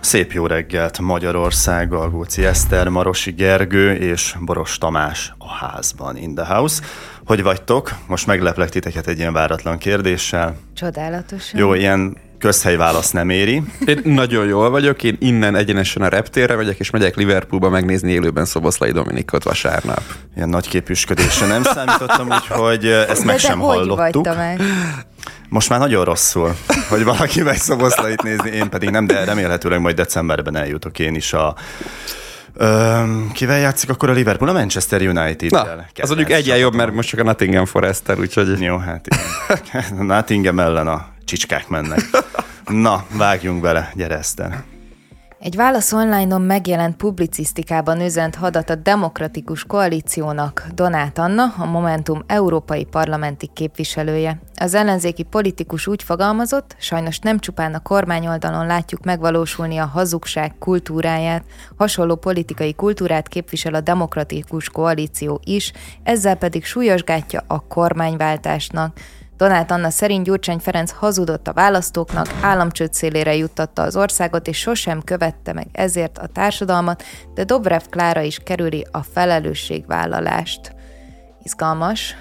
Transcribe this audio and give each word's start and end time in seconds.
Szép 0.00 0.32
jó 0.32 0.46
reggelt 0.46 0.98
Magyarország, 0.98 1.88
Galgóci 1.88 2.44
Eszter, 2.44 2.88
Marosi 2.88 3.30
Gergő 3.30 3.92
és 3.92 4.34
Boros 4.40 4.78
Tamás 4.78 5.32
a 5.38 5.48
házban, 5.48 6.16
in 6.16 6.34
the 6.34 6.44
house. 6.44 6.82
Hogy 7.26 7.42
vagytok? 7.42 7.94
Most 8.06 8.26
megleplek 8.26 8.68
titeket 8.68 9.06
egy 9.06 9.18
ilyen 9.18 9.32
váratlan 9.32 9.78
kérdéssel. 9.78 10.56
Csodálatosan. 10.74 11.60
Jó, 11.60 11.74
ilyen 11.74 12.16
közhelyválasz 12.38 13.10
nem 13.10 13.30
éri. 13.30 13.62
Én 13.86 14.00
nagyon 14.04 14.46
jól 14.46 14.70
vagyok, 14.70 15.02
én 15.02 15.16
innen 15.20 15.56
egyenesen 15.56 16.02
a 16.02 16.08
reptérre 16.08 16.56
megyek, 16.56 16.78
és 16.78 16.90
megyek 16.90 17.16
Liverpoolba 17.16 17.68
megnézni 17.68 18.12
élőben 18.12 18.44
Szoboszlai 18.44 18.90
Dominikot 18.90 19.44
vasárnap. 19.44 20.02
Ilyen 20.36 20.48
nagy 20.48 20.68
képüsködésre 20.68 21.46
nem 21.46 21.62
számítottam, 21.62 22.28
úgyhogy 22.30 22.86
ezt 22.86 23.24
meg 23.24 23.34
de 23.34 23.40
sem 23.40 23.58
de 23.58 23.64
hogy 23.64 23.76
hallottuk. 23.76 23.96
vagy, 23.96 24.20
Tamás? 24.20 24.60
Most 25.52 25.68
már 25.68 25.78
nagyon 25.78 26.04
rosszul, 26.04 26.56
hogy 26.88 27.04
valaki 27.04 27.42
megy 27.42 27.58
Szoboszlait 27.58 28.22
nézni, 28.22 28.50
én 28.50 28.68
pedig 28.68 28.90
nem, 28.90 29.06
de 29.06 29.24
remélhetőleg 29.24 29.80
majd 29.80 29.96
decemberben 29.96 30.56
eljutok 30.56 30.98
én 30.98 31.14
is 31.14 31.32
a 31.32 31.54
Öm, 32.54 33.30
kivel 33.32 33.58
játszik 33.58 33.90
akkor 33.90 34.10
a 34.10 34.12
Liverpool? 34.12 34.50
A 34.50 34.52
Manchester 34.52 35.00
united 35.00 35.50
Na, 35.50 35.66
az 36.00 36.08
mondjuk 36.08 36.30
egyen 36.30 36.56
jobb, 36.56 36.74
mert 36.74 36.94
most 36.94 37.08
csak 37.08 37.20
a 37.20 37.22
Nottingham 37.22 37.64
Forest-tel, 37.64 38.18
úgyhogy... 38.18 38.60
Jó, 38.60 38.76
hát 38.76 39.06
igen. 39.06 40.04
Nottingham 40.06 40.60
ellen 40.60 40.86
a 40.86 41.06
csicskák 41.24 41.68
mennek. 41.68 42.00
Na, 42.66 43.04
vágjunk 43.16 43.60
bele, 43.60 43.92
gyere 43.94 44.18
Eszter. 44.18 44.62
Egy 45.42 45.56
válasz 45.56 45.92
online-on 45.92 46.42
megjelent 46.42 46.96
publicisztikában 46.96 48.00
üzent 48.00 48.34
hadat 48.34 48.70
a 48.70 48.74
Demokratikus 48.74 49.64
Koalíciónak 49.64 50.66
Donát 50.74 51.18
Anna, 51.18 51.54
a 51.58 51.66
Momentum 51.66 52.22
európai 52.26 52.84
parlamenti 52.84 53.50
képviselője. 53.52 54.40
Az 54.54 54.74
ellenzéki 54.74 55.22
politikus 55.22 55.86
úgy 55.86 56.02
fogalmazott, 56.02 56.76
sajnos 56.78 57.18
nem 57.18 57.38
csupán 57.38 57.74
a 57.74 57.82
kormányoldalon 57.82 58.66
látjuk 58.66 59.04
megvalósulni 59.04 59.78
a 59.78 59.86
hazugság 59.86 60.54
kultúráját, 60.58 61.44
hasonló 61.76 62.14
politikai 62.14 62.74
kultúrát 62.74 63.28
képvisel 63.28 63.74
a 63.74 63.80
Demokratikus 63.80 64.68
Koalíció 64.68 65.40
is, 65.44 65.72
ezzel 66.02 66.36
pedig 66.36 66.64
súlyosgátja 66.64 67.44
a 67.46 67.66
kormányváltásnak. 67.66 68.96
Donát 69.42 69.70
Anna 69.70 69.90
szerint 69.90 70.24
Gyurcsány 70.24 70.58
Ferenc 70.58 70.90
hazudott 70.90 71.48
a 71.48 71.52
választóknak, 71.52 72.26
államcsőd 72.40 72.92
szélére 72.92 73.34
juttatta 73.34 73.82
az 73.82 73.96
országot, 73.96 74.46
és 74.46 74.58
sosem 74.58 75.02
követte 75.02 75.52
meg 75.52 75.66
ezért 75.72 76.18
a 76.18 76.26
társadalmat, 76.26 77.02
de 77.34 77.44
Dobrev 77.44 77.82
Klára 77.90 78.20
is 78.20 78.38
kerüli 78.38 78.86
a 78.90 79.02
felelősségvállalást. 79.02 80.74
Izgalmas. 81.42 82.16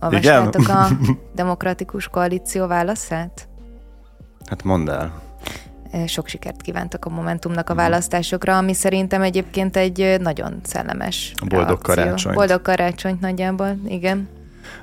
Olvastátok 0.00 0.68
a 0.68 0.88
demokratikus 1.34 2.08
koalíció 2.08 2.66
válaszát? 2.66 3.48
Hát 4.48 4.62
mondd 4.62 4.90
el. 4.90 5.12
Sok 6.06 6.26
sikert 6.28 6.62
kívántak 6.62 7.04
a 7.04 7.10
Momentumnak 7.10 7.70
a 7.70 7.74
választásokra, 7.74 8.56
ami 8.56 8.74
szerintem 8.74 9.22
egyébként 9.22 9.76
egy 9.76 10.16
nagyon 10.20 10.60
szellemes 10.62 11.32
Boldog 11.48 11.66
reakció. 11.68 11.94
karácsonyt. 11.94 12.36
Boldog 12.36 12.62
karácsonyt 12.62 13.20
nagyjából, 13.20 13.76
igen. 13.86 14.28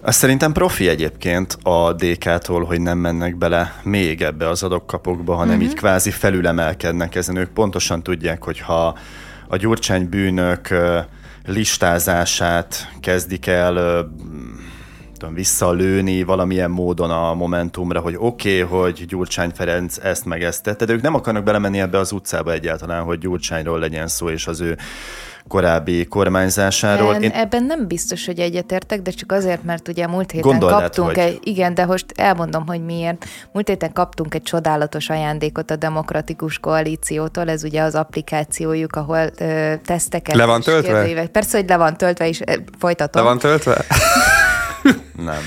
Azt 0.02 0.17
szerintem 0.17 0.52
profi 0.52 0.88
egyébként 0.88 1.57
a 1.63 1.93
DK-tól, 1.93 2.63
hogy 2.63 2.81
nem 2.81 2.97
mennek 2.97 3.35
bele 3.35 3.73
még 3.83 4.21
ebbe 4.21 4.49
az 4.49 4.63
adokkapokba, 4.63 5.35
hanem 5.35 5.55
uh-huh. 5.55 5.69
így 5.69 5.75
kvázi 5.75 6.11
felülemelkednek 6.11 7.16
ezen. 7.16 7.35
Ők 7.35 7.49
pontosan 7.49 8.03
tudják, 8.03 8.44
hogy 8.44 8.59
ha 8.59 8.97
a 9.47 9.55
gyurcsány 9.55 10.09
bűnök 10.09 10.67
listázását 11.45 12.91
kezdik 12.99 13.47
el 13.47 14.05
tudom, 15.17 15.33
visszalőni 15.33 16.23
valamilyen 16.23 16.72
módon 16.72 17.09
a 17.09 17.33
Momentumra, 17.33 17.99
hogy 17.99 18.16
oké, 18.17 18.61
okay, 18.61 18.79
hogy 18.79 19.05
Gyurcsány 19.05 19.51
Ferenc 19.53 19.97
ezt 19.97 20.25
meg 20.25 20.44
ezt 20.44 20.63
tette, 20.63 20.85
de 20.85 20.94
ők 20.94 21.01
nem 21.01 21.13
akarnak 21.13 21.44
belemenni 21.44 21.79
ebbe 21.79 21.97
az 21.97 22.11
utcába 22.11 22.51
egyáltalán, 22.51 23.03
hogy 23.03 23.19
Gyurcsányról 23.19 23.79
legyen 23.79 24.07
szó, 24.07 24.29
és 24.29 24.47
az 24.47 24.61
ő 24.61 24.77
korábbi 25.48 26.06
kormányzásáról. 26.06 27.16
Én, 27.16 27.31
ebben 27.31 27.63
nem 27.63 27.88
biztos, 27.88 28.25
hogy 28.25 28.40
egyetértek, 28.40 29.02
de 29.02 29.12
csak 29.12 29.31
azért, 29.31 29.63
mert 29.63 29.88
ugye 29.88 30.08
múlt 30.08 30.31
héten 30.31 30.52
Gondolnád, 30.52 30.81
kaptunk 30.81 31.08
hogy... 31.08 31.18
egy, 31.18 31.40
igen, 31.44 31.74
de 31.74 31.85
most 31.85 32.06
elmondom, 32.16 32.68
hogy 32.68 32.85
miért. 32.85 33.25
Múlt 33.52 33.68
héten 33.68 33.94
kaptunk 33.94 34.34
egy 34.34 34.44
csodálatos 34.44 35.09
ajándékot 35.09 35.72
a 35.72 35.75
Demokratikus 35.75 36.59
Koalíciótól, 36.59 37.50
ez 37.50 37.63
ugye 37.63 37.81
az 37.81 37.96
applikációjuk, 37.96 38.96
ahol 38.96 39.30
ö, 39.38 39.74
teszteket... 39.86 40.36
Le 40.36 40.46
van 40.46 40.62
töltve? 40.62 40.94
Kérdőívek. 40.94 41.28
Persze, 41.28 41.57
hogy 41.57 41.69
le 41.69 41.78
van 41.78 41.97
töltve, 41.97 42.28
és 42.28 42.41
folytatom. 42.80 43.24
Le 43.24 43.30
van 43.30 43.40
töltve? 43.40 43.86
nem. 45.30 45.41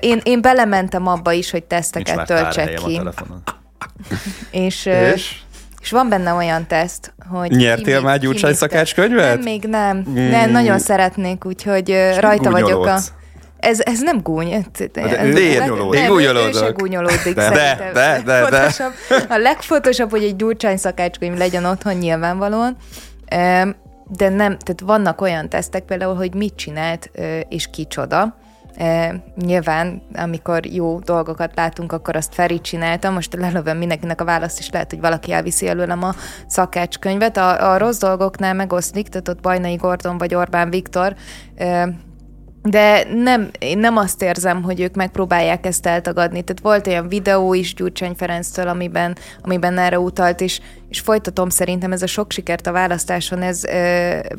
Én, 0.00 0.20
én 0.22 0.40
belementem 0.42 1.06
abba 1.06 1.32
is, 1.32 1.50
hogy 1.50 1.64
teszteket 1.64 2.26
töltsek 2.26 2.74
ki. 2.74 3.00
És, 4.50 4.86
és? 4.86 5.42
És 5.82 5.90
van 5.90 6.08
benne 6.08 6.32
olyan 6.32 6.66
teszt, 6.66 7.14
hogy... 7.30 7.50
Nyertél 7.50 8.00
már 8.00 8.18
Gyurcsány 8.18 8.54
szakácskönyvet? 8.54 9.34
Nem, 9.34 9.42
még 9.42 9.64
nem. 9.64 10.04
Mm. 10.08 10.28
nem. 10.30 10.50
Nagyon 10.50 10.78
szeretnék, 10.78 11.44
úgyhogy 11.44 11.88
és 11.88 12.16
rajta 12.20 12.50
vagyok 12.50 12.86
a... 12.86 12.98
Ez, 13.58 13.80
ez 13.80 14.00
nem 14.00 14.20
gúny. 14.22 14.66
De 14.82 15.40
én 15.40 15.66
gúnyolódok. 16.08 16.68
Ő 16.68 16.72
gúnyolódik 16.72 17.34
de, 17.34 17.50
de, 17.50 17.90
de, 17.92 18.22
de, 18.24 18.48
de. 18.50 18.72
A 19.28 19.36
legfontosabb, 19.36 20.10
hogy 20.10 20.22
egy 20.22 20.36
Gyurcsány 20.36 20.76
szakácskönyv 20.76 21.36
legyen 21.36 21.64
otthon 21.64 21.94
nyilvánvalóan. 21.94 22.76
De 24.06 24.28
nem, 24.28 24.58
tehát 24.58 24.80
vannak 24.84 25.20
olyan 25.20 25.48
tesztek 25.48 25.82
például, 25.82 26.14
hogy 26.14 26.34
mit 26.34 26.54
csinált 26.56 27.10
és 27.48 27.68
kicsoda 27.72 28.36
E, 28.76 29.22
nyilván, 29.36 30.02
amikor 30.14 30.66
jó 30.66 30.98
dolgokat 30.98 31.52
látunk, 31.54 31.92
akkor 31.92 32.16
azt 32.16 32.34
Feri 32.34 32.60
csinálta, 32.60 33.10
most 33.10 33.34
lelövöm 33.34 33.76
mindenkinek 33.76 34.20
a 34.20 34.24
választ, 34.24 34.58
és 34.58 34.70
lehet, 34.70 34.90
hogy 34.90 35.00
valaki 35.00 35.32
elviszi 35.32 35.68
előlem 35.68 36.02
a 36.02 36.14
szakácskönyvet. 36.46 37.36
A, 37.36 37.72
a 37.72 37.78
rossz 37.78 37.98
dolgoknál 37.98 38.54
megoszlik, 38.54 39.08
tehát 39.08 39.28
ott 39.28 39.40
Bajnai 39.40 39.74
Gordon 39.74 40.18
vagy 40.18 40.34
Orbán 40.34 40.70
Viktor 40.70 41.14
e, 41.54 41.88
de 42.62 43.04
nem, 43.14 43.50
én 43.58 43.78
nem 43.78 43.96
azt 43.96 44.22
érzem, 44.22 44.62
hogy 44.62 44.80
ők 44.80 44.94
megpróbálják 44.94 45.66
ezt 45.66 45.86
eltagadni. 45.86 46.42
Tehát 46.42 46.62
volt 46.62 46.86
olyan 46.86 47.08
videó 47.08 47.54
is 47.54 47.74
Gyurcsány 47.74 48.14
Ferenctől, 48.14 48.68
amiben, 48.68 49.16
amiben 49.42 49.78
erre 49.78 49.98
utalt, 49.98 50.40
és, 50.40 50.60
és 50.88 51.00
folytatom 51.00 51.48
szerintem 51.48 51.92
ez 51.92 52.02
a 52.02 52.06
sok 52.06 52.32
sikert 52.32 52.66
a 52.66 52.72
választáson, 52.72 53.42
ez 53.42 53.62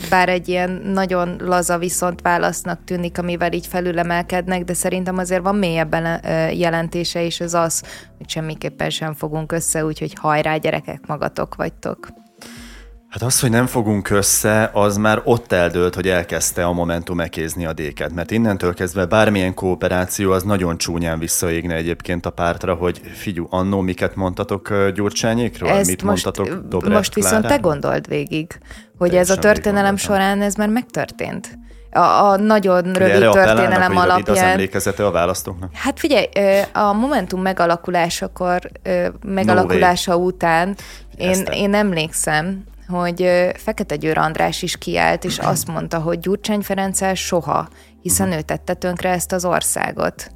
bár 0.09 0.29
egy 0.29 0.47
ilyen 0.47 0.69
nagyon 0.69 1.35
laza 1.39 1.78
viszont 1.78 2.22
válasznak 2.22 2.83
tűnik, 2.83 3.17
amivel 3.17 3.53
így 3.53 3.67
felülemelkednek, 3.67 4.63
de 4.63 4.73
szerintem 4.73 5.17
azért 5.17 5.41
van 5.41 5.56
mélyebben 5.56 6.22
jelentése, 6.53 7.25
és 7.25 7.39
ez 7.39 7.53
az, 7.53 7.83
hogy 8.17 8.29
semmiképpen 8.29 8.89
sem 8.89 9.13
fogunk 9.13 9.51
össze, 9.51 9.85
úgyhogy 9.85 10.13
hajrá 10.19 10.57
gyerekek, 10.57 11.07
magatok 11.07 11.56
vagytok. 11.56 12.22
Hát 13.13 13.22
az, 13.22 13.40
hogy 13.40 13.50
nem 13.50 13.66
fogunk 13.66 14.09
össze, 14.09 14.69
az 14.74 14.97
már 14.97 15.22
ott 15.24 15.51
eldőlt, 15.51 15.96
hogy 15.96 16.07
elkezdte 16.07 16.66
a 16.66 16.72
Momentum 16.72 17.19
ekézni 17.19 17.66
a 17.66 17.74
déket, 17.74 18.13
mert 18.13 18.31
innentől 18.31 18.74
kezdve 18.74 19.06
bármilyen 19.06 19.53
kooperáció 19.53 20.31
az 20.31 20.44
nagyon 20.44 20.78
csúnyán 20.78 21.19
visszaégne 21.19 21.75
egyébként 21.75 22.25
a 22.25 22.29
pártra, 22.29 22.74
hogy 22.74 23.01
figyú, 23.13 23.47
annó 23.50 23.81
miket 23.81 24.16
mondtatok 24.16 24.74
Gyurcsányékról, 24.94 25.69
Ezt 25.69 25.90
mit 25.90 26.03
most, 26.03 26.25
mondtatok 26.25 26.68
Dobrev 26.68 26.94
Most 26.94 27.13
viszont 27.13 27.47
te 27.47 27.57
gondold 27.57 28.07
végig, 28.07 28.57
hogy 28.97 29.09
Te 29.09 29.18
ez 29.18 29.30
a 29.30 29.38
történelem 29.38 29.95
során 29.95 30.41
ez 30.41 30.56
már 30.56 30.69
megtörtént. 30.69 31.57
A, 31.91 32.00
a 32.00 32.38
nagyon 32.38 32.90
Ugye 32.90 32.97
rövid 33.00 33.30
történelem 33.30 33.97
alapján. 33.97 34.38
Az 34.38 34.41
emlékezete 34.41 35.06
a 35.06 35.12
választóknak? 35.12 35.69
Hát 35.74 36.00
figyelj, 36.00 36.25
a 36.74 36.94
Momentum 36.94 37.41
megalakulásakor, 37.41 38.59
megalakulása 39.25 40.12
no 40.12 40.18
után 40.18 40.75
én, 41.18 41.41
én 41.51 41.74
emlékszem, 41.74 42.63
hogy 42.88 43.29
Fekete 43.55 43.95
Győr 43.95 44.17
András 44.17 44.61
is 44.61 44.77
kiállt, 44.77 45.23
és 45.23 45.38
azt 45.53 45.67
mondta, 45.67 45.99
hogy 45.99 46.19
Gyurcsány 46.19 46.61
Ferenccel 46.61 47.13
soha, 47.13 47.67
hiszen 48.01 48.31
ő 48.31 48.41
tette 48.41 48.73
tönkre 48.73 49.09
ezt 49.09 49.31
az 49.31 49.45
országot. 49.45 50.31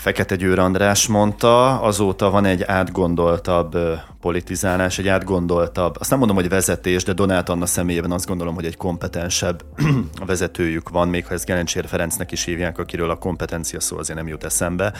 Fekete 0.00 0.36
Győr 0.36 0.58
András 0.58 1.06
mondta, 1.06 1.80
azóta 1.80 2.30
van 2.30 2.44
egy 2.44 2.62
átgondoltabb 2.62 3.76
politizálás, 4.20 4.98
egy 4.98 5.08
átgondoltabb, 5.08 5.96
azt 5.98 6.10
nem 6.10 6.18
mondom, 6.18 6.36
hogy 6.36 6.48
vezetés, 6.48 7.04
de 7.04 7.12
Donát 7.12 7.48
Anna 7.48 7.66
személyében 7.66 8.12
azt 8.12 8.26
gondolom, 8.26 8.54
hogy 8.54 8.64
egy 8.64 8.76
kompetensebb 8.76 9.64
vezetőjük 10.26 10.88
van, 10.88 11.08
még 11.08 11.26
ha 11.26 11.34
ezt 11.34 11.44
Gelencsér 11.44 11.86
Ferencnek 11.86 12.32
is 12.32 12.44
hívják, 12.44 12.78
akiről 12.78 13.10
a 13.10 13.16
kompetencia 13.16 13.80
szó 13.80 13.98
azért 13.98 14.18
nem 14.18 14.28
jut 14.28 14.44
eszembe, 14.44 14.92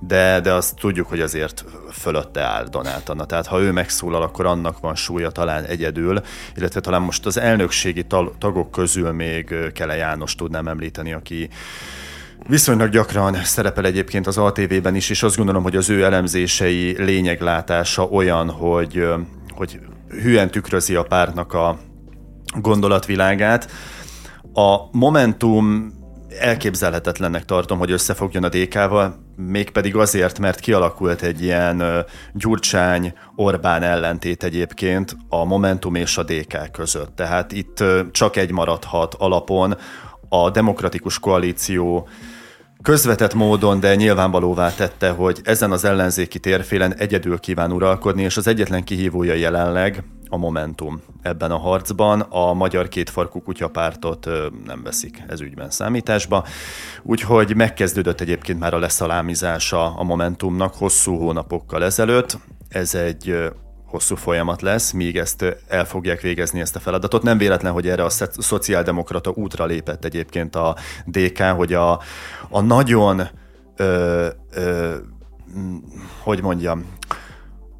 de, 0.00 0.40
de 0.40 0.52
azt 0.52 0.76
tudjuk, 0.76 1.08
hogy 1.08 1.20
azért 1.20 1.64
fölötte 1.92 2.42
áll 2.42 2.64
Donát 2.68 3.08
Anna. 3.08 3.24
Tehát 3.24 3.46
ha 3.46 3.60
ő 3.60 3.72
megszólal, 3.72 4.22
akkor 4.22 4.46
annak 4.46 4.80
van 4.80 4.94
súlya 4.94 5.30
talán 5.30 5.64
egyedül, 5.64 6.20
illetve 6.56 6.80
talán 6.80 7.02
most 7.02 7.26
az 7.26 7.38
elnökségi 7.38 8.06
tagok 8.38 8.70
közül 8.70 9.12
még 9.12 9.54
Kele 9.72 9.96
János 9.96 10.34
tudnám 10.34 10.68
említeni, 10.68 11.12
aki 11.12 11.48
Viszonylag 12.48 12.88
gyakran 12.88 13.34
szerepel 13.34 13.84
egyébként 13.84 14.26
az 14.26 14.38
ATV-ben 14.38 14.94
is, 14.94 15.10
és 15.10 15.22
azt 15.22 15.36
gondolom, 15.36 15.62
hogy 15.62 15.76
az 15.76 15.90
ő 15.90 16.04
elemzései 16.04 17.02
lényeglátása 17.02 18.04
olyan, 18.04 18.50
hogy, 18.50 19.06
hogy 19.50 19.80
hülyen 20.22 20.50
tükrözi 20.50 20.94
a 20.94 21.02
pártnak 21.02 21.52
a 21.52 21.78
gondolatvilágát. 22.60 23.70
A 24.52 24.76
Momentum 24.92 25.92
elképzelhetetlennek 26.40 27.44
tartom, 27.44 27.78
hogy 27.78 27.90
összefogjon 27.90 28.44
a 28.44 28.48
DK-val, 28.48 29.14
mégpedig 29.36 29.96
azért, 29.96 30.38
mert 30.38 30.60
kialakult 30.60 31.22
egy 31.22 31.42
ilyen 31.42 31.82
Gyurcsány-Orbán 32.32 33.82
ellentét 33.82 34.42
egyébként 34.42 35.16
a 35.28 35.44
Momentum 35.44 35.94
és 35.94 36.16
a 36.16 36.22
DK 36.22 36.70
között. 36.72 37.16
Tehát 37.16 37.52
itt 37.52 37.84
csak 38.10 38.36
egy 38.36 38.50
maradhat 38.50 39.14
alapon 39.14 39.76
a 40.28 40.50
demokratikus 40.50 41.18
koalíció 41.18 42.08
közvetett 42.84 43.34
módon, 43.34 43.80
de 43.80 43.94
nyilvánvalóvá 43.94 44.74
tette, 44.74 45.10
hogy 45.10 45.40
ezen 45.44 45.72
az 45.72 45.84
ellenzéki 45.84 46.38
térfélen 46.38 46.94
egyedül 46.94 47.38
kíván 47.38 47.72
uralkodni, 47.72 48.22
és 48.22 48.36
az 48.36 48.46
egyetlen 48.46 48.84
kihívója 48.84 49.34
jelenleg 49.34 50.04
a 50.28 50.36
Momentum 50.36 51.00
ebben 51.22 51.50
a 51.50 51.58
harcban. 51.58 52.20
A 52.20 52.52
magyar 52.52 52.88
kétfarkú 52.88 53.42
kutyapártot 53.42 54.28
nem 54.64 54.82
veszik 54.82 55.22
ez 55.28 55.40
ügyben 55.40 55.70
számításba. 55.70 56.46
Úgyhogy 57.02 57.56
megkezdődött 57.56 58.20
egyébként 58.20 58.58
már 58.58 58.74
a 58.74 58.78
leszalámizása 58.78 59.96
a 59.96 60.02
Momentumnak 60.02 60.74
hosszú 60.74 61.16
hónapokkal 61.16 61.84
ezelőtt. 61.84 62.38
Ez 62.68 62.94
egy 62.94 63.50
hosszú 63.94 64.14
folyamat 64.14 64.62
lesz, 64.62 64.90
míg 64.90 65.16
ezt 65.16 65.44
el 65.68 65.84
fogják 65.84 66.20
végezni 66.20 66.60
ezt 66.60 66.76
a 66.76 66.80
feladatot. 66.80 67.22
Nem 67.22 67.38
véletlen, 67.38 67.72
hogy 67.72 67.88
erre 67.88 68.04
a 68.04 68.10
szociáldemokrata 68.38 69.30
útra 69.34 69.64
lépett 69.64 70.04
egyébként 70.04 70.56
a 70.56 70.76
DK, 71.06 71.42
hogy 71.42 71.72
a, 71.72 72.00
a 72.48 72.60
nagyon 72.60 73.22
ö, 73.76 74.26
ö, 74.54 74.94
hogy 76.22 76.42
mondjam, 76.42 76.84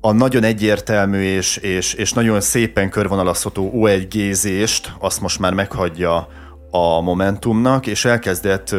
a 0.00 0.12
nagyon 0.12 0.42
egyértelmű 0.42 1.20
és, 1.20 1.56
és, 1.56 1.94
és 1.94 2.12
nagyon 2.12 2.40
szépen 2.40 2.90
körvonalazható 2.90 3.72
O1-gézést 3.74 4.86
azt 4.98 5.20
most 5.20 5.38
már 5.38 5.52
meghagyja 5.54 6.28
a 6.70 7.00
Momentumnak, 7.00 7.86
és 7.86 8.04
elkezdett 8.04 8.74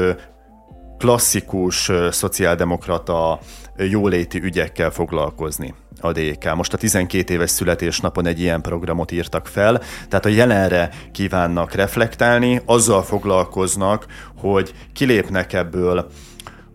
klasszikus 0.97 1.91
szociáldemokrata 2.11 3.39
jóléti 3.77 4.41
ügyekkel 4.43 4.89
foglalkozni 4.89 5.73
a 6.01 6.11
DK. 6.11 6.55
Most 6.55 6.73
a 6.73 6.77
12 6.77 7.33
éves 7.33 7.49
születésnapon 7.49 8.25
egy 8.25 8.39
ilyen 8.39 8.61
programot 8.61 9.11
írtak 9.11 9.47
fel, 9.47 9.81
tehát 10.09 10.25
a 10.25 10.29
jelenre 10.29 10.89
kívánnak 11.11 11.73
reflektálni, 11.73 12.61
azzal 12.65 13.03
foglalkoznak, 13.03 14.05
hogy 14.37 14.73
kilépnek 14.93 15.53
ebből 15.53 16.09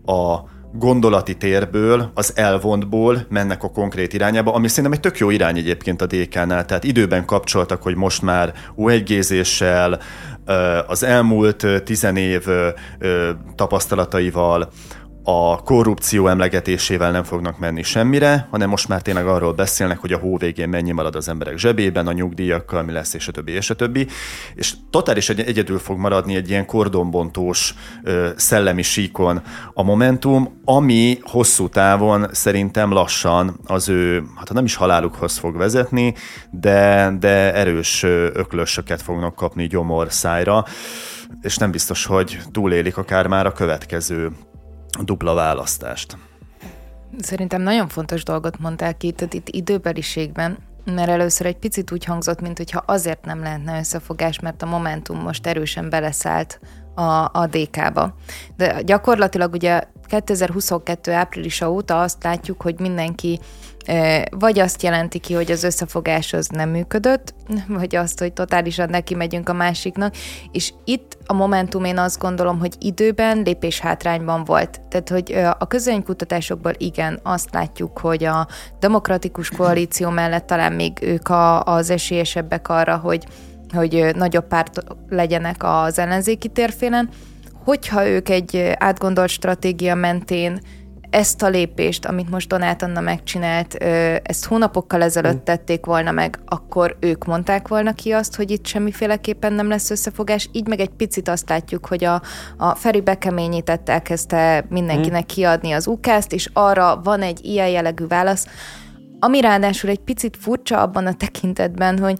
a 0.05 0.39
gondolati 0.73 1.37
térből, 1.37 2.11
az 2.13 2.31
elvontból 2.35 3.25
mennek 3.29 3.63
a 3.63 3.71
konkrét 3.71 4.13
irányába, 4.13 4.53
ami 4.53 4.67
szerintem 4.67 4.91
egy 4.91 4.99
tök 4.99 5.17
jó 5.17 5.29
irány 5.29 5.57
egyébként 5.57 6.01
a 6.01 6.05
DK-nál, 6.05 6.65
tehát 6.65 6.83
időben 6.83 7.25
kapcsoltak, 7.25 7.81
hogy 7.81 7.95
most 7.95 8.21
már 8.21 8.53
U1-gézéssel, 8.77 9.99
az 10.87 11.03
elmúlt 11.03 11.65
tizenév 11.83 12.45
tapasztalataival, 13.55 14.71
a 15.23 15.61
korrupció 15.61 16.27
emlegetésével 16.27 17.11
nem 17.11 17.23
fognak 17.23 17.59
menni 17.59 17.83
semmire, 17.83 18.47
hanem 18.51 18.69
most 18.69 18.87
már 18.87 19.01
tényleg 19.01 19.27
arról 19.27 19.53
beszélnek, 19.53 19.97
hogy 19.97 20.13
a 20.13 20.17
hó 20.17 20.37
végén 20.37 20.69
mennyi 20.69 20.91
marad 20.91 21.15
az 21.15 21.29
emberek 21.29 21.57
zsebében, 21.57 22.07
a 22.07 22.11
nyugdíjakkal 22.11 22.83
mi 22.83 22.91
lesz, 22.91 23.13
és 23.13 23.27
a 23.27 23.31
többi, 23.31 23.51
és 23.51 23.69
a 23.69 23.73
többi. 23.73 24.07
És 24.55 24.73
totális 24.89 25.29
egy, 25.29 25.39
egyedül 25.39 25.79
fog 25.79 25.97
maradni 25.97 26.35
egy 26.35 26.49
ilyen 26.49 26.65
kordonbontós 26.65 27.73
ö, 28.03 28.29
szellemi 28.35 28.81
síkon 28.81 29.41
a 29.73 29.83
Momentum, 29.83 30.61
ami 30.65 31.17
hosszú 31.21 31.69
távon 31.69 32.27
szerintem 32.31 32.91
lassan 32.91 33.59
az 33.65 33.89
ő, 33.89 34.23
hát 34.35 34.53
nem 34.53 34.65
is 34.65 34.75
halálukhoz 34.75 35.37
fog 35.37 35.57
vezetni, 35.57 36.13
de, 36.51 37.11
de 37.19 37.53
erős 37.53 38.03
öklösöket 38.33 39.01
fognak 39.01 39.35
kapni 39.35 39.67
gyomor 39.67 40.11
szájra, 40.11 40.65
és 41.41 41.57
nem 41.57 41.71
biztos, 41.71 42.05
hogy 42.05 42.39
túlélik 42.51 42.97
akár 42.97 43.27
már 43.27 43.45
a 43.45 43.51
következő 43.51 44.31
dupla 45.03 45.33
választást. 45.33 46.17
Szerintem 47.19 47.61
nagyon 47.61 47.87
fontos 47.87 48.23
dolgot 48.23 48.59
mondtál 48.59 48.97
ki 48.97 49.07
itt, 49.07 49.33
itt 49.33 49.49
időbeliségben, 49.49 50.57
mert 50.85 51.09
először 51.09 51.45
egy 51.45 51.57
picit 51.57 51.91
úgy 51.91 52.05
hangzott, 52.05 52.41
mint 52.41 52.57
hogyha 52.57 52.83
azért 52.85 53.25
nem 53.25 53.39
lehetne 53.39 53.79
összefogás, 53.79 54.39
mert 54.39 54.61
a 54.61 54.65
Momentum 54.65 55.17
most 55.17 55.47
erősen 55.47 55.89
beleszállt 55.89 56.59
a, 56.95 57.23
a 57.23 57.47
DK-ba. 57.51 58.15
De 58.55 58.81
gyakorlatilag 58.81 59.53
ugye 59.53 59.83
2022. 60.05 61.11
áprilisa 61.11 61.71
óta 61.71 62.01
azt 62.01 62.23
látjuk, 62.23 62.61
hogy 62.61 62.79
mindenki 62.79 63.39
vagy 64.31 64.59
azt 64.59 64.83
jelenti 64.83 65.19
ki, 65.19 65.33
hogy 65.33 65.51
az 65.51 65.63
összefogás 65.63 66.33
az 66.33 66.47
nem 66.47 66.69
működött, 66.69 67.33
vagy 67.67 67.95
azt, 67.95 68.19
hogy 68.19 68.33
totálisan 68.33 68.89
neki 68.89 69.15
megyünk 69.15 69.49
a 69.49 69.53
másiknak, 69.53 70.15
és 70.51 70.73
itt 70.85 71.17
a 71.25 71.33
Momentum 71.33 71.83
én 71.83 71.97
azt 71.97 72.19
gondolom, 72.19 72.59
hogy 72.59 72.75
időben 72.79 73.41
lépés 73.41 73.79
hátrányban 73.79 74.43
volt. 74.43 74.81
Tehát, 74.89 75.09
hogy 75.09 75.31
a 75.59 75.67
közönykutatásokból 75.67 76.73
igen, 76.77 77.19
azt 77.23 77.53
látjuk, 77.53 77.99
hogy 77.99 78.23
a 78.23 78.47
demokratikus 78.79 79.49
koalíció 79.49 80.09
mellett 80.09 80.45
talán 80.45 80.73
még 80.73 80.97
ők 81.01 81.29
a, 81.29 81.63
az 81.63 81.89
esélyesebbek 81.89 82.69
arra, 82.69 82.97
hogy, 82.97 83.25
hogy 83.73 84.11
nagyobb 84.15 84.47
párt 84.47 84.83
legyenek 85.09 85.63
az 85.63 85.99
ellenzéki 85.99 86.47
térfélen, 86.47 87.09
hogyha 87.63 88.07
ők 88.07 88.29
egy 88.29 88.73
átgondolt 88.77 89.29
stratégia 89.29 89.95
mentén 89.95 90.59
ezt 91.11 91.41
a 91.41 91.49
lépést, 91.49 92.05
amit 92.05 92.29
most 92.29 92.47
Donát 92.47 92.81
Anna 92.81 92.99
megcsinált, 92.99 93.73
ezt 94.23 94.45
hónapokkal 94.45 95.01
ezelőtt 95.01 95.41
mm. 95.41 95.43
tették 95.43 95.85
volna 95.85 96.11
meg, 96.11 96.39
akkor 96.45 96.97
ők 96.99 97.25
mondták 97.25 97.67
volna 97.67 97.93
ki 97.93 98.11
azt, 98.11 98.35
hogy 98.35 98.51
itt 98.51 98.65
semmiféleképpen 98.65 99.53
nem 99.53 99.67
lesz 99.67 99.89
összefogás. 99.89 100.49
Így 100.51 100.67
meg 100.67 100.79
egy 100.79 100.89
picit 100.89 101.27
azt 101.27 101.49
látjuk, 101.49 101.85
hogy 101.85 102.03
a, 102.03 102.21
a 102.57 102.75
Feri 102.75 103.01
bekeményített 103.01 103.89
elkezdte 103.89 104.65
mindenkinek 104.69 105.23
mm. 105.23 105.33
kiadni 105.35 105.71
az 105.71 105.87
ukázt, 105.87 106.33
és 106.33 106.49
arra 106.53 107.01
van 107.03 107.21
egy 107.21 107.45
ilyen 107.45 107.69
jellegű 107.69 108.07
válasz, 108.07 108.47
ami 109.19 109.41
ráadásul 109.41 109.89
egy 109.89 109.99
picit 109.99 110.37
furcsa 110.37 110.81
abban 110.81 111.05
a 111.05 111.13
tekintetben, 111.13 111.99
hogy 111.99 112.17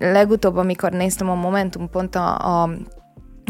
legutóbb, 0.00 0.56
amikor 0.56 0.92
néztem 0.92 1.30
a 1.30 1.34
Momentum 1.34 1.90
pont 1.90 2.14
a, 2.14 2.62
a 2.62 2.70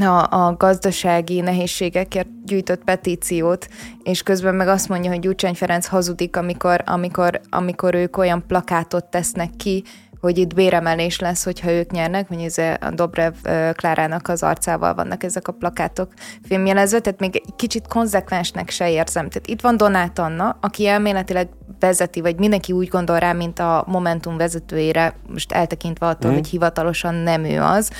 a, 0.02 0.46
a 0.46 0.54
gazdasági 0.56 1.40
nehézségekért 1.40 2.44
gyűjtött 2.44 2.84
petíciót, 2.84 3.68
és 4.02 4.22
közben 4.22 4.54
meg 4.54 4.68
azt 4.68 4.88
mondja, 4.88 5.10
hogy 5.10 5.20
Gyurcsány 5.20 5.54
Ferenc 5.54 5.86
hazudik, 5.86 6.36
amikor, 6.36 6.82
amikor, 6.86 7.40
amikor 7.50 7.94
ők 7.94 8.16
olyan 8.16 8.44
plakátot 8.46 9.04
tesznek 9.04 9.50
ki, 9.56 9.84
hogy 10.24 10.38
itt 10.38 10.54
béremelés 10.54 11.18
lesz, 11.18 11.44
hogyha 11.44 11.70
ők 11.70 11.90
nyernek, 11.90 12.28
hogy 12.28 12.40
ez 12.40 12.58
a 12.58 12.90
Dobrev 12.94 13.32
Klárának 13.72 14.28
az 14.28 14.42
arcával 14.42 14.94
vannak 14.94 15.22
ezek 15.22 15.48
a 15.48 15.52
plakátok 15.52 16.12
filmjelezve, 16.42 17.00
tehát 17.00 17.20
még 17.20 17.36
egy 17.36 17.54
kicsit 17.56 17.86
konzekvensnek 17.86 18.70
se 18.70 18.90
érzem. 18.90 19.28
Tehát 19.28 19.46
itt 19.46 19.60
van 19.60 19.76
Donát 19.76 20.18
Anna, 20.18 20.56
aki 20.60 20.86
elméletileg 20.86 21.48
vezeti, 21.78 22.20
vagy 22.20 22.38
mindenki 22.38 22.72
úgy 22.72 22.88
gondol 22.88 23.18
rá, 23.18 23.32
mint 23.32 23.58
a 23.58 23.84
Momentum 23.86 24.36
vezetőjére, 24.36 25.14
most 25.28 25.52
eltekintve 25.52 26.06
attól, 26.06 26.30
mm. 26.30 26.34
hogy 26.34 26.48
hivatalosan 26.48 27.14
nem 27.14 27.44
ő 27.44 27.60
az, 27.60 27.90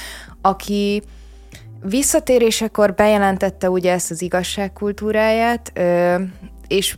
aki 0.40 1.02
visszatérésekor 1.88 2.95
bejelentette 2.95 3.71
ugye 3.71 3.93
ezt 3.93 4.11
az 4.11 4.23
igazságkultúráját, 4.23 5.73
és 6.69 6.97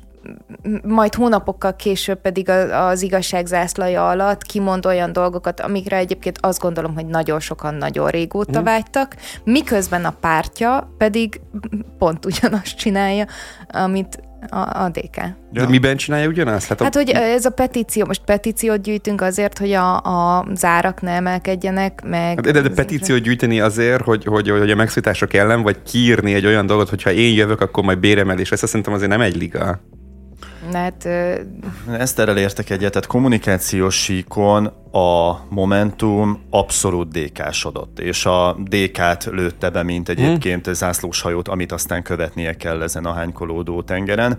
majd 0.83 1.15
hónapokkal 1.15 1.77
később 1.77 2.21
pedig 2.21 2.49
az 2.73 3.03
igazság 3.03 3.47
zászlaja 3.47 4.09
alatt 4.09 4.43
kimond 4.43 4.87
olyan 4.87 5.13
dolgokat, 5.13 5.61
amikre 5.61 5.97
egyébként 5.97 6.39
azt 6.41 6.61
gondolom, 6.61 6.95
hogy 6.95 7.07
nagyon 7.07 7.41
sokan 7.41 7.75
nagyon 7.75 8.09
régóta 8.09 8.61
mm. 8.61 8.65
vágytak, 8.65 9.17
miközben 9.45 10.05
a 10.05 10.17
pártja 10.21 10.95
pedig 10.99 11.41
pont 11.99 12.25
ugyanazt 12.25 12.77
csinálja, 12.77 13.27
amit 13.69 14.21
a, 14.51 14.85
a 14.85 14.89
DK. 14.89 15.17
De 15.53 15.61
ja. 15.61 15.69
miben 15.69 15.97
csinálja 15.97 16.29
ugyanazt? 16.29 16.69
Hát, 16.69 16.81
a... 16.81 16.85
hát, 16.85 16.95
hogy 16.95 17.11
ez 17.11 17.45
a 17.45 17.51
petíció, 17.51 18.07
most 18.07 18.23
petíciót 18.25 18.83
gyűjtünk 18.83 19.21
azért, 19.21 19.59
hogy 19.59 19.73
a, 19.73 19.97
a 19.97 20.47
zárak 20.55 21.01
ne 21.01 21.11
emelkedjenek, 21.11 22.03
meg... 22.05 22.41
De, 22.41 22.51
de, 22.51 22.61
de 22.61 22.69
petíciót 22.69 23.21
gyűjteni 23.21 23.61
azért, 23.61 24.03
hogy, 24.03 24.25
hogy, 24.25 24.51
hogy 24.51 24.71
a 24.71 24.75
megszítások 24.75 25.35
ellen, 25.35 25.63
vagy 25.63 25.83
kiírni 25.83 26.35
egy 26.35 26.47
olyan 26.47 26.67
dolgot, 26.67 26.89
hogyha 26.89 27.11
én 27.11 27.35
jövök, 27.35 27.61
akkor 27.61 27.85
majd 27.85 27.99
béremelés 27.99 28.51
lesz, 28.51 28.67
szerintem 28.67 28.93
azért 28.93 29.11
nem 29.11 29.21
egy 29.21 29.37
liga. 29.37 29.81
Hát, 30.73 31.09
Ezt 31.99 32.19
erre 32.19 32.39
értek 32.39 32.71
egyet, 32.71 32.93
tehát 32.93 33.07
kommunikációs 33.07 33.95
síkon 33.95 34.67
a 34.93 35.41
Momentum 35.49 36.41
abszolút 36.51 37.19
DK-sodott, 37.19 37.99
és 37.99 38.27
a 38.27 38.57
DK-t 38.63 39.25
lőtte 39.25 39.71
be, 39.71 39.83
mint 39.83 40.09
egyébként 40.09 40.65
hmm. 40.65 40.75
zászlóshajót, 40.75 41.49
amit 41.49 41.73
aztán 41.73 42.03
követnie 42.03 42.57
kell 42.57 42.83
ezen 42.83 43.05
a 43.05 43.13
hánykolódó 43.13 43.83
tengeren. 43.83 44.37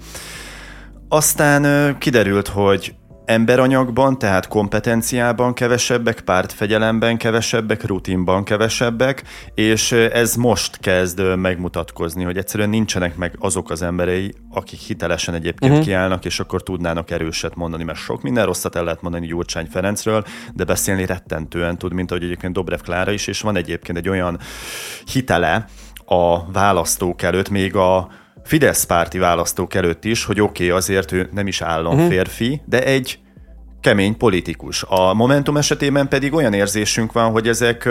Aztán 1.10 1.98
kiderült, 1.98 2.48
hogy 2.48 2.96
emberanyagban, 3.28 4.20
tehát 4.20 4.48
kompetenciában 4.48 5.54
kevesebbek, 5.54 6.22
pártfegyelemben 6.22 7.18
kevesebbek, 7.18 7.86
rutinban 7.86 8.44
kevesebbek, 8.44 9.24
és 9.54 9.92
ez 9.92 10.36
most 10.36 10.80
kezd 10.80 11.36
megmutatkozni, 11.36 12.24
hogy 12.24 12.38
egyszerűen 12.38 12.70
nincsenek 12.70 13.16
meg 13.16 13.36
azok 13.40 13.70
az 13.70 13.82
emberei, 13.82 14.34
akik 14.52 14.80
hitelesen 14.80 15.34
egyébként 15.34 15.72
uh-huh. 15.72 15.88
kiállnak, 15.88 16.26
és 16.26 16.40
akkor 16.40 16.64
tudnának 16.64 17.12
erőset 17.12 17.56
mondani, 17.56 17.84
mert 17.84 17.98
sok 17.98 18.22
minden 18.22 18.46
rosszat 18.46 18.76
el 18.76 18.84
lehet 18.84 19.02
mondani 19.02 19.28
Gyurcsány 19.28 19.68
Ferencről, 19.72 20.26
de 20.54 20.64
beszélni 20.64 21.06
rettentően 21.06 21.78
tud, 21.78 21.94
mint 21.94 22.12
ahogy 22.12 22.24
egyébként 22.24 22.54
Dobrev 22.54 22.80
Klára 22.80 23.12
is, 23.12 23.28
és 23.28 23.42
van 23.42 23.56
egyébként 23.56 23.98
egy 23.98 24.10
olyan 24.10 24.40
hitele, 25.12 25.66
a 26.06 26.52
választók 26.52 27.22
előtt, 27.22 27.50
még 27.50 27.76
a 27.76 28.08
Fidesz 28.48 28.84
párti 28.84 29.18
választók 29.18 29.74
előtt 29.74 30.06
is, 30.06 30.26
hogy 30.26 30.42
oké, 30.42 30.66
okay, 30.66 30.78
azért 30.78 31.12
ő 31.12 31.30
nem 31.34 31.48
is 31.48 31.62
államférfi, 31.62 32.50
uh-huh. 32.50 32.60
de 32.66 32.84
egy 32.84 33.20
kemény 33.82 34.18
politikus. 34.18 34.84
A 34.84 35.14
Momentum 35.14 35.58
esetében 35.58 36.08
pedig 36.08 36.34
olyan 36.34 36.54
érzésünk 36.54 37.12
van, 37.12 37.32
hogy 37.32 37.48
ezek 37.48 37.90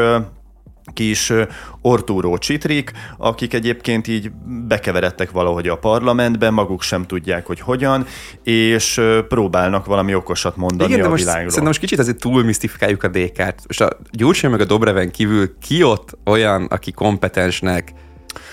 kis 0.92 1.32
ortúró 1.80 2.38
csitrik, 2.38 2.92
akik 3.16 3.54
egyébként 3.54 4.06
így 4.06 4.30
bekeveredtek 4.68 5.30
valahogy 5.30 5.68
a 5.68 5.76
parlamentben, 5.76 6.52
maguk 6.52 6.82
sem 6.82 7.04
tudják, 7.04 7.46
hogy 7.46 7.60
hogyan, 7.60 8.06
és 8.42 9.00
próbálnak 9.28 9.86
valami 9.86 10.14
okosat 10.14 10.56
mondani 10.56 10.92
Igen, 10.92 11.04
a 11.04 11.08
most 11.08 11.22
világról. 11.22 11.48
Szerintem 11.48 11.66
most 11.66 11.80
kicsit 11.80 11.98
azért 11.98 12.20
túl 12.20 12.44
misztifikáljuk 12.44 13.02
a 13.02 13.08
DK-t. 13.08 13.62
És 13.66 13.80
a 13.80 13.88
Gyurcsány 14.10 14.50
meg 14.50 14.60
a 14.60 14.64
Dobreven 14.64 15.10
kívül 15.10 15.58
ki 15.58 15.82
ott 15.82 16.18
olyan, 16.24 16.64
aki 16.64 16.92
kompetensnek 16.92 17.92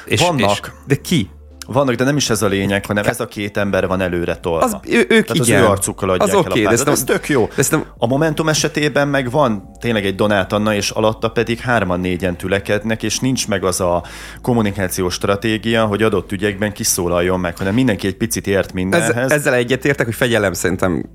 és, 0.05 0.21
Vannak. 0.21 0.49
És, 0.49 0.59
de 0.87 0.95
ki? 0.95 1.29
Vannak, 1.67 1.95
de 1.95 2.03
nem 2.03 2.17
is 2.17 2.29
ez 2.29 2.41
a 2.41 2.47
lényeg, 2.47 2.85
hanem 2.85 3.05
ez 3.05 3.19
a 3.19 3.27
két 3.27 3.57
ember 3.57 3.87
van 3.87 4.01
előre 4.01 4.35
tolva. 4.35 4.65
Az, 4.65 4.77
ő, 4.87 4.97
ők 4.97 5.07
Tehát 5.07 5.35
igen. 5.35 5.61
az 5.61 5.67
ő 5.67 5.71
arcukkal 5.71 6.09
adják 6.09 6.29
az 6.29 6.35
okay, 6.35 6.65
el 6.65 6.73
a 6.73 6.83
de 6.83 6.91
ez, 6.91 7.03
tök 7.03 7.29
jó. 7.29 7.49
De 7.55 7.63
nem... 7.69 7.85
A 7.97 8.07
Momentum 8.07 8.49
esetében 8.49 9.07
meg 9.07 9.31
van 9.31 9.71
tényleg 9.79 10.05
egy 10.05 10.15
Donát 10.15 10.53
Anna, 10.53 10.75
és 10.75 10.89
alatta 10.89 11.29
pedig 11.29 11.59
hárman-négyen 11.59 12.37
tülekednek, 12.37 13.03
és 13.03 13.19
nincs 13.19 13.47
meg 13.47 13.63
az 13.63 13.81
a 13.81 14.03
kommunikációs 14.41 15.13
stratégia, 15.13 15.85
hogy 15.85 16.03
adott 16.03 16.31
ügyekben 16.31 16.73
kiszólaljon 16.73 17.39
meg, 17.39 17.57
hanem 17.57 17.73
mindenki 17.73 18.07
egy 18.07 18.17
picit 18.17 18.47
ért 18.47 18.73
mindenhez. 18.73 19.15
Ez, 19.15 19.31
ezzel 19.31 19.53
egyetértek, 19.53 20.05
hogy 20.05 20.15
fegyelem 20.15 20.53
szerintem 20.53 21.05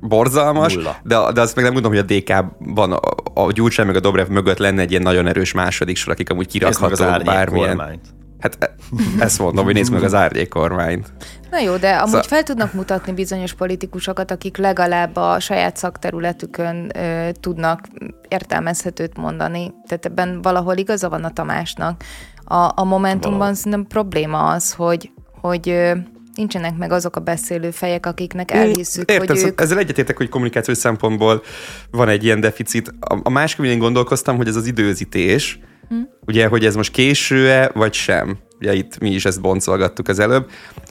borzalmas, 0.00 0.78
de, 1.02 1.32
de 1.32 1.40
azt 1.40 1.54
meg 1.54 1.64
nem 1.64 1.72
gondolom, 1.72 1.98
hogy 1.98 2.06
a 2.10 2.16
DK-ban 2.16 2.92
a, 2.92 3.00
a 3.34 3.52
Gyurcsány 3.52 3.86
meg 3.86 3.96
a 3.96 4.00
Dobrev 4.00 4.28
mögött 4.28 4.58
lenne 4.58 4.80
egy 4.80 4.90
ilyen 4.90 5.02
nagyon 5.02 5.26
erős 5.26 5.52
második 5.52 5.96
sor, 5.96 6.12
akik 6.12 6.30
amúgy 6.30 6.46
kirakhatók 6.46 7.22
bármilyen. 7.24 7.76
Kormányt. 7.76 8.13
Hát 8.44 8.56
e, 8.58 8.74
ezt 9.18 9.38
mondom, 9.38 9.64
hogy 9.64 9.74
nézd 9.74 9.92
meg 9.92 10.02
az 10.02 10.14
árnyék 10.14 10.48
kormányt. 10.48 11.12
Na 11.50 11.58
jó, 11.58 11.76
de 11.76 11.90
amúgy 11.90 12.06
szóval... 12.06 12.22
fel 12.22 12.42
tudnak 12.42 12.72
mutatni 12.72 13.12
bizonyos 13.12 13.54
politikusokat, 13.54 14.30
akik 14.30 14.56
legalább 14.56 15.16
a 15.16 15.40
saját 15.40 15.76
szakterületükön 15.76 16.90
ö, 16.94 17.28
tudnak 17.40 17.88
értelmezhetőt 18.28 19.16
mondani. 19.16 19.72
Tehát 19.86 20.04
ebben 20.04 20.42
valahol 20.42 20.76
igaza 20.76 21.08
van 21.08 21.24
a 21.24 21.30
Tamásnak. 21.30 22.02
A, 22.44 22.54
a 22.54 22.84
Momentumban 22.84 23.32
Valahol. 23.32 23.54
szerintem 23.54 23.86
probléma 23.86 24.50
az, 24.50 24.72
hogy, 24.72 25.10
hogy 25.40 25.68
ö, 25.68 25.92
nincsenek 26.34 26.76
meg 26.76 26.92
azok 26.92 27.16
a 27.16 27.20
beszélő 27.20 27.70
fejek, 27.70 28.06
akiknek 28.06 28.50
elhiszük, 28.50 29.10
Értem, 29.10 29.36
hogy 29.36 29.46
ők... 29.46 29.60
ezzel 29.60 29.78
egyetértek, 29.78 30.16
hogy 30.16 30.28
kommunikációs 30.28 30.78
szempontból 30.78 31.42
van 31.90 32.08
egy 32.08 32.24
ilyen 32.24 32.40
deficit. 32.40 32.94
A, 33.00 33.20
a 33.22 33.30
másik, 33.30 33.64
én 33.64 33.78
gondolkoztam, 33.78 34.36
hogy 34.36 34.48
ez 34.48 34.56
az 34.56 34.66
időzítés, 34.66 35.58
Hm? 35.88 35.94
Ugye, 36.26 36.46
hogy 36.46 36.64
ez 36.64 36.76
most 36.76 36.92
késő-e, 36.92 37.70
vagy 37.74 37.92
sem. 37.92 38.38
Ugye 38.60 38.74
itt 38.74 38.98
mi 38.98 39.10
is 39.10 39.24
ezt 39.24 39.40
boncolgattuk 39.40 40.08
az 40.08 40.18
előbb. 40.18 40.50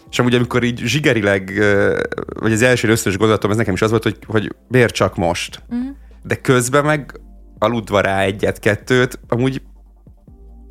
És 0.10 0.20
amúgy, 0.20 0.36
amikor 0.36 0.64
így 0.64 0.80
zsigerileg, 0.86 1.52
vagy 2.40 2.52
az 2.52 2.62
első 2.62 2.90
összes 2.90 3.18
gondolatom, 3.18 3.52
ez 3.52 3.58
nekem 3.58 3.74
is 3.74 3.82
az 3.82 3.90
volt, 3.90 4.04
hogy, 4.04 4.18
hogy 4.28 4.56
miért 4.68 4.94
csak 4.94 5.16
most. 5.16 5.62
Hm? 5.70 5.76
De 6.24 6.36
közben 6.36 6.86
meg 6.86 7.20
aludva 7.60 8.02
rá 8.02 8.22
egyet-kettőt, 8.22 9.20
amúgy 9.28 9.62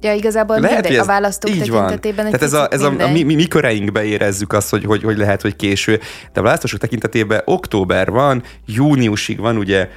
Ja, 0.02 0.12
igazából 0.12 0.60
lehet, 0.60 0.80
mindegy, 0.80 0.98
ez, 0.98 1.02
a 1.02 1.06
választók 1.06 1.50
így 1.50 1.58
tekintetében 1.58 2.24
van. 2.24 2.32
Tehát 2.32 2.42
ez 2.42 2.52
a, 2.52 2.68
ez 2.70 2.82
a, 2.82 2.92
a 2.98 3.12
mi, 3.12 3.22
mi, 3.22 3.34
mi 3.34 3.46
köreinkbe 3.46 4.04
érezzük 4.04 4.52
azt, 4.52 4.70
hogy, 4.70 4.84
hogy, 4.84 5.02
hogy 5.02 5.16
lehet, 5.16 5.42
hogy 5.42 5.56
késő. 5.56 6.00
De 6.32 6.40
a 6.40 6.42
választások 6.42 6.80
tekintetében 6.80 7.42
október 7.44 8.10
van, 8.10 8.42
júniusig 8.66 9.38
van 9.38 9.56
ugye 9.56 9.88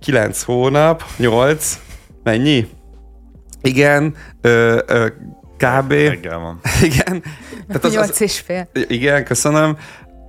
9 0.00 0.42
hónap, 0.42 1.04
8, 1.16 1.80
mennyi? 2.22 2.66
Igen, 3.62 4.14
ö, 4.40 4.80
ö, 4.86 5.06
kb. 5.56 5.90
Reggel 5.90 6.38
van. 6.38 6.60
Igen. 6.90 7.22
Tehát 7.66 7.84
az, 7.84 7.92
8 7.92 8.20
és 8.20 8.40
fél. 8.40 8.68
Igen, 8.86 9.24
köszönöm. 9.24 9.76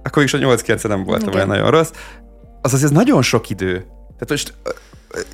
Akkor 0.04 0.24
is 0.24 0.34
a 0.34 0.38
8-9 0.38 0.88
nem 0.88 1.04
voltam 1.04 1.34
olyan 1.34 1.48
nagyon 1.48 1.72
rossz. 1.72 1.92
Az 2.62 2.74
azért 2.74 2.92
nagyon 2.92 3.22
sok 3.22 3.50
idő. 3.50 3.74
Tehát 3.74 4.30
most 4.30 4.54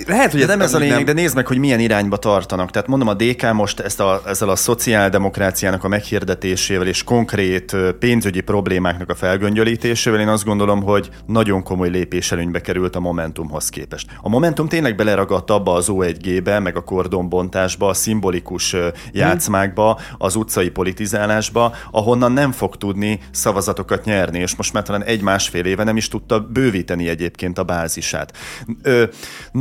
lehet, 0.08 0.32
hogy 0.32 0.40
de 0.40 0.46
ez 0.46 0.52
nem 0.52 0.62
ez 0.62 0.74
a 0.74 0.78
lényeg, 0.78 0.96
nem... 0.96 1.06
de 1.06 1.14
nézd 1.14 1.36
meg, 1.36 1.48
hogy 1.48 1.58
milyen 1.58 1.80
irányba 1.80 2.18
tartanak. 2.18 2.72
Tehát 2.72 2.88
mondom, 2.88 3.08
a 3.08 3.14
DK 3.14 3.54
most 3.54 3.80
ezt 3.80 4.00
a, 4.00 4.22
ezzel 4.26 4.50
a 4.50 4.56
szociáldemokráciának 4.56 5.84
a 5.84 5.88
meghirdetésével 5.88 6.88
és 6.88 7.04
konkrét 7.04 7.76
pénzügyi 8.00 8.42
problémáknak 8.42 9.10
a 9.10 9.16
felgöngyölítésével 9.16 10.20
én 10.20 10.28
azt 10.28 10.44
gondolom, 10.44 10.84
hogy 10.84 11.10
nagyon 11.26 11.64
komoly 11.64 11.90
lépés 11.90 12.32
előnybe 12.32 12.62
került 12.62 12.96
a 12.96 13.00
Momentumhoz 13.00 13.70
képest. 13.70 14.08
A 14.22 14.30
Momentum 14.30 14.68
tényleg 14.68 14.96
beleragadt 14.96 15.50
abba 15.50 15.74
az 15.74 15.88
O1G-be, 15.90 16.60
meg 16.60 16.76
a 16.76 16.84
kordonbontásba, 16.84 17.88
a 17.88 17.94
szimbolikus 17.94 18.76
játszmákba, 19.12 20.00
az 20.18 20.36
utcai 20.36 20.70
politizálásba, 20.70 21.76
ahonnan 21.92 22.32
nem 22.32 22.52
fog 22.52 22.78
tudni 22.78 23.20
szavazatokat 23.32 24.06
nyerni, 24.06 24.40
és 24.40 24.56
most 24.56 24.74
már 24.74 24.84
talán 24.84 25.04
egy-másfél 25.04 25.66
éve 25.66 25.84
nem 25.84 25.98
is 25.98 26.08
tudta 26.08 26.40
bővíteni 26.40 27.10
egyébként 27.10 27.58
a 27.58 27.64
bázisát. 27.64 28.38
Ö, 28.82 29.04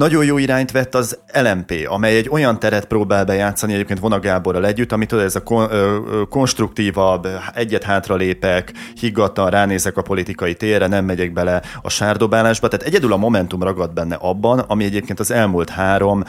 nagyon 0.08 0.24
jó 0.24 0.38
irányt 0.38 0.70
vett 0.70 0.94
az 0.94 1.18
LMP, 1.32 1.72
amely 1.86 2.16
egy 2.16 2.28
olyan 2.30 2.58
teret 2.58 2.86
próbál 2.86 3.24
bejátszani 3.24 3.72
egyébként 3.72 3.98
Vona 3.98 4.18
Gáborral 4.18 4.66
együtt, 4.66 4.92
amit 4.92 5.12
ez 5.12 5.36
a 5.36 5.42
kon, 5.42 5.70
ö, 5.70 5.98
konstruktívabb, 6.28 7.28
egyet 7.54 7.82
hátralépek, 7.82 8.72
higgadtan 9.00 9.50
ránézek 9.50 9.96
a 9.96 10.02
politikai 10.02 10.54
térre, 10.54 10.86
nem 10.86 11.04
megyek 11.04 11.32
bele 11.32 11.62
a 11.82 11.90
sárdobálásba. 11.90 12.68
Tehát 12.68 12.86
egyedül 12.86 13.12
a 13.12 13.16
Momentum 13.16 13.62
ragad 13.62 13.92
benne 13.92 14.14
abban, 14.14 14.58
ami 14.58 14.84
egyébként 14.84 15.20
az 15.20 15.30
elmúlt 15.30 15.70
három 15.70 16.22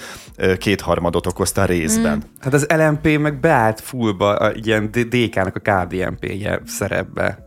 kétharmadot 0.58 1.28
okozta 1.28 1.66
részben. 1.66 2.16
Mm. 2.16 2.40
Hát 2.40 2.54
az 2.54 2.68
LMP 2.78 3.18
meg 3.20 3.40
beállt 3.40 3.82
fullba 3.82 4.36
a 4.36 4.52
ilyen 4.54 4.92
DK-nak 4.92 5.56
a 5.56 5.60
KDNP-je 5.60 6.62
szerepbe. 6.66 7.40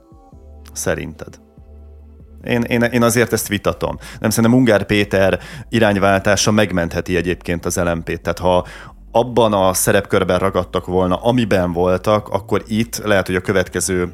Szerinted? 0.72 1.40
Én, 2.44 2.62
én, 2.62 2.82
én 2.82 3.02
azért 3.02 3.32
ezt 3.32 3.48
vitatom. 3.48 3.98
Nem 4.20 4.30
szerintem 4.30 4.58
Ungár 4.58 4.84
Péter 4.84 5.38
irányváltása 5.68 6.50
megmentheti 6.50 7.16
egyébként 7.16 7.64
az 7.64 7.76
LMP-t. 7.76 8.20
Tehát 8.20 8.38
ha 8.38 8.66
abban 9.10 9.52
a 9.52 9.74
szerepkörben 9.74 10.38
ragadtak 10.38 10.86
volna, 10.86 11.16
amiben 11.16 11.72
voltak, 11.72 12.28
akkor 12.28 12.62
itt 12.66 12.96
lehet, 13.04 13.26
hogy 13.26 13.36
a 13.36 13.40
következő 13.40 14.12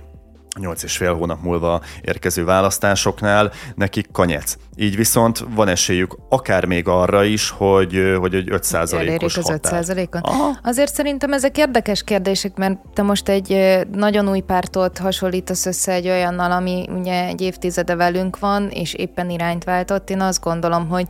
nyolc 0.59 0.83
és 0.83 0.97
fél 0.97 1.15
hónap 1.15 1.43
múlva 1.43 1.81
érkező 2.03 2.45
választásoknál 2.45 3.53
nekik 3.75 4.09
kanyec. 4.13 4.57
Így 4.77 4.97
viszont 4.97 5.45
van 5.55 5.69
esélyük 5.69 6.19
akár 6.29 6.65
még 6.65 6.89
arra 6.89 7.25
is, 7.25 7.51
hogy, 7.51 8.17
hogy 8.19 8.35
egy 8.35 8.49
5%-os 8.51 9.37
az 9.37 9.53
5%-on. 9.63 10.23
Azért 10.63 10.95
szerintem 10.95 11.33
ezek 11.33 11.59
érdekes 11.59 12.03
kérdések, 12.03 12.57
mert 12.57 12.79
te 12.95 13.03
most 13.03 13.29
egy 13.29 13.79
nagyon 13.93 14.29
új 14.29 14.41
pártot 14.41 14.99
hasonlítasz 14.99 15.67
össze 15.67 15.93
egy 15.93 16.09
olyannal, 16.09 16.53
ami 16.53 16.89
ugye 16.99 17.25
egy 17.25 17.41
évtizede 17.41 17.95
velünk 17.95 18.39
van, 18.39 18.69
és 18.69 18.95
éppen 18.95 19.31
irányt 19.31 19.65
váltott. 19.65 20.11
Én 20.11 20.21
azt 20.21 20.43
gondolom, 20.43 20.89
hogy, 20.89 21.07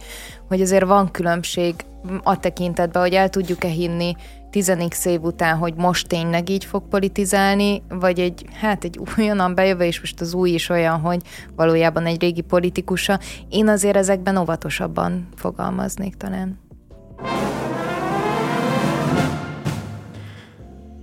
hogy 0.49 0.61
azért 0.61 0.85
van 0.85 1.11
különbség 1.11 1.75
a 2.23 2.41
tekintetben, 2.41 3.03
hogy 3.03 3.15
el 3.15 3.29
tudjuk-e 3.29 3.69
hinni 3.69 4.17
10 4.51 4.73
év 5.05 5.23
után, 5.23 5.57
hogy 5.57 5.75
most 5.75 6.09
tényleg 6.09 6.49
így 6.49 6.65
fog 6.65 6.89
politizálni, 6.89 7.83
vagy 7.89 8.19
egy, 8.21 8.45
hát 8.61 8.85
egy 8.85 9.01
újonnan 9.17 9.55
bejövő, 9.55 9.85
és 9.85 10.01
most 10.01 10.21
az 10.21 10.35
új 10.35 10.51
is 10.51 10.69
olyan, 10.69 11.01
hogy 11.01 11.21
valójában 11.57 12.07
egy 12.07 12.21
régi 12.21 12.41
politikusa. 12.41 13.19
Én 13.49 13.69
azért 13.69 13.97
ezekben 13.97 14.37
óvatosabban 14.37 15.29
fogalmaznék 15.37 16.15
talán. 16.15 16.59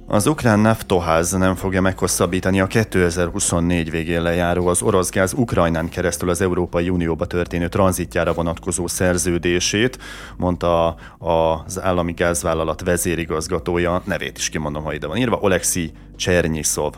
Az 0.07 0.27
ukrán 0.27 0.59
Naftoház 0.59 1.31
nem 1.31 1.55
fogja 1.55 1.81
meghosszabbítani 1.81 2.59
a 2.59 2.67
2024 2.67 3.91
végén 3.91 4.21
lejáró 4.21 4.67
az 4.67 4.81
orosz 4.81 5.09
gáz 5.09 5.33
Ukrajnán 5.33 5.89
keresztül 5.89 6.29
az 6.29 6.41
Európai 6.41 6.89
Unióba 6.89 7.25
történő 7.25 7.67
tranzitjára 7.67 8.33
vonatkozó 8.33 8.87
szerződését, 8.87 9.97
mondta 10.37 10.95
az 11.17 11.81
állami 11.81 12.11
gázvállalat 12.11 12.81
vezérigazgatója, 12.81 14.01
nevét 14.05 14.37
is 14.37 14.49
kimondom, 14.49 14.83
ha 14.83 14.93
ide 14.93 15.07
van 15.07 15.17
írva, 15.17 15.39
Oleksi 15.41 15.91
Csernyiszov. 16.15 16.93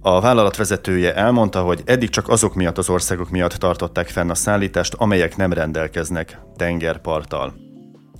A 0.00 0.20
vállalat 0.20 0.56
vezetője 0.56 1.14
elmondta, 1.14 1.62
hogy 1.62 1.82
eddig 1.84 2.08
csak 2.08 2.28
azok 2.28 2.54
miatt 2.54 2.78
az 2.78 2.88
országok 2.88 3.30
miatt 3.30 3.52
tartották 3.52 4.08
fenn 4.08 4.30
a 4.30 4.34
szállítást, 4.34 4.94
amelyek 4.94 5.36
nem 5.36 5.52
rendelkeznek 5.52 6.38
tengerparttal. 6.56 7.67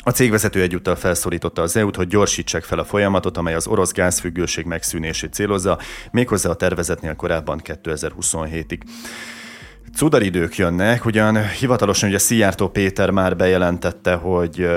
A 0.08 0.12
cégvezető 0.12 0.60
egyúttal 0.60 0.96
felszólította 0.96 1.62
az 1.62 1.76
EU-t, 1.76 1.96
hogy 1.96 2.06
gyorsítsák 2.06 2.62
fel 2.62 2.78
a 2.78 2.84
folyamatot, 2.84 3.36
amely 3.36 3.54
az 3.54 3.66
orosz 3.66 3.92
gázfüggőség 3.92 4.64
megszűnését 4.64 5.32
célozza, 5.32 5.78
méghozzá 6.10 6.50
a 6.50 6.54
tervezetnél 6.54 7.14
korábban 7.14 7.60
2027-ig. 7.64 8.80
Cudaridők 9.94 10.56
jönnek, 10.56 11.04
ugyan 11.04 11.48
hivatalosan 11.48 12.08
ugye 12.08 12.18
Szijjártó 12.18 12.68
Péter 12.68 13.10
már 13.10 13.36
bejelentette, 13.36 14.14
hogy 14.14 14.68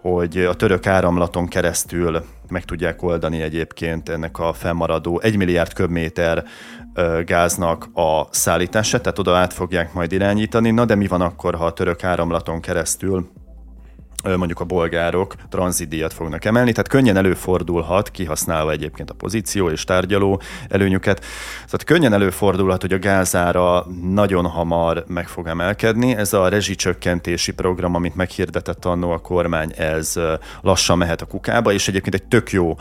hogy 0.00 0.38
a 0.38 0.54
török 0.54 0.86
áramlaton 0.86 1.48
keresztül 1.48 2.24
meg 2.48 2.64
tudják 2.64 3.02
oldani 3.02 3.40
egyébként 3.40 4.08
ennek 4.08 4.38
a 4.38 4.52
fennmaradó 4.52 5.20
1 5.20 5.36
milliárd 5.36 5.72
köbméter 5.72 6.44
gáznak 7.24 7.88
a 7.94 8.26
szállítását, 8.30 9.02
tehát 9.02 9.18
oda 9.18 9.36
át 9.36 9.52
fogják 9.52 9.92
majd 9.92 10.12
irányítani. 10.12 10.70
Na 10.70 10.84
de 10.84 10.94
mi 10.94 11.06
van 11.06 11.20
akkor, 11.20 11.54
ha 11.54 11.64
a 11.64 11.72
török 11.72 12.04
áramlaton 12.04 12.60
keresztül 12.60 13.30
mondjuk 14.22 14.60
a 14.60 14.64
bolgárok 14.64 15.34
tranzidíjat 15.48 16.12
fognak 16.12 16.44
emelni, 16.44 16.72
tehát 16.72 16.88
könnyen 16.88 17.16
előfordulhat, 17.16 18.10
kihasználva 18.10 18.70
egyébként 18.70 19.10
a 19.10 19.14
pozíció 19.14 19.70
és 19.70 19.84
tárgyaló 19.84 20.40
előnyüket, 20.68 21.20
tehát 21.54 21.84
könnyen 21.84 22.12
előfordulhat, 22.12 22.80
hogy 22.80 22.92
a 22.92 22.98
gázára 22.98 23.86
nagyon 24.02 24.46
hamar 24.46 25.04
meg 25.06 25.28
fog 25.28 25.46
emelkedni. 25.46 26.16
Ez 26.16 26.32
a 26.32 26.48
rezsicsökkentési 26.48 27.52
program, 27.52 27.94
amit 27.94 28.14
meghirdetett 28.14 28.84
annó 28.84 29.10
a 29.10 29.18
kormány, 29.18 29.72
ez 29.76 30.20
lassan 30.60 30.98
mehet 30.98 31.22
a 31.22 31.26
kukába, 31.26 31.72
és 31.72 31.88
egyébként 31.88 32.14
egy 32.14 32.24
tök 32.24 32.50
jó 32.50 32.76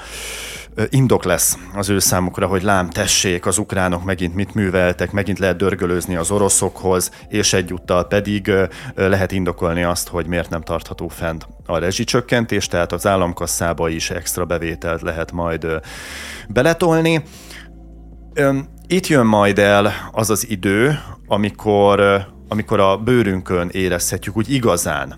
indok 0.89 1.23
lesz 1.23 1.57
az 1.75 1.89
ő 1.89 1.99
számukra, 1.99 2.47
hogy 2.47 2.63
lám 2.63 2.89
tessék, 2.89 3.45
az 3.45 3.57
ukránok 3.57 4.03
megint 4.03 4.35
mit 4.35 4.53
műveltek, 4.53 5.11
megint 5.11 5.39
lehet 5.39 5.57
dörgölőzni 5.57 6.15
az 6.15 6.31
oroszokhoz, 6.31 7.11
és 7.27 7.53
egyúttal 7.53 8.07
pedig 8.07 8.51
lehet 8.95 9.31
indokolni 9.31 9.83
azt, 9.83 10.07
hogy 10.07 10.27
miért 10.27 10.49
nem 10.49 10.61
tartható 10.61 11.07
fent 11.07 11.47
a 11.65 11.77
rezsicsökkentés, 11.77 12.67
tehát 12.67 12.91
az 12.91 13.07
államkasszába 13.07 13.89
is 13.89 14.09
extra 14.09 14.45
bevételt 14.45 15.01
lehet 15.01 15.31
majd 15.31 15.67
beletolni. 16.49 17.23
Itt 18.87 19.07
jön 19.07 19.25
majd 19.25 19.59
el 19.59 19.93
az 20.11 20.29
az 20.29 20.49
idő, 20.49 20.99
amikor, 21.27 22.27
amikor 22.47 22.79
a 22.79 22.97
bőrünkön 22.97 23.69
érezhetjük 23.71 24.37
úgy 24.37 24.53
igazán 24.53 25.15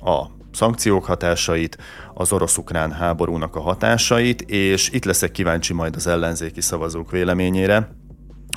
a 0.00 0.38
szankciók 0.52 1.04
hatásait, 1.04 1.78
az 2.20 2.32
orosz-ukrán 2.32 2.92
háborúnak 2.92 3.56
a 3.56 3.60
hatásait, 3.60 4.40
és 4.40 4.90
itt 4.90 5.04
leszek 5.04 5.30
kíváncsi 5.30 5.72
majd 5.72 5.96
az 5.96 6.06
ellenzéki 6.06 6.60
szavazók 6.60 7.10
véleményére, 7.10 7.88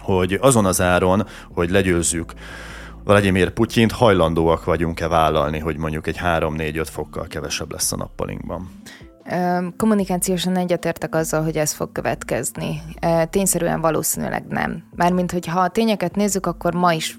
hogy 0.01 0.37
azon 0.41 0.65
az 0.65 0.81
áron, 0.81 1.25
hogy 1.53 1.69
legyőzzük 1.69 2.33
Vladimir 3.03 3.49
Putyint, 3.49 3.91
hajlandóak 3.91 4.65
vagyunk-e 4.65 5.07
vállalni, 5.07 5.59
hogy 5.59 5.77
mondjuk 5.77 6.07
egy 6.07 6.19
3-4-5 6.23 6.87
fokkal 6.89 7.27
kevesebb 7.27 7.71
lesz 7.71 7.91
a 7.91 7.95
nappalinkban? 7.95 8.69
Kommunikációsan 9.77 10.55
egyetértek 10.55 11.15
azzal, 11.15 11.43
hogy 11.43 11.57
ez 11.57 11.71
fog 11.71 11.91
következni. 11.91 12.81
Tényszerűen 13.29 13.81
valószínűleg 13.81 14.45
nem. 14.47 14.83
Mármint, 14.95 15.31
hogy 15.31 15.47
ha 15.47 15.59
a 15.59 15.69
tényeket 15.69 16.15
nézzük, 16.15 16.45
akkor 16.45 16.73
ma 16.73 16.93
is 16.93 17.17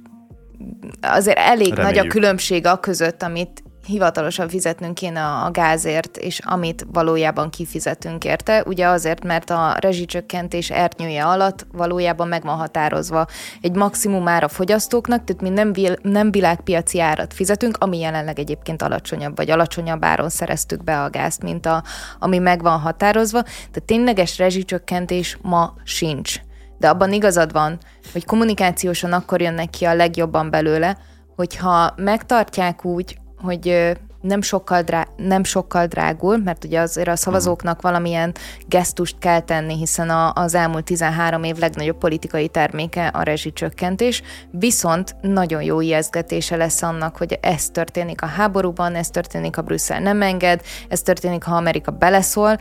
azért 1.01 1.39
elég 1.39 1.75
Reméljük. 1.75 1.97
nagy 1.97 2.07
a 2.07 2.11
különbség 2.11 2.67
a 2.67 2.81
között, 2.81 3.23
amit 3.23 3.64
hivatalosan 3.87 4.49
fizetnünk 4.49 4.95
kéne 4.95 5.25
a 5.25 5.51
gázért, 5.51 6.17
és 6.17 6.39
amit 6.45 6.87
valójában 6.93 7.51
kifizetünk 7.51 8.25
érte, 8.25 8.63
ugye 8.67 8.87
azért, 8.87 9.25
mert 9.25 9.51
a 9.51 9.77
rezsicsökkentés 9.81 10.71
ernyője 10.71 11.25
alatt 11.25 11.67
valójában 11.73 12.29
meg 12.29 12.43
van 12.43 12.57
határozva 12.57 13.27
egy 13.61 13.75
maximum 13.75 14.29
ár 14.29 14.45
a 14.45 14.49
fogyasztóknak, 14.49 15.25
tehát 15.25 15.43
mi 15.43 15.49
nem, 15.49 15.73
nem 16.03 16.31
világpiaci 16.31 17.01
árat 17.01 17.35
fizetünk, 17.35 17.77
ami 17.81 17.99
jelenleg 17.99 18.39
egyébként 18.39 18.83
alacsonyabb, 18.83 19.37
vagy 19.37 19.51
alacsonyabb 19.51 20.05
áron 20.05 20.29
szereztük 20.29 20.85
be 20.85 21.03
a 21.03 21.11
gázt, 21.11 21.43
mint 21.43 21.67
a, 21.67 21.83
ami 22.19 22.39
meg 22.39 22.63
van 22.63 22.79
határozva, 22.79 23.43
tehát 23.43 23.83
tényleges 23.87 24.39
rezsicsökkentés 24.39 25.39
ma 25.43 25.75
sincs. 25.85 26.41
De 26.79 26.89
abban 26.89 27.13
igazad 27.13 27.53
van, 27.53 27.79
hogy 28.13 28.25
kommunikációsan 28.25 29.13
akkor 29.13 29.41
jönnek 29.41 29.71
ki 29.71 29.85
a 29.85 29.95
legjobban 29.95 30.51
belőle, 30.51 30.97
hogyha 31.37 31.93
megtartják 31.97 32.85
úgy, 32.85 33.19
hogy 33.45 33.95
nem 34.25 34.43
sokkal, 34.43 34.83
drá- 34.83 35.09
nem 35.17 35.45
sokkal 35.45 35.87
drágul, 35.87 36.39
mert 36.39 36.65
ugye 36.65 36.81
azért 36.81 37.09
a 37.09 37.17
szavazóknak 37.17 37.83
valamilyen 37.83 38.35
gesztust 38.69 39.19
kell 39.19 39.41
tenni, 39.41 39.77
hiszen 39.77 40.11
a, 40.11 40.33
az 40.33 40.55
elmúlt 40.55 40.85
13 40.85 41.43
év 41.43 41.57
legnagyobb 41.57 41.99
politikai 41.99 42.49
terméke 42.49 43.07
a 43.07 43.23
rezsicsökkentés, 43.23 44.23
viszont 44.51 45.17
nagyon 45.21 45.63
jó 45.63 45.81
ijesztgetése 45.81 46.57
lesz 46.57 46.83
annak, 46.83 47.17
hogy 47.17 47.39
ez 47.43 47.69
történik 47.69 48.23
a 48.23 48.27
háborúban, 48.27 48.95
ez 48.95 49.11
történik, 49.11 49.57
ha 49.57 49.63
Brüsszel 49.63 50.01
nem 50.01 50.23
enged, 50.23 50.63
ez 50.89 51.03
történik, 51.03 51.43
ha 51.43 51.57
Amerika 51.57 51.91
beleszól. 51.91 52.59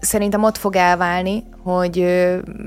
Szerintem 0.00 0.42
ott 0.42 0.56
fog 0.56 0.76
elválni, 0.76 1.44
hogy 1.62 2.26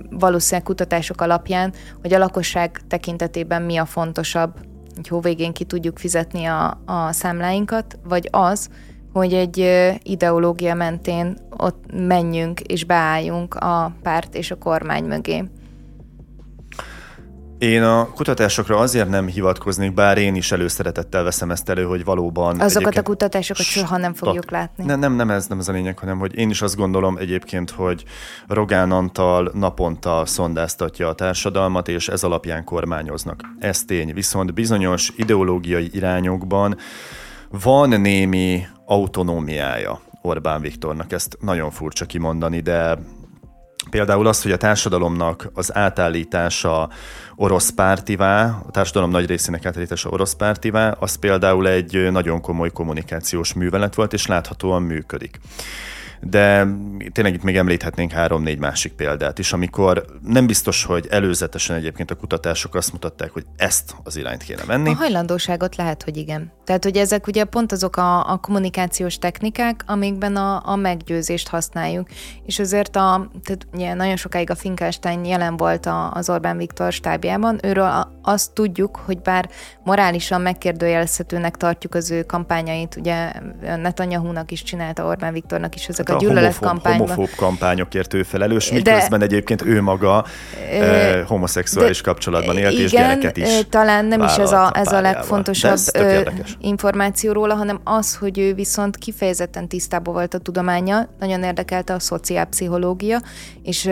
valószínűleg 0.10 0.64
kutatások 0.66 1.22
alapján, 1.22 1.74
hogy 2.02 2.14
a 2.14 2.18
lakosság 2.18 2.82
tekintetében 2.88 3.62
mi 3.62 3.78
a 3.78 3.86
fontosabb 3.86 4.54
hogy 5.00 5.08
hóvégén 5.08 5.54
ki 5.54 5.64
tudjuk 5.64 5.98
fizetni 5.98 6.46
a, 6.46 6.82
a 6.86 7.12
számláinkat, 7.12 8.00
vagy 8.04 8.28
az, 8.32 8.70
hogy 9.14 9.34
egy 9.34 9.58
ideológia 10.04 10.76
mentén 10.76 11.38
ott 11.58 11.84
menjünk 11.94 12.60
és 12.60 12.84
beálljunk 12.84 13.56
a 13.56 13.92
párt 14.02 14.36
és 14.36 14.52
a 14.52 14.58
kormány 14.58 15.04
mögé. 15.04 15.44
Én 17.60 17.84
a 17.84 18.10
kutatásokra 18.10 18.78
azért 18.78 19.10
nem 19.10 19.28
hivatkoznék, 19.28 19.94
bár 19.94 20.18
én 20.18 20.36
is 20.36 20.52
előszeretettel 20.52 21.24
veszem 21.24 21.52
ezt 21.52 21.70
elő, 21.70 21.84
hogy 21.84 22.04
valóban... 22.04 22.60
Azokat 22.60 22.98
a 22.98 23.02
kutatásokat 23.02 23.66
soha 23.66 23.98
nem 23.98 24.14
fogjuk 24.14 24.52
látni. 24.52 24.86
Nem, 24.86 25.00
nem, 25.00 25.14
nem 25.14 25.30
ez 25.30 25.48
nem 25.48 25.60
ez 25.60 25.68
a 25.68 25.72
lényeg, 25.72 25.98
hanem 25.98 26.20
hogy 26.20 26.38
én 26.38 26.50
is 26.50 26.62
azt 26.62 26.76
gondolom 26.76 27.18
egyébként, 27.18 27.70
hogy 27.70 28.04
Rogán 28.48 28.92
Antal 28.92 29.52
naponta 29.54 30.26
szondáztatja 30.26 31.08
a 31.08 31.14
társadalmat, 31.14 31.88
és 31.88 32.08
ez 32.08 32.24
alapján 32.24 32.64
kormányoznak. 32.64 33.42
Ez 33.60 33.84
tény. 33.84 34.14
Viszont 34.14 34.54
bizonyos 34.54 35.12
ideológiai 35.16 35.90
irányokban 35.94 36.78
van 37.50 37.90
némi 37.90 38.68
autonómiája 38.86 40.02
Orbán 40.22 40.62
Viktornak. 40.62 41.12
Ezt 41.12 41.38
nagyon 41.42 41.72
furcsa 41.72 42.06
kimondani, 42.06 42.60
de 42.60 42.98
Például 43.90 44.28
az, 44.28 44.42
hogy 44.42 44.52
a 44.52 44.58
társadalomnak 44.58 45.50
az 45.54 45.76
átállítása 45.76 46.90
orosz 47.36 47.70
pártivá, 47.70 48.62
a 48.68 48.72
társadalom 48.72 49.10
nagy 49.10 49.26
részének 49.26 49.66
átállítása 49.66 50.10
orosz 50.10 50.34
pártivá, 50.34 50.92
az 50.92 51.16
például 51.16 51.68
egy 51.68 52.12
nagyon 52.12 52.42
komoly 52.42 52.72
kommunikációs 52.72 53.54
művelet 53.54 53.96
volt, 53.96 54.14
és 54.14 54.28
láthatóan 54.28 54.82
működik 54.82 55.40
de 56.22 56.68
tényleg 57.12 57.34
itt 57.34 57.44
még 57.44 57.58
említhetnénk 57.58 58.12
három-négy 58.12 58.60
másik 58.60 58.94
példát 58.94 59.40
is, 59.40 59.54
amikor 59.54 60.06
nem 60.24 60.48
biztos, 60.48 60.84
hogy 60.84 61.08
előzetesen 61.10 61.76
egyébként 61.76 62.12
a 62.12 62.16
kutatások 62.16 62.76
azt 62.76 62.92
mutatták, 62.92 63.32
hogy 63.32 63.46
ezt 63.58 63.96
az 64.04 64.16
irányt 64.16 64.44
kéne 64.44 64.62
menni. 64.68 64.90
A 64.90 64.94
hajlandóságot 64.94 65.76
lehet, 65.76 66.04
hogy 66.04 66.18
igen. 66.18 66.52
Tehát, 66.66 66.84
hogy 66.84 66.98
ezek 66.98 67.28
ugye 67.28 67.44
pont 67.44 67.72
azok 67.72 67.98
a, 67.98 68.32
a 68.32 68.38
kommunikációs 68.38 69.18
technikák, 69.18 69.84
amikben 69.86 70.36
a, 70.36 70.62
a 70.66 70.76
meggyőzést 70.76 71.48
használjuk. 71.48 72.08
És 72.46 72.60
azért 72.60 72.96
a, 72.96 73.30
tehát 73.44 73.68
ugye 73.74 73.94
nagyon 73.94 74.16
sokáig 74.16 74.50
a 74.50 74.56
Finkelstein 74.56 75.26
jelen 75.26 75.58
volt 75.58 75.86
a, 75.86 76.12
az 76.12 76.30
Orbán 76.30 76.58
Viktor 76.58 76.92
stábjában, 76.92 77.60
őről 77.64 78.08
azt 78.22 78.54
tudjuk, 78.54 79.00
hogy 79.06 79.22
bár 79.22 79.50
morálisan 79.84 80.42
megkérdőjelezhetőnek 80.42 81.58
tartjuk 81.58 81.96
az 81.96 82.12
ő 82.12 82.24
kampányait, 82.24 82.96
ugye 82.96 83.32
Netanyahu-nak 83.62 84.52
is 84.52 84.64
csinálta 84.64 85.06
Orbán 85.06 85.34
Viktornak 85.34 85.76
is 85.76 85.88
ezek 85.88 86.09
a 86.10 86.18
gyűlöletkampányban. 86.18 87.08
Homofób 87.08 87.36
kampányokért 87.36 88.14
ő 88.14 88.24
felelős, 88.24 88.72
miközben 88.72 89.20
De, 89.20 89.26
egyébként 89.26 89.66
ő 89.66 89.82
maga 89.82 90.26
e, 90.72 91.24
homoszexuális 91.24 92.02
kapcsolatban 92.02 92.58
élt, 92.58 92.72
igen, 92.72 92.84
és 92.84 92.92
gyereket 92.92 93.38
is 93.38 93.48
talán 93.70 94.06
nem 94.06 94.22
is 94.22 94.36
ez 94.38 94.52
a, 94.52 94.72
ez 94.74 94.92
a 94.92 95.02
legfontosabb 95.02 95.72
ez 95.72 95.92
információ 96.60 97.32
róla, 97.32 97.54
hanem 97.54 97.80
az, 97.84 98.16
hogy 98.16 98.40
ő 98.40 98.54
viszont 98.54 98.98
kifejezetten 98.98 99.68
tisztában 99.68 100.14
volt 100.14 100.34
a 100.34 100.38
tudománya, 100.38 101.08
nagyon 101.20 101.44
érdekelte 101.44 101.94
a 101.94 102.00
szociálpszichológia, 102.00 103.22
és 103.64 103.90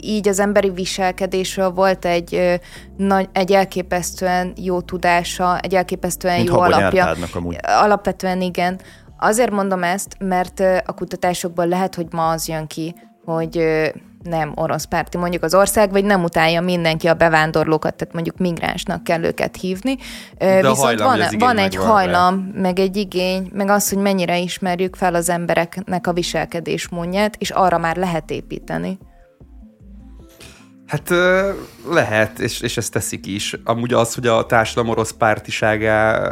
így 0.00 0.28
az 0.28 0.38
emberi 0.38 0.70
viselkedésről 0.70 1.70
volt 1.70 2.04
egy, 2.04 2.60
nagy, 2.96 3.28
egy 3.32 3.52
elképesztően 3.52 4.52
jó 4.56 4.80
tudása, 4.80 5.58
egy 5.58 5.74
elképesztően 5.74 6.36
Mint 6.36 6.48
jó 6.48 6.58
alapja. 6.58 7.16
Amúgy. 7.32 7.56
Alapvetően 7.62 8.40
igen. 8.40 8.80
Azért 9.24 9.50
mondom 9.50 9.82
ezt, 9.82 10.16
mert 10.18 10.60
a 10.86 10.92
kutatásokból 10.94 11.66
lehet, 11.66 11.94
hogy 11.94 12.06
ma 12.10 12.28
az 12.28 12.48
jön 12.48 12.66
ki, 12.66 12.94
hogy 13.24 13.82
nem 14.22 14.52
orosz 14.54 14.84
párti 14.84 15.16
mondjuk 15.16 15.42
az 15.42 15.54
ország, 15.54 15.90
vagy 15.90 16.04
nem 16.04 16.22
utálja 16.22 16.60
mindenki 16.60 17.06
a 17.06 17.14
bevándorlókat, 17.14 17.94
tehát 17.94 18.14
mondjuk 18.14 18.36
migránsnak 18.38 19.04
kell 19.04 19.22
őket 19.22 19.56
hívni. 19.56 19.96
De 20.38 20.56
Viszont 20.56 20.76
hajlam, 20.76 21.06
van, 21.06 21.38
van 21.38 21.58
egy 21.58 21.76
hajlam, 21.76 22.52
rá. 22.54 22.60
meg 22.60 22.78
egy 22.78 22.96
igény, 22.96 23.50
meg 23.52 23.68
az, 23.68 23.88
hogy 23.88 23.98
mennyire 23.98 24.38
ismerjük 24.38 24.96
fel 24.96 25.14
az 25.14 25.28
embereknek 25.28 26.06
a 26.06 26.12
viselkedésmódját, 26.12 27.36
és 27.38 27.50
arra 27.50 27.78
már 27.78 27.96
lehet 27.96 28.30
építeni. 28.30 28.98
Hát 30.86 31.12
lehet, 31.90 32.38
és, 32.38 32.60
és 32.60 32.76
ezt 32.76 32.92
teszik 32.92 33.26
is. 33.26 33.56
Amúgy 33.64 33.92
az, 33.92 34.14
hogy 34.14 34.26
a 34.26 34.46
társadalom 34.46 34.90
orosz 34.90 35.12
pártiságá 35.12 36.30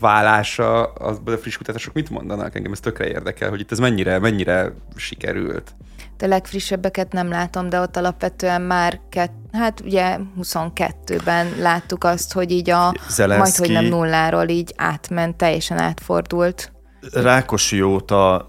válása, 0.00 0.84
az 0.84 1.20
a 1.24 1.30
friss 1.30 1.56
kutatások 1.56 1.94
mit 1.94 2.10
mondanak? 2.10 2.54
Engem 2.54 2.72
ez 2.72 2.80
tökre 2.80 3.08
érdekel, 3.08 3.48
hogy 3.48 3.60
itt 3.60 3.72
ez 3.72 3.78
mennyire, 3.78 4.18
mennyire 4.18 4.72
sikerült. 4.96 5.74
De 6.16 6.26
legfrissebbeket 6.26 7.12
nem 7.12 7.28
látom, 7.28 7.68
de 7.68 7.80
ott 7.80 7.96
alapvetően 7.96 8.62
már 8.62 9.00
kett, 9.08 9.32
hát 9.52 9.80
ugye 9.80 10.18
22-ben 10.42 11.46
láttuk 11.58 12.04
azt, 12.04 12.32
hogy 12.32 12.50
így 12.50 12.70
a 12.70 12.94
Zelenszky, 13.08 13.40
majd, 13.40 13.56
hogy 13.56 13.82
nem 13.82 13.98
nulláról 13.98 14.48
így 14.48 14.72
átment, 14.76 15.36
teljesen 15.36 15.78
átfordult. 15.78 16.72
Rákosi 17.12 17.82
óta 17.82 18.48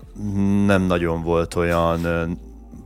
nem 0.66 0.82
nagyon 0.82 1.24
volt 1.24 1.56
olyan 1.56 2.00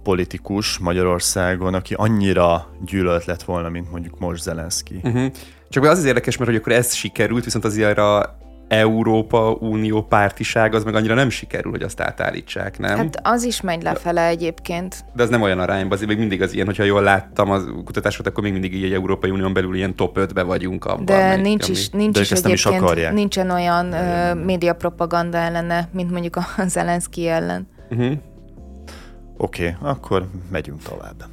politikus 0.10 0.78
Magyarországon, 0.78 1.74
aki 1.74 1.94
annyira 1.94 2.70
gyűlölt 2.86 3.26
lett 3.26 3.44
volna, 3.44 3.70
mint 3.70 3.92
mondjuk 3.92 4.20
most 4.20 4.42
Zelenszky. 4.42 5.00
Uh-huh. 5.04 5.26
Csak 5.70 5.84
az 5.84 5.98
az 5.98 6.06
érdekes, 6.06 6.38
mert 6.38 6.50
hogy 6.50 6.60
akkor 6.60 6.72
ez 6.72 6.94
sikerült, 6.94 7.44
viszont 7.44 7.66
azért 7.66 7.98
a 7.98 8.38
Európa 8.68 9.52
Unió 9.52 10.02
pártiság 10.04 10.74
az 10.74 10.84
meg 10.84 10.96
annyira 10.96 11.14
nem 11.14 11.30
sikerül, 11.30 11.72
hogy 11.72 11.82
azt 11.82 12.02
átállítsák, 12.02 12.80
nem? 12.80 12.98
Hát 12.98 13.20
az 13.24 13.44
is 13.44 13.62
megy 13.62 13.84
lefele 13.84 14.28
egyébként. 14.28 15.06
De 15.16 15.24
az 15.24 15.30
nem 15.30 15.42
olyan 15.42 15.60
arányban, 15.60 15.92
azért 15.92 16.10
még 16.10 16.18
mindig 16.20 16.42
az 16.42 16.54
ilyen, 16.54 16.66
hogyha 16.66 16.84
jól 16.84 17.02
láttam 17.02 17.52
a 17.52 17.60
kutatásokat, 17.86 18.28
akkor 18.32 18.44
még 18.44 18.52
mindig 18.52 18.74
így 18.76 18.84
egy 18.84 18.94
Európai 18.94 19.30
Unión 19.30 19.54
belül 19.54 19.76
ilyen 19.76 19.96
top 19.96 20.18
5-be 20.20 20.44
vagyunk 20.44 20.86
abban. 20.86 21.06
De 21.06 21.14
amelyik- 21.14 21.42
nincs 21.44 21.64
ami- 21.64 21.72
is, 21.78 21.90
nincs 21.90 22.16
De 22.16 22.22
is 22.22 22.30
nem 22.30 22.52
is 22.52 22.66
egyébként, 22.66 22.84
akarják. 22.84 23.14
nincsen 23.14 23.50
olyan 23.50 23.92
ö, 23.94 24.34
médiapropaganda 24.34 25.38
ellene, 25.38 25.90
mint 25.92 26.12
mondjuk 26.12 26.36
a 26.36 26.46
Zelenszky 26.68 27.28
ellen. 27.28 27.68
Uh-huh. 27.90 28.14
Oké, 29.42 29.76
okay, 29.80 29.90
akkor 29.90 30.28
megyünk 30.52 30.82
tovább. 30.82 31.24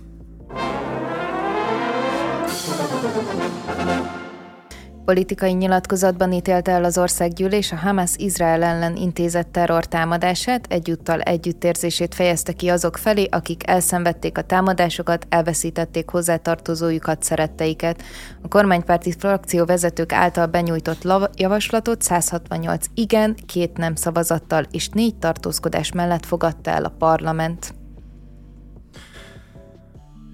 Politikai 5.05 5.53
nyilatkozatban 5.53 6.33
ítélte 6.33 6.71
el 6.71 6.85
az 6.85 6.99
országgyűlés 6.99 7.73
a 7.73 7.77
Hamas 7.77 8.11
Izrael 8.17 8.63
ellen 8.63 8.97
intézett 8.97 9.53
terrortámadását, 9.53 10.67
egyúttal 10.69 11.21
együttérzését 11.21 12.15
fejezte 12.15 12.53
ki 12.53 12.69
azok 12.69 12.97
felé, 12.97 13.29
akik 13.31 13.69
elszenvedték 13.69 14.39
a 14.39 14.43
támadásokat, 14.43 15.27
elveszítették 15.29 16.11
hozzátartozójukat, 16.11 17.23
szeretteiket. 17.23 18.03
A 18.43 18.49
kormánypárti 18.49 19.13
frakció 19.19 19.65
vezetők 19.65 20.13
által 20.13 20.47
benyújtott 20.47 21.03
lav- 21.03 21.41
javaslatot 21.41 22.03
168 22.03 22.87
igen, 22.95 23.37
két 23.47 23.77
nem 23.77 23.95
szavazattal 23.95 24.67
és 24.71 24.89
négy 24.89 25.17
tartózkodás 25.17 25.93
mellett 25.93 26.27
fogadta 26.27 26.71
el 26.71 26.85
a 26.85 26.95
parlament. 26.99 27.75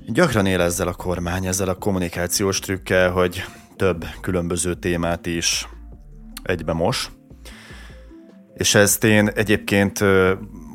Gyakran 0.06 0.46
él 0.46 0.60
ezzel 0.60 0.88
a 0.88 0.94
kormány, 0.94 1.46
ezzel 1.46 1.68
a 1.68 1.74
kommunikációs 1.74 2.58
trükkel, 2.58 3.10
hogy 3.10 3.44
több 3.76 4.04
különböző 4.20 4.74
témát 4.74 5.26
is 5.26 5.68
egybe 6.42 6.72
mos. 6.72 7.10
És 8.54 8.74
ezt 8.74 9.04
én 9.04 9.28
egyébként 9.28 10.04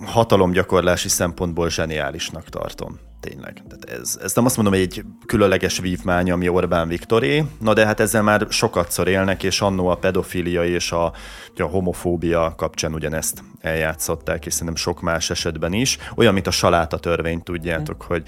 hatalomgyakorlási 0.06 1.10
szempontból 1.10 1.70
zseniálisnak 1.70 2.50
tartom. 2.50 3.00
Tényleg. 3.20 3.64
Tehát 3.68 4.00
ez, 4.02 4.20
ez 4.22 4.34
nem 4.34 4.46
azt 4.46 4.56
mondom, 4.56 4.74
hogy 4.74 4.84
egy 4.84 5.04
különleges 5.26 5.80
vívmány, 5.80 6.32
ami 6.32 6.50
Orbán 6.50 6.88
Viktoré, 6.88 7.44
na 7.60 7.74
de 7.74 7.86
hát 7.86 8.00
ezzel 8.00 8.22
már 8.22 8.48
sokatszor 8.50 9.08
élnek, 9.08 9.44
és 9.44 9.62
annó 9.62 9.88
a 9.88 9.96
pedofilia 9.96 10.66
és 10.66 10.92
a, 10.92 11.14
a 11.58 11.64
homofóbia 11.64 12.54
kapcsán 12.58 12.94
ugyanezt 12.94 13.44
eljátszották, 13.62 14.46
és 14.46 14.54
szerintem 14.54 14.76
sok 14.76 15.02
más 15.02 15.30
esetben 15.30 15.74
is. 15.74 15.98
Olyan, 16.16 16.34
mint 16.34 16.48
a 16.48 16.52
saláta 16.52 17.00
törvény, 17.00 17.44
tudjátok, 17.44 18.02
hogy, 18.02 18.24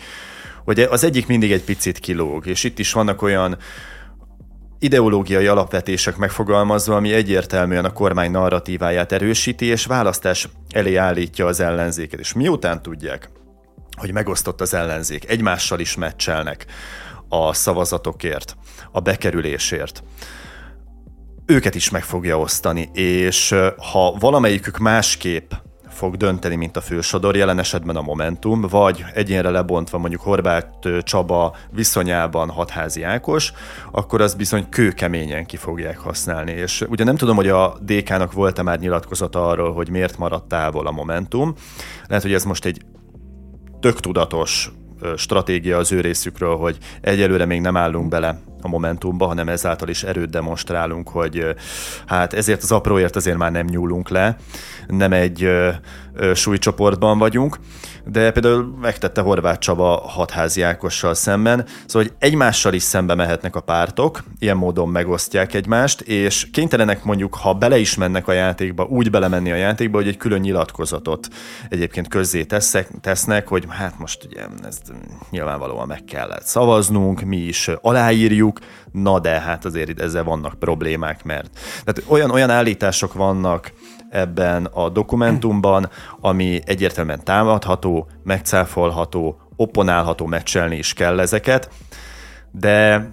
hogy 0.70 0.80
az 0.80 1.04
egyik 1.04 1.28
mindig 1.28 1.52
egy 1.52 1.64
picit 1.64 2.00
kilóg, 2.00 2.46
és 2.46 2.64
itt 2.64 2.80
is 2.80 2.92
vannak 2.92 3.22
olyan 3.22 3.58
ideológiai 4.80 5.48
alapvetések 5.48 6.18
megfogalmazva, 6.18 6.96
ami 6.96 7.14
egyértelműen 7.14 7.86
a 7.86 7.94
kormány 7.94 8.32
narratíváját 8.32 9.12
erősíti, 9.12 9.66
és 9.66 9.86
választás 9.86 10.50
elé 10.70 10.96
állítja 10.96 11.46
az 11.46 11.60
ellenzéket. 11.60 12.20
És 12.20 12.34
miután 12.34 12.82
tudják, 12.82 13.30
hogy 13.98 14.14
megosztott 14.14 14.62
az 14.62 14.74
ellenzék, 14.74 15.30
egymással 15.30 15.80
is 15.80 15.96
meccselnek 15.96 16.66
a 17.30 17.54
szavazatokért, 17.54 18.56
a 18.92 19.00
bekerülésért, 19.00 20.04
őket 21.46 21.76
is 21.76 21.90
meg 21.90 22.04
fogja 22.04 22.40
osztani, 22.40 22.90
és 22.94 23.56
ha 23.92 24.16
valamelyikük 24.20 24.78
másképp 24.78 25.52
fog 26.00 26.18
dönteni, 26.18 26.56
mint 26.56 26.78
a 26.78 26.82
fősodor, 26.82 27.36
jelen 27.36 27.60
esetben 27.60 27.96
a 27.96 28.02
Momentum, 28.02 28.62
vagy 28.62 29.06
egyénre 29.14 29.50
lebontva 29.50 29.98
mondjuk 29.98 30.22
Horváth 30.22 31.02
Csaba 31.04 31.56
viszonyában 31.72 32.50
Hatházi 32.50 33.04
Ákos, 33.04 33.54
akkor 33.92 34.22
az 34.22 34.34
bizony 34.34 34.70
kőkeményen 34.70 35.46
ki 35.46 35.58
fogják 35.58 35.98
használni. 35.98 36.52
És 36.52 36.86
ugye 36.90 37.04
nem 37.04 37.16
tudom, 37.16 37.36
hogy 37.36 37.48
a 37.48 37.78
DK-nak 37.82 38.34
volt-e 38.34 38.62
már 38.62 38.80
nyilatkozata 38.80 39.48
arról, 39.48 39.74
hogy 39.74 39.90
miért 39.90 40.18
maradt 40.18 40.48
távol 40.48 40.88
a 40.88 40.92
Momentum. 40.92 41.54
Lehet, 42.08 42.24
hogy 42.24 42.34
ez 42.34 42.44
most 42.44 42.66
egy 42.66 42.82
tök 43.80 44.00
tudatos 44.00 44.72
stratégia 45.16 45.78
az 45.78 45.92
ő 45.92 46.02
részükről, 46.02 46.56
hogy 46.56 46.78
egyelőre 47.02 47.46
még 47.46 47.62
nem 47.62 47.78
állunk 47.78 48.10
bele 48.10 48.42
a 48.62 48.68
Momentumba, 48.68 49.26
hanem 49.26 49.50
ezáltal 49.50 49.90
is 49.90 50.04
erőt 50.04 50.30
demonstrálunk, 50.30 51.10
hogy 51.10 51.56
hát 52.06 52.34
ezért 52.34 52.64
az 52.64 52.72
apróért 52.72 53.16
azért 53.16 53.38
már 53.38 53.52
nem 53.52 53.66
nyúlunk 53.66 54.10
le, 54.10 54.36
nem 54.88 55.14
egy 55.14 55.44
ö, 55.44 55.72
súlycsoportban 56.34 57.18
vagyunk, 57.18 57.60
de 58.06 58.32
például 58.32 58.78
megtette 58.82 59.22
Horváth 59.22 59.60
Csaba 59.60 59.98
hatházi 60.08 60.62
Ákossal 60.62 61.14
szemben, 61.14 61.66
szóval 61.86 62.08
hogy 62.08 62.30
egymással 62.30 62.74
is 62.74 62.84
szembe 62.84 63.16
mehetnek 63.16 63.56
a 63.56 63.62
pártok, 63.62 64.24
ilyen 64.40 64.58
módon 64.58 64.90
megosztják 64.90 65.54
egymást, 65.54 66.02
és 66.02 66.50
kénytelenek 66.52 67.04
mondjuk, 67.04 67.36
ha 67.36 67.54
bele 67.54 67.78
is 67.78 67.96
mennek 67.96 68.28
a 68.28 68.32
játékba, 68.32 68.84
úgy 68.84 69.10
belemenni 69.10 69.52
a 69.52 69.56
játékba, 69.56 69.98
hogy 69.98 70.08
egy 70.08 70.18
külön 70.18 70.40
nyilatkozatot 70.40 71.28
egyébként 71.70 72.08
közzé 72.08 72.44
teszek, 72.44 72.90
tesznek, 73.02 73.48
hogy 73.48 73.66
hát 73.70 74.00
most 74.00 74.26
ugye 74.26 74.46
ezt 74.68 74.92
nyilvánvalóan 75.30 75.88
meg 75.88 76.04
kellett 76.04 76.46
szavaznunk, 76.46 77.22
mi 77.22 77.38
is 77.38 77.70
aláírjuk, 77.82 78.49
na 78.92 79.20
de 79.20 79.40
hát 79.40 79.66
azért 79.66 79.90
itt 79.90 80.00
ezzel 80.00 80.24
vannak 80.24 80.60
problémák, 80.60 81.24
mert 81.24 81.60
tehát 81.84 82.04
olyan, 82.08 82.32
olyan 82.32 82.50
állítások 82.50 83.14
vannak 83.14 83.74
ebben 84.10 84.66
a 84.66 84.90
dokumentumban, 84.90 85.90
ami 86.20 86.62
egyértelműen 86.66 87.24
támadható, 87.24 88.10
megcáfolható, 88.24 89.42
opponálható, 89.56 90.26
meccselni 90.26 90.78
is 90.78 90.94
kell 90.94 91.20
ezeket, 91.20 91.70
de 92.52 93.10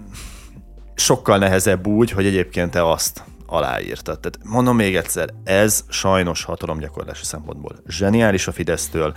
sokkal 0.95 1.37
nehezebb 1.37 1.87
úgy, 1.87 2.11
hogy 2.11 2.25
egyébként 2.25 2.71
te 2.71 2.89
azt 2.89 3.23
aláírtad. 3.45 4.19
Tehát 4.19 4.39
mondom 4.43 4.75
még 4.75 4.95
egyszer, 4.95 5.29
ez 5.43 5.83
sajnos 5.89 6.43
hatalomgyakorlási 6.43 7.23
szempontból 7.23 7.75
zseniális 7.87 8.47
a 8.47 8.51
Fidesztől, 8.51 9.13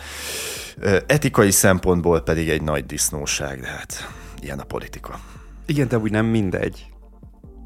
etikai 1.06 1.50
szempontból 1.50 2.20
pedig 2.20 2.48
egy 2.48 2.62
nagy 2.62 2.86
disznóság, 2.86 3.60
de 3.60 3.66
hát 3.66 4.08
ilyen 4.40 4.58
a 4.58 4.64
politika. 4.64 5.18
Igen, 5.70 5.88
de 5.88 5.98
úgy 5.98 6.10
nem 6.10 6.26
mindegy. 6.26 6.86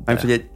Nem, 0.05 0.17
hogy 0.17 0.31
egy, 0.31 0.51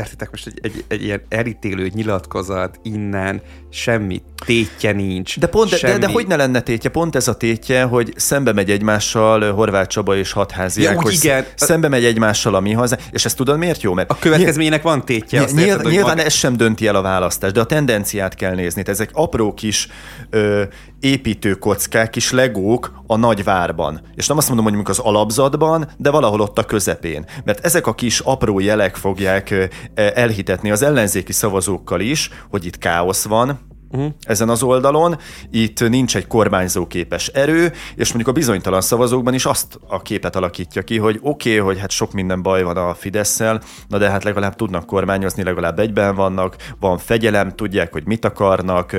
értitek 0.00 0.30
most 0.30 0.46
egy, 0.46 0.58
egy, 0.62 0.84
egy 0.88 1.02
ilyen 1.02 1.22
elítélő 1.28 1.90
nyilatkozat 1.94 2.78
innen, 2.82 3.40
semmi 3.70 4.22
tétje 4.44 4.92
nincs. 4.92 5.38
De 5.38 5.46
pont, 5.46 5.70
de, 5.70 5.78
de, 5.80 5.86
semmi... 5.86 5.98
de 5.98 6.08
hogy 6.08 6.26
ne 6.26 6.36
lenne 6.36 6.60
tétje? 6.60 6.90
Pont 6.90 7.16
ez 7.16 7.28
a 7.28 7.36
tétje, 7.36 7.82
hogy 7.82 8.12
szembe 8.16 8.52
megy 8.52 8.70
egymással 8.70 9.52
Horváth 9.52 9.88
Csaba 9.88 10.16
és 10.16 10.32
Hatháziák, 10.32 10.94
Ja, 10.94 11.00
hogy 11.00 11.12
igen. 11.12 11.44
szembe 11.54 11.88
megy 11.88 12.04
egymással 12.04 12.54
a 12.54 12.60
mi 12.60 12.72
haza, 12.72 12.98
és 13.10 13.24
ezt 13.24 13.36
tudod 13.36 13.58
miért 13.58 13.82
jó? 13.82 13.94
Mert 13.94 14.10
A 14.10 14.16
következménynek 14.18 14.82
van 14.82 15.04
tétje, 15.04 15.42
azt 15.42 15.54
Nyilván, 15.54 15.76
érted, 15.76 15.92
nyilván 15.92 16.16
mag- 16.16 16.26
ez 16.26 16.32
sem 16.32 16.56
dönti 16.56 16.86
el 16.86 16.94
a 16.94 17.02
választást, 17.02 17.54
de 17.54 17.60
a 17.60 17.66
tendenciát 17.66 18.34
kell 18.34 18.54
nézni. 18.54 18.82
Tehát 18.82 19.00
ezek 19.00 19.10
apró 19.12 19.54
kis 19.54 19.88
ö, 20.30 20.62
építőkockák, 21.00 22.10
kis 22.10 22.30
legók 22.30 22.92
a 23.06 23.16
nagy 23.16 23.44
várban. 23.44 24.00
És 24.14 24.26
nem 24.26 24.36
azt 24.36 24.46
mondom, 24.48 24.64
hogy 24.66 24.74
mondjuk 24.74 24.98
az 24.98 25.04
alapzatban, 25.04 25.88
de 25.96 26.10
valahol 26.10 26.40
ott 26.40 26.58
a 26.58 26.64
közepén. 26.64 27.26
Mert 27.44 27.64
ezek 27.64 27.86
a 27.86 27.94
kis 27.94 28.20
apró 28.20 28.60
jelek 28.60 28.96
fogják 28.96 29.68
elhitetni 29.94 30.70
az 30.70 30.82
ellenzéki 30.82 31.32
szavazókkal 31.32 32.00
is, 32.00 32.30
hogy 32.50 32.64
itt 32.64 32.78
káosz 32.78 33.24
van, 33.24 33.68
Uh-huh. 33.92 34.12
ezen 34.20 34.48
az 34.48 34.62
oldalon, 34.62 35.18
itt 35.50 35.88
nincs 35.88 36.16
egy 36.16 36.26
kormányzóképes 36.26 37.26
erő, 37.26 37.72
és 37.94 38.08
mondjuk 38.08 38.28
a 38.28 38.32
bizonytalan 38.32 38.80
szavazókban 38.80 39.34
is 39.34 39.44
azt 39.44 39.78
a 39.88 40.02
képet 40.02 40.36
alakítja 40.36 40.82
ki, 40.82 40.98
hogy 40.98 41.18
oké, 41.22 41.50
okay, 41.50 41.66
hogy 41.66 41.80
hát 41.80 41.90
sok 41.90 42.12
minden 42.12 42.42
baj 42.42 42.62
van 42.62 42.76
a 42.76 42.94
Fideszsel, 42.94 43.62
na 43.88 43.98
de 43.98 44.10
hát 44.10 44.24
legalább 44.24 44.56
tudnak 44.56 44.86
kormányozni, 44.86 45.42
legalább 45.42 45.78
egyben 45.78 46.14
vannak, 46.14 46.56
van 46.80 46.98
fegyelem, 46.98 47.54
tudják, 47.54 47.92
hogy 47.92 48.06
mit 48.06 48.24
akarnak, 48.24 48.96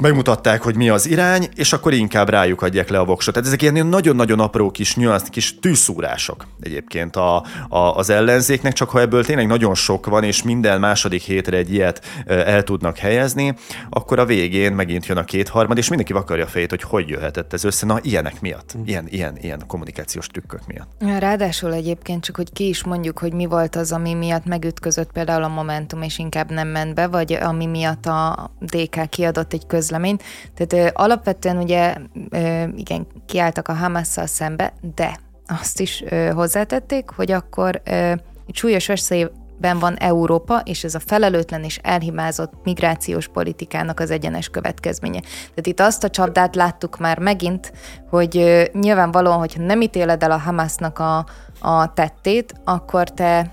megmutatták, 0.00 0.62
hogy 0.62 0.76
mi 0.76 0.88
az 0.88 1.08
irány, 1.08 1.48
és 1.54 1.72
akkor 1.72 1.92
inkább 1.92 2.28
rájuk 2.28 2.62
adják 2.62 2.88
le 2.88 2.98
a 2.98 3.04
voksot. 3.04 3.34
Tehát 3.34 3.48
ezek 3.48 3.62
ilyen 3.62 3.86
nagyon-nagyon 3.86 4.40
apró 4.40 4.70
kis 4.70 4.96
nyuasz, 4.96 5.22
kis 5.22 5.58
tűszúrások 5.58 6.46
egyébként 6.60 7.16
a, 7.16 7.36
a, 7.68 7.78
az 7.78 8.10
ellenzéknek, 8.10 8.72
csak 8.72 8.90
ha 8.90 9.00
ebből 9.00 9.24
tényleg 9.24 9.46
nagyon 9.46 9.74
sok 9.74 10.06
van, 10.06 10.24
és 10.24 10.42
minden 10.42 10.80
második 10.80 11.22
hétre 11.22 11.56
egy 11.56 11.72
ilyet 11.72 12.04
el 12.26 12.62
tudnak 12.62 12.98
helyezni, 12.98 13.54
akkor 13.90 14.18
a 14.18 14.24
végén 14.24 14.72
megint 14.72 15.06
jön 15.06 15.16
a 15.16 15.24
kétharmad, 15.24 15.76
és 15.76 15.88
mindenki 15.88 16.12
vakarja 16.12 16.44
a 16.44 16.48
fejét, 16.48 16.70
hogy 16.70 16.82
hogy 16.82 17.08
jöhetett 17.08 17.52
ez 17.52 17.64
össze. 17.64 17.86
Na, 17.86 17.98
ilyenek 18.02 18.40
miatt, 18.40 18.74
ilyen, 18.84 19.06
ilyen, 19.08 19.36
ilyen 19.40 19.62
kommunikációs 19.66 20.26
trükkök 20.26 20.60
miatt. 20.66 21.18
Ráadásul 21.18 21.72
egyébként 21.72 22.24
csak, 22.24 22.36
hogy 22.36 22.52
ki 22.52 22.68
is 22.68 22.84
mondjuk, 22.84 23.18
hogy 23.18 23.32
mi 23.32 23.46
volt 23.46 23.76
az, 23.76 23.92
ami 23.92 24.14
miatt 24.14 24.44
megütközött 24.44 25.12
például 25.12 25.42
a 25.42 25.48
Momentum, 25.48 26.02
és 26.02 26.18
inkább 26.18 26.50
nem 26.50 26.68
ment 26.68 26.94
be, 26.94 27.06
vagy 27.06 27.32
ami 27.32 27.66
miatt 27.66 28.06
a 28.06 28.50
DK 28.60 29.08
kiadott 29.08 29.52
egy 29.52 29.66
közleményt. 29.86 30.22
Tehát 30.54 30.72
ö, 30.96 31.02
alapvetően 31.02 31.56
ugye 31.56 31.94
ö, 32.30 32.64
igen, 32.76 33.06
kiálltak 33.26 33.68
a 33.68 33.74
Hamasszal 33.74 34.26
szembe, 34.26 34.72
de 34.94 35.18
azt 35.46 35.80
is 35.80 36.02
ö, 36.08 36.30
hozzátették, 36.34 37.10
hogy 37.10 37.30
akkor 37.30 37.80
ö, 37.84 38.12
súlyos 38.52 38.86
veszélyben 38.86 39.78
van 39.78 39.96
Európa, 39.96 40.62
és 40.64 40.84
ez 40.84 40.94
a 40.94 41.00
felelőtlen 41.06 41.64
és 41.64 41.78
elhibázott 41.82 42.52
migrációs 42.64 43.28
politikának 43.28 44.00
az 44.00 44.10
egyenes 44.10 44.48
következménye. 44.48 45.20
Tehát 45.20 45.66
itt 45.66 45.80
azt 45.80 46.04
a 46.04 46.10
csapdát 46.10 46.54
láttuk 46.54 46.98
már 46.98 47.18
megint, 47.18 47.72
hogy 48.10 48.36
ö, 48.36 48.62
nyilvánvalóan, 48.72 49.38
hogyha 49.38 49.62
nem 49.62 49.80
ítéled 49.80 50.22
el 50.22 50.30
a 50.30 50.38
Hamasnak 50.38 50.98
a, 50.98 51.26
a 51.60 51.92
tettét, 51.92 52.54
akkor 52.64 53.10
te 53.10 53.50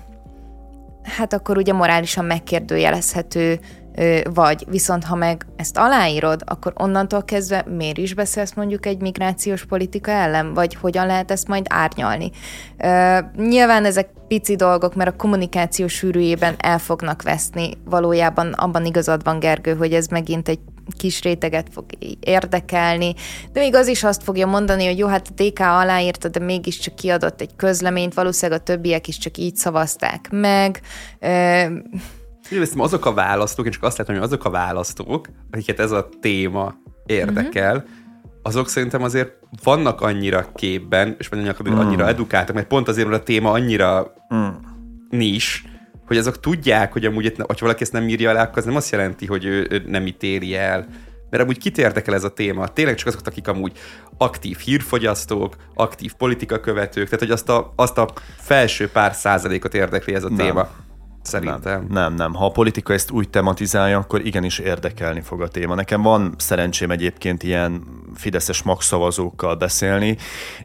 hát 1.04 1.32
akkor 1.32 1.56
ugye 1.56 1.72
morálisan 1.72 2.24
megkérdőjelezhető 2.24 3.60
vagy. 4.34 4.64
Viszont 4.68 5.04
ha 5.04 5.14
meg 5.14 5.46
ezt 5.56 5.78
aláírod, 5.78 6.42
akkor 6.44 6.72
onnantól 6.76 7.24
kezdve 7.24 7.64
miért 7.76 7.98
is 7.98 8.14
beszélsz 8.14 8.54
mondjuk 8.54 8.86
egy 8.86 9.00
migrációs 9.00 9.64
politika 9.64 10.10
ellen, 10.10 10.54
vagy 10.54 10.74
hogyan 10.74 11.06
lehet 11.06 11.30
ezt 11.30 11.48
majd 11.48 11.66
árnyalni. 11.68 12.30
Nyilván 13.36 13.84
ezek 13.84 14.08
pici 14.28 14.56
dolgok, 14.56 14.94
mert 14.94 15.10
a 15.10 15.16
kommunikáció 15.16 15.86
sűrűjében 15.86 16.54
el 16.58 16.78
fognak 16.78 17.22
veszni. 17.22 17.70
Valójában 17.84 18.52
abban 18.52 18.84
igazad 18.84 19.24
van, 19.24 19.38
Gergő, 19.38 19.74
hogy 19.74 19.92
ez 19.92 20.06
megint 20.06 20.48
egy 20.48 20.60
kis 20.98 21.22
réteget 21.22 21.66
fog 21.72 21.84
érdekelni, 22.20 23.14
de 23.52 23.60
még 23.60 23.74
az 23.74 23.86
is 23.86 24.04
azt 24.04 24.22
fogja 24.22 24.46
mondani, 24.46 24.86
hogy 24.86 24.98
jó, 24.98 25.06
hát 25.06 25.28
a 25.28 25.42
DK 25.42 25.60
aláírta, 25.60 26.28
de 26.28 26.40
mégiscsak 26.40 26.94
kiadott 26.94 27.40
egy 27.40 27.56
közleményt, 27.56 28.14
valószínűleg 28.14 28.60
a 28.60 28.62
többiek 28.62 29.08
is 29.08 29.18
csak 29.18 29.36
így 29.38 29.56
szavazták 29.56 30.28
meg. 30.30 30.80
Szerintem 32.44 32.80
azok 32.80 33.06
a 33.06 33.14
választók, 33.14 33.66
én 33.66 33.72
csak 33.72 33.82
azt 33.82 33.98
látom, 33.98 34.14
hogy 34.14 34.24
azok 34.24 34.44
a 34.44 34.50
választók, 34.50 35.28
akiket 35.50 35.80
ez 35.80 35.90
a 35.90 36.08
téma 36.20 36.74
érdekel, 37.06 37.76
uh-huh. 37.76 37.90
azok 38.42 38.68
szerintem 38.68 39.02
azért 39.02 39.32
vannak 39.62 40.00
annyira 40.00 40.52
képben, 40.54 41.14
és 41.18 41.28
mondjuk 41.28 41.68
mm. 41.68 41.78
annyira 41.78 42.08
edukáltak, 42.08 42.54
mert 42.54 42.66
pont 42.66 42.88
azért, 42.88 43.08
mert 43.08 43.20
a 43.20 43.24
téma 43.24 43.50
annyira 43.50 44.14
mm. 44.34 44.46
nis, 45.10 45.64
hogy 46.06 46.16
azok 46.16 46.40
tudják, 46.40 46.92
hogy 46.92 47.04
amúgy, 47.04 47.34
ha 47.36 47.54
valaki 47.60 47.82
ezt 47.82 47.92
nem 47.92 48.08
írja 48.08 48.30
alá, 48.30 48.42
akkor 48.42 48.58
az 48.58 48.64
nem 48.64 48.76
azt 48.76 48.90
jelenti, 48.90 49.26
hogy 49.26 49.44
ő, 49.44 49.66
ő 49.70 49.82
nem 49.86 50.06
ítéli 50.06 50.54
el. 50.54 50.86
Mert 51.30 51.42
amúgy 51.42 51.58
kit 51.58 51.78
érdekel 51.78 52.14
ez 52.14 52.24
a 52.24 52.32
téma? 52.32 52.68
Tényleg 52.68 52.94
csak 52.94 53.08
azok, 53.08 53.20
akik 53.24 53.48
amúgy 53.48 53.72
aktív 54.18 54.58
hírfogyasztók, 54.58 55.56
aktív 55.74 56.12
politikakövetők, 56.12 57.04
tehát 57.04 57.20
hogy 57.20 57.30
azt 57.30 57.48
a, 57.48 57.72
azt 57.76 57.98
a 57.98 58.08
felső 58.36 58.88
pár 58.88 59.14
százalékot 59.14 59.74
érdekli 59.74 60.14
ez 60.14 60.24
a 60.24 60.28
nem. 60.28 60.36
téma. 60.36 60.68
Szerintem. 61.24 61.80
Nem, 61.80 61.86
nem, 61.90 62.14
nem. 62.14 62.34
Ha 62.34 62.44
a 62.44 62.50
politika 62.50 62.92
ezt 62.92 63.10
úgy 63.10 63.30
tematizálja, 63.30 63.98
akkor 63.98 64.26
igenis 64.26 64.58
érdekelni 64.58 65.20
fog 65.20 65.42
a 65.42 65.48
téma. 65.48 65.74
Nekem 65.74 66.02
van 66.02 66.34
szerencsém 66.38 66.90
egyébként 66.90 67.42
ilyen 67.42 67.82
fideszes 68.14 68.62
magszavazókkal 68.62 69.54
beszélni, 69.54 70.16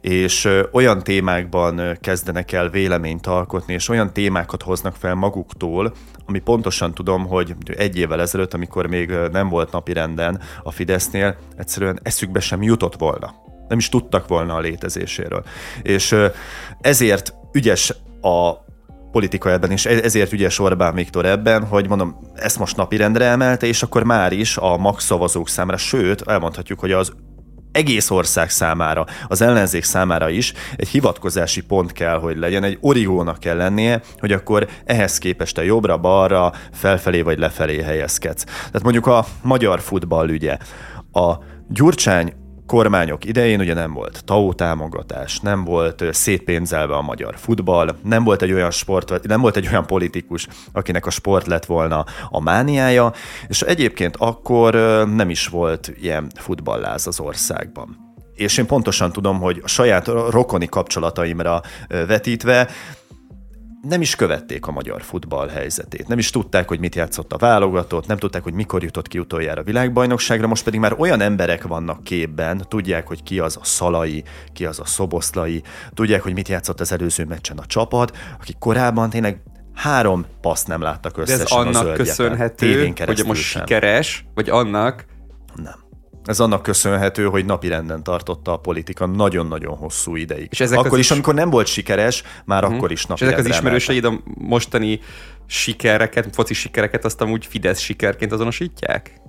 és 0.02 0.50
olyan 0.72 1.04
témákban 1.04 1.98
kezdenek 2.02 2.52
el 2.52 2.69
véleményt 2.69 3.28
alkotni, 3.28 3.74
és 3.74 3.89
olyan 3.89 4.13
témákat 4.13 4.62
hoznak 4.63 4.95
fel 4.95 5.15
maguktól, 5.15 5.93
ami 6.26 6.39
pontosan 6.39 6.93
tudom, 6.93 7.28
hogy 7.28 7.56
egy 7.78 7.98
évvel 7.98 8.22
ezelőtt, 8.22 8.54
amikor 8.54 8.88
még 8.88 9.10
nem 9.32 9.50
volt 9.50 9.72
napi 9.72 9.93
renden 9.93 10.41
a 10.63 10.72
Fidesznél, 10.72 11.36
egyszerűen 11.58 12.00
eszükbe 12.04 12.39
sem 12.39 12.62
jutott 12.62 12.95
volna. 12.95 13.34
Nem 13.67 13.78
is 13.78 13.89
tudtak 13.89 14.28
volna 14.28 14.56
a 14.56 14.60
létezéséről. 14.60 15.43
És 15.82 16.15
ezért 16.82 17.34
ügyes 17.52 17.93
a 18.22 18.67
politika 19.12 19.52
ebben, 19.52 19.72
és 19.72 19.86
e- 19.86 20.04
ezért 20.04 20.34
ügyes 20.34 20.60
Orbán 20.60 20.93
Viktor 20.93 21.26
ebben, 21.26 21.65
hogy 21.65 21.88
mondom, 21.88 22.15
ezt 22.36 22.60
most 22.60 22.76
napirendre 22.76 23.26
emelte, 23.26 23.67
és 23.67 23.84
akkor 23.84 24.04
már 24.04 24.32
is 24.32 24.58
a 24.58 24.78
max 24.78 25.04
szavazók 25.04 25.50
számára, 25.50 25.78
sőt, 25.78 26.22
elmondhatjuk, 26.22 26.80
hogy 26.80 26.91
az 26.91 27.12
egész 27.72 28.10
ország 28.10 28.50
számára, 28.50 29.06
az 29.28 29.41
ellenzék 29.41 29.84
számára 29.84 30.30
is 30.30 30.54
egy 30.76 30.88
hivatkozási 30.88 31.62
pont 31.62 31.91
kell, 31.91 32.19
hogy 32.19 32.38
legyen, 32.38 32.63
egy 32.63 32.78
origónak 32.82 33.39
kell 33.39 33.58
lennie, 33.58 34.02
hogy 34.19 34.32
akkor 34.32 34.67
ehhez 34.86 35.17
képest 35.17 35.58
a 35.58 35.62
jobbra, 35.62 35.98
balra, 35.98 36.54
felfelé 36.72 37.22
vagy 37.22 37.39
lefelé 37.39 37.82
helyezkedsz. 37.82 38.43
Tehát 38.43 38.84
mondjuk 38.84 39.08
a 39.08 39.26
magyar 39.41 39.80
futball 39.80 40.30
ügye. 40.30 40.58
A 41.12 41.34
Gyurcsány 41.67 42.34
kormányok 42.70 43.26
idején 43.26 43.60
ugye 43.60 43.74
nem 43.74 43.94
volt 43.94 44.22
TAO 44.26 44.54
támogatás, 44.54 45.40
nem 45.40 45.64
volt 45.64 46.04
szétpénzelve 46.12 46.94
a 46.94 47.02
magyar 47.02 47.36
futball, 47.38 47.96
nem 48.04 48.24
volt 48.24 48.42
egy 48.42 48.52
olyan 48.52 48.72
sport, 48.72 49.28
nem 49.28 49.42
volt 49.42 49.56
egy 49.56 49.68
olyan 49.68 49.86
politikus, 49.86 50.48
akinek 50.72 51.06
a 51.06 51.10
sport 51.10 51.48
lett 51.48 51.66
volna 51.66 52.06
a 52.30 52.42
mániája, 52.42 53.14
és 53.48 53.62
egyébként 53.62 54.16
akkor 54.16 54.74
nem 55.16 55.30
is 55.30 55.48
volt 55.48 55.92
ilyen 56.02 56.32
futballáz 56.36 57.08
az 57.08 57.20
országban. 57.20 57.98
És 58.34 58.58
én 58.58 58.66
pontosan 58.66 59.12
tudom, 59.12 59.40
hogy 59.40 59.62
a 59.64 59.68
saját 59.68 60.08
rokoni 60.30 60.68
kapcsolataimra 60.68 61.62
vetítve 61.88 62.68
nem 63.82 64.02
is 64.02 64.15
követték 64.15 64.65
a 64.65 64.72
magyar 64.72 65.02
futball 65.02 65.48
helyzetét. 65.48 66.08
Nem 66.08 66.18
is 66.18 66.30
tudták, 66.30 66.68
hogy 66.68 66.80
mit 66.80 66.96
játszott 66.96 67.34
a 67.34 67.38
válogatott, 67.38 68.08
nem 68.08 68.18
tudták, 68.18 68.44
hogy 68.44 68.54
mikor 68.54 68.84
jutott 68.84 69.08
ki 69.08 69.20
utoljára 69.20 69.62
a 69.62 69.63
világbajnokságra, 69.63 70.48
most 70.48 70.63
pedig 70.63 70.80
már 70.80 70.96
olyan 70.98 71.22
emberek 71.22 71.68
vannak 71.68 72.04
képben, 72.04 72.65
tudják, 72.68 73.08
hogy 73.08 73.24
ki 73.24 73.39
az 73.39 73.58
a 73.62 73.63
Szalai, 73.63 74.24
ki 74.54 74.65
az 74.65 74.80
a 74.80 74.86
Szoboszlai, 74.86 75.63
tudják, 75.94 76.22
hogy 76.22 76.34
mit 76.34 76.48
játszott 76.48 76.80
az 76.80 76.92
előző 76.92 77.26
meccsen 77.26 77.58
a 77.58 77.65
csapat, 77.65 78.18
akik 78.39 78.58
korábban 78.58 79.10
tényleg 79.10 79.42
három 79.74 80.26
paszt 80.42 80.68
nem 80.68 80.82
láttak 80.82 81.18
összesen 81.18 81.63
De 81.63 81.70
ez 81.70 81.76
annak 81.76 81.94
köszönhető, 81.94 82.94
hogy 83.06 83.24
most 83.26 83.42
sem. 83.42 83.62
sikeres, 83.62 84.26
vagy 84.34 84.50
annak, 84.50 85.06
nem 85.56 85.88
ez 86.26 86.40
annak 86.40 86.62
köszönhető, 86.62 87.26
hogy 87.26 87.46
napirenden 87.46 88.04
tartotta 88.04 88.54
a 88.54 88.58
politika 88.58 89.06
nagyon-nagyon 89.06 89.78
hosszú 89.78 90.16
ideig. 90.16 90.48
És 90.50 90.60
ezek 90.60 90.80
akkor 90.80 91.00
is, 91.00 91.06
is, 91.06 91.12
amikor 91.12 91.34
nem 91.34 91.50
volt 91.50 91.68
sikeres, 91.68 92.24
már 92.46 92.64
uh-huh. 92.64 92.78
akkor 92.78 92.92
is 92.92 93.06
napirendre 93.06 93.38
És 93.38 93.46
ezek 93.46 93.52
az 93.52 93.58
ismerőseid 93.58 94.06
a 94.06 94.20
mostani 94.38 95.00
sikereket, 95.46 96.36
foci 96.36 96.54
sikereket 96.54 97.06
azt 97.06 97.22
amúgy 97.22 97.46
Fidesz 97.46 97.80
sikerként 97.80 98.32
azonosítják? 98.32 99.22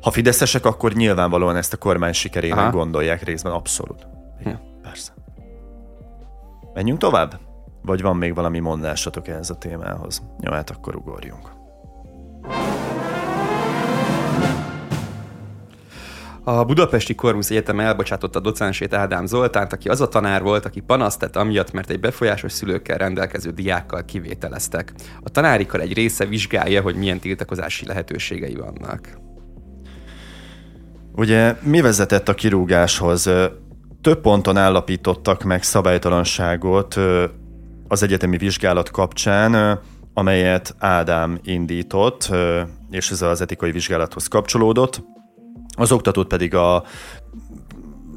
Ha 0.00 0.10
fideszesek, 0.10 0.64
akkor 0.64 0.92
nyilvánvalóan 0.92 1.56
ezt 1.56 1.72
a 1.72 1.76
kormány 1.76 2.12
sikerének 2.12 2.58
Aha. 2.58 2.70
gondolják 2.70 3.22
részben, 3.22 3.52
abszolút. 3.52 4.06
Igen, 4.40 4.54
hm. 4.54 4.82
persze. 4.82 5.12
Menjünk 6.74 6.98
tovább? 6.98 7.40
Vagy 7.82 8.02
van 8.02 8.16
még 8.16 8.34
valami 8.34 8.58
mondásatok 8.58 9.28
ehhez 9.28 9.50
a 9.50 9.54
témához? 9.54 10.22
Jó, 10.40 10.52
hát 10.52 10.70
akkor 10.70 10.96
ugorjunk. 10.96 11.52
A 16.46 16.64
Budapesti 16.64 17.14
Korvusz 17.14 17.50
Egyetem 17.50 17.80
elbocsátotta 17.80 18.40
docensét 18.40 18.94
Ádám 18.94 19.26
Zoltánt, 19.26 19.72
aki 19.72 19.88
az 19.88 20.00
a 20.00 20.08
tanár 20.08 20.42
volt, 20.42 20.64
aki 20.64 20.80
panaszt 20.80 21.18
tett 21.18 21.36
amiatt, 21.36 21.72
mert 21.72 21.90
egy 21.90 22.00
befolyásos 22.00 22.52
szülőkkel 22.52 22.98
rendelkező 22.98 23.50
diákkal 23.50 24.04
kivételeztek. 24.04 24.92
A 25.22 25.28
tanárikar 25.28 25.80
egy 25.80 25.92
része 25.92 26.24
vizsgálja, 26.24 26.82
hogy 26.82 26.94
milyen 26.94 27.18
tiltakozási 27.18 27.86
lehetőségei 27.86 28.54
vannak. 28.54 29.18
Ugye 31.12 31.56
mi 31.62 31.80
vezetett 31.80 32.28
a 32.28 32.34
kirúgáshoz? 32.34 33.30
Több 34.00 34.20
ponton 34.20 34.56
állapítottak 34.56 35.42
meg 35.42 35.62
szabálytalanságot 35.62 36.96
az 37.88 38.02
egyetemi 38.02 38.36
vizsgálat 38.36 38.90
kapcsán, 38.90 39.80
amelyet 40.14 40.74
Ádám 40.78 41.38
indított, 41.42 42.30
és 42.90 43.10
ez 43.10 43.22
az 43.22 43.40
etikai 43.40 43.70
vizsgálathoz 43.70 44.28
kapcsolódott. 44.28 45.13
Az 45.74 45.92
oktatót 45.92 46.26
pedig 46.26 46.54
a 46.54 46.84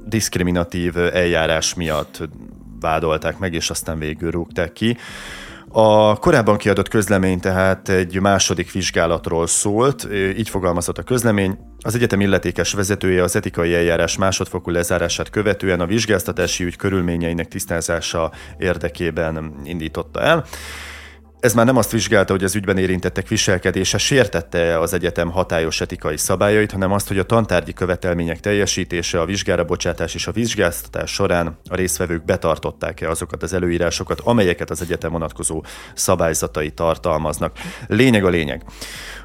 diszkriminatív 0.06 0.98
eljárás 0.98 1.74
miatt 1.74 2.30
vádolták 2.80 3.38
meg, 3.38 3.54
és 3.54 3.70
aztán 3.70 4.00
végül 4.00 4.32
rúgták 4.32 4.74
ki. 4.74 4.98
A 5.70 6.15
korábban 6.15 6.58
kiadott 6.58 6.88
közlemény 6.88 7.39
tehát 7.39 7.89
egy 7.89 8.20
második 8.20 8.72
vizsgálatról 8.72 9.48
szólt, 9.48 10.08
így 10.38 10.50
fogalmazott 10.50 10.98
a 10.98 11.04
közlemény. 11.04 11.58
Az 11.80 11.96
egyetem 11.96 12.22
illetékes 12.22 12.74
vezetője 12.74 13.24
az 13.24 13.36
etikai 13.36 13.74
eljárás 13.74 14.17
másodfokú 14.17 14.72
lezárását 14.72 15.30
követően 15.30 15.80
a 15.80 15.86
vizsgáztatási 15.86 16.63
ügy 16.63 16.76
körülményeinek 16.76 17.48
tisztázása 17.48 18.32
érdekében 18.58 19.54
indította 19.63 20.22
el. 20.22 20.46
Ez 21.39 21.54
már 21.54 21.65
nem 21.65 21.78
azt 21.78 21.91
vizsgálta, 21.91 22.34
hogy 22.34 22.43
az 22.43 22.56
ügyben 22.56 22.78
érintettek 22.78 23.28
viselkedése 23.28 23.97
sértette 23.97 24.80
az 24.80 24.93
egyetem 24.93 25.32
hatályos 25.32 25.82
etikai 25.82 26.17
szabályait, 26.17 26.71
hanem 26.71 26.91
azt, 26.91 27.08
hogy 27.08 27.17
a 27.17 27.23
tantárgyi 27.23 27.73
követelmények 27.73 28.39
teljesítése, 28.39 29.21
a 29.21 29.26
vizsgára 29.26 29.63
bocsátás 29.63 30.15
és 30.15 30.28
a 30.28 30.32
vizsgáztatás 30.32 31.12
során 31.12 31.58
a 31.69 31.76
résztvevők 31.76 32.26
betartották-e 32.26 33.10
azokat 33.10 33.43
az 33.43 33.54
előírásokat, 33.54 34.19
amelyeket 34.19 34.69
az 34.69 34.82
egyetem 34.82 35.12
vonatkozó 35.12 35.63
szabályzatai 35.93 36.71
tartalmaznak. 36.71 37.58
Lényeg 37.88 38.26
a 38.26 38.30
lényeg. 38.30 38.63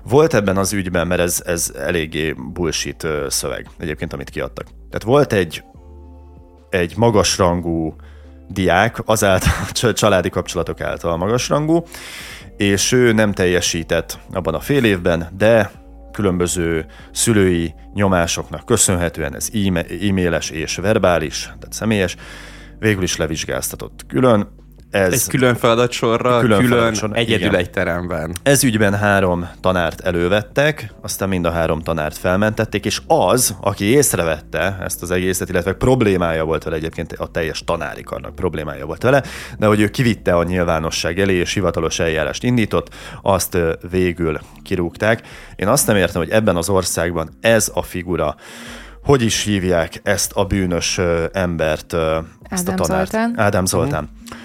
Volt 0.02 0.34
ebben 0.34 0.56
az 0.56 0.72
ügyben, 0.72 1.06
mert 1.06 1.20
ez, 1.20 1.42
ez 1.46 1.72
eléggé 1.78 2.34
bullshit 2.52 3.06
szöveg 3.28 3.68
egyébként, 3.78 4.12
amit 4.12 4.30
kiadtak. 4.30 4.66
Tehát 4.66 5.02
volt 5.02 5.32
egy, 5.32 5.64
egy 6.70 6.96
magasrangú 6.96 7.96
diák, 8.48 8.98
azáltal 9.04 9.52
családi 9.92 10.30
kapcsolatok 10.30 10.80
által 10.80 11.16
magasrangú, 11.16 11.84
és 12.56 12.92
ő 12.92 13.12
nem 13.12 13.32
teljesített 13.32 14.18
abban 14.32 14.54
a 14.54 14.60
fél 14.60 14.84
évben, 14.84 15.28
de 15.36 15.70
különböző 16.12 16.86
szülői 17.12 17.74
nyomásoknak 17.94 18.66
köszönhetően 18.66 19.34
ez 19.34 19.48
e-mailes 20.08 20.50
és 20.50 20.76
verbális, 20.76 21.42
tehát 21.42 21.72
személyes, 21.72 22.16
végül 22.78 23.02
is 23.02 23.16
levizsgáztatott 23.16 24.04
külön, 24.06 24.48
ez... 24.92 25.12
Egy 25.12 25.26
külön 25.28 25.54
feladatsorra, 25.54 26.38
külön, 26.38 26.58
külön 26.58 26.72
feladatsorra, 26.72 27.14
egyedül 27.14 27.46
igen. 27.46 27.54
egy 27.54 27.70
teremben. 27.70 28.34
Ez 28.42 28.64
ügyben 28.64 28.94
három 28.94 29.48
tanárt 29.60 30.00
elővettek, 30.00 30.92
aztán 31.00 31.28
mind 31.28 31.44
a 31.44 31.50
három 31.50 31.80
tanárt 31.80 32.16
felmentették, 32.16 32.84
és 32.84 33.00
az, 33.06 33.56
aki 33.60 33.84
észrevette 33.84 34.78
ezt 34.84 35.02
az 35.02 35.10
egészet, 35.10 35.48
illetve 35.48 35.72
problémája 35.72 36.44
volt 36.44 36.64
vele 36.64 36.76
egyébként 36.76 37.12
a 37.12 37.26
teljes 37.26 37.64
tanári 37.64 38.02
karnak 38.02 38.34
problémája 38.34 38.86
volt 38.86 39.02
vele, 39.02 39.22
de 39.58 39.66
hogy 39.66 39.80
ő 39.80 39.88
kivitte 39.88 40.36
a 40.36 40.42
nyilvánosság 40.42 41.20
elé, 41.20 41.34
és 41.34 41.52
hivatalos 41.52 41.98
eljárást 41.98 42.42
indított, 42.42 42.94
azt 43.22 43.58
végül 43.90 44.38
kirúgták. 44.62 45.22
Én 45.56 45.68
azt 45.68 45.86
nem 45.86 45.96
értem, 45.96 46.22
hogy 46.22 46.30
ebben 46.30 46.56
az 46.56 46.68
országban 46.68 47.30
ez 47.40 47.70
a 47.74 47.82
figura, 47.82 48.36
hogy 49.04 49.22
is 49.22 49.42
hívják 49.42 50.00
ezt 50.02 50.32
a 50.34 50.44
bűnös 50.44 51.00
embert, 51.32 51.92
ezt 52.42 52.68
Ádám 52.68 52.74
a 52.80 52.86
tanárt? 52.86 53.10
Zoltán. 53.10 53.34
Ádám 53.36 53.66
Zoltán. 53.66 54.02
Uh-huh. 54.02 54.40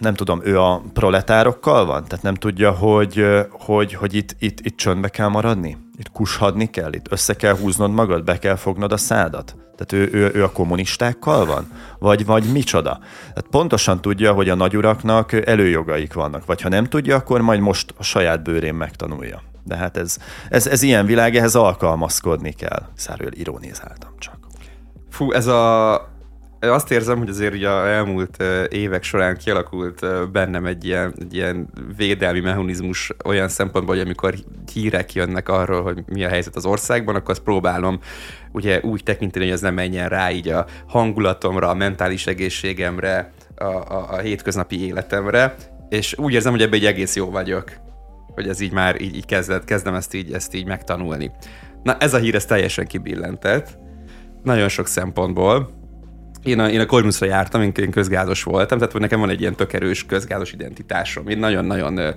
Nem 0.00 0.14
tudom, 0.14 0.40
ő 0.44 0.60
a 0.60 0.82
proletárokkal 0.92 1.86
van? 1.86 2.04
Tehát 2.04 2.24
nem 2.24 2.34
tudja, 2.34 2.70
hogy, 2.70 3.26
hogy, 3.50 3.94
hogy 3.94 4.14
itt, 4.14 4.36
itt, 4.38 4.60
itt 4.60 4.76
csöndbe 4.76 5.08
kell 5.08 5.28
maradni? 5.28 5.76
Itt 5.98 6.10
kushadni 6.10 6.70
kell? 6.70 6.92
Itt 6.92 7.12
össze 7.12 7.34
kell 7.34 7.56
húznod 7.56 7.90
magad? 7.90 8.24
Be 8.24 8.38
kell 8.38 8.56
fognod 8.56 8.92
a 8.92 8.96
szádat? 8.96 9.56
Tehát 9.76 10.06
ő, 10.06 10.18
ő, 10.18 10.30
ő 10.34 10.44
a 10.44 10.52
kommunistákkal 10.52 11.46
van? 11.46 11.70
Vagy, 11.98 12.26
vagy 12.26 12.44
micsoda? 12.52 12.98
Tehát 13.18 13.46
pontosan 13.50 14.00
tudja, 14.00 14.32
hogy 14.32 14.48
a 14.48 14.54
nagyuraknak 14.54 15.32
előjogaik 15.32 16.12
vannak. 16.12 16.46
Vagy 16.46 16.60
ha 16.60 16.68
nem 16.68 16.84
tudja, 16.84 17.16
akkor 17.16 17.40
majd 17.40 17.60
most 17.60 17.94
a 17.98 18.02
saját 18.02 18.42
bőrén 18.42 18.74
megtanulja. 18.74 19.42
De 19.64 19.76
hát 19.76 19.96
ez, 19.96 20.16
ez, 20.48 20.66
ez 20.66 20.82
ilyen 20.82 21.06
világ, 21.06 21.36
ehhez 21.36 21.54
alkalmazkodni 21.54 22.52
kell. 22.52 22.82
Száról 22.94 23.30
ironizáltam 23.32 24.10
csak. 24.18 24.38
Fú, 25.10 25.32
ez 25.32 25.46
a, 25.46 25.94
azt 26.70 26.90
érzem, 26.90 27.18
hogy 27.18 27.28
azért 27.28 27.54
ugye 27.54 27.68
a 27.68 27.88
elmúlt 27.88 28.42
évek 28.68 29.02
során 29.02 29.36
kialakult 29.36 30.30
bennem 30.30 30.66
egy 30.66 30.84
ilyen, 30.84 31.14
egy 31.18 31.34
ilyen 31.34 31.68
védelmi 31.96 32.40
mechanizmus 32.40 33.12
olyan 33.24 33.48
szempontból, 33.48 33.94
hogy 33.94 34.04
amikor 34.04 34.34
hírek 34.72 35.12
jönnek 35.12 35.48
arról, 35.48 35.82
hogy 35.82 36.02
mi 36.06 36.24
a 36.24 36.28
helyzet 36.28 36.56
az 36.56 36.64
országban, 36.64 37.14
akkor 37.14 37.30
azt 37.30 37.42
próbálom 37.42 38.00
ugye 38.52 38.80
úgy 38.82 39.02
tekinteni, 39.02 39.44
hogy 39.44 39.54
ez 39.54 39.60
nem 39.60 39.74
menjen 39.74 40.08
rá 40.08 40.30
így 40.30 40.48
a 40.48 40.66
hangulatomra, 40.88 41.68
a 41.68 41.74
mentális 41.74 42.26
egészségemre, 42.26 43.32
a, 43.56 43.64
a, 43.64 44.06
a 44.10 44.18
hétköznapi 44.18 44.86
életemre, 44.86 45.54
és 45.88 46.18
úgy 46.18 46.32
érzem, 46.32 46.52
hogy 46.52 46.62
ebbe 46.62 46.76
egy 46.76 46.86
egész 46.86 47.16
jó 47.16 47.30
vagyok 47.30 47.72
hogy 48.34 48.48
ez 48.48 48.60
így 48.60 48.72
már 48.72 49.00
így, 49.00 49.16
így 49.16 49.26
kezdett, 49.26 49.64
kezdem 49.64 49.94
ezt 49.94 50.14
így, 50.14 50.32
ezt 50.32 50.54
így 50.54 50.66
megtanulni. 50.66 51.30
Na 51.82 51.96
ez 51.96 52.14
a 52.14 52.18
hír 52.18 52.34
ez 52.34 52.44
teljesen 52.44 52.86
kibillentett, 52.86 53.78
nagyon 54.42 54.68
sok 54.68 54.86
szempontból. 54.86 55.81
Én 56.42 56.58
a, 56.58 56.68
én 56.68 56.80
a 56.80 56.86
Corvinusra 56.86 57.26
jártam, 57.26 57.62
én, 57.62 57.72
én 57.76 57.90
közgázos 57.90 58.42
voltam, 58.42 58.78
tehát 58.78 58.98
nekem 58.98 59.20
van 59.20 59.30
egy 59.30 59.40
ilyen 59.40 59.54
tök 59.54 59.72
erős 59.72 60.06
közgázos 60.06 60.52
identitásom. 60.52 61.28
Én 61.28 61.38
nagyon-nagyon 61.38 62.14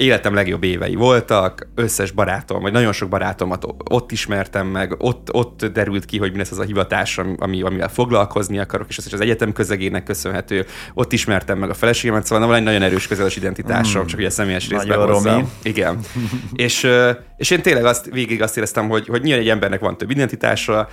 életem 0.00 0.34
legjobb 0.34 0.62
évei 0.62 0.94
voltak, 0.94 1.68
összes 1.74 2.10
barátom, 2.10 2.62
vagy 2.62 2.72
nagyon 2.72 2.92
sok 2.92 3.08
barátomat 3.08 3.66
ott 3.90 4.12
ismertem 4.12 4.66
meg, 4.66 4.94
ott, 4.98 5.32
ott 5.32 5.64
derült 5.64 6.04
ki, 6.04 6.18
hogy 6.18 6.32
mi 6.32 6.38
lesz 6.38 6.50
az 6.50 6.58
a 6.58 6.62
hivatás, 6.62 7.18
ami, 7.18 7.62
amivel 7.62 7.88
foglalkozni 7.88 8.58
akarok, 8.58 8.88
és 8.88 8.98
az 8.98 9.12
az 9.12 9.20
egyetem 9.20 9.52
közegének 9.52 10.02
köszönhető. 10.02 10.66
Ott 10.94 11.12
ismertem 11.12 11.58
meg 11.58 11.70
a 11.70 11.74
feleségemet, 11.74 12.26
szóval 12.26 12.46
van 12.46 12.56
egy 12.56 12.62
nagyon 12.62 12.82
erős 12.82 13.06
közös 13.06 13.36
identitásom, 13.36 14.02
mm, 14.02 14.06
csak 14.06 14.18
ugye 14.18 14.30
személyes 14.30 14.68
részben 14.68 14.98
hozzám. 14.98 15.50
Igen. 15.62 15.98
és, 16.52 16.88
és 17.36 17.50
én 17.50 17.62
tényleg 17.62 17.84
azt, 17.84 18.08
végig 18.12 18.42
azt 18.42 18.56
éreztem, 18.56 18.88
hogy, 18.88 19.06
hogy 19.06 19.22
nyilván 19.22 19.42
egy 19.42 19.48
embernek 19.48 19.80
van 19.80 19.96
több 19.96 20.10
identitása, 20.10 20.88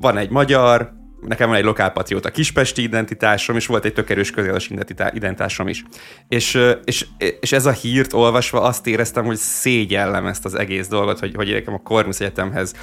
van 0.00 0.16
egy 0.16 0.30
magyar, 0.30 0.92
nekem 1.28 1.48
van 1.48 1.56
egy 1.56 1.64
lokálpatrióta 1.64 2.30
kispesti 2.30 2.82
identitásom, 2.82 3.56
és 3.56 3.66
volt 3.66 3.84
egy 3.84 3.92
tök 3.92 4.10
erős 4.10 4.30
közéles 4.30 4.70
identitásom 5.12 5.68
is. 5.68 5.84
És, 6.28 6.58
és, 6.84 7.06
és 7.40 7.52
ez 7.52 7.66
a 7.66 7.70
hírt 7.70 8.12
olvasva 8.12 8.62
azt 8.62 8.86
éreztem, 8.86 9.24
hogy 9.24 9.36
szégyellem 9.36 10.26
ezt 10.26 10.44
az 10.44 10.54
egész 10.54 10.88
dolgot, 10.88 11.18
hogy, 11.18 11.34
hogy 11.34 11.52
nekem 11.52 11.74
a 11.74 11.82
Corvinus 11.82 12.20
Egyetemhez 12.20 12.74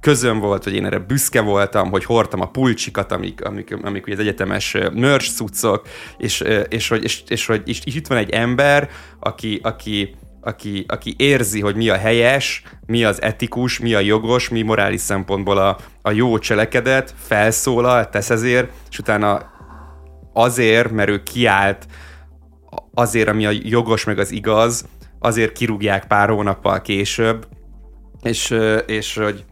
közöm 0.00 0.38
volt, 0.38 0.64
hogy 0.64 0.74
én 0.74 0.84
erre 0.84 0.98
büszke 0.98 1.40
voltam, 1.40 1.90
hogy 1.90 2.04
hordtam 2.04 2.40
a 2.40 2.50
pulcsikat, 2.50 3.12
amik, 3.12 3.44
amik, 3.44 3.78
amik 3.82 4.06
ugye 4.06 4.14
az 4.14 4.20
egyetemes 4.20 4.76
merch 4.92 5.30
cuccok, 5.30 5.88
és, 6.18 6.44
és, 6.68 6.88
hogy, 6.88 7.04
és, 7.04 7.22
és, 7.28 7.46
hogy 7.46 7.62
és, 7.64 7.80
és 7.84 7.94
itt 7.94 8.06
van 8.06 8.18
egy 8.18 8.30
ember, 8.30 8.90
aki, 9.20 9.60
aki 9.62 10.14
aki, 10.48 10.84
aki 10.88 11.14
érzi, 11.18 11.60
hogy 11.60 11.76
mi 11.76 11.88
a 11.88 11.96
helyes, 11.96 12.62
mi 12.86 13.04
az 13.04 13.22
etikus, 13.22 13.78
mi 13.78 13.94
a 13.94 14.00
jogos, 14.00 14.48
mi 14.48 14.62
morális 14.62 15.00
szempontból 15.00 15.58
a, 15.58 15.76
a 16.02 16.10
jó 16.10 16.38
cselekedet, 16.38 17.14
felszólal, 17.18 18.08
tesz 18.08 18.30
ezért, 18.30 18.70
és 18.90 18.98
utána 18.98 19.50
azért, 20.32 20.90
mert 20.90 21.08
ő 21.08 21.22
kiállt 21.22 21.86
azért, 22.94 23.28
ami 23.28 23.46
a 23.46 23.50
jogos 23.62 24.04
meg 24.04 24.18
az 24.18 24.30
igaz, 24.30 24.88
azért 25.18 25.52
kirúgják 25.52 26.06
pár 26.06 26.28
hónappal 26.28 26.80
később, 26.80 27.46
és, 28.22 28.54
és 28.86 29.16
hogy 29.16 29.44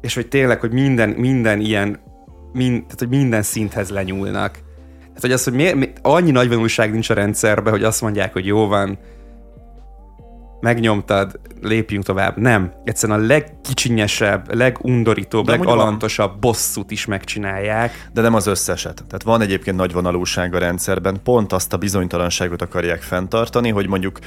és 0.00 0.14
hogy 0.14 0.28
tényleg, 0.28 0.60
hogy 0.60 0.72
minden, 0.72 1.08
minden 1.08 1.60
ilyen, 1.60 2.00
mind, 2.52 2.82
tehát, 2.82 2.98
hogy 2.98 3.08
minden 3.08 3.42
szinthez 3.42 3.90
lenyúlnak. 3.90 4.52
Tehát, 4.98 5.20
hogy 5.20 5.32
az, 5.32 5.44
hogy 5.44 5.52
mi, 5.52 5.72
mi, 5.72 5.92
annyi 6.02 6.30
nagyvonulság 6.30 6.92
nincs 6.92 7.10
a 7.10 7.14
rendszerben, 7.14 7.72
hogy 7.72 7.82
azt 7.82 8.00
mondják, 8.00 8.32
hogy 8.32 8.46
jó 8.46 8.66
van, 8.66 8.98
megnyomtad, 10.62 11.40
lépjünk 11.60 12.04
tovább. 12.04 12.36
Nem. 12.36 12.72
Egyszerűen 12.84 13.20
a 13.20 13.26
legkicsinyesebb, 13.26 14.54
legundorítóbb, 14.54 15.44
De 15.44 15.50
legalantosabb 15.50 16.38
bosszút 16.38 16.90
is 16.90 17.06
megcsinálják. 17.06 18.08
De 18.12 18.20
nem 18.20 18.34
az 18.34 18.46
összeset. 18.46 18.94
Tehát 18.94 19.22
van 19.22 19.40
egyébként 19.40 19.76
nagy 19.76 19.92
vonalúság 19.92 20.54
a 20.54 20.58
rendszerben, 20.58 21.20
pont 21.22 21.52
azt 21.52 21.72
a 21.72 21.76
bizonytalanságot 21.76 22.62
akarják 22.62 23.02
fenntartani, 23.02 23.70
hogy 23.70 23.86
mondjuk 23.86 24.18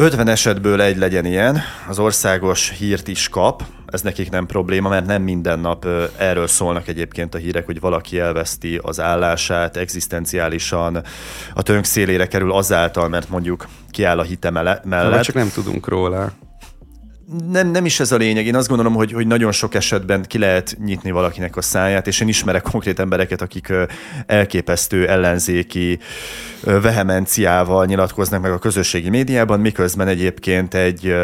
50 0.00 0.28
esetből 0.28 0.80
egy 0.80 0.96
legyen 0.96 1.24
ilyen, 1.24 1.60
az 1.88 1.98
országos 1.98 2.70
hírt 2.70 3.08
is 3.08 3.28
kap, 3.28 3.62
ez 3.86 4.00
nekik 4.00 4.30
nem 4.30 4.46
probléma, 4.46 4.88
mert 4.88 5.06
nem 5.06 5.22
minden 5.22 5.58
nap 5.58 5.86
erről 6.16 6.46
szólnak 6.46 6.88
egyébként 6.88 7.34
a 7.34 7.38
hírek, 7.38 7.66
hogy 7.66 7.80
valaki 7.80 8.18
elveszti 8.18 8.80
az 8.82 9.00
állását, 9.00 9.76
egzisztenciálisan 9.76 11.02
a 11.54 11.62
tönk 11.62 11.84
szélére 11.84 12.26
kerül 12.26 12.52
azáltal, 12.52 13.08
mert 13.08 13.28
mondjuk 13.28 13.66
kiáll 13.90 14.18
a 14.18 14.22
hite 14.22 14.50
mellett. 14.50 14.84
Vagy 14.84 15.20
csak 15.20 15.34
nem 15.34 15.50
tudunk 15.54 15.88
róla 15.88 16.32
nem, 17.50 17.70
nem 17.70 17.84
is 17.84 18.00
ez 18.00 18.12
a 18.12 18.16
lényeg. 18.16 18.46
Én 18.46 18.54
azt 18.54 18.68
gondolom, 18.68 18.94
hogy, 18.94 19.12
hogy 19.12 19.26
nagyon 19.26 19.52
sok 19.52 19.74
esetben 19.74 20.22
ki 20.22 20.38
lehet 20.38 20.76
nyitni 20.84 21.10
valakinek 21.10 21.56
a 21.56 21.62
száját, 21.62 22.06
és 22.06 22.20
én 22.20 22.28
ismerek 22.28 22.62
konkrét 22.62 22.98
embereket, 22.98 23.42
akik 23.42 23.72
elképesztő 24.26 25.08
ellenzéki 25.08 25.98
vehemenciával 26.62 27.86
nyilatkoznak 27.86 28.40
meg 28.40 28.52
a 28.52 28.58
közösségi 28.58 29.08
médiában, 29.08 29.60
miközben 29.60 30.08
egyébként 30.08 30.74
egy, 30.74 31.14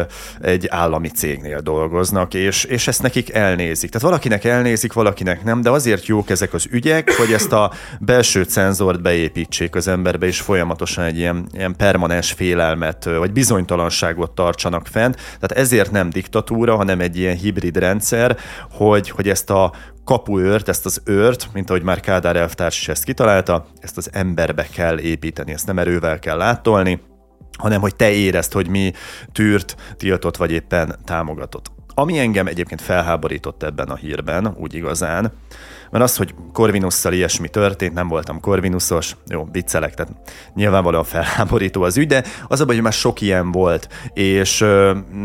egy 0.41 0.67
állami 0.69 1.07
cégnél 1.07 1.59
dolgoznak, 1.59 2.33
és, 2.33 2.63
és 2.63 2.87
ezt 2.87 3.01
nekik 3.01 3.33
elnézik. 3.33 3.89
Tehát 3.89 4.07
valakinek 4.07 4.43
elnézik, 4.43 4.93
valakinek 4.93 5.43
nem, 5.43 5.61
de 5.61 5.69
azért 5.69 6.05
jók 6.05 6.29
ezek 6.29 6.53
az 6.53 6.67
ügyek, 6.71 7.11
hogy 7.11 7.31
ezt 7.31 7.51
a 7.51 7.71
belső 7.99 8.43
cenzort 8.43 9.01
beépítsék 9.01 9.75
az 9.75 9.87
emberbe, 9.87 10.25
és 10.25 10.39
folyamatosan 10.39 11.03
egy 11.03 11.17
ilyen, 11.17 11.47
ilyen 11.53 11.75
permanens 11.75 12.31
félelmet, 12.31 13.03
vagy 13.03 13.31
bizonytalanságot 13.31 14.31
tartsanak 14.31 14.87
fent. 14.87 15.15
Tehát 15.15 15.51
ezért 15.51 15.91
nem 15.97 16.09
diktatúra, 16.09 16.75
hanem 16.75 16.99
egy 16.99 17.17
ilyen 17.17 17.35
hibrid 17.35 17.77
rendszer, 17.77 18.37
hogy, 18.71 19.09
hogy 19.09 19.29
ezt 19.29 19.49
a 19.49 19.73
kapuőrt, 20.03 20.69
ezt 20.69 20.85
az 20.85 21.01
őrt, 21.05 21.49
mint 21.53 21.69
ahogy 21.69 21.83
már 21.83 21.99
Kádár 21.99 22.35
elvtárs 22.35 22.79
is 22.79 22.87
ezt 22.87 23.03
kitalálta, 23.03 23.65
ezt 23.79 23.97
az 23.97 24.09
emberbe 24.13 24.67
kell 24.73 24.99
építeni, 24.99 25.51
ezt 25.51 25.65
nem 25.65 25.79
erővel 25.79 26.19
kell 26.19 26.37
látolni, 26.37 27.01
hanem 27.57 27.81
hogy 27.81 27.95
te 27.95 28.09
érezd, 28.11 28.53
hogy 28.53 28.67
mi 28.67 28.91
tűrt, 29.31 29.75
tiltott 29.97 30.37
vagy 30.37 30.51
éppen 30.51 30.95
támogatott. 31.05 31.71
Ami 31.93 32.19
engem 32.19 32.47
egyébként 32.47 32.81
felháborított 32.81 33.63
ebben 33.63 33.87
a 33.87 33.95
hírben, 33.95 34.55
úgy 34.57 34.73
igazán, 34.73 35.31
mert 35.91 36.03
az, 36.03 36.17
hogy 36.17 36.33
Corvinusszal 36.53 37.13
ilyesmi 37.13 37.47
történt, 37.47 37.93
nem 37.93 38.07
voltam 38.07 38.39
Corvinusos, 38.39 39.15
jó, 39.27 39.47
viccelek, 39.51 39.93
tehát 39.93 40.13
nyilvánvalóan 40.55 41.03
felháborító 41.03 41.81
az 41.81 41.97
ügy, 41.97 42.07
de 42.07 42.23
az 42.47 42.61
a 42.61 42.65
baj, 42.65 42.75
hogy 42.75 42.83
már 42.83 42.93
sok 42.93 43.21
ilyen 43.21 43.51
volt, 43.51 43.87
és 44.13 44.65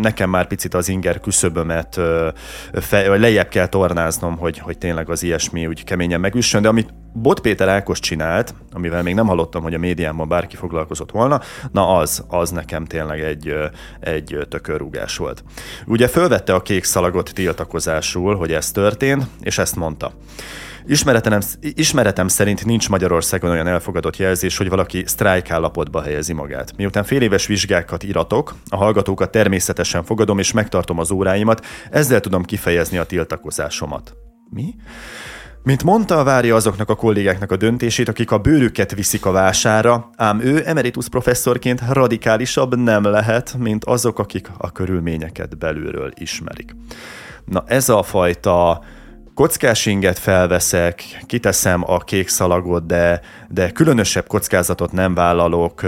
nekem 0.01 0.31
már 0.31 0.46
picit 0.46 0.75
az 0.75 0.88
inger 0.88 1.20
küszöbömet 1.20 1.96
ö, 1.96 2.29
fe, 2.72 3.09
vagy 3.09 3.20
lejjebb 3.20 3.48
kell 3.48 3.66
tornáznom, 3.66 4.38
hogy, 4.38 4.59
hogy 4.59 4.79
tényleg 4.79 5.11
az 5.11 5.22
ilyesmi 5.22 5.66
úgy 5.66 5.85
keményen 5.85 6.20
megüssön, 6.20 6.62
de 6.62 6.68
amit 6.68 6.94
Bot 7.14 7.40
Péter 7.40 7.68
Ákos 7.68 8.01
csinált, 8.01 8.55
amivel 8.72 9.03
még 9.03 9.14
nem 9.14 9.27
hallottam, 9.27 9.62
hogy 9.62 9.75
a 9.75 9.79
médiában 9.79 10.29
bárki 10.29 10.57
foglalkozott 10.57 11.11
volna, 11.11 11.40
na 11.72 11.96
az, 11.96 12.25
az 12.29 12.51
nekem 12.51 12.85
tényleg 12.85 13.20
egy, 13.20 13.55
egy 14.01 14.46
tökörrúgás 14.48 15.16
volt. 15.16 15.44
Ugye 15.87 16.09
fölvette 16.09 16.55
a 16.55 16.62
kék 16.62 16.85
szalagot 16.85 17.33
tiltakozásul, 17.35 18.37
hogy 18.37 18.52
ez 18.52 18.71
történt, 18.71 19.27
és 19.40 19.58
ezt 19.58 19.77
mondta. 19.77 20.13
Ismeretem, 20.87 21.40
ismeretem 21.60 22.28
szerint 22.28 22.64
nincs 22.64 22.88
Magyarországon 22.88 23.50
olyan 23.50 23.66
elfogadott 23.66 24.16
jelzés, 24.16 24.56
hogy 24.56 24.68
valaki 24.68 25.02
sztrájk 25.06 25.50
állapotba 25.50 26.02
helyezi 26.02 26.33
magát. 26.33 26.76
Miután 26.76 27.04
fél 27.04 27.22
éves 27.22 27.46
vizsgákat 27.46 28.02
iratok, 28.02 28.54
a 28.68 28.76
hallgatókat 28.76 29.30
természetesen 29.30 30.04
fogadom 30.04 30.38
és 30.38 30.52
megtartom 30.52 30.98
az 30.98 31.10
óráimat, 31.10 31.66
ezzel 31.90 32.20
tudom 32.20 32.42
kifejezni 32.42 32.98
a 32.98 33.04
tiltakozásomat. 33.04 34.14
Mi? 34.50 34.74
Mint 35.64 35.83
mondta, 35.83 36.24
várja 36.24 36.54
azoknak 36.54 36.88
a 36.88 36.94
kollégáknak 36.94 37.52
a 37.52 37.56
döntését, 37.56 38.08
akik 38.08 38.30
a 38.30 38.38
bőrüket 38.38 38.94
viszik 38.94 39.26
a 39.26 39.30
vására, 39.30 40.10
ám 40.16 40.40
ő 40.40 40.62
emeritus 40.66 41.08
professzorként 41.08 41.83
radikálisabb 41.90 42.76
nem 42.76 43.04
lehet, 43.04 43.56
mint 43.58 43.85
azok, 43.85 44.18
akik 44.18 44.50
a 44.58 44.72
körülményeket 44.72 45.58
belülről 45.58 46.12
ismerik. 46.14 46.76
Na 47.44 47.64
ez 47.66 47.88
a 47.88 48.02
fajta 48.02 48.83
kockás 49.35 49.87
inget 49.87 50.18
felveszek, 50.18 51.02
kiteszem 51.26 51.83
a 51.90 51.98
kék 51.98 52.28
szalagot, 52.28 52.87
de, 52.87 53.20
de 53.48 53.70
különösebb 53.70 54.26
kockázatot 54.26 54.92
nem 54.92 55.14
vállalok 55.14 55.80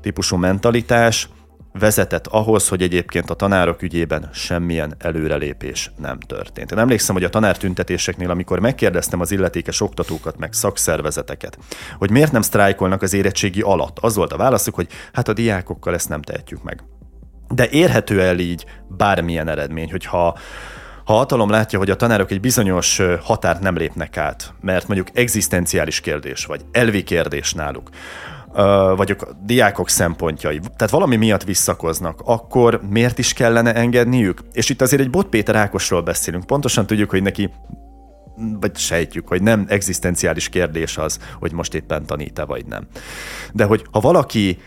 típusú 0.00 0.36
mentalitás, 0.36 1.28
vezetett 1.72 2.26
ahhoz, 2.26 2.68
hogy 2.68 2.82
egyébként 2.82 3.30
a 3.30 3.34
tanárok 3.34 3.82
ügyében 3.82 4.28
semmilyen 4.32 4.94
előrelépés 4.98 5.90
nem 5.96 6.18
történt. 6.18 6.72
Én 6.72 6.78
emlékszem, 6.78 7.14
hogy 7.14 7.24
a 7.24 7.28
tanártüntetéseknél, 7.28 8.30
amikor 8.30 8.58
megkérdeztem 8.58 9.20
az 9.20 9.30
illetékes 9.30 9.80
oktatókat, 9.80 10.38
meg 10.38 10.52
szakszervezeteket, 10.52 11.58
hogy 11.98 12.10
miért 12.10 12.32
nem 12.32 12.42
sztrájkolnak 12.42 13.02
az 13.02 13.12
érettségi 13.12 13.60
alatt, 13.60 13.98
az 13.98 14.16
volt 14.16 14.32
a 14.32 14.36
válaszuk, 14.36 14.74
hogy 14.74 14.88
hát 15.12 15.28
a 15.28 15.32
diákokkal 15.32 15.94
ezt 15.94 16.08
nem 16.08 16.22
tehetjük 16.22 16.62
meg. 16.62 16.82
De 17.48 17.68
érhető 17.68 18.22
el 18.22 18.38
így 18.38 18.64
bármilyen 18.88 19.48
eredmény, 19.48 19.90
hogyha 19.90 20.38
ha 21.08 21.14
hatalom 21.14 21.50
látja, 21.50 21.78
hogy 21.78 21.90
a 21.90 21.96
tanárok 21.96 22.30
egy 22.30 22.40
bizonyos 22.40 23.00
határt 23.22 23.60
nem 23.60 23.76
lépnek 23.76 24.16
át, 24.16 24.52
mert 24.60 24.88
mondjuk 24.88 25.16
egzisztenciális 25.18 26.00
kérdés, 26.00 26.44
vagy 26.44 26.64
elvi 26.72 27.02
kérdés 27.02 27.52
náluk, 27.52 27.90
vagy 28.96 29.10
a 29.10 29.26
diákok 29.44 29.88
szempontjai, 29.88 30.58
tehát 30.58 30.90
valami 30.90 31.16
miatt 31.16 31.44
visszakoznak, 31.44 32.20
akkor 32.24 32.80
miért 32.90 33.18
is 33.18 33.32
kellene 33.32 33.74
engedniük? 33.74 34.40
És 34.52 34.68
itt 34.68 34.80
azért 34.82 35.02
egy 35.02 35.10
Bot 35.10 35.26
Péter 35.26 35.56
Ákosról 35.56 36.02
beszélünk. 36.02 36.46
Pontosan 36.46 36.86
tudjuk, 36.86 37.10
hogy 37.10 37.22
neki 37.22 37.50
vagy 38.60 38.76
sejtjük, 38.76 39.28
hogy 39.28 39.42
nem 39.42 39.64
egzisztenciális 39.68 40.48
kérdés 40.48 40.96
az, 40.96 41.18
hogy 41.38 41.52
most 41.52 41.74
éppen 41.74 42.06
tanít-e 42.06 42.44
vagy 42.44 42.66
nem. 42.66 42.86
De 43.52 43.64
hogy 43.64 43.84
ha 43.90 44.00
valaki 44.00 44.58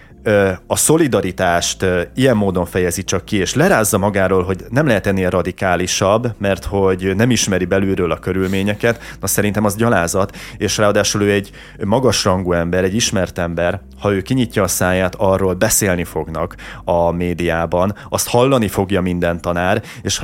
a 0.67 0.75
szolidaritást 0.75 1.85
ilyen 2.15 2.37
módon 2.37 2.65
fejezi 2.65 3.03
csak 3.03 3.25
ki, 3.25 3.37
és 3.37 3.53
lerázza 3.53 3.97
magáról, 3.97 4.43
hogy 4.43 4.65
nem 4.69 4.87
lehet 4.87 5.07
ennél 5.07 5.29
radikálisabb, 5.29 6.33
mert 6.37 6.65
hogy 6.65 7.15
nem 7.15 7.31
ismeri 7.31 7.65
belülről 7.65 8.11
a 8.11 8.19
körülményeket, 8.19 9.15
na 9.19 9.27
szerintem 9.27 9.65
az 9.65 9.75
gyalázat, 9.75 10.37
és 10.57 10.77
ráadásul 10.77 11.21
ő 11.21 11.31
egy 11.31 11.51
magasrangú 11.83 12.51
ember, 12.53 12.83
egy 12.83 12.95
ismert 12.95 13.37
ember, 13.37 13.81
ha 13.99 14.13
ő 14.13 14.21
kinyitja 14.21 14.63
a 14.63 14.67
száját, 14.67 15.15
arról 15.17 15.53
beszélni 15.53 16.03
fognak 16.03 16.55
a 16.83 17.11
médiában, 17.11 17.95
azt 18.09 18.27
hallani 18.27 18.67
fogja 18.67 19.01
minden 19.01 19.41
tanár, 19.41 19.83
és 20.01 20.21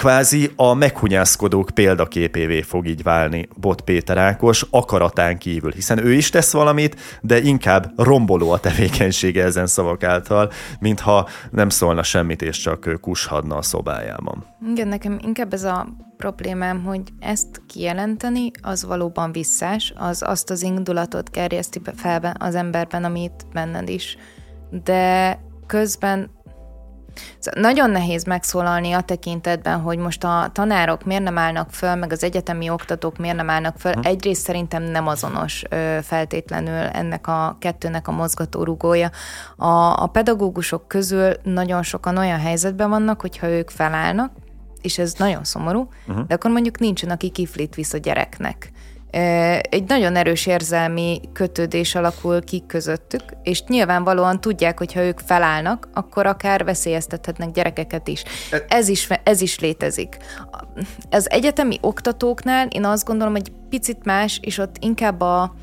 kvázi 0.00 0.50
a 0.56 0.74
meghunyászkodók 0.74 1.70
példaképévé 1.74 2.62
fog 2.62 2.86
így 2.86 3.02
válni 3.02 3.48
Bot 3.56 3.80
Péter 3.80 4.18
Ákos 4.18 4.66
akaratán 4.70 5.38
kívül, 5.38 5.72
hiszen 5.72 6.06
ő 6.06 6.12
is 6.12 6.30
tesz 6.30 6.52
valamit, 6.52 6.96
de 7.20 7.40
inkább 7.40 7.92
romboló 7.96 8.50
a 8.50 8.60
tevékenysége 8.60 9.44
ezen 9.44 9.66
szavak 9.66 10.02
által, 10.02 10.50
mintha 10.78 11.28
nem 11.50 11.68
szólna 11.68 12.02
semmit, 12.02 12.42
és 12.42 12.58
csak 12.58 12.98
kushadna 13.00 13.56
a 13.56 13.62
szobájában. 13.62 14.44
Igen, 14.70 14.88
nekem 14.88 15.18
inkább 15.22 15.52
ez 15.52 15.64
a 15.64 15.86
problémám, 16.16 16.84
hogy 16.84 17.02
ezt 17.18 17.62
kijelenteni, 17.66 18.50
az 18.62 18.84
valóban 18.84 19.32
visszás, 19.32 19.92
az 19.96 20.22
azt 20.26 20.50
az 20.50 20.62
indulatot 20.62 21.30
gerjeszti 21.30 21.80
fel 21.96 22.34
az 22.38 22.54
emberben, 22.54 23.04
amit 23.04 23.46
benned 23.52 23.88
is. 23.88 24.16
De 24.84 25.38
közben 25.66 26.30
Szóval 27.38 27.60
nagyon 27.60 27.90
nehéz 27.90 28.24
megszólalni 28.24 28.92
a 28.92 29.00
tekintetben, 29.00 29.80
hogy 29.80 29.98
most 29.98 30.24
a 30.24 30.50
tanárok 30.52 31.04
miért 31.04 31.22
nem 31.22 31.38
állnak 31.38 31.70
föl, 31.70 31.94
meg 31.94 32.12
az 32.12 32.24
egyetemi 32.24 32.70
oktatók 32.70 33.18
miért 33.18 33.36
nem 33.36 33.50
állnak 33.50 33.78
föl. 33.78 33.92
Hm. 33.92 34.00
Egyrészt 34.02 34.42
szerintem 34.42 34.82
nem 34.82 35.06
azonos 35.06 35.62
feltétlenül 36.02 36.86
ennek 36.92 37.26
a 37.26 37.56
kettőnek 37.58 38.08
a 38.08 38.12
mozgatórugója. 38.12 39.10
A, 39.56 40.02
a 40.02 40.06
pedagógusok 40.06 40.88
közül 40.88 41.32
nagyon 41.42 41.82
sokan 41.82 42.16
olyan 42.16 42.38
helyzetben 42.38 42.90
vannak, 42.90 43.20
hogyha 43.20 43.48
ők 43.48 43.70
felállnak, 43.70 44.32
és 44.80 44.98
ez 44.98 45.14
nagyon 45.18 45.44
szomorú, 45.44 45.88
uh-huh. 46.06 46.26
de 46.26 46.34
akkor 46.34 46.50
mondjuk 46.50 46.78
nincsen, 46.78 47.10
aki 47.10 47.30
kiflit 47.30 47.74
visz 47.74 47.92
a 47.92 47.98
gyereknek 47.98 48.72
egy 49.60 49.84
nagyon 49.86 50.16
erős 50.16 50.46
érzelmi 50.46 51.20
kötődés 51.32 51.94
alakul 51.94 52.44
ki 52.44 52.64
közöttük, 52.66 53.22
és 53.42 53.62
nyilvánvalóan 53.62 54.40
tudják, 54.40 54.78
hogy 54.78 54.92
ha 54.92 55.02
ők 55.02 55.18
felállnak, 55.18 55.88
akkor 55.94 56.26
akár 56.26 56.64
veszélyeztethetnek 56.64 57.50
gyerekeket 57.50 58.08
is. 58.08 58.22
E- 58.50 58.64
ez 58.68 58.88
is, 58.88 59.08
ez 59.22 59.40
is 59.40 59.58
létezik. 59.58 60.16
Az 61.10 61.30
egyetemi 61.30 61.78
oktatóknál 61.80 62.66
én 62.66 62.84
azt 62.84 63.04
gondolom, 63.04 63.32
hogy 63.32 63.52
picit 63.68 64.04
más, 64.04 64.38
és 64.42 64.58
ott 64.58 64.76
inkább 64.80 65.20
a, 65.20 65.54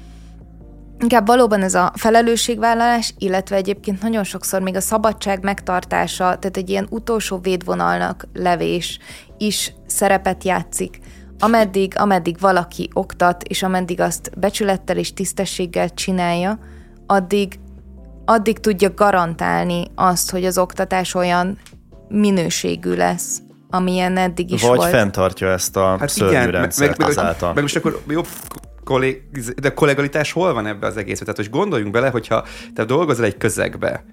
inkább 0.99 1.27
valóban 1.27 1.61
ez 1.61 1.73
a 1.73 1.91
felelősségvállalás, 1.95 3.13
illetve 3.17 3.55
egyébként 3.55 4.01
nagyon 4.01 4.23
sokszor 4.23 4.61
még 4.61 4.75
a 4.75 4.81
szabadság 4.81 5.43
megtartása, 5.43 6.23
tehát 6.23 6.57
egy 6.57 6.69
ilyen 6.69 6.87
utolsó 6.89 7.37
védvonalnak 7.37 8.27
levés 8.33 8.99
is 9.37 9.73
szerepet 9.85 10.43
játszik 10.43 10.99
ameddig, 11.39 11.93
ameddig 11.97 12.39
valaki 12.39 12.89
oktat, 12.93 13.43
és 13.43 13.63
ameddig 13.63 13.99
azt 13.99 14.31
becsülettel 14.39 14.97
és 14.97 15.13
tisztességgel 15.13 15.89
csinálja, 15.89 16.59
addig, 17.05 17.59
addig 18.25 18.59
tudja 18.59 18.93
garantálni 18.93 19.83
azt, 19.95 20.31
hogy 20.31 20.45
az 20.45 20.57
oktatás 20.57 21.13
olyan 21.13 21.57
minőségű 22.07 22.93
lesz, 22.93 23.41
amilyen 23.69 24.17
eddig 24.17 24.51
is 24.51 24.61
Vagy 24.61 24.77
volt. 24.77 24.89
fenntartja 24.89 25.51
ezt 25.51 25.77
a 25.77 25.97
hát 25.99 26.09
szörnyű 26.09 26.31
igen, 26.31 26.51
rendszert 26.51 26.89
meg, 26.89 26.99
meg, 26.99 27.07
azáltal. 27.07 27.53
Meg 27.53 27.61
most 27.61 27.75
akkor 27.75 28.01
jobb 28.07 28.27
kollég, 28.83 29.21
de 29.61 29.73
kollegalitás 29.73 30.31
hol 30.31 30.53
van 30.53 30.65
ebbe 30.65 30.87
az 30.87 30.97
egészben? 30.97 31.27
Tehát, 31.27 31.49
hogy 31.51 31.59
gondoljunk 31.59 31.93
bele, 31.93 32.09
hogyha 32.09 32.45
te 32.73 32.85
dolgozol 32.85 33.25
egy 33.25 33.37
közegbe, 33.37 34.03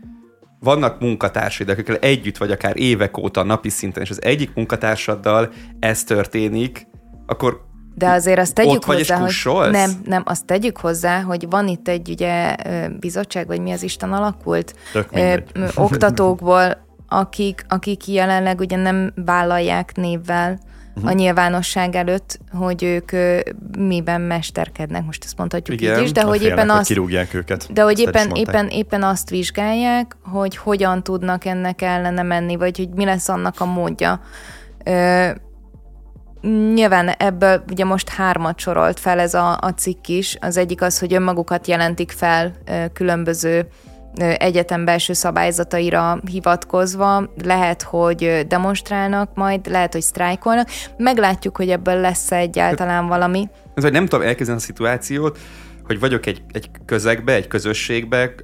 vannak 0.60 1.00
munkatársaid, 1.00 1.68
akikkel 1.68 1.96
együtt 1.96 2.36
vagy 2.36 2.50
akár 2.50 2.76
évek 2.76 3.16
óta 3.18 3.42
napi 3.42 3.68
szinten, 3.68 4.02
és 4.02 4.10
az 4.10 4.22
egyik 4.22 4.54
munkatársaddal 4.54 5.52
ez 5.78 6.04
történik, 6.04 6.86
akkor 7.26 7.62
de 7.94 8.08
azért 8.08 8.38
azt 8.38 8.54
tegyük 8.54 8.84
hozzá, 8.84 9.16
hogy 9.16 9.70
nem, 9.70 9.90
nem, 10.04 10.22
azt 10.26 10.46
tegyük 10.46 10.76
hozzá, 10.76 11.20
hogy 11.20 11.46
van 11.50 11.68
itt 11.68 11.88
egy 11.88 12.10
ugye 12.10 12.54
bizottság, 13.00 13.46
vagy 13.46 13.60
mi 13.60 13.72
az 13.72 13.82
Isten 13.82 14.12
alakult, 14.12 14.74
ö, 15.10 15.36
oktatókból, 15.74 16.86
akik, 17.08 17.64
akik 17.68 18.08
jelenleg 18.08 18.60
ugye 18.60 18.76
nem 18.76 19.12
vállalják 19.14 19.96
névvel 19.96 20.58
uh-huh. 20.94 21.10
a 21.10 21.12
nyilvánosság 21.12 21.94
előtt, 21.94 22.38
hogy 22.52 22.82
ők 22.82 23.12
ö, 23.12 23.40
miben 23.78 24.20
mesterkednek, 24.20 25.04
most 25.04 25.24
ezt 25.24 25.38
mondhatjuk 25.38 25.80
Igen, 25.80 25.98
így 25.98 26.04
is, 26.04 26.12
de 26.12 26.22
hogy 26.22 26.38
félnek, 26.38 26.58
éppen 26.58 26.70
azt, 26.70 26.86
kirúgják 26.86 27.34
őket. 27.34 27.72
De 27.72 27.82
hogy 27.82 27.98
éppen, 27.98 28.30
éppen, 28.30 28.68
éppen 28.68 29.02
azt 29.02 29.30
vizsgálják, 29.30 30.16
hogy 30.22 30.56
hogyan 30.56 31.02
tudnak 31.02 31.44
ennek 31.44 31.82
ellene 31.82 32.22
menni, 32.22 32.56
vagy 32.56 32.76
hogy 32.76 32.88
mi 32.88 33.04
lesz 33.04 33.28
annak 33.28 33.60
a 33.60 33.64
módja. 33.64 34.20
Ö, 34.84 35.30
Nyilván 36.74 37.08
ebből 37.08 37.64
ugye 37.70 37.84
most 37.84 38.08
hármat 38.08 38.58
sorolt 38.58 39.00
fel 39.00 39.18
ez 39.18 39.34
a, 39.34 39.58
a 39.60 39.68
cikk 39.76 40.08
is. 40.08 40.36
Az 40.40 40.56
egyik 40.56 40.82
az, 40.82 40.98
hogy 40.98 41.14
önmagukat 41.14 41.66
jelentik 41.66 42.10
fel 42.10 42.52
különböző 42.92 43.68
egyetem 44.16 44.84
belső 44.84 45.12
szabályzataira 45.12 46.20
hivatkozva, 46.30 47.30
lehet, 47.44 47.82
hogy 47.82 48.44
demonstrálnak 48.48 49.34
majd, 49.34 49.66
lehet, 49.66 49.92
hogy 49.92 50.02
sztrájkolnak. 50.02 50.68
Meglátjuk, 50.96 51.56
hogy 51.56 51.70
ebből 51.70 52.00
lesz 52.00 52.32
egyáltalán 52.32 53.06
valami. 53.06 53.48
Ez, 53.74 53.82
hogy 53.82 53.92
nem 53.92 54.06
tudom 54.06 54.26
elkezdeni 54.26 54.58
a 54.58 54.62
szituációt, 54.62 55.38
hogy 55.84 56.00
vagyok 56.00 56.26
egy, 56.26 56.42
egy 56.52 56.70
közegbe, 56.86 57.32
egy 57.32 57.46
közösségbe, 57.46 58.34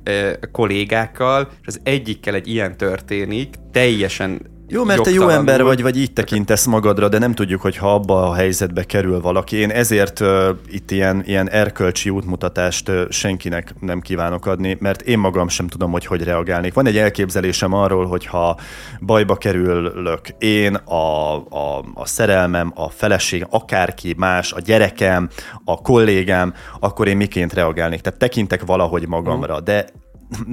kollégákkal, 0.53 1.49
és 1.61 1.67
az 1.67 1.81
egyikkel 1.83 2.35
egy 2.35 2.49
ilyen 2.49 2.77
történik, 2.77 3.55
teljesen 3.73 4.41
jó, 4.73 4.85
mert 4.85 5.03
te 5.03 5.11
jó 5.11 5.29
ember 5.29 5.63
vagy, 5.63 5.83
vagy 5.83 5.97
így 5.97 6.13
tekintesz 6.13 6.67
magadra, 6.67 7.09
de 7.09 7.19
nem 7.19 7.35
tudjuk, 7.35 7.61
hogy 7.61 7.77
ha 7.77 7.95
abba 7.95 8.29
a 8.29 8.35
helyzetbe 8.35 8.85
kerül 8.85 9.21
valaki. 9.21 9.57
Én 9.57 9.71
ezért 9.71 10.21
uh, 10.21 10.49
itt 10.69 10.91
ilyen, 10.91 11.23
ilyen 11.27 11.51
erkölcsi 11.51 12.11
útmutatást 12.11 12.89
uh, 12.89 13.11
senkinek 13.11 13.75
nem 13.81 14.01
kívánok 14.01 14.47
adni, 14.47 14.77
mert 14.81 15.03
én 15.03 15.19
magam 15.19 15.49
sem 15.49 15.67
tudom, 15.67 15.91
hogy 15.91 16.07
hogy 16.07 16.23
reagálnék. 16.23 16.75
Van 16.75 16.87
egy 16.87 16.97
elképzelésem 16.97 17.73
arról, 17.73 18.07
hogy 18.07 18.27
ha 18.27 18.57
bajba 19.01 19.37
kerülök 19.37 20.29
én, 20.39 20.75
a, 20.75 21.35
a, 21.37 21.85
a 21.95 22.07
szerelmem, 22.07 22.73
a 22.75 22.91
feleség, 22.91 23.47
akárki 23.51 24.15
más, 24.17 24.53
a 24.53 24.61
gyerekem, 24.61 25.29
a 25.65 25.81
kollégám, 25.81 26.55
akkor 26.81 27.09
én 27.09 27.17
miként 27.17 27.53
reagálnék. 27.53 28.01
Tehát 28.01 28.19
tekintek 28.19 28.65
valahogy 28.65 29.09
magamra, 29.09 29.61
de 29.61 29.85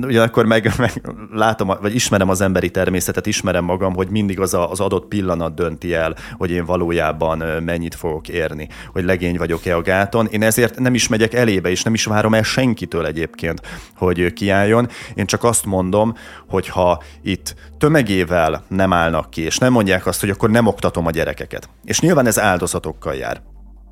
ugyanakkor 0.01 0.45
meg, 0.45 0.71
meg 0.78 1.01
látom, 1.32 1.71
vagy 1.82 1.95
ismerem 1.95 2.30
az 2.30 2.41
emberi 2.41 2.69
természetet, 2.69 3.25
ismerem 3.25 3.63
magam, 3.63 3.93
hogy 3.93 4.09
mindig 4.09 4.39
az 4.39 4.53
a, 4.53 4.71
az 4.71 4.80
adott 4.80 5.07
pillanat 5.07 5.53
dönti 5.53 5.93
el, 5.93 6.15
hogy 6.38 6.51
én 6.51 6.65
valójában 6.65 7.38
mennyit 7.63 7.95
fogok 7.95 8.28
érni, 8.28 8.67
hogy 8.91 9.03
legény 9.03 9.38
vagyok-e 9.38 9.75
a 9.75 9.82
gáton. 9.82 10.28
Én 10.28 10.43
ezért 10.43 10.80
nem 10.80 10.93
is 10.93 11.07
megyek 11.07 11.34
elébe, 11.34 11.69
és 11.69 11.84
nem 11.84 11.93
is 11.93 12.05
várom 12.05 12.34
el 12.34 12.43
senkitől 12.43 13.05
egyébként, 13.05 13.61
hogy 13.95 14.34
kiálljon. 14.34 14.88
Én 15.13 15.25
csak 15.25 15.43
azt 15.43 15.65
mondom, 15.65 16.15
hogy 16.49 16.67
ha 16.67 17.03
itt 17.23 17.55
tömegével 17.78 18.63
nem 18.67 18.93
állnak 18.93 19.30
ki, 19.30 19.41
és 19.41 19.57
nem 19.57 19.71
mondják 19.71 20.05
azt, 20.05 20.19
hogy 20.19 20.30
akkor 20.30 20.49
nem 20.49 20.67
oktatom 20.67 21.05
a 21.05 21.11
gyerekeket. 21.11 21.69
És 21.84 21.99
nyilván 21.99 22.28
ez 22.28 22.39
áldozatokkal 22.39 23.15
jár 23.15 23.41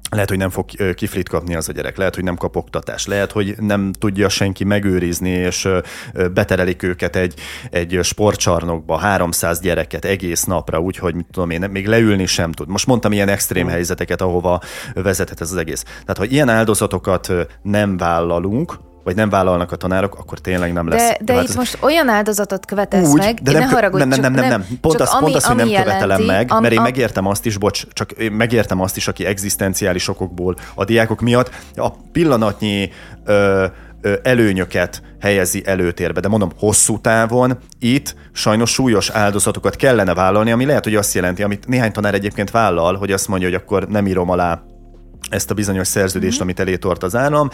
lehet, 0.09 0.29
hogy 0.29 0.37
nem 0.37 0.49
fog 0.49 0.93
kiflit 0.95 1.29
kapni 1.29 1.55
az 1.55 1.69
a 1.69 1.71
gyerek, 1.71 1.97
lehet, 1.97 2.15
hogy 2.15 2.23
nem 2.23 2.35
kap 2.35 2.55
oktatást, 2.55 3.07
lehet, 3.07 3.31
hogy 3.31 3.55
nem 3.59 3.91
tudja 3.91 4.29
senki 4.29 4.63
megőrizni, 4.63 5.29
és 5.29 5.67
beterelik 6.33 6.83
őket 6.83 7.15
egy, 7.15 7.39
egy 7.69 7.99
sportcsarnokba, 8.01 8.97
300 8.97 9.59
gyereket 9.59 10.05
egész 10.05 10.43
napra, 10.43 10.79
úgyhogy 10.79 11.15
mit 11.15 11.25
tudom 11.31 11.49
én, 11.49 11.69
még 11.71 11.87
leülni 11.87 12.25
sem 12.25 12.51
tud. 12.51 12.67
Most 12.67 12.87
mondtam 12.87 13.11
ilyen 13.11 13.29
extrém 13.29 13.67
helyzeteket, 13.67 14.21
ahova 14.21 14.61
vezethet 14.93 15.41
ez 15.41 15.51
az 15.51 15.57
egész. 15.57 15.83
Tehát, 15.83 16.17
ha 16.17 16.25
ilyen 16.25 16.49
áldozatokat 16.49 17.31
nem 17.61 17.97
vállalunk, 17.97 18.77
vagy 19.05 19.15
nem 19.15 19.29
vállalnak 19.29 19.71
a 19.71 19.75
tanárok, 19.75 20.15
akkor 20.19 20.39
tényleg 20.39 20.73
nem 20.73 20.87
lesz. 20.87 21.09
De, 21.09 21.33
de 21.33 21.41
itt 21.41 21.55
most 21.55 21.77
olyan 21.81 22.09
áldozatot 22.09 22.65
követesz 22.65 23.07
úgy, 23.07 23.17
meg, 23.17 23.39
de 23.41 23.51
nem, 23.51 23.59
ne 23.61 23.65
haragudj, 23.65 24.03
nem, 24.03 24.09
nem, 24.09 24.19
nem, 24.21 24.33
nem, 24.33 24.49
nem. 24.49 24.77
Pont, 24.81 24.99
azt, 24.99 25.13
ami, 25.13 25.21
pont 25.21 25.35
azt, 25.35 25.45
hogy 25.45 25.55
nem 25.55 25.67
jelenti, 25.67 25.89
követelem 25.89 26.21
meg, 26.21 26.51
am, 26.51 26.61
mert 26.61 26.73
én 26.73 26.81
megértem 26.81 27.27
azt 27.27 27.45
is, 27.45 27.57
bocs, 27.57 27.83
csak 27.93 28.11
én 28.11 28.31
megértem 28.31 28.81
azt 28.81 28.97
is, 28.97 29.07
aki 29.07 29.25
egzisztenciális 29.25 30.07
okokból 30.07 30.55
a 30.75 30.85
diákok 30.85 31.21
miatt 31.21 31.49
a 31.75 31.89
pillanatnyi 32.11 32.89
ö, 33.25 33.65
előnyöket 34.23 35.01
helyezi 35.21 35.61
előtérbe. 35.65 36.19
De 36.19 36.27
mondom, 36.27 36.51
hosszú 36.59 36.99
távon 36.99 37.57
itt 37.79 38.15
sajnos 38.31 38.71
súlyos 38.71 39.09
áldozatokat 39.09 39.75
kellene 39.75 40.13
vállalni, 40.13 40.51
ami 40.51 40.65
lehet, 40.65 40.83
hogy 40.83 40.95
azt 40.95 41.13
jelenti, 41.13 41.43
amit 41.43 41.67
néhány 41.67 41.91
tanár 41.91 42.13
egyébként 42.13 42.51
vállal, 42.51 42.95
hogy 42.95 43.11
azt 43.11 43.27
mondja, 43.27 43.47
hogy 43.47 43.57
akkor 43.57 43.87
nem 43.87 44.07
írom 44.07 44.29
alá 44.29 44.61
ezt 45.29 45.51
a 45.51 45.53
bizonyos 45.53 45.87
szerződést, 45.87 46.33
mm-hmm. 46.33 46.41
amit 46.41 46.59
elé 46.59 46.75
tort 46.75 47.03
az 47.03 47.15
állam. 47.15 47.49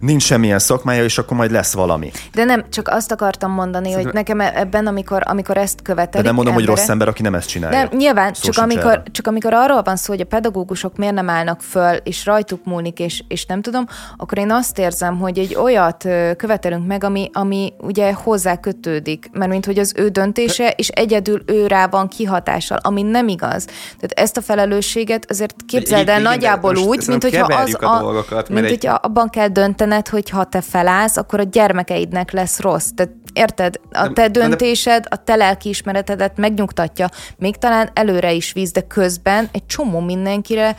Nincs 0.00 0.22
semmilyen 0.22 0.58
szakmája, 0.58 1.04
és 1.04 1.18
akkor 1.18 1.36
majd 1.36 1.50
lesz 1.50 1.72
valami. 1.72 2.10
De 2.32 2.44
nem, 2.44 2.64
csak 2.70 2.88
azt 2.88 3.12
akartam 3.12 3.50
mondani, 3.50 3.88
Szerintem... 3.90 4.04
hogy 4.04 4.14
nekem 4.14 4.40
ebben, 4.40 4.86
amikor, 4.86 5.22
amikor 5.26 5.56
ezt 5.56 5.82
követelik 5.82 6.16
De 6.16 6.22
nem 6.22 6.34
mondom, 6.34 6.54
hogy 6.54 6.64
rossz 6.64 6.88
ember, 6.88 7.08
aki 7.08 7.22
nem 7.22 7.34
ezt 7.34 7.48
csinálja. 7.48 7.78
Nem, 7.78 7.88
nyilván, 7.98 8.32
csak 8.32 8.56
amikor, 8.56 9.02
csak 9.10 9.26
amikor 9.26 9.52
arról 9.52 9.82
van 9.82 9.96
szó, 9.96 10.12
hogy 10.12 10.20
a 10.20 10.24
pedagógusok 10.24 10.96
miért 10.96 11.14
nem 11.14 11.28
állnak 11.28 11.60
föl, 11.60 11.96
és 11.96 12.24
rajtuk 12.24 12.64
múlik, 12.64 12.98
és, 12.98 13.24
és 13.28 13.46
nem 13.46 13.62
tudom, 13.62 13.86
akkor 14.16 14.38
én 14.38 14.50
azt 14.50 14.78
érzem, 14.78 15.18
hogy 15.18 15.38
egy 15.38 15.54
olyat 15.54 16.08
követelünk 16.36 16.86
meg, 16.86 17.04
ami, 17.04 17.30
ami 17.32 17.72
ugye 17.78 18.12
hozzá 18.12 18.56
kötődik, 18.56 19.30
mert 19.32 19.50
mint 19.50 19.66
hogy 19.66 19.78
az 19.78 19.92
ő 19.96 20.08
döntése, 20.08 20.70
és 20.70 20.88
egyedül 20.88 21.42
ő 21.46 21.66
rá 21.66 21.86
van 21.86 22.08
kihatással, 22.08 22.78
ami 22.82 23.02
nem 23.02 23.28
igaz. 23.28 23.64
Tehát 23.64 24.12
ezt 24.14 24.36
a 24.36 24.40
felelősséget 24.40 25.30
azért 25.30 25.54
képzeld 25.66 26.08
el 26.08 26.20
nagyjából 26.20 26.76
úgy, 26.76 27.04
mint 27.20 27.34
hogyha 27.34 27.62
az 27.62 27.76
a, 27.80 27.96
a 27.96 28.00
dolgokat, 28.00 28.48
mint 28.48 28.64
egy... 28.64 28.70
hogyha 28.70 28.94
abban 28.94 29.28
kell 29.28 29.48
döntened, 29.48 30.08
hogy 30.08 30.30
ha 30.30 30.44
te 30.44 30.60
felállsz, 30.60 31.16
akkor 31.16 31.40
a 31.40 31.42
gyermekeidnek 31.42 32.32
lesz 32.32 32.60
rossz. 32.60 32.88
Tehát 32.94 33.12
érted? 33.32 33.80
A 33.92 34.12
te 34.12 34.28
döntésed, 34.28 35.06
a 35.10 35.16
te 35.16 35.34
lelkiismeretedet 35.34 36.36
megnyugtatja, 36.36 37.08
még 37.36 37.56
talán 37.56 37.90
előre 37.92 38.32
is 38.32 38.52
víz, 38.52 38.72
de 38.72 38.80
közben 38.80 39.48
egy 39.52 39.66
csomó 39.66 40.00
mindenkire 40.00 40.76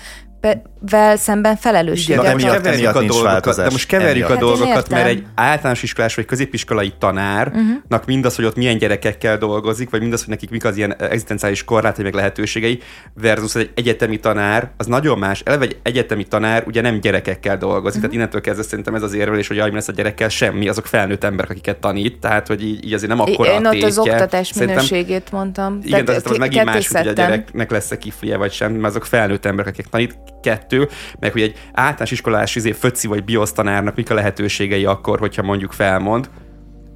vel 0.90 1.18
szemben 1.18 1.56
felelősséget. 1.56 2.24
Igen, 2.24 2.38
de, 2.38 2.44
most 2.44 2.62
keverjük 2.62 2.96
a 2.96 3.04
dolgokat, 3.04 3.56
de 3.56 3.70
most 3.70 3.88
keverjük 3.88 4.24
emiatt. 4.24 4.42
a 4.42 4.46
dolgokat, 4.46 4.74
hát 4.74 4.90
mert 4.90 5.08
egy 5.08 5.24
általános 5.36 5.84
iskolás 5.84 6.16
vagy 6.16 6.26
középiskolai 6.26 6.94
tanárnak 7.00 7.84
uh-huh. 7.90 8.06
mindaz, 8.06 8.36
hogy 8.36 8.46
ott 8.46 8.56
milyen 8.56 8.78
gyerekekkel 8.78 9.38
dolgozik, 9.38 9.90
vagy 9.90 10.00
mindaz, 10.00 10.20
hogy 10.20 10.30
nekik 10.30 10.50
mik 10.50 10.66
az 10.66 10.78
ilyen 10.78 10.96
egzisztenciális 10.96 11.64
korlátai, 11.64 12.04
meg 12.04 12.14
lehetőségei, 12.14 12.80
versus 13.14 13.56
egy 13.56 13.72
egyetemi 13.76 14.20
tanár, 14.20 14.72
az 14.78 14.86
nagyon 14.86 15.18
más. 15.18 15.42
Eleve 15.46 15.64
egy 15.64 15.78
egyetemi 15.84 16.24
tanár 16.24 16.64
ugye 16.68 16.82
nem 16.82 17.00
gyerekekkel 17.00 17.58
dolgozik, 17.58 17.86
uh-huh. 17.86 18.00
tehát 18.00 18.14
innentől 18.14 18.42
kezdve 18.42 18.64
szerintem 18.64 18.96
ez 18.96 19.02
az 19.02 19.14
érvelés, 19.14 19.48
hogy 19.48 19.58
mi 19.58 19.72
lesz 19.72 19.88
a 19.88 19.92
gyerekkel, 19.92 20.30
semmi, 20.30 20.68
azok 20.68 20.86
felnőtt 20.86 21.24
emberek, 21.24 21.52
akiket 21.52 21.78
tanít, 21.78 22.20
tehát 22.20 22.48
hogy 22.48 22.64
így, 22.64 22.86
így 22.86 22.94
azért 22.94 23.10
nem 23.10 23.20
akkor 23.20 23.48
Én 23.48 23.66
ott 23.66 23.84
az 23.84 23.98
oktatás 23.98 24.54
minőségét 24.54 25.32
mondtam. 25.32 25.80
Igen, 25.84 26.06
tehát 26.06 26.30
ez 26.30 26.38
megint 26.38 26.64
más, 26.64 26.88
hogy 26.88 27.08
a 27.08 27.12
gyereknek 27.12 27.72
lesz 27.72 27.92
a 27.92 27.98
kiflie 27.98 28.38
vagy 28.38 28.52
sem, 28.52 28.72
mert 28.72 28.86
azok 28.86 29.06
felnőtt 29.06 29.46
emberek, 29.46 29.74
akik 29.74 29.86
tanít. 29.86 30.18
Kettő, 30.46 30.88
meg 31.20 31.32
hogy 31.32 31.42
egy 31.42 31.58
általános 31.74 32.12
iskolás 32.12 32.56
izé, 32.56 32.72
föci 32.72 33.08
vagy 33.08 33.24
biosztanárnak 33.24 33.96
mik 33.96 34.10
a 34.10 34.14
lehetőségei 34.14 34.86
akkor, 34.86 35.20
hogyha 35.20 35.44
mondjuk 35.44 35.72
felmond, 35.72 36.30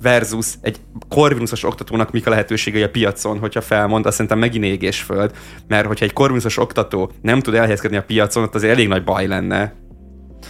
versus 0.02 0.54
egy 0.62 0.78
korvinuszos 1.08 1.64
oktatónak 1.64 2.12
mik 2.12 2.28
a 2.28 2.30
lehetőségei 2.30 2.84
a 2.84 2.90
piacon, 2.90 3.40
hogyha 3.40 3.62
felmond, 3.62 4.06
azt 4.06 4.16
szerintem 4.16 4.40
megint 4.40 4.66
égésföld, 4.66 5.32
mert 5.68 5.88
hogyha 5.88 6.06
egy 6.06 6.14
korvinuszos 6.14 6.58
oktató 6.58 7.12
nem 7.22 7.40
tud 7.40 7.54
elhelyezkedni 7.54 7.98
a 7.98 8.04
piacon, 8.04 8.44
ott 8.44 8.56
azért 8.56 8.74
elég 8.74 8.88
nagy 8.88 9.04
baj 9.04 9.28
lenne. 9.28 9.74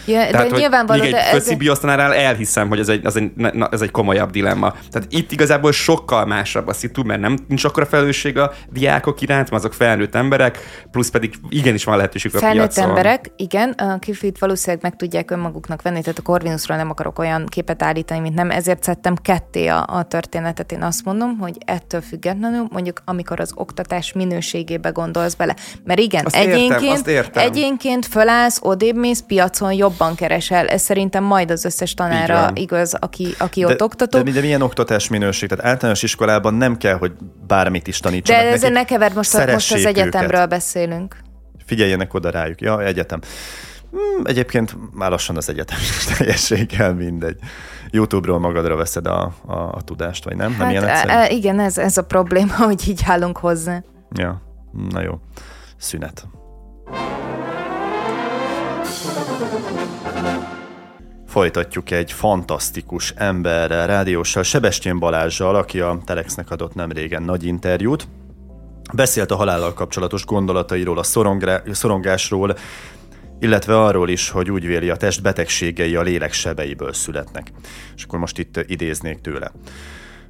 Ja, 0.06 0.28
Tehát, 0.28 0.50
de 0.50 0.58
nyilvánvaló, 0.58 1.02
egy 1.04 1.12
de 1.12 1.32
ez... 1.32 1.54
biosztanárál 1.54 2.14
elhiszem, 2.14 2.68
hogy 2.68 2.80
ez 2.80 2.90
egy, 2.90 3.06
ez, 3.06 3.16
egy, 3.16 3.32
na, 3.36 3.70
ez 3.72 3.82
egy 3.82 3.92
komolyabb 3.92 4.30
dilemma. 4.30 4.74
Tehát 4.92 5.08
itt 5.10 5.32
igazából 5.32 5.72
sokkal 5.72 6.26
másabb 6.26 6.68
a 6.68 6.74
szitu, 6.74 7.04
mert 7.04 7.22
nem 7.22 7.38
nincs 7.48 7.64
akkora 7.64 7.86
felelősség 7.86 8.38
a 8.38 8.52
diákok 8.72 9.22
iránt, 9.22 9.50
mert 9.50 9.64
azok 9.64 9.74
felnőtt 9.74 10.16
emberek, 10.16 10.86
plusz 10.92 11.10
pedig 11.10 11.34
igenis 11.50 11.84
van 11.84 11.96
lehetőség 11.96 12.36
a 12.36 12.40
felnőtt 12.40 12.74
piacon. 12.74 12.90
emberek, 12.90 13.32
igen, 13.36 13.70
akik 13.70 14.22
itt 14.22 14.38
valószínűleg 14.38 14.84
meg 14.84 14.96
tudják 14.96 15.32
önmaguknak 15.32 15.82
venni, 15.82 16.02
tehát 16.02 16.18
a 16.18 16.22
Corvinusról 16.22 16.78
nem 16.78 16.90
akarok 16.90 17.20
olyan 17.20 17.46
képet 17.46 17.84
állítani, 17.84 18.20
mint 18.20 18.36
nem, 18.36 18.52
ezért 18.52 18.84
szedtem 18.84 19.16
ketté 19.16 19.68
a, 19.68 19.86
a 19.88 20.04
történetet. 20.04 20.72
Én 20.72 20.82
azt 20.82 21.06
mondom, 21.06 21.38
hogy 21.38 21.58
ettől 21.66 22.02
függetlenül, 22.02 22.68
mondjuk 22.72 23.02
amikor 23.06 23.40
az 23.40 23.52
oktatás 23.56 24.14
minőségébe 24.14 24.90
gondolsz 24.90 25.34
bele. 25.34 25.56
Mert 25.84 26.00
igen, 26.00 26.26
azt 26.26 26.36
egyénként, 26.36 26.72
értem, 26.72 26.90
azt 26.90 27.08
értem. 27.08 27.44
egyénként 27.44 28.06
fölállsz, 28.06 28.60
odébb 28.62 28.96
mész, 28.96 29.24
piacon 29.28 29.74
jobban 29.80 30.16
keresel. 30.16 30.68
Ez 30.68 30.82
szerintem 30.82 31.24
majd 31.24 31.52
az 31.52 31.66
összes 31.66 31.94
tanára 31.94 32.52
igaz, 32.54 32.94
aki, 32.94 33.36
aki 33.38 33.62
de, 33.62 33.68
ott 33.68 33.82
oktató. 33.82 34.22
De, 34.22 34.32
de 34.32 34.42
milyen 34.42 34.62
oktatás 34.62 35.08
minőség? 35.08 35.50
Tehát 35.50 35.66
általános 35.66 36.04
iskolában 36.04 36.54
nem 36.54 36.78
kell, 36.78 36.98
hogy 36.98 37.12
bármit 37.48 37.88
is 37.88 38.00
tanítsanak. 38.00 38.42
De 38.42 38.48
ezzel 38.48 38.70
ne 38.70 38.86
keverd, 38.86 39.16
most, 39.16 39.46
most 39.46 39.74
az 39.74 39.86
egyetemről 39.86 40.32
őket. 40.32 40.50
beszélünk. 40.50 41.16
Figyeljenek 41.66 42.14
oda 42.14 42.30
rájuk. 42.30 42.62
Ja, 42.62 42.84
egyetem. 42.84 43.20
Hmm, 43.92 44.26
egyébként 44.26 44.76
már 44.94 45.10
lassan 45.10 45.38
az 45.38 45.50
egyetem 45.50 45.78
teljességgel 46.18 46.94
mindegy. 46.94 47.38
YouTube-ról 47.92 48.40
magadra 48.40 48.76
veszed 48.76 49.08
a, 49.08 49.34
a, 49.46 49.54
a 49.54 49.82
tudást, 49.86 50.24
vagy 50.24 50.36
nem? 50.36 50.50
Hát, 50.52 50.60
nem 50.60 50.70
ilyen 50.70 50.84
e, 50.84 51.04
e, 51.08 51.30
igen, 51.30 51.60
ez, 51.60 51.78
ez 51.78 51.98
a 51.98 52.04
probléma, 52.04 52.56
hogy 52.70 52.88
így 52.88 53.02
állunk 53.06 53.38
hozzá. 53.38 53.84
Ja, 54.16 54.42
na 54.90 55.02
jó. 55.02 55.20
Szünet. 55.78 56.28
Folytatjuk 61.30 61.92
egy 61.92 62.12
fantasztikus 62.12 63.14
emberrel, 63.16 63.88
rádióssal, 63.88 64.44
Sebestyén 64.44 65.00
Balázsjal, 65.00 65.56
aki 65.56 65.80
a 65.80 66.00
Telexnek 66.06 66.52
adott 66.52 66.74
nem 66.74 66.92
régen 66.92 67.24
nagy 67.24 67.44
interjút. 67.44 68.08
Beszélt 68.94 69.32
a 69.32 69.36
halállal 69.36 69.74
kapcsolatos 69.74 70.26
gondolatairól, 70.26 70.98
a 70.98 71.04
szorongásról, 71.72 72.58
illetve 73.40 73.84
arról 73.84 74.10
is, 74.10 74.30
hogy 74.30 74.52
úgy 74.52 74.66
véli 74.66 74.90
a 74.90 74.96
test 74.96 75.22
betegségei 75.22 75.96
a 75.96 76.02
lélek 76.02 76.34
sebeiből 76.34 76.94
születnek. 76.94 77.52
És 77.96 78.04
akkor 78.04 78.20
most 78.20 78.38
itt 78.38 78.64
idéznék 78.68 79.22
tőle. 79.22 79.52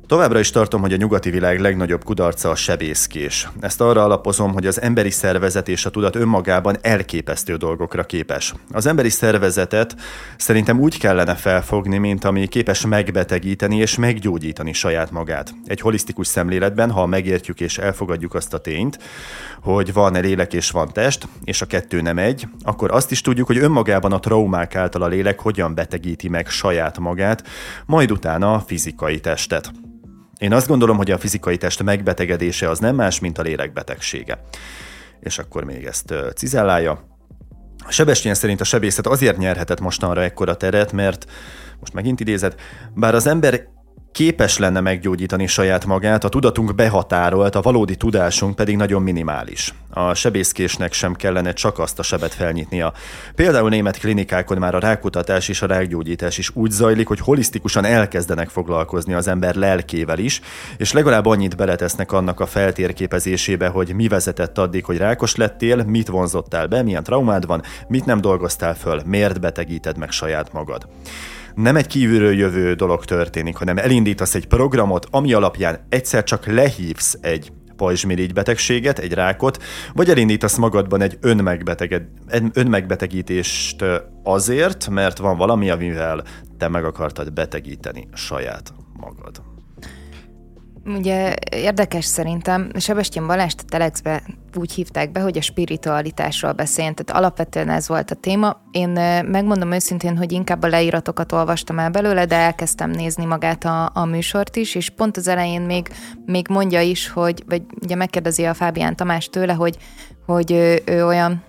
Továbbra 0.09 0.39
is 0.39 0.49
tartom, 0.49 0.81
hogy 0.81 0.93
a 0.93 0.97
nyugati 0.97 1.29
világ 1.29 1.59
legnagyobb 1.59 2.03
kudarca 2.03 2.49
a 2.49 2.55
sebészkés. 2.55 3.49
Ezt 3.59 3.81
arra 3.81 4.03
alapozom, 4.03 4.53
hogy 4.53 4.65
az 4.65 4.81
emberi 4.81 5.09
szervezet 5.09 5.67
és 5.67 5.85
a 5.85 5.89
tudat 5.89 6.15
önmagában 6.15 6.77
elképesztő 6.81 7.55
dolgokra 7.55 8.03
képes. 8.03 8.53
Az 8.71 8.85
emberi 8.85 9.09
szervezetet 9.09 9.95
szerintem 10.37 10.79
úgy 10.79 10.99
kellene 10.99 11.35
felfogni, 11.35 11.97
mint 11.97 12.23
ami 12.23 12.47
képes 12.47 12.85
megbetegíteni 12.85 13.77
és 13.77 13.97
meggyógyítani 13.97 14.73
saját 14.73 15.11
magát. 15.11 15.53
Egy 15.65 15.81
holisztikus 15.81 16.27
szemléletben, 16.27 16.91
ha 16.91 17.05
megértjük 17.05 17.59
és 17.59 17.77
elfogadjuk 17.77 18.33
azt 18.33 18.53
a 18.53 18.57
tényt, 18.57 18.99
hogy 19.61 19.93
van 19.93 20.21
lélek 20.21 20.53
és 20.53 20.71
van 20.71 20.89
test, 20.93 21.27
és 21.43 21.61
a 21.61 21.65
kettő 21.65 22.01
nem 22.01 22.17
egy, 22.17 22.47
akkor 22.63 22.91
azt 22.91 23.11
is 23.11 23.21
tudjuk, 23.21 23.47
hogy 23.47 23.57
önmagában 23.57 24.11
a 24.11 24.19
traumák 24.19 24.75
által 24.75 25.01
a 25.01 25.07
lélek 25.07 25.39
hogyan 25.39 25.75
betegíti 25.75 26.29
meg 26.29 26.47
saját 26.47 26.99
magát, 26.99 27.43
majd 27.85 28.11
utána 28.11 28.53
a 28.53 28.59
fizikai 28.59 29.19
testet. 29.19 29.71
Én 30.39 30.53
azt 30.53 30.67
gondolom, 30.67 30.97
hogy 30.97 31.11
a 31.11 31.17
fizikai 31.17 31.57
test 31.57 31.83
megbetegedése 31.83 32.69
az 32.69 32.79
nem 32.79 32.95
más, 32.95 33.19
mint 33.19 33.37
a 33.37 33.41
lélek 33.41 33.73
betegsége. 33.73 34.41
És 35.19 35.39
akkor 35.39 35.63
még 35.63 35.85
ezt 35.85 36.13
cizellálja. 36.35 37.17
Sebestyén 37.87 38.33
szerint 38.33 38.61
a 38.61 38.63
sebészet 38.63 39.07
azért 39.07 39.37
nyerhetett 39.37 39.79
mostanra 39.79 40.23
ekkora 40.23 40.55
teret, 40.55 40.91
mert 40.91 41.25
most 41.79 41.93
megint 41.93 42.19
idézet, 42.19 42.61
bár 42.95 43.15
az 43.15 43.27
ember 43.27 43.67
képes 44.11 44.57
lenne 44.57 44.79
meggyógyítani 44.79 45.47
saját 45.47 45.85
magát, 45.85 46.23
a 46.23 46.29
tudatunk 46.29 46.75
behatárolt, 46.75 47.55
a 47.55 47.61
valódi 47.61 47.95
tudásunk 47.95 48.55
pedig 48.55 48.75
nagyon 48.75 49.01
minimális. 49.01 49.73
A 49.89 50.13
sebészkésnek 50.13 50.93
sem 50.93 51.13
kellene 51.13 51.53
csak 51.53 51.79
azt 51.79 51.99
a 51.99 52.03
sebet 52.03 52.33
felnyitnia. 52.33 52.93
Például 53.35 53.69
német 53.69 53.97
klinikákon 53.97 54.57
már 54.57 54.75
a 54.75 54.79
rákutatás 54.79 55.49
és 55.49 55.61
a 55.61 55.65
rákgyógyítás 55.65 56.37
is 56.37 56.49
úgy 56.53 56.71
zajlik, 56.71 57.07
hogy 57.07 57.19
holisztikusan 57.19 57.85
elkezdenek 57.85 58.49
foglalkozni 58.49 59.13
az 59.13 59.27
ember 59.27 59.55
lelkével 59.55 60.19
is, 60.19 60.41
és 60.77 60.91
legalább 60.91 61.25
annyit 61.25 61.55
beletesznek 61.55 62.11
annak 62.11 62.39
a 62.39 62.45
feltérképezésébe, 62.45 63.67
hogy 63.67 63.93
mi 63.95 64.07
vezetett 64.07 64.57
addig, 64.57 64.85
hogy 64.85 64.97
rákos 64.97 65.35
lettél, 65.35 65.83
mit 65.83 66.07
vonzottál 66.07 66.67
be, 66.67 66.83
milyen 66.83 67.03
traumád 67.03 67.45
van, 67.45 67.63
mit 67.87 68.05
nem 68.05 68.21
dolgoztál 68.21 68.75
föl, 68.75 69.01
miért 69.05 69.39
betegíted 69.39 69.97
meg 69.97 70.11
saját 70.11 70.53
magad 70.53 70.87
nem 71.55 71.75
egy 71.75 71.87
kívülről 71.87 72.33
jövő 72.33 72.73
dolog 72.73 73.05
történik, 73.05 73.55
hanem 73.55 73.77
elindítasz 73.77 74.35
egy 74.35 74.47
programot, 74.47 75.07
ami 75.11 75.33
alapján 75.33 75.85
egyszer 75.89 76.23
csak 76.23 76.45
lehívsz 76.45 77.17
egy 77.21 77.51
pajzsmirigy 77.75 78.33
betegséget, 78.33 78.99
egy 78.99 79.13
rákot, 79.13 79.63
vagy 79.93 80.09
elindítasz 80.09 80.57
magadban 80.57 81.01
egy 81.01 81.17
önmegbetegítést 82.53 83.85
azért, 84.23 84.89
mert 84.89 85.17
van 85.17 85.37
valami, 85.37 85.69
amivel 85.69 86.23
te 86.57 86.67
meg 86.67 86.85
akartad 86.85 87.33
betegíteni 87.33 88.07
saját 88.13 88.73
magad. 88.93 89.48
Ugye 90.85 91.33
érdekes 91.51 92.05
szerintem, 92.05 92.71
Sebestyén 92.75 93.27
Balást 93.27 93.59
a 93.59 93.63
Telexbe 93.69 94.23
úgy 94.55 94.71
hívták 94.71 95.11
be, 95.11 95.19
hogy 95.19 95.37
a 95.37 95.41
spiritualitásról 95.41 96.51
beszéljen, 96.51 96.95
tehát 96.95 97.21
alapvetően 97.21 97.69
ez 97.69 97.87
volt 97.87 98.11
a 98.11 98.15
téma. 98.15 98.61
Én 98.71 98.89
megmondom 99.25 99.71
őszintén, 99.71 100.17
hogy 100.17 100.31
inkább 100.31 100.63
a 100.63 100.67
leíratokat 100.67 101.31
olvastam 101.31 101.79
el 101.79 101.89
belőle, 101.89 102.25
de 102.25 102.35
elkezdtem 102.35 102.89
nézni 102.89 103.25
magát 103.25 103.65
a, 103.65 103.91
a 103.93 104.05
műsort 104.05 104.55
is, 104.55 104.75
és 104.75 104.89
pont 104.89 105.17
az 105.17 105.27
elején 105.27 105.61
még, 105.61 105.87
még 106.25 106.47
mondja 106.49 106.81
is, 106.81 107.09
hogy, 107.09 107.43
vagy 107.47 107.61
ugye 107.81 107.95
megkérdezi 107.95 108.45
a 108.45 108.53
Fábián 108.53 108.95
Tamás 108.95 109.29
tőle, 109.29 109.53
hogy, 109.53 109.77
hogy 110.25 110.51
ő, 110.51 110.81
ő 110.85 111.05
olyan 111.05 111.43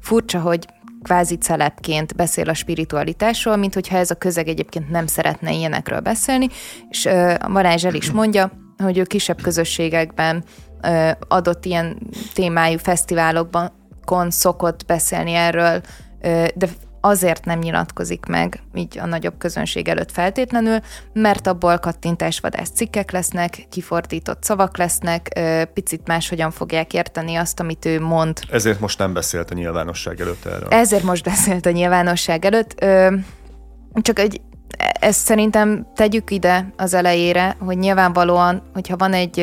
furcsa, 0.00 0.40
hogy 0.40 0.66
kvázi 1.02 1.36
celebként 1.36 2.16
beszél 2.16 2.48
a 2.48 2.54
spiritualitásról, 2.54 3.56
mint 3.56 3.74
hogyha 3.74 3.96
ez 3.96 4.10
a 4.10 4.14
közeg 4.14 4.48
egyébként 4.48 4.90
nem 4.90 5.06
szeretne 5.06 5.52
ilyenekről 5.52 6.00
beszélni, 6.00 6.48
és 6.88 7.08
Marázs 7.48 7.84
el 7.84 7.94
is 7.94 8.10
mondja, 8.10 8.63
hogy 8.84 8.98
ő 8.98 9.02
kisebb 9.02 9.42
közösségekben 9.42 10.44
adott 11.28 11.64
ilyen 11.64 11.98
témájú 12.34 12.78
fesztiválokban 12.78 13.72
szokott 14.28 14.84
beszélni 14.86 15.32
erről, 15.32 15.80
de 16.54 16.68
azért 17.00 17.44
nem 17.44 17.58
nyilatkozik 17.58 18.26
meg 18.26 18.62
így 18.74 18.98
a 18.98 19.06
nagyobb 19.06 19.38
közönség 19.38 19.88
előtt 19.88 20.12
feltétlenül, 20.12 20.78
mert 21.12 21.46
abból 21.46 21.78
kattintásvadász 21.78 22.70
cikkek 22.70 23.10
lesznek, 23.10 23.66
kifordított 23.70 24.42
szavak 24.42 24.76
lesznek, 24.76 25.40
picit 25.74 26.06
máshogyan 26.06 26.50
fogják 26.50 26.92
érteni 26.92 27.34
azt, 27.34 27.60
amit 27.60 27.84
ő 27.84 28.00
mond. 28.00 28.38
Ezért 28.50 28.80
most 28.80 28.98
nem 28.98 29.12
beszélt 29.12 29.50
a 29.50 29.54
nyilvánosság 29.54 30.20
előtt 30.20 30.44
erről. 30.44 30.68
Ezért 30.68 31.02
most 31.02 31.24
beszélt 31.24 31.66
a 31.66 31.70
nyilvánosság 31.70 32.44
előtt. 32.44 32.84
Csak 34.02 34.18
egy 34.18 34.40
ezt 35.00 35.24
szerintem 35.24 35.86
tegyük 35.94 36.30
ide 36.30 36.72
az 36.76 36.94
elejére, 36.94 37.56
hogy 37.58 37.78
nyilvánvalóan, 37.78 38.62
hogyha 38.72 38.96
van 38.96 39.12
egy 39.12 39.38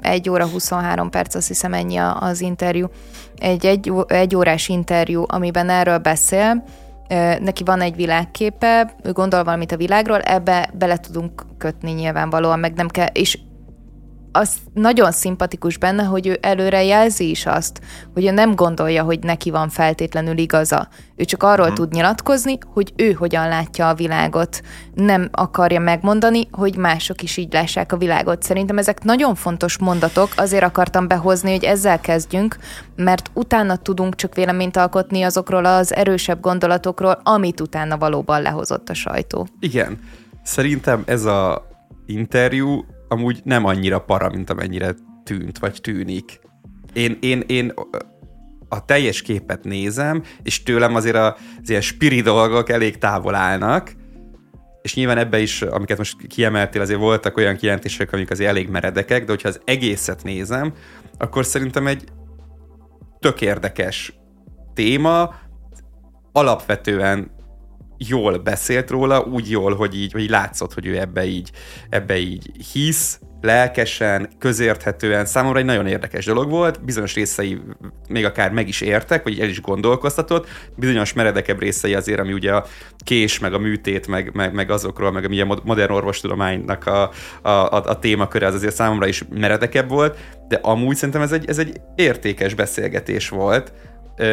1 0.00 0.30
óra 0.30 0.46
23 0.46 1.10
perc, 1.10 1.34
azt 1.34 1.48
hiszem 1.48 1.72
ennyi 1.72 1.96
az 1.96 2.40
interjú, 2.40 2.86
egy, 3.38 3.66
egy, 3.66 3.92
egy 4.06 4.36
órás 4.36 4.68
interjú, 4.68 5.24
amiben 5.26 5.68
erről 5.68 5.98
beszél, 5.98 6.64
neki 7.40 7.64
van 7.64 7.80
egy 7.80 7.94
világképe, 7.96 8.94
ő 9.02 9.12
gondol 9.12 9.44
valamit 9.44 9.72
a 9.72 9.76
világról, 9.76 10.20
ebbe 10.20 10.70
bele 10.78 10.96
tudunk 10.96 11.46
kötni 11.58 11.90
nyilvánvalóan, 11.90 12.58
meg 12.58 12.74
nem 12.74 12.88
kell, 12.88 13.08
és 13.12 13.38
az 14.32 14.54
nagyon 14.74 15.12
szimpatikus 15.12 15.76
benne, 15.76 16.02
hogy 16.02 16.26
ő 16.26 16.38
előre 16.40 16.84
jelzi 16.84 17.30
is 17.30 17.46
azt, 17.46 17.80
hogy 18.12 18.26
ő 18.26 18.30
nem 18.30 18.54
gondolja, 18.54 19.02
hogy 19.02 19.18
neki 19.18 19.50
van 19.50 19.68
feltétlenül 19.68 20.38
igaza. 20.38 20.88
Ő 21.16 21.24
csak 21.24 21.42
arról 21.42 21.66
hmm. 21.66 21.74
tud 21.74 21.92
nyilatkozni, 21.92 22.58
hogy 22.72 22.92
ő 22.96 23.12
hogyan 23.12 23.48
látja 23.48 23.88
a 23.88 23.94
világot. 23.94 24.60
Nem 24.94 25.28
akarja 25.32 25.80
megmondani, 25.80 26.48
hogy 26.50 26.76
mások 26.76 27.22
is 27.22 27.36
így 27.36 27.52
lássák 27.52 27.92
a 27.92 27.96
világot. 27.96 28.42
Szerintem 28.42 28.78
ezek 28.78 29.02
nagyon 29.02 29.34
fontos 29.34 29.78
mondatok, 29.78 30.28
azért 30.36 30.64
akartam 30.64 31.08
behozni, 31.08 31.50
hogy 31.50 31.64
ezzel 31.64 32.00
kezdjünk, 32.00 32.56
mert 32.96 33.30
utána 33.34 33.76
tudunk 33.76 34.14
csak 34.14 34.34
véleményt 34.34 34.76
alkotni 34.76 35.22
azokról 35.22 35.64
az 35.64 35.94
erősebb 35.94 36.40
gondolatokról, 36.40 37.20
amit 37.22 37.60
utána 37.60 37.98
valóban 37.98 38.42
lehozott 38.42 38.88
a 38.88 38.94
sajtó. 38.94 39.46
Igen. 39.60 39.98
Szerintem 40.42 41.02
ez 41.06 41.24
a 41.24 41.66
interjú 42.06 42.84
amúgy 43.10 43.40
nem 43.44 43.64
annyira 43.64 43.98
para, 43.98 44.28
mint 44.28 44.50
amennyire 44.50 44.94
tűnt, 45.24 45.58
vagy 45.58 45.80
tűnik. 45.80 46.40
Én, 46.92 47.18
én, 47.20 47.42
én 47.46 47.72
a 48.68 48.84
teljes 48.84 49.22
képet 49.22 49.64
nézem, 49.64 50.22
és 50.42 50.62
tőlem 50.62 50.94
azért 50.94 51.16
az 51.16 51.34
ilyen 51.68 51.80
spirit 51.80 52.24
dolgok 52.24 52.68
elég 52.68 52.98
távol 52.98 53.34
állnak, 53.34 53.92
és 54.82 54.94
nyilván 54.94 55.18
ebbe 55.18 55.40
is, 55.40 55.62
amiket 55.62 55.98
most 55.98 56.26
kiemeltél, 56.26 56.80
azért 56.80 56.98
voltak 56.98 57.36
olyan 57.36 57.56
kijelentések, 57.56 58.12
amik 58.12 58.30
azért 58.30 58.50
elég 58.50 58.68
meredekek, 58.68 59.24
de 59.24 59.30
hogyha 59.30 59.48
az 59.48 59.60
egészet 59.64 60.22
nézem, 60.22 60.72
akkor 61.18 61.44
szerintem 61.44 61.86
egy 61.86 62.04
tök 63.18 63.40
érdekes 63.40 64.12
téma, 64.74 65.34
alapvetően 66.32 67.30
jól 68.08 68.38
beszélt 68.38 68.90
róla, 68.90 69.20
úgy 69.20 69.50
jól, 69.50 69.74
hogy 69.74 70.00
így, 70.00 70.12
hogy 70.12 70.22
így 70.22 70.30
látszott, 70.30 70.74
hogy 70.74 70.86
ő 70.86 70.98
ebbe 70.98 71.24
így, 71.24 71.50
ebbe 71.88 72.18
így 72.18 72.50
hisz, 72.72 73.20
lelkesen, 73.40 74.28
közérthetően, 74.38 75.24
számomra 75.24 75.58
egy 75.58 75.64
nagyon 75.64 75.86
érdekes 75.86 76.24
dolog 76.24 76.50
volt, 76.50 76.84
bizonyos 76.84 77.14
részei 77.14 77.60
még 78.08 78.24
akár 78.24 78.50
meg 78.50 78.68
is 78.68 78.80
értek, 78.80 79.22
vagy 79.22 79.40
el 79.40 79.48
is 79.48 79.60
gondolkoztatott, 79.60 80.48
bizonyos 80.76 81.12
meredekebb 81.12 81.60
részei 81.60 81.94
azért, 81.94 82.20
ami 82.20 82.32
ugye 82.32 82.52
a 82.52 82.66
kés, 82.98 83.38
meg 83.38 83.54
a 83.54 83.58
műtét, 83.58 84.06
meg, 84.06 84.30
meg, 84.34 84.54
meg 84.54 84.70
azokról, 84.70 85.12
meg 85.12 85.24
a 85.24 85.60
modern 85.64 85.92
orvostudománynak 85.92 86.86
a, 86.86 87.10
a, 87.42 87.48
a, 87.48 87.84
a 87.86 87.98
témaköre, 87.98 88.46
az 88.46 88.54
azért 88.54 88.74
számomra 88.74 89.06
is 89.06 89.24
meredekebb 89.30 89.88
volt, 89.88 90.18
de 90.48 90.58
amúgy 90.62 90.96
szerintem 90.96 91.22
ez 91.22 91.32
egy, 91.32 91.44
ez 91.48 91.58
egy 91.58 91.80
értékes 91.94 92.54
beszélgetés 92.54 93.28
volt, 93.28 93.72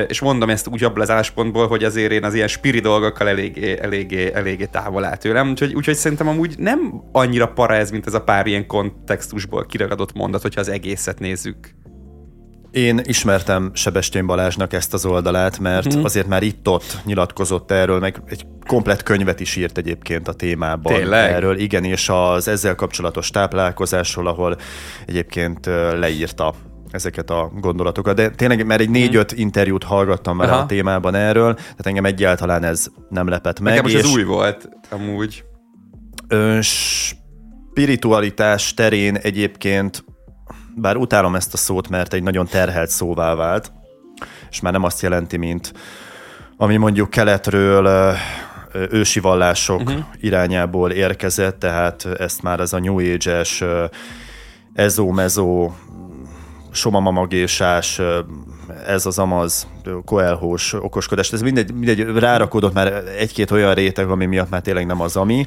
és 0.08 0.20
mondom 0.20 0.50
ezt 0.50 0.68
úgy 0.68 0.84
abból 0.84 1.02
az 1.02 1.10
álláspontból, 1.10 1.68
hogy 1.68 1.84
azért 1.84 2.12
én 2.12 2.24
az 2.24 2.34
ilyen 2.34 2.48
spiri 2.48 2.80
dolgokkal 2.80 3.28
eléggé, 3.28 3.80
eléggé, 3.82 4.32
eléggé 4.34 4.66
távol 4.66 5.04
áll 5.04 5.18
tőlem, 5.18 5.50
úgyhogy, 5.50 5.74
úgyhogy 5.74 5.96
szerintem 5.96 6.28
amúgy 6.28 6.56
nem 6.58 7.04
annyira 7.12 7.48
para 7.48 7.74
ez, 7.74 7.92
mint 7.92 8.08
ez 8.08 8.14
a 8.14 8.22
pár 8.22 8.48
ilyen 8.48 8.68
kontextusból 8.68 9.66
kiragadott 9.66 10.14
mondat, 10.14 10.42
hogyha 10.42 10.62
az 10.62 10.70
egészet 10.70 11.20
nézzük. 11.20 11.76
Én 12.72 13.02
ismertem 13.04 13.72
Sebestyén 13.74 14.26
Balázsnak 14.26 14.74
ezt 14.74 14.94
az 14.94 15.06
oldalát, 15.06 15.60
mert 15.60 15.94
hmm. 15.94 16.04
azért 16.04 16.28
már 16.28 16.44
itt-ott 16.44 16.98
nyilatkozott 17.06 17.72
erről, 17.72 18.00
meg 18.00 18.22
egy 18.26 18.46
komplet 18.68 19.04
könyvet 19.04 19.40
is 19.40 19.56
írt 19.56 19.78
egyébként 19.78 20.28
a 20.28 20.34
témában 20.34 20.94
Tényleg? 20.94 21.32
erről. 21.32 21.58
Igen, 21.60 21.84
és 21.84 22.10
az 22.10 22.48
ezzel 22.48 22.76
kapcsolatos 22.76 23.30
táplálkozásról, 23.30 24.28
ahol 24.28 24.58
egyébként 25.06 25.66
leírta 26.00 26.54
ezeket 26.92 27.30
a 27.30 27.52
gondolatokat. 27.60 28.16
De 28.16 28.30
tényleg, 28.30 28.66
mert 28.66 28.82
egy 28.82 28.90
négy-öt 28.90 29.32
hmm. 29.32 29.42
interjút 29.42 29.84
hallgattam 29.84 30.38
már 30.38 30.50
Aha. 30.50 30.62
a 30.62 30.66
témában 30.66 31.16
erről, 31.16 31.54
tehát 31.54 31.86
engem 31.86 32.06
egyáltalán 32.06 32.64
ez 32.64 32.88
nem 33.10 33.28
lepett 33.28 33.60
meg. 33.60 33.74
Nekem 33.74 33.92
most 33.92 33.96
és 33.96 34.02
ez 34.04 34.10
új 34.16 34.24
volt, 34.24 34.70
amúgy. 34.90 35.44
Ö, 36.28 36.60
spiritualitás 36.62 38.74
terén 38.74 39.16
egyébként, 39.16 40.06
bár 40.76 40.96
utálom 40.96 41.36
ezt 41.36 41.54
a 41.54 41.58
szót, 41.58 41.90
mert 41.90 42.14
egy 42.14 42.24
nagyon 42.24 42.48
terhelt 42.48 42.90
szóvá 42.90 43.36
vált, 43.36 43.72
és 44.50 44.60
már 44.60 44.74
nem 44.74 44.84
azt 44.84 45.02
jelenti, 45.02 45.38
mint 45.38 45.74
ami 46.58 46.78
mondjuk 46.78 47.10
keletről 47.10 48.16
ősi 48.74 49.20
vallások 49.20 49.80
uh-huh. 49.80 50.06
irányából 50.20 50.92
érkezett, 50.92 51.60
tehát 51.60 52.06
ezt 52.06 52.42
már 52.42 52.60
ez 52.60 52.74
a 52.74 52.80
New 52.80 53.14
Age-es 53.14 53.64
ezó-mezó 54.74 55.72
somamamagésás, 56.78 58.02
ez 58.88 59.06
az 59.06 59.20
amaz, 59.20 59.68
koelhós 60.06 60.74
okoskodás, 60.74 61.32
ez 61.32 61.42
mindegy, 61.42 61.74
mindegy 61.74 62.00
rárakodott 62.00 62.74
már 62.74 62.94
egy-két 63.18 63.52
olyan 63.52 63.74
réteg, 63.74 64.10
ami 64.10 64.26
miatt 64.26 64.50
már 64.50 64.62
tényleg 64.62 64.86
nem 64.86 65.02
az 65.02 65.16
ami, 65.16 65.46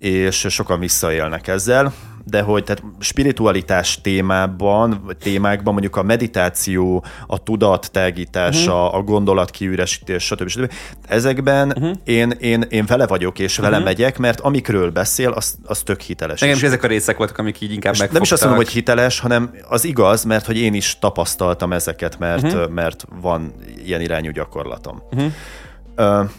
és 0.00 0.46
sokan 0.48 0.78
visszaélnek 0.78 1.48
ezzel, 1.48 1.92
de 2.24 2.40
hogy 2.42 2.64
tehát 2.64 2.82
spiritualitás 2.98 4.00
témában, 4.00 5.00
vagy 5.04 5.16
témákban 5.16 5.72
mondjuk 5.72 5.96
a 5.96 6.02
meditáció, 6.02 7.04
a 7.26 7.42
tudat 7.42 7.90
tágítása, 7.92 8.84
uh-huh. 8.84 8.94
a 8.94 9.02
gondolat 9.02 9.50
kiüresítés, 9.50 10.24
stb. 10.24 10.48
stb. 10.48 10.72
Ezekben 11.08 11.68
uh-huh. 11.68 11.96
én, 12.04 12.30
én, 12.30 12.64
én 12.68 12.84
vele 12.86 13.06
vagyok, 13.06 13.38
és 13.38 13.50
uh-huh. 13.52 13.64
vele 13.64 13.76
mhm. 13.76 13.84
megyek, 13.84 14.18
mert 14.18 14.40
amikről 14.40 14.90
beszél, 14.90 15.30
az, 15.30 15.58
az 15.64 15.78
tök 15.82 16.00
hiteles. 16.00 16.42
Engem 16.42 16.56
is 16.56 16.62
ezek 16.62 16.82
a 16.82 16.86
részek 16.86 17.16
voltak, 17.16 17.38
amik 17.38 17.60
így 17.60 17.72
inkább 17.72 17.92
megfogtak. 17.92 18.12
Nem 18.12 18.22
is 18.22 18.32
azt 18.32 18.42
mondom, 18.42 18.60
hogy 18.60 18.72
hiteles, 18.72 19.20
hanem 19.20 19.50
az 19.68 19.84
igaz, 19.84 20.24
mert 20.24 20.46
hogy 20.46 20.58
én 20.58 20.74
is 20.74 20.98
tapasztaltam 20.98 21.72
ezeket, 21.72 22.18
mert, 22.18 22.42
uh-huh. 22.42 22.70
mert 22.70 23.06
van 23.20 23.54
ilyen 23.84 24.00
irányú 24.00 24.30
gyakorlatom. 24.30 25.02
Uh-huh. 25.10 26.30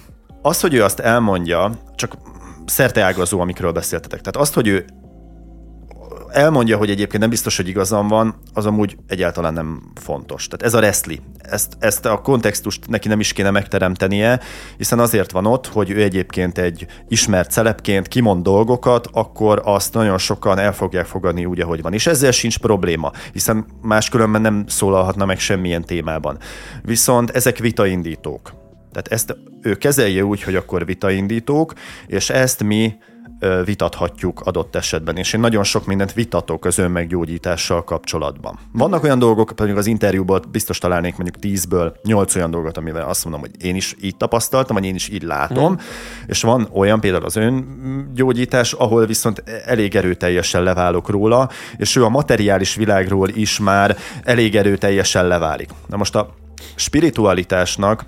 Az, 0.41 0.62
hogy 0.62 0.74
ő 0.74 0.84
azt 0.84 0.99
elmondja, 0.99 1.72
csak 1.95 2.14
szerteágazó, 2.72 3.39
amikről 3.39 3.72
beszéltetek. 3.72 4.19
Tehát 4.19 4.36
azt, 4.36 4.53
hogy 4.53 4.67
ő 4.67 4.86
elmondja, 6.32 6.78
hogy 6.78 6.89
egyébként 6.89 7.22
nem 7.22 7.30
biztos, 7.30 7.57
hogy 7.57 7.67
igazam 7.67 8.07
van, 8.07 8.36
az 8.53 8.65
amúgy 8.65 8.97
egyáltalán 9.07 9.53
nem 9.53 9.82
fontos. 10.01 10.47
Tehát 10.47 10.65
ez 10.65 10.74
a 10.74 10.80
reszli. 10.80 11.19
Ezt, 11.39 11.74
ezt 11.80 12.05
a 12.05 12.22
kontextust 12.22 12.88
neki 12.88 13.07
nem 13.07 13.19
is 13.19 13.34
kéne 13.34 13.51
megteremtenie, 13.51 14.39
hiszen 14.78 14.99
azért 14.99 15.32
van 15.32 15.45
ott, 15.45 15.67
hogy 15.67 15.89
ő 15.89 16.01
egyébként 16.01 16.57
egy 16.57 16.86
ismert 17.07 17.51
szelepként 17.51 18.07
kimond 18.07 18.43
dolgokat, 18.43 19.07
akkor 19.11 19.61
azt 19.65 19.93
nagyon 19.93 20.17
sokan 20.17 20.59
el 20.59 20.74
fogják 20.74 21.05
fogadni 21.05 21.45
úgy, 21.45 21.59
ahogy 21.59 21.82
van. 21.82 21.93
És 21.93 22.07
ezzel 22.07 22.32
sincs 22.32 22.59
probléma, 22.59 23.11
hiszen 23.34 23.65
máskülönben 23.82 24.41
nem 24.41 24.63
szólalhatna 24.67 25.26
meg 25.26 25.39
semmilyen 25.39 25.86
témában. 25.86 26.38
Viszont 26.82 27.30
ezek 27.30 27.57
vitaindítók 27.57 28.61
Tehát 28.92 29.08
ezt 29.08 29.38
ő 29.62 29.76
kezelje 29.76 30.24
úgy, 30.24 30.44
hogy 30.44 30.56
akkor 30.56 30.86
vitaindítók, 30.86 31.74
és 32.08 32.30
ezt 32.30 32.64
mi 32.64 32.94
vitathatjuk 33.66 34.39
adott 34.39 34.76
esetben, 34.76 35.18
és 35.18 35.34
én 35.34 35.39
nagyon 35.39 35.64
sok 35.64 35.86
mindent 35.86 36.14
vitatok 36.14 36.66
az 36.66 36.78
önmeggyógyítással 36.78 37.84
kapcsolatban. 37.84 38.60
Vannak 38.72 39.04
olyan 39.04 39.20
dolgok, 39.20 39.52
pedig 39.56 39.76
az 39.76 39.88
interjúból 39.88 40.42
biztos 40.52 40.78
találnék 40.78 41.18
mondjuk 41.18 41.56
10-ből 41.56 41.94
8 42.04 42.36
olyan 42.36 42.52
dolgot, 42.52 42.78
amivel 42.78 43.08
azt 43.08 43.24
mondom, 43.24 43.42
hogy 43.42 43.66
én 43.66 43.76
is 43.76 43.96
így 44.02 44.18
tapasztaltam, 44.18 44.76
vagy 44.76 44.86
én 44.86 44.96
is 44.96 45.10
így 45.10 45.24
látom, 45.24 45.72
mm. 45.72 45.76
és 46.28 46.42
van 46.42 46.70
olyan 46.74 47.00
például 47.00 47.26
az 47.26 47.36
öngyógyítás, 47.36 48.74
ahol 48.74 49.06
viszont 49.06 49.44
elég 49.66 49.96
erőteljesen 49.96 50.64
leválok 50.64 51.10
róla, 51.10 51.50
és 51.78 51.96
ő 51.96 52.04
a 52.04 52.10
materiális 52.10 52.76
világról 52.76 53.30
is 53.30 53.60
már 53.60 53.98
elég 54.24 54.56
erőteljesen 54.56 55.28
leválik. 55.28 55.70
Na 55.88 55.98
most 55.98 56.16
a 56.16 56.34
spiritualitásnak 56.76 58.06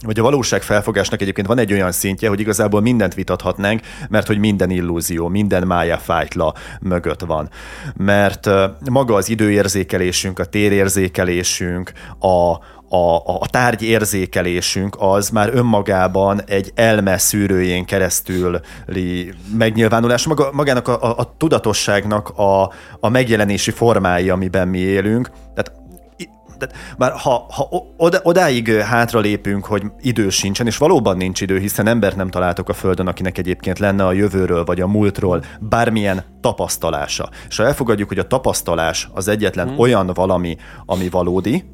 vagy 0.00 0.18
a 0.18 0.22
valóság 0.22 0.62
felfogásnak 0.62 1.20
egyébként 1.20 1.46
van 1.46 1.58
egy 1.58 1.72
olyan 1.72 1.92
szintje, 1.92 2.28
hogy 2.28 2.40
igazából 2.40 2.80
mindent 2.80 3.14
vitathatnánk, 3.14 3.80
mert 4.08 4.26
hogy 4.26 4.38
minden 4.38 4.70
illúzió, 4.70 5.28
minden 5.28 5.66
mája 5.66 5.98
fájtla 5.98 6.54
mögött 6.80 7.20
van. 7.20 7.48
Mert 7.96 8.50
maga 8.90 9.14
az 9.14 9.28
időérzékelésünk, 9.28 10.38
a 10.38 10.44
térérzékelésünk, 10.44 11.92
a, 12.18 12.58
a, 12.96 13.38
a 13.40 13.46
tárgyérzékelésünk 13.50 14.96
az 14.98 15.28
már 15.28 15.50
önmagában 15.54 16.42
egy 16.46 16.72
elme 16.74 17.18
szűrőjén 17.18 17.84
keresztüli 17.84 19.32
megnyilvánulás, 19.58 20.26
maga, 20.26 20.50
magának 20.52 20.88
a, 20.88 21.02
a, 21.02 21.18
a 21.18 21.34
tudatosságnak 21.36 22.28
a, 22.28 22.72
a 23.00 23.08
megjelenési 23.08 23.70
formái, 23.70 24.30
amiben 24.30 24.68
mi 24.68 24.78
élünk. 24.78 25.30
Tehát 25.54 25.83
tehát 26.58 26.74
már 26.98 27.12
ha, 27.12 27.46
ha 27.52 27.68
oda, 27.96 28.18
odáig 28.22 28.68
hátra 28.68 29.20
lépünk, 29.20 29.64
hogy 29.64 29.82
idő 30.00 30.28
sincsen, 30.28 30.66
és 30.66 30.76
valóban 30.76 31.16
nincs 31.16 31.40
idő, 31.40 31.58
hiszen 31.58 31.86
embert 31.86 32.16
nem 32.16 32.30
találtok 32.30 32.68
a 32.68 32.72
Földön, 32.72 33.06
akinek 33.06 33.38
egyébként 33.38 33.78
lenne 33.78 34.06
a 34.06 34.12
jövőről 34.12 34.64
vagy 34.64 34.80
a 34.80 34.86
múltról 34.86 35.44
bármilyen 35.60 36.24
tapasztalása. 36.40 37.28
És 37.48 37.56
ha 37.56 37.64
elfogadjuk, 37.64 38.08
hogy 38.08 38.18
a 38.18 38.26
tapasztalás 38.26 39.08
az 39.12 39.28
egyetlen 39.28 39.68
hmm. 39.68 39.78
olyan 39.78 40.10
valami, 40.14 40.56
ami 40.86 41.08
valódi, 41.08 41.64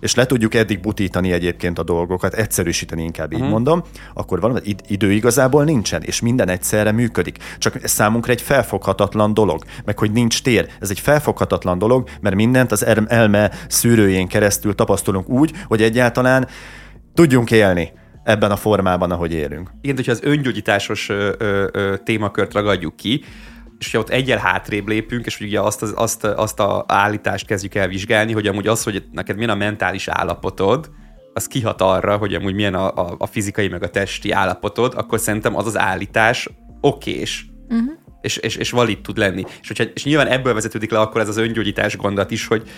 és 0.00 0.14
le 0.14 0.26
tudjuk 0.26 0.54
eddig 0.54 0.80
butítani 0.80 1.32
egyébként 1.32 1.78
a 1.78 1.82
dolgokat, 1.82 2.34
egyszerűsíteni 2.34 3.02
inkább 3.02 3.32
így 3.32 3.38
uh-huh. 3.38 3.52
mondom, 3.52 3.82
akkor 4.14 4.40
valami 4.40 4.60
idő 4.88 5.12
igazából 5.12 5.64
nincsen, 5.64 6.02
és 6.02 6.20
minden 6.20 6.48
egyszerre 6.48 6.92
működik. 6.92 7.38
Csak 7.58 7.82
ez 7.82 7.90
számunkra 7.90 8.32
egy 8.32 8.42
felfoghatatlan 8.42 9.34
dolog, 9.34 9.64
meg 9.84 9.98
hogy 9.98 10.12
nincs 10.12 10.42
tér. 10.42 10.68
Ez 10.80 10.90
egy 10.90 11.00
felfoghatatlan 11.00 11.78
dolog, 11.78 12.08
mert 12.20 12.34
mindent 12.34 12.72
az 12.72 12.86
elme 13.08 13.50
szűrőjén 13.68 14.28
keresztül 14.28 14.74
tapasztalunk 14.74 15.28
úgy, 15.28 15.52
hogy 15.66 15.82
egyáltalán 15.82 16.48
tudjunk 17.14 17.50
élni 17.50 17.92
ebben 18.24 18.50
a 18.50 18.56
formában, 18.56 19.10
ahogy 19.10 19.32
élünk. 19.32 19.70
Igen, 19.80 19.96
hogyha 19.96 20.12
az 20.12 20.22
öngyógyításos 20.22 21.08
ö, 21.08 21.32
ö, 21.38 21.66
ö, 21.72 21.96
témakört 22.04 22.52
ragadjuk 22.52 22.96
ki, 22.96 23.24
és 23.80 23.90
hogyha 23.90 24.06
ott 24.06 24.14
egyel 24.14 24.38
hátrébb 24.38 24.88
lépünk, 24.88 25.26
és 25.26 25.40
ugye 25.40 25.60
azt, 25.60 25.82
az, 25.82 25.92
azt, 25.96 26.24
azt 26.24 26.60
a 26.60 26.84
állítást 26.88 27.46
kezdjük 27.46 27.74
el 27.74 27.88
vizsgálni, 27.88 28.32
hogy 28.32 28.46
amúgy 28.46 28.66
az, 28.66 28.82
hogy 28.82 29.04
neked 29.12 29.36
milyen 29.36 29.50
a 29.50 29.54
mentális 29.54 30.08
állapotod, 30.08 30.90
az 31.32 31.46
kihat 31.46 31.80
arra, 31.80 32.16
hogy 32.16 32.34
amúgy 32.34 32.54
milyen 32.54 32.74
a, 32.74 32.94
a, 32.94 33.14
a 33.18 33.26
fizikai 33.26 33.68
meg 33.68 33.82
a 33.82 33.90
testi 33.90 34.30
állapotod, 34.30 34.94
akkor 34.96 35.20
szerintem 35.20 35.56
az 35.56 35.66
az 35.66 35.78
állítás 35.78 36.48
okés. 36.80 37.46
Uh-huh. 37.68 37.90
És, 38.20 38.36
és, 38.36 38.56
és 38.56 38.70
valid 38.70 39.00
tud 39.00 39.18
lenni. 39.18 39.44
És, 39.60 39.68
hogyha, 39.68 39.84
és 39.84 40.04
nyilván 40.04 40.26
ebből 40.26 40.54
vezetődik 40.54 40.90
le 40.90 41.00
akkor 41.00 41.20
ez 41.20 41.28
az 41.28 41.36
öngyógyítás 41.36 41.96
gondolat 41.96 42.30
is, 42.30 42.46
hogy, 42.46 42.70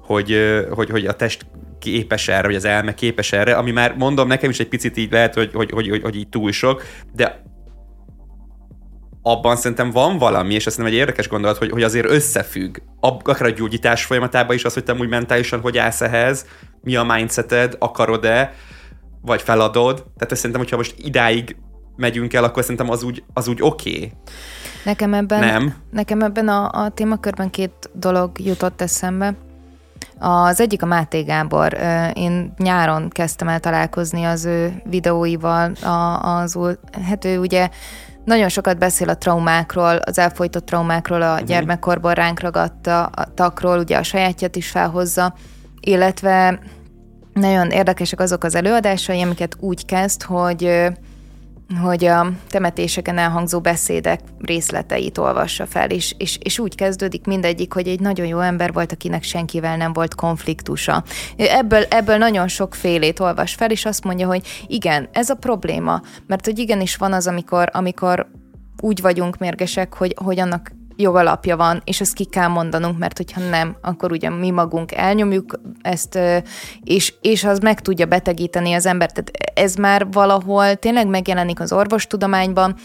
hogy, 0.00 0.38
hogy, 0.70 0.90
hogy 0.90 1.06
a 1.06 1.12
test 1.12 1.46
képes 1.78 2.28
erre, 2.28 2.46
vagy 2.46 2.56
az 2.56 2.64
elme 2.64 2.94
képes 2.94 3.32
erre, 3.32 3.54
ami 3.54 3.70
már 3.70 3.96
mondom, 3.96 4.28
nekem 4.28 4.50
is 4.50 4.60
egy 4.60 4.68
picit 4.68 4.96
így 4.96 5.12
lehet, 5.12 5.34
hogy, 5.34 5.50
hogy, 5.52 5.70
hogy, 5.70 5.88
hogy, 5.88 6.02
hogy 6.02 6.16
így 6.16 6.28
túl 6.28 6.52
sok, 6.52 6.82
de 7.12 7.42
abban 9.26 9.56
szerintem 9.56 9.90
van 9.90 10.18
valami, 10.18 10.54
és 10.54 10.66
ez 10.66 10.76
nem 10.76 10.86
egy 10.86 10.92
érdekes 10.92 11.28
gondolat, 11.28 11.56
hogy, 11.56 11.70
hogy 11.70 11.82
azért 11.82 12.10
összefügg. 12.10 12.76
Akár 13.00 13.42
a 13.42 13.50
gyógyítás 13.50 14.04
folyamatában 14.04 14.56
is 14.56 14.64
az, 14.64 14.74
hogy 14.74 14.84
te 14.84 14.92
úgy 14.92 15.08
mentálisan 15.08 15.60
hogy 15.60 15.78
állsz 15.78 16.00
ehhez, 16.00 16.46
mi 16.80 16.96
a 16.96 17.04
mindseted, 17.04 17.76
akarod-e, 17.78 18.54
vagy 19.22 19.42
feladod. 19.42 19.94
Tehát 19.94 20.32
ezt 20.32 20.36
szerintem, 20.36 20.60
hogyha 20.60 20.76
most 20.76 20.94
idáig 20.98 21.56
megyünk 21.96 22.32
el, 22.34 22.44
akkor 22.44 22.62
szerintem 22.62 22.90
az 22.90 23.02
úgy, 23.02 23.22
az 23.32 23.48
úgy 23.48 23.62
oké. 23.62 23.94
Okay. 23.94 24.12
Nekem 24.84 25.14
ebben, 25.14 25.40
nem. 25.40 25.74
nekem 25.90 26.22
ebben 26.22 26.48
a, 26.48 26.84
a 26.84 26.88
témakörben 26.88 27.50
két 27.50 27.90
dolog 27.92 28.40
jutott 28.40 28.80
eszembe. 28.80 29.34
Az 30.18 30.60
egyik 30.60 30.82
a 30.82 30.86
Máté 30.86 31.22
Gábor. 31.22 31.78
Én 32.12 32.54
nyáron 32.56 33.08
kezdtem 33.08 33.48
el 33.48 33.60
találkozni 33.60 34.24
az 34.24 34.44
ő 34.44 34.82
videóival. 34.84 35.72
Az, 36.22 36.58
hát 37.08 37.24
ő 37.24 37.38
ugye 37.38 37.68
nagyon 38.24 38.48
sokat 38.48 38.78
beszél 38.78 39.08
a 39.08 39.16
traumákról, 39.16 39.96
az 39.96 40.18
elfolytott 40.18 40.66
traumákról, 40.66 41.22
a 41.22 41.32
uh-huh. 41.32 41.48
gyermekkorban 41.48 42.14
ránk 42.14 42.40
takról, 43.34 43.78
ugye 43.78 43.96
a 43.96 44.02
sajátját 44.02 44.56
is 44.56 44.68
felhozza, 44.70 45.34
illetve 45.80 46.58
nagyon 47.32 47.70
érdekesek 47.70 48.20
azok 48.20 48.44
az 48.44 48.54
előadásai, 48.54 49.22
amiket 49.22 49.56
úgy 49.60 49.84
kezd, 49.84 50.22
hogy 50.22 50.92
hogy 51.80 52.04
a 52.04 52.32
temetéseken 52.48 53.18
elhangzó 53.18 53.60
beszédek 53.60 54.20
részleteit 54.38 55.18
olvassa 55.18 55.66
fel, 55.66 55.90
és, 55.90 56.14
és, 56.18 56.38
és 56.42 56.58
úgy 56.58 56.74
kezdődik 56.74 57.26
mindegyik, 57.26 57.72
hogy 57.72 57.88
egy 57.88 58.00
nagyon 58.00 58.26
jó 58.26 58.38
ember 58.38 58.72
volt, 58.72 58.92
akinek 58.92 59.22
senkivel 59.22 59.76
nem 59.76 59.92
volt 59.92 60.14
konfliktusa. 60.14 61.04
Ebből, 61.36 61.82
ebből 61.82 62.16
nagyon 62.16 62.48
sok 62.48 62.74
félét 62.74 63.20
olvas 63.20 63.54
fel, 63.54 63.70
és 63.70 63.84
azt 63.84 64.04
mondja, 64.04 64.26
hogy 64.26 64.64
igen, 64.66 65.08
ez 65.12 65.30
a 65.30 65.34
probléma, 65.34 66.00
mert 66.26 66.44
hogy 66.44 66.58
igenis 66.58 66.96
van 66.96 67.12
az, 67.12 67.26
amikor, 67.26 67.68
amikor 67.72 68.26
úgy 68.80 69.00
vagyunk 69.00 69.38
mérgesek, 69.38 69.94
hogy, 69.94 70.14
hogy 70.24 70.40
annak 70.40 70.72
jogalapja 70.96 71.56
van, 71.56 71.82
és 71.84 72.00
ezt 72.00 72.14
ki 72.14 72.24
kell 72.24 72.48
mondanunk, 72.48 72.98
mert 72.98 73.16
hogyha 73.16 73.40
nem, 73.40 73.76
akkor 73.80 74.12
ugye 74.12 74.30
mi 74.30 74.50
magunk 74.50 74.92
elnyomjuk 74.92 75.60
ezt, 75.82 76.18
és, 76.84 77.14
és 77.20 77.44
az 77.44 77.58
meg 77.58 77.80
tudja 77.80 78.06
betegíteni 78.06 78.72
az 78.72 78.86
embert. 78.86 79.14
Tehát 79.14 79.58
ez 79.58 79.74
már 79.74 80.06
valahol 80.10 80.74
tényleg 80.74 81.06
megjelenik 81.06 81.60
az 81.60 81.72
orvostudományban, 81.72 82.76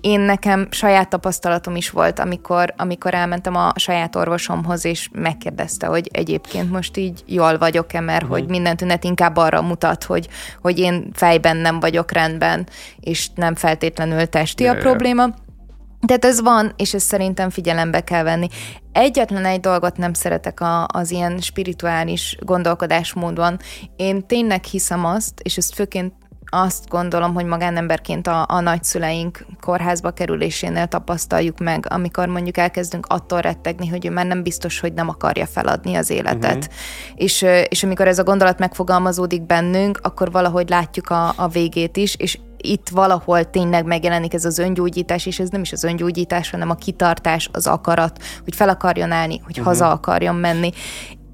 én 0.00 0.20
nekem 0.20 0.66
saját 0.70 1.08
tapasztalatom 1.08 1.76
is 1.76 1.90
volt, 1.90 2.18
amikor, 2.18 2.74
amikor 2.76 3.14
elmentem 3.14 3.54
a 3.54 3.72
saját 3.76 4.16
orvosomhoz, 4.16 4.84
és 4.84 5.08
megkérdezte, 5.12 5.86
hogy 5.86 6.08
egyébként 6.12 6.70
most 6.70 6.96
így 6.96 7.22
jól 7.26 7.58
vagyok-e, 7.58 8.00
mert 8.00 8.22
uh-huh. 8.22 8.38
hogy 8.38 8.48
minden 8.48 8.76
tünet 8.76 9.04
inkább 9.04 9.36
arra 9.36 9.62
mutat, 9.62 10.04
hogy, 10.04 10.28
hogy 10.60 10.78
én 10.78 11.10
fejben 11.12 11.56
nem 11.56 11.80
vagyok 11.80 12.12
rendben, 12.12 12.66
és 13.00 13.28
nem 13.34 13.54
feltétlenül 13.54 14.26
testi 14.26 14.66
a 14.66 14.76
probléma. 14.76 15.28
Tehát 16.06 16.24
ez 16.24 16.40
van, 16.40 16.72
és 16.76 16.94
ezt 16.94 17.06
szerintem 17.06 17.50
figyelembe 17.50 18.00
kell 18.00 18.22
venni. 18.22 18.48
Egyetlen 18.92 19.44
egy 19.44 19.60
dolgot 19.60 19.96
nem 19.96 20.12
szeretek 20.12 20.60
a, 20.60 20.86
az 20.86 21.10
ilyen 21.10 21.38
spirituális 21.38 22.36
gondolkodásmódban. 22.40 23.58
Én 23.96 24.26
tényleg 24.26 24.64
hiszem 24.64 25.04
azt, 25.04 25.40
és 25.42 25.56
ezt 25.56 25.74
főként 25.74 26.12
azt 26.52 26.88
gondolom, 26.88 27.34
hogy 27.34 27.44
magánemberként 27.44 28.26
a, 28.26 28.46
a 28.48 28.60
nagyszüleink 28.60 29.46
kórházba 29.60 30.10
kerülésénél 30.10 30.86
tapasztaljuk 30.86 31.58
meg, 31.58 31.86
amikor 31.88 32.28
mondjuk 32.28 32.56
elkezdünk 32.56 33.06
attól 33.06 33.40
rettegni, 33.40 33.88
hogy 33.88 34.06
ő 34.06 34.10
már 34.10 34.26
nem 34.26 34.42
biztos, 34.42 34.80
hogy 34.80 34.92
nem 34.92 35.08
akarja 35.08 35.46
feladni 35.46 35.94
az 35.94 36.10
életet. 36.10 36.56
Uh-huh. 36.56 36.74
És, 37.14 37.46
és 37.68 37.82
amikor 37.82 38.06
ez 38.06 38.18
a 38.18 38.24
gondolat 38.24 38.58
megfogalmazódik 38.58 39.42
bennünk, 39.42 39.98
akkor 40.02 40.30
valahogy 40.30 40.68
látjuk 40.68 41.10
a, 41.10 41.32
a 41.36 41.48
végét 41.48 41.96
is, 41.96 42.14
és 42.14 42.38
itt 42.62 42.88
valahol 42.88 43.50
tényleg 43.50 43.84
megjelenik 43.84 44.34
ez 44.34 44.44
az 44.44 44.58
öngyógyítás, 44.58 45.26
és 45.26 45.38
ez 45.38 45.48
nem 45.48 45.60
is 45.60 45.72
az 45.72 45.84
öngyógyítás, 45.84 46.50
hanem 46.50 46.70
a 46.70 46.74
kitartás, 46.74 47.48
az 47.52 47.66
akarat, 47.66 48.22
hogy 48.44 48.54
fel 48.54 48.68
akarjon 48.68 49.10
állni, 49.10 49.38
hogy 49.38 49.58
uh-huh. 49.58 49.66
haza 49.66 49.90
akarjon 49.90 50.34
menni. 50.34 50.70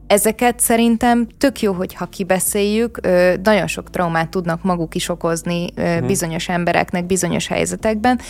Ezeket 0.06 0.60
szerintem 0.60 1.26
tök 1.38 1.60
jó, 1.60 1.72
hogyha 1.72 2.06
kibeszéljük, 2.06 3.00
nagyon 3.42 3.66
sok 3.66 3.90
traumát 3.90 4.28
tudnak 4.28 4.62
maguk 4.62 4.94
is 4.94 5.08
okozni 5.08 5.68
uh-huh. 5.76 6.06
bizonyos 6.06 6.48
embereknek 6.48 7.06
bizonyos 7.06 7.46
helyzetekben, 7.46 8.20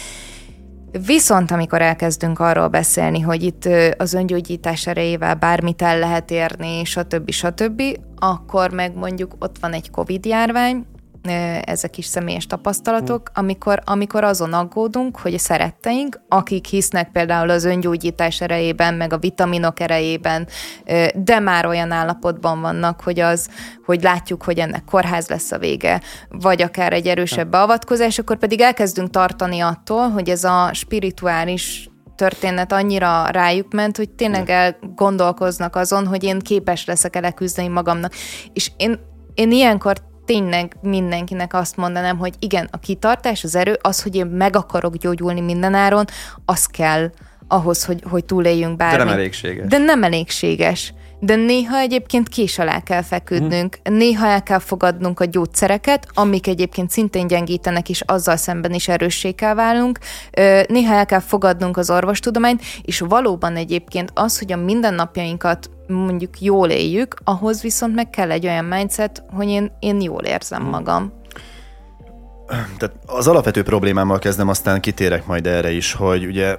Viszont 1.06 1.50
amikor 1.50 1.82
elkezdünk 1.82 2.38
arról 2.38 2.68
beszélni, 2.68 3.20
hogy 3.20 3.42
itt 3.42 3.68
az 3.96 4.14
öngyógyítás 4.14 4.86
erejével 4.86 5.34
bármit 5.34 5.82
el 5.82 5.98
lehet 5.98 6.30
érni, 6.30 6.84
stb. 6.84 7.30
stb., 7.30 7.82
akkor 8.16 8.70
meg 8.70 8.94
mondjuk 8.94 9.32
ott 9.38 9.56
van 9.60 9.72
egy 9.72 9.90
Covid 9.90 10.24
járvány, 10.24 10.86
ezek 11.64 11.98
is 11.98 12.06
személyes 12.06 12.46
tapasztalatok, 12.46 13.30
amikor, 13.34 13.82
amikor 13.84 14.24
azon 14.24 14.52
aggódunk, 14.52 15.18
hogy 15.18 15.34
a 15.34 15.38
szeretteink, 15.38 16.20
akik 16.28 16.66
hisznek 16.66 17.10
például 17.12 17.50
az 17.50 17.64
öngyógyítás 17.64 18.40
erejében, 18.40 18.94
meg 18.94 19.12
a 19.12 19.18
vitaminok 19.18 19.80
erejében, 19.80 20.48
de 21.14 21.38
már 21.38 21.66
olyan 21.66 21.90
állapotban 21.90 22.60
vannak, 22.60 23.00
hogy 23.00 23.20
az, 23.20 23.48
hogy 23.84 24.02
látjuk, 24.02 24.42
hogy 24.42 24.58
ennek 24.58 24.84
kórház 24.84 25.28
lesz 25.28 25.52
a 25.52 25.58
vége, 25.58 26.00
vagy 26.28 26.62
akár 26.62 26.92
egy 26.92 27.06
erősebb 27.06 27.50
beavatkozás, 27.50 28.18
akkor 28.18 28.38
pedig 28.38 28.60
elkezdünk 28.60 29.10
tartani 29.10 29.60
attól, 29.60 30.08
hogy 30.08 30.28
ez 30.28 30.44
a 30.44 30.70
spirituális 30.72 31.90
történet 32.16 32.72
annyira 32.72 33.26
rájuk 33.30 33.72
ment, 33.72 33.96
hogy 33.96 34.10
tényleg 34.10 34.50
elgondolkoznak 34.50 35.76
azon, 35.76 36.06
hogy 36.06 36.24
én 36.24 36.38
képes 36.38 36.84
leszek-e 36.84 37.20
leküzdeni 37.20 37.68
magamnak. 37.68 38.12
És 38.52 38.70
én, 38.76 38.98
én 39.34 39.52
ilyenkor 39.52 39.96
tényleg 40.26 40.76
mindenkinek 40.82 41.54
azt 41.54 41.76
mondanám, 41.76 42.18
hogy 42.18 42.34
igen, 42.38 42.68
a 42.70 42.78
kitartás, 42.78 43.44
az 43.44 43.56
erő, 43.56 43.78
az, 43.80 44.02
hogy 44.02 44.14
én 44.14 44.26
meg 44.26 44.56
akarok 44.56 44.96
gyógyulni 44.96 45.40
mindenáron, 45.40 46.04
az 46.44 46.66
kell 46.66 47.10
ahhoz, 47.48 47.84
hogy, 47.84 48.02
hogy 48.10 48.24
túléljünk 48.24 48.76
bármit. 48.76 48.98
De 48.98 49.04
nem 49.04 49.12
elégséges. 49.12 49.66
De 49.68 49.78
nem 49.78 50.02
elégséges 50.02 50.92
de 51.18 51.34
néha 51.34 51.78
egyébként 51.78 52.28
kés 52.28 52.58
alá 52.58 52.80
kell 52.80 53.02
feküdnünk, 53.02 53.78
hmm. 53.82 53.96
néha 53.96 54.26
el 54.26 54.42
kell 54.42 54.58
fogadnunk 54.58 55.20
a 55.20 55.24
gyógyszereket, 55.24 56.06
amik 56.14 56.46
egyébként 56.46 56.90
szintén 56.90 57.26
gyengítenek, 57.26 57.88
és 57.88 58.00
azzal 58.00 58.36
szemben 58.36 58.72
is 58.72 58.88
erőssé 58.88 59.30
kell 59.30 59.54
válnunk, 59.54 59.98
néha 60.66 60.94
el 60.94 61.06
kell 61.06 61.20
fogadnunk 61.20 61.76
az 61.76 61.90
orvostudományt, 61.90 62.62
és 62.82 63.00
valóban 63.00 63.56
egyébként 63.56 64.10
az, 64.14 64.38
hogy 64.38 64.52
a 64.52 64.56
mindennapjainkat 64.56 65.70
mondjuk 65.88 66.40
jól 66.40 66.68
éljük, 66.70 67.16
ahhoz 67.24 67.62
viszont 67.62 67.94
meg 67.94 68.10
kell 68.10 68.30
egy 68.30 68.46
olyan 68.46 68.64
mindset, 68.64 69.22
hogy 69.30 69.48
én, 69.48 69.72
én 69.78 70.00
jól 70.00 70.22
érzem 70.22 70.60
hmm. 70.60 70.70
magam. 70.70 71.12
Tehát 72.46 72.94
az 73.06 73.28
alapvető 73.28 73.62
problémámmal 73.62 74.18
kezdem, 74.18 74.48
aztán 74.48 74.80
kitérek 74.80 75.26
majd 75.26 75.46
erre 75.46 75.70
is, 75.70 75.92
hogy 75.92 76.24
ugye 76.24 76.56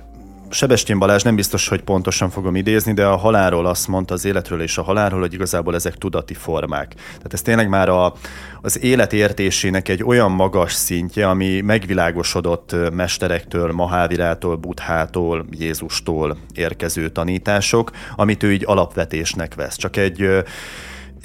Sebestyén 0.50 1.00
Balázs 1.00 1.24
nem 1.24 1.36
biztos, 1.36 1.68
hogy 1.68 1.82
pontosan 1.82 2.30
fogom 2.30 2.56
idézni, 2.56 2.94
de 2.94 3.06
a 3.06 3.16
halálról 3.16 3.66
azt 3.66 3.88
mondta, 3.88 4.14
az 4.14 4.26
életről 4.26 4.62
és 4.62 4.78
a 4.78 4.82
halálról, 4.82 5.20
hogy 5.20 5.34
igazából 5.34 5.76
ezek 5.76 5.96
tudati 5.96 6.34
formák. 6.34 6.94
Tehát 6.94 7.34
ez 7.34 7.42
tényleg 7.42 7.70
már 7.70 7.90
a, 7.90 8.14
az 8.62 8.84
élet 8.84 9.14
értésének 9.14 9.90
egy 9.90 10.04
olyan 10.04 10.32
magas 10.32 10.74
szintje, 10.74 11.30
ami 11.30 11.62
megvilágosodott 11.62 12.76
mesterektől, 12.94 13.72
Mahávirától, 13.72 14.56
Buddhától, 14.56 15.46
Jézustól 15.52 16.38
érkező 16.54 17.10
tanítások, 17.10 17.92
amit 18.16 18.44
ő 18.44 18.54
így 18.54 18.64
alapvetésnek 18.66 19.56
vesz. 19.56 19.76
Csak 19.76 19.96
egy 19.96 20.44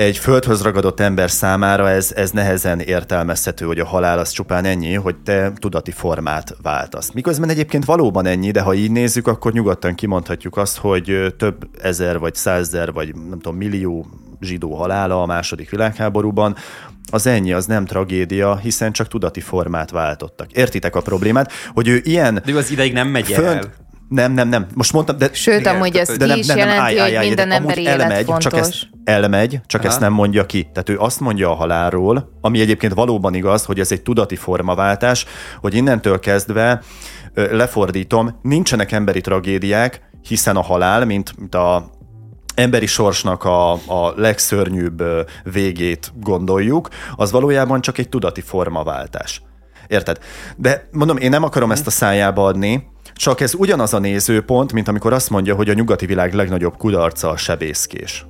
egy 0.03 0.18
földhöz 0.18 0.62
ragadott 0.62 1.00
ember 1.00 1.30
számára 1.30 1.88
ez, 1.90 2.12
ez 2.16 2.30
nehezen 2.30 2.80
értelmezhető, 2.80 3.66
hogy 3.66 3.78
a 3.78 3.86
halál 3.86 4.18
az 4.18 4.30
csupán 4.30 4.64
ennyi, 4.64 4.94
hogy 4.94 5.16
te 5.16 5.53
tudati 5.55 5.90
formát 5.90 6.57
váltasz. 6.62 7.11
Miközben 7.11 7.48
egyébként 7.48 7.84
valóban 7.84 8.26
ennyi, 8.26 8.50
de 8.50 8.61
ha 8.61 8.74
így 8.74 8.90
nézzük, 8.90 9.26
akkor 9.26 9.53
nyugodtan 9.53 9.94
kimondhatjuk 9.94 10.57
azt, 10.57 10.78
hogy 10.78 11.34
több 11.38 11.68
ezer, 11.82 12.18
vagy 12.18 12.34
százezer, 12.34 12.92
vagy 12.92 13.14
nem 13.14 13.38
tudom, 13.40 13.57
millió 13.57 14.07
zsidó 14.40 14.74
halála 14.74 15.22
a 15.22 15.26
második 15.26 15.70
világháborúban, 15.70 16.57
az 17.11 17.26
ennyi, 17.26 17.53
az 17.53 17.66
nem 17.66 17.84
tragédia, 17.84 18.57
hiszen 18.57 18.92
csak 18.92 19.09
tudati 19.09 19.40
formát 19.40 19.90
váltottak. 19.90 20.53
Értitek 20.53 20.96
a 20.96 21.00
problémát, 21.00 21.53
hogy 21.74 21.88
ő 21.88 22.00
ilyen... 22.05 22.34
De 22.44 22.53
ő 22.53 22.57
az 22.57 22.70
ideig 22.70 22.92
nem 22.92 23.09
megy 23.09 23.26
fönt, 23.26 23.64
el. 23.64 23.72
Nem, 24.13 24.33
nem, 24.33 24.49
nem. 24.49 24.67
Most 24.75 24.93
mondtam, 24.93 25.19
de... 25.19 25.29
Sőt, 25.33 25.61
igen, 25.61 25.75
amúgy 25.75 25.97
ez 25.97 26.17
de 26.17 26.27
nem, 26.27 26.39
is 26.39 26.47
nem, 26.47 26.57
nem, 26.57 26.67
jelenti, 26.67 26.99
állj, 26.99 27.01
állj, 27.01 27.15
hogy 27.15 27.27
minden 27.27 27.51
emberi 27.51 27.83
élet 27.83 28.01
elmegy, 28.01 28.25
fontos. 28.25 28.45
Csak 28.45 28.61
ezt 28.61 28.75
elmegy, 29.05 29.61
csak 29.67 29.81
Aha. 29.81 29.91
ezt 29.91 30.01
nem 30.01 30.13
mondja 30.13 30.47
ki. 30.47 30.69
Tehát 30.73 30.89
ő 30.89 30.99
azt 30.99 31.21
mondja 31.21 31.51
a 31.51 31.55
halálról, 31.55 32.39
ami 32.41 32.61
egyébként 32.61 32.95
valóban 32.95 33.35
igaz, 33.35 33.65
hogy 33.65 33.81
ez 33.81 33.93
egy 33.93 34.03
tudati 34.03 34.37
formaváltás, 34.37 35.27
hogy 35.61 35.75
innentől 35.75 36.19
kezdve 36.19 36.83
lefordítom, 37.35 38.39
nincsenek 38.43 38.93
emberi 38.93 39.21
tragédiák, 39.21 40.01
hiszen 40.29 40.57
a 40.57 40.63
halál, 40.63 41.05
mint, 41.05 41.39
mint 41.39 41.55
a 41.55 41.91
emberi 42.55 42.87
sorsnak 42.87 43.45
a, 43.45 43.73
a 43.73 44.13
legszörnyűbb 44.17 45.03
végét 45.45 46.13
gondoljuk, 46.21 46.89
az 47.17 47.31
valójában 47.31 47.81
csak 47.81 47.99
egy 47.99 48.09
tudati 48.09 48.41
formaváltás. 48.41 49.43
Érted? 49.87 50.19
De 50.57 50.89
mondom, 50.91 51.17
én 51.17 51.31
nem 51.31 51.43
akarom 51.43 51.71
ezt 51.71 51.87
a 51.87 51.91
szájába 51.91 52.47
adni, 52.47 52.91
csak 53.15 53.41
ez 53.41 53.55
ugyanaz 53.55 53.95
a 53.95 53.99
nézőpont, 53.99 54.73
mint 54.73 54.89
amikor 54.89 55.13
azt 55.13 55.31
mondja, 55.31 55.55
hogy 55.55 55.69
a 55.69 55.75
nyugati 55.75 56.07
világ 56.07 56.35
legnagyobb 56.35 56.77
kudarca 56.77 57.29
a 57.29 57.37
sebészkés. 57.37 58.27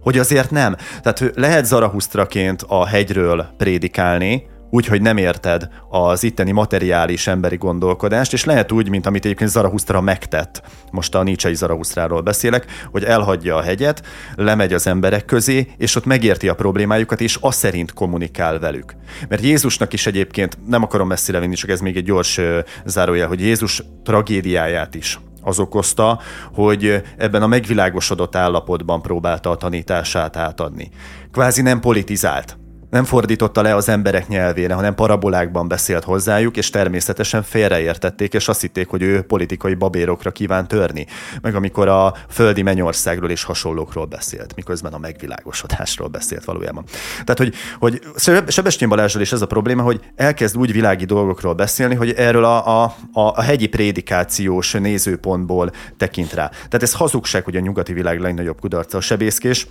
Hogy 0.00 0.18
azért 0.18 0.50
nem. 0.50 0.76
Tehát 1.02 1.32
lehet 1.34 1.64
Zarahusztraként 1.64 2.64
a 2.68 2.86
hegyről 2.86 3.46
prédikálni, 3.56 4.50
úgy, 4.74 4.86
hogy 4.86 5.02
nem 5.02 5.16
érted 5.16 5.68
az 5.88 6.22
itteni 6.22 6.50
materiális 6.50 7.26
emberi 7.26 7.56
gondolkodást, 7.56 8.32
és 8.32 8.44
lehet 8.44 8.72
úgy, 8.72 8.88
mint 8.88 9.06
amit 9.06 9.24
egyébként 9.24 9.50
Zarahusztra 9.50 10.00
megtett, 10.00 10.62
most 10.90 11.14
a 11.14 11.22
Nietzsche 11.22 11.54
Zarahusztráról 11.54 12.20
beszélek, 12.20 12.66
hogy 12.90 13.04
elhagyja 13.04 13.56
a 13.56 13.62
hegyet, 13.62 14.02
lemegy 14.34 14.72
az 14.72 14.86
emberek 14.86 15.24
közé, 15.24 15.68
és 15.76 15.96
ott 15.96 16.04
megérti 16.04 16.48
a 16.48 16.54
problémájukat, 16.54 17.20
és 17.20 17.38
azt 17.40 17.58
szerint 17.58 17.92
kommunikál 17.92 18.58
velük. 18.58 18.94
Mert 19.28 19.42
Jézusnak 19.42 19.92
is 19.92 20.06
egyébként, 20.06 20.58
nem 20.66 20.82
akarom 20.82 21.08
messzire 21.08 21.40
vinni, 21.40 21.54
csak 21.54 21.70
ez 21.70 21.80
még 21.80 21.96
egy 21.96 22.04
gyors 22.04 22.40
zárójel, 22.84 23.28
hogy 23.28 23.40
Jézus 23.40 23.82
tragédiáját 24.04 24.94
is 24.94 25.20
az 25.42 25.58
okozta, 25.58 26.20
hogy 26.54 27.02
ebben 27.16 27.42
a 27.42 27.46
megvilágosodott 27.46 28.36
állapotban 28.36 29.02
próbálta 29.02 29.50
a 29.50 29.56
tanítását 29.56 30.36
átadni. 30.36 30.90
Kvázi 31.32 31.62
nem 31.62 31.80
politizált 31.80 32.60
nem 32.92 33.04
fordította 33.04 33.62
le 33.62 33.74
az 33.74 33.88
emberek 33.88 34.28
nyelvére, 34.28 34.74
hanem 34.74 34.94
parabolákban 34.94 35.68
beszélt 35.68 36.04
hozzájuk, 36.04 36.56
és 36.56 36.70
természetesen 36.70 37.42
félreértették, 37.42 38.34
és 38.34 38.48
azt 38.48 38.60
hitték, 38.60 38.88
hogy 38.88 39.02
ő 39.02 39.22
politikai 39.22 39.74
babérokra 39.74 40.30
kíván 40.30 40.68
törni. 40.68 41.06
Meg 41.42 41.54
amikor 41.54 41.88
a 41.88 42.14
földi 42.28 42.62
mennyországról 42.62 43.30
és 43.30 43.44
hasonlókról 43.44 44.04
beszélt, 44.04 44.54
miközben 44.54 44.92
a 44.92 44.98
megvilágosodásról 44.98 46.08
beszélt 46.08 46.44
valójában. 46.44 46.84
Tehát, 47.24 47.38
hogy, 47.38 47.54
hogy 47.78 48.00
Sebestyén 48.48 48.88
Balázsral 48.88 49.22
is 49.22 49.32
ez 49.32 49.42
a 49.42 49.46
probléma, 49.46 49.82
hogy 49.82 50.00
elkezd 50.14 50.56
úgy 50.56 50.72
világi 50.72 51.04
dolgokról 51.04 51.54
beszélni, 51.54 51.94
hogy 51.94 52.10
erről 52.10 52.44
a, 52.44 52.84
a, 52.84 52.94
a 53.12 53.42
hegyi 53.42 53.66
prédikációs 53.66 54.72
nézőpontból 54.72 55.70
tekint 55.96 56.32
rá. 56.32 56.48
Tehát 56.48 56.82
ez 56.82 56.94
hazugság, 56.94 57.44
hogy 57.44 57.56
a 57.56 57.60
nyugati 57.60 57.92
világ 57.92 58.20
legnagyobb 58.20 58.60
kudarca 58.60 58.98
a 58.98 59.00
sebészkés, 59.00 59.66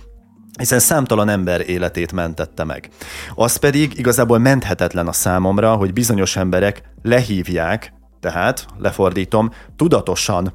hiszen 0.58 0.78
számtalan 0.78 1.28
ember 1.28 1.68
életét 1.68 2.12
mentette 2.12 2.64
meg. 2.64 2.88
Az 3.34 3.56
pedig 3.56 3.98
igazából 3.98 4.38
menthetetlen 4.38 5.06
a 5.06 5.12
számomra, 5.12 5.74
hogy 5.74 5.92
bizonyos 5.92 6.36
emberek 6.36 6.82
lehívják, 7.02 7.92
tehát, 8.20 8.66
lefordítom, 8.78 9.50
tudatosan 9.76 10.52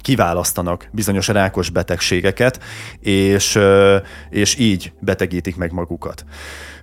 kiválasztanak 0.00 0.88
bizonyos 0.92 1.28
rákos 1.28 1.70
betegségeket, 1.70 2.60
és, 3.00 3.58
és 4.30 4.58
így 4.58 4.92
betegítik 5.00 5.56
meg 5.56 5.72
magukat. 5.72 6.24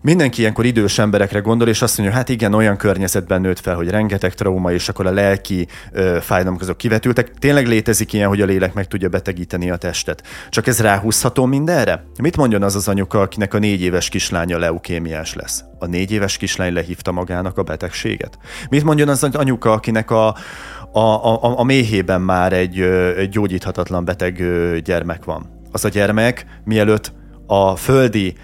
Mindenki 0.03 0.39
ilyenkor 0.39 0.65
idős 0.65 0.99
emberekre 0.99 1.39
gondol, 1.39 1.67
és 1.67 1.81
azt 1.81 1.97
mondja, 1.97 2.15
hát 2.15 2.29
igen, 2.29 2.53
olyan 2.53 2.77
környezetben 2.77 3.41
nőtt 3.41 3.59
fel, 3.59 3.75
hogy 3.75 3.89
rengeteg 3.89 4.33
trauma, 4.33 4.71
és 4.71 4.89
akkor 4.89 5.05
a 5.05 5.11
lelki 5.11 5.67
ö, 5.91 6.17
fájdalmak 6.21 6.61
azok 6.61 6.77
kivetültek. 6.77 7.31
Tényleg 7.39 7.67
létezik 7.67 8.13
ilyen, 8.13 8.27
hogy 8.27 8.41
a 8.41 8.45
lélek 8.45 8.73
meg 8.73 8.87
tudja 8.87 9.09
betegíteni 9.09 9.71
a 9.71 9.75
testet. 9.75 10.23
Csak 10.49 10.67
ez 10.67 10.79
ráhúzható 10.79 11.45
mindenre? 11.45 12.03
Mit 12.21 12.37
mondjon 12.37 12.63
az 12.63 12.75
az 12.75 12.87
anyuka, 12.87 13.21
akinek 13.21 13.53
a 13.53 13.59
négy 13.59 13.81
éves 13.81 14.09
kislánya 14.09 14.57
leukémiás 14.57 15.33
lesz? 15.33 15.63
A 15.79 15.85
négy 15.85 16.11
éves 16.11 16.37
kislány 16.37 16.73
lehívta 16.73 17.11
magának 17.11 17.57
a 17.57 17.63
betegséget? 17.63 18.37
Mit 18.69 18.83
mondjon 18.83 19.07
az 19.07 19.23
az 19.23 19.35
anyuka, 19.35 19.71
akinek 19.71 20.11
a, 20.11 20.35
a, 20.91 20.99
a, 20.99 21.59
a 21.59 21.63
méhében 21.63 22.21
már 22.21 22.53
egy, 22.53 22.79
egy 23.17 23.29
gyógyíthatatlan 23.29 24.05
beteg 24.05 24.43
gyermek 24.83 25.25
van? 25.25 25.59
Az 25.71 25.85
a 25.85 25.89
gyermek, 25.89 26.45
mielőtt 26.63 27.13
a 27.47 27.75
földi 27.75 28.35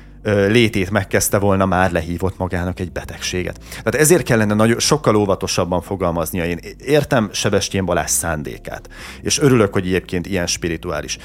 létét 0.48 0.90
megkezdte 0.90 1.38
volna, 1.40 1.66
már 1.66 1.92
lehívott 1.92 2.38
magának 2.38 2.80
egy 2.80 2.92
betegséget. 2.92 3.60
Tehát 3.70 3.96
ezért 3.96 4.24
kellene 4.24 4.54
nagyon, 4.54 4.80
sokkal 4.80 5.16
óvatosabban 5.16 5.82
fogalmaznia. 5.82 6.46
Én 6.46 6.60
értem 6.78 7.30
Sebestyén 7.32 7.86
Balázs 7.86 8.12
szándékát, 8.12 8.90
és 9.22 9.40
örülök, 9.40 9.74
hogy 9.74 9.86
egyébként 9.86 10.28
ilyen 10.28 10.48
spirituális. 10.48 11.18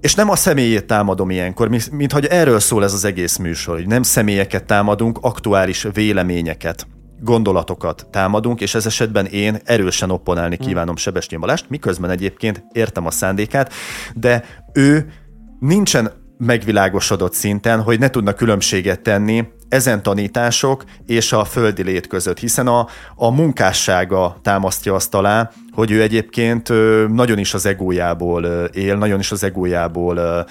És 0.00 0.14
nem 0.14 0.30
a 0.30 0.36
személyét 0.36 0.86
támadom 0.86 1.30
ilyenkor, 1.30 1.68
mint 1.90 2.12
hogy 2.12 2.26
erről 2.26 2.60
szól 2.60 2.84
ez 2.84 2.92
az 2.92 3.04
egész 3.04 3.36
műsor, 3.36 3.74
hogy 3.74 3.86
nem 3.86 4.02
személyeket 4.02 4.64
támadunk, 4.64 5.18
aktuális 5.20 5.86
véleményeket 5.92 6.86
gondolatokat 7.20 8.06
támadunk, 8.10 8.60
és 8.60 8.74
ez 8.74 8.86
esetben 8.86 9.26
én 9.26 9.58
erősen 9.64 10.10
opponálni 10.10 10.56
kívánom 10.56 10.96
Sebestyén 10.96 11.40
Balást, 11.40 11.68
miközben 11.68 12.10
egyébként 12.10 12.64
értem 12.72 13.06
a 13.06 13.10
szándékát, 13.10 13.72
de 14.14 14.44
ő 14.72 15.12
nincsen 15.58 16.10
megvilágosodott 16.38 17.32
szinten, 17.32 17.82
hogy 17.82 17.98
ne 17.98 18.10
tudna 18.10 18.32
különbséget 18.32 19.00
tenni 19.00 19.48
ezen 19.68 20.02
tanítások 20.02 20.84
és 21.06 21.32
a 21.32 21.44
földi 21.44 21.82
lét 21.82 22.06
között, 22.06 22.38
hiszen 22.38 22.66
a, 22.66 22.86
a 23.14 23.30
munkássága 23.30 24.36
támasztja 24.42 24.94
azt 24.94 25.14
alá, 25.14 25.50
hogy 25.72 25.90
ő 25.90 26.02
egyébként 26.02 26.68
nagyon 27.08 27.38
is 27.38 27.54
az 27.54 27.66
egójából 27.66 28.44
él, 28.64 28.96
nagyon 28.96 29.18
is 29.18 29.30
az 29.32 29.42
egójából 29.42 30.46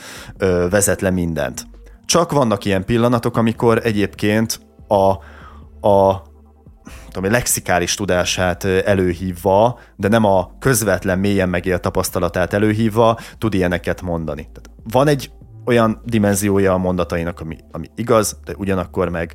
vezet 0.70 1.02
le 1.02 1.10
mindent. 1.10 1.68
Csak 2.06 2.32
vannak 2.32 2.66
ilyen 2.66 2.86
pillanatok, 2.86 3.38
amikor 3.38 3.80
egyébként 3.84 4.60
a, 4.88 5.12
a 5.88 6.22
tudom, 7.10 7.32
lexikális 7.32 7.94
tudását 7.94 8.64
előhívva, 8.64 9.80
de 9.96 10.08
nem 10.08 10.26
a 10.26 10.52
közvetlen, 10.60 11.20
mélyen 11.20 11.50
megélt 11.50 11.82
tapasztalatát 11.82 12.54
előhívva 12.54 13.20
tud 13.38 13.54
ilyeneket 13.54 14.02
mondani. 14.02 14.42
Tehát 14.42 14.70
van 14.84 15.08
egy 15.08 15.32
olyan 15.66 16.02
dimenziója 16.06 16.74
a 16.74 16.78
mondatainak, 16.78 17.40
ami, 17.40 17.58
ami 17.72 17.88
igaz, 17.96 18.40
de 18.46 18.54
ugyanakkor 18.58 19.10
meg 19.10 19.34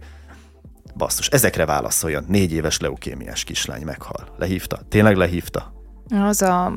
basszus, 0.96 1.28
ezekre 1.28 1.66
válaszoljon. 1.66 2.24
Négy 2.28 2.52
éves 2.52 2.78
leukémiás 2.78 3.44
kislány 3.44 3.82
meghal. 3.82 4.34
Lehívta? 4.38 4.78
Tényleg 4.88 5.16
lehívta? 5.16 5.72
Az 6.08 6.42
a 6.42 6.72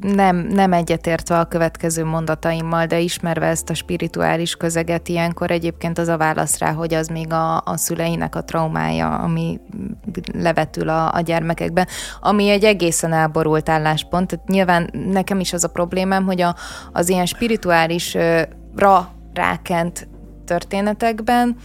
nem, 0.00 0.36
nem 0.36 0.72
egyetértve 0.72 1.38
a 1.38 1.44
következő 1.44 2.04
mondataimmal, 2.04 2.86
de 2.86 2.98
ismerve 2.98 3.46
ezt 3.46 3.70
a 3.70 3.74
spirituális 3.74 4.54
közeget, 4.54 5.08
ilyenkor 5.08 5.50
egyébként 5.50 5.98
az 5.98 6.08
a 6.08 6.16
válasz 6.16 6.58
rá, 6.58 6.72
hogy 6.72 6.94
az 6.94 7.08
még 7.08 7.32
a, 7.32 7.56
a 7.56 7.76
szüleinek 7.76 8.34
a 8.34 8.44
traumája, 8.44 9.14
ami 9.14 9.60
levetül 10.32 10.88
a, 10.88 11.14
a 11.14 11.20
gyermekekben, 11.20 11.86
ami 12.20 12.48
egy 12.48 12.64
egészen 12.64 13.12
elborult 13.12 13.68
álláspont. 13.68 14.26
Tehát 14.26 14.48
nyilván 14.48 14.90
nekem 14.92 15.40
is 15.40 15.52
az 15.52 15.64
a 15.64 15.68
problémám, 15.68 16.24
hogy 16.24 16.40
a, 16.40 16.54
az 16.92 17.08
ilyen 17.08 17.26
spirituális 17.26 18.16
ra 18.76 19.08
rákent 19.34 20.08
történetekben 20.44 21.56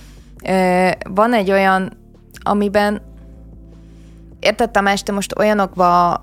van 1.09 1.34
egy 1.34 1.51
olyan, 1.51 1.97
amiben 2.43 3.01
érted 4.39 4.71
Tamás, 4.71 5.03
te 5.03 5.11
most 5.11 5.39
olyanokba 5.39 6.13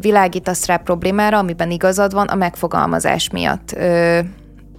világítasz 0.00 0.66
rá 0.66 0.76
problémára, 0.76 1.38
amiben 1.38 1.70
igazad 1.70 2.12
van 2.12 2.26
a 2.26 2.34
megfogalmazás 2.34 3.30
miatt 3.30 3.76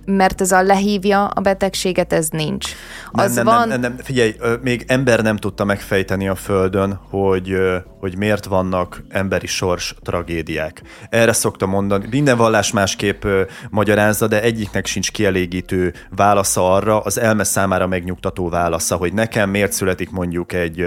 mert 0.06 0.42
ez 0.42 0.52
a 0.52 0.62
lehívja 0.62 1.26
a 1.26 1.42
betegséget, 1.42 2.14
ez 2.14 2.28
nincs. 2.30 2.70
Az 3.12 3.34
nem, 3.34 3.46
nem, 3.46 3.56
van... 3.56 3.68
nem, 3.68 3.80
nem, 3.80 3.98
figyelj, 3.98 4.36
még 4.62 4.84
ember 4.88 5.22
nem 5.22 5.38
tudta 5.38 5.64
megfejteni 5.64 6.28
a 6.28 6.36
Földön, 6.36 7.00
hogy, 7.10 7.58
hogy 8.00 8.18
miért 8.18 8.46
vannak 8.46 9.04
emberi 9.10 9.48
sors 9.48 9.96
tragédiák. 10.02 10.82
Erre 11.10 11.34
szoktam 11.34 11.70
mondani. 11.70 12.08
Minden 12.10 12.38
vallás 12.38 12.72
másképp 12.72 13.26
magyarázza, 13.70 14.28
de 14.28 14.42
egyiknek 14.42 14.86
sincs 14.86 15.12
kielégítő 15.12 15.94
válasza 16.16 16.74
arra, 16.74 17.00
az 17.00 17.20
elme 17.20 17.44
számára 17.44 17.88
megnyugtató 17.88 18.50
válasza, 18.50 18.96
hogy 18.96 19.14
nekem 19.14 19.50
miért 19.50 19.72
születik 19.72 20.12
mondjuk 20.12 20.54
egy, 20.54 20.86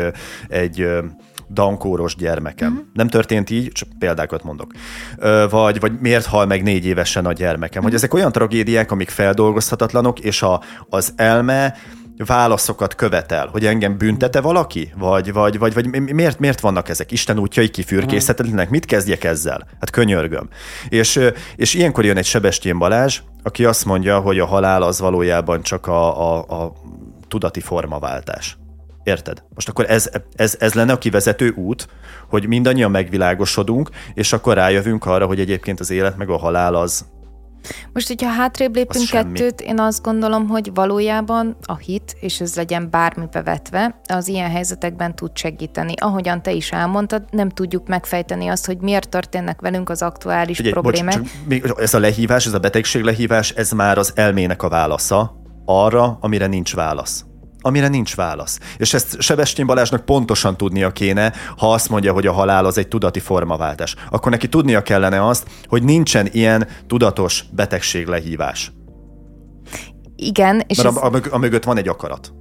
egy 0.49 0.89
dankóros 1.51 2.17
gyermekem. 2.17 2.73
Uh-huh. 2.73 2.87
Nem 2.93 3.09
történt 3.09 3.51
így, 3.51 3.73
csak 3.73 3.89
példákat 3.99 4.43
mondok. 4.43 4.73
Vagy, 5.51 5.81
vagy 5.81 5.93
miért 6.01 6.27
hal 6.27 6.47
meg 6.47 6.63
négy 6.63 6.85
évesen 6.85 7.27
a 7.27 7.33
gyermekem. 7.33 7.83
Hogy 7.83 7.91
mhm. 7.91 8.01
ezek 8.01 8.15
olyan 8.15 8.33
tragédiák, 8.33 8.91
amik 8.91 9.09
feldolgozhatatlanok, 9.09 10.21
és 10.21 10.43
a, 10.43 10.63
az 10.89 11.13
elme 11.17 11.75
válaszokat 12.27 12.95
követel, 12.95 13.47
hogy 13.47 13.67
engem 13.67 13.99
büntete 13.99 14.41
valaki? 14.41 14.93
Vagy, 14.97 15.33
vagy, 15.33 15.59
vagy, 15.59 15.75
vagy 15.75 16.13
miért, 16.13 16.39
miért 16.39 16.61
vannak 16.61 16.89
ezek? 16.89 17.13
Isten 17.13 17.39
útjai 17.39 17.69
kifürkészhetetlenek? 17.69 18.71
Mit 18.71 18.85
kezdjek 18.85 19.25
ezzel? 19.25 19.67
Hát 19.81 19.91
könyörgöm. 19.91 20.49
És, 20.89 21.21
és 21.57 21.75
ilyenkor 21.75 22.05
jön 22.05 22.17
egy 22.17 22.25
Sebestyén 22.25 22.79
Balázs, 22.79 23.21
aki 23.43 23.65
azt 23.65 23.85
mondja, 23.85 24.21
hogy 24.21 24.39
a 24.39 24.47
halál 24.47 24.83
az 24.83 25.01
valójában 25.01 25.63
csak 25.63 25.87
a, 25.87 26.35
a, 26.35 26.63
a 26.63 26.73
tudati 27.29 27.61
formaváltás. 27.61 28.57
Érted? 29.09 29.43
Most 29.55 29.69
akkor 29.69 29.91
ez, 29.91 30.11
ez, 30.37 30.57
ez 30.59 30.75
lenne 30.75 30.93
a 30.93 30.99
kivezető 30.99 31.51
út, 31.51 31.89
hogy 32.29 32.47
mindannyian 32.47 32.91
megvilágosodunk, 32.91 33.91
és 34.15 34.33
akkor 34.33 34.55
rájövünk 34.55 35.05
arra, 35.05 35.27
hogy 35.27 35.41
egyébként 35.41 35.81
az 35.81 35.91
élet 35.91 36.17
meg 36.17 36.29
a 36.29 36.37
halál 36.37 36.75
az, 36.75 37.07
most, 37.93 38.09
hogyha 38.09 38.29
hátrébb 38.29 38.75
lépünk 38.75 39.09
kettőt, 39.09 39.61
én 39.61 39.81
azt 39.81 40.03
gondolom, 40.03 40.49
hogy 40.49 40.71
valójában 40.75 41.57
a 41.63 41.77
hit, 41.77 42.17
és 42.21 42.41
ez 42.41 42.55
legyen 42.55 42.91
bármibe 42.91 43.43
vetve, 43.43 44.01
az 44.07 44.29
ilyen 44.29 44.51
helyzetekben 44.51 45.15
tud 45.15 45.31
segíteni. 45.37 45.93
Ahogyan 45.97 46.43
te 46.43 46.53
is 46.53 46.73
elmondtad, 46.73 47.23
nem 47.31 47.49
tudjuk 47.49 47.89
megfejteni 47.89 48.49
azt, 48.49 48.67
hogy 48.67 48.79
miért 48.79 49.09
történnek 49.09 49.61
velünk 49.61 49.89
az 49.89 50.03
aktuális 50.03 50.59
Ugye, 50.59 50.71
problémák. 50.71 51.21
Bocs, 51.49 51.61
csak, 51.61 51.81
ez 51.81 51.95
a 51.95 51.99
lehívás, 51.99 52.47
ez 52.47 52.55
a 52.55 52.59
betegség 52.59 53.03
lehívás, 53.03 53.51
ez 53.51 53.71
már 53.71 53.99
az 53.99 54.13
elmének 54.15 54.63
a 54.63 54.69
válasza 54.69 55.43
arra, 55.65 56.19
amire 56.21 56.47
nincs 56.47 56.75
válasz 56.75 57.28
amire 57.69 57.89
nincs 57.89 58.17
válasz. 58.17 58.59
És 58.77 58.95
ezt 58.95 59.21
Sebestyén 59.21 59.67
Balázsnak 59.67 60.05
pontosan 60.05 60.57
tudnia 60.57 60.91
kéne, 60.91 61.33
ha 61.57 61.73
azt 61.73 61.89
mondja, 61.89 62.13
hogy 62.13 62.27
a 62.27 62.33
halál 62.33 62.65
az 62.65 62.79
egy 62.79 62.89
tudati 62.89 63.21
formaváltás. 63.21 63.95
Akkor 64.11 64.31
neki 64.31 64.49
tudnia 64.49 64.83
kellene 64.83 65.27
azt, 65.27 65.47
hogy 65.67 65.83
nincsen 65.83 66.29
ilyen 66.33 66.69
tudatos 66.87 67.45
betegség 67.51 68.07
lehívás. 68.07 68.73
Igen. 70.17 70.63
És 70.67 70.77
Mert 70.77 70.89
ez... 70.89 70.97
a, 70.97 71.21
a, 71.31 71.39
mögött 71.39 71.65
van 71.65 71.77
egy 71.77 71.89
akarat. 71.89 72.33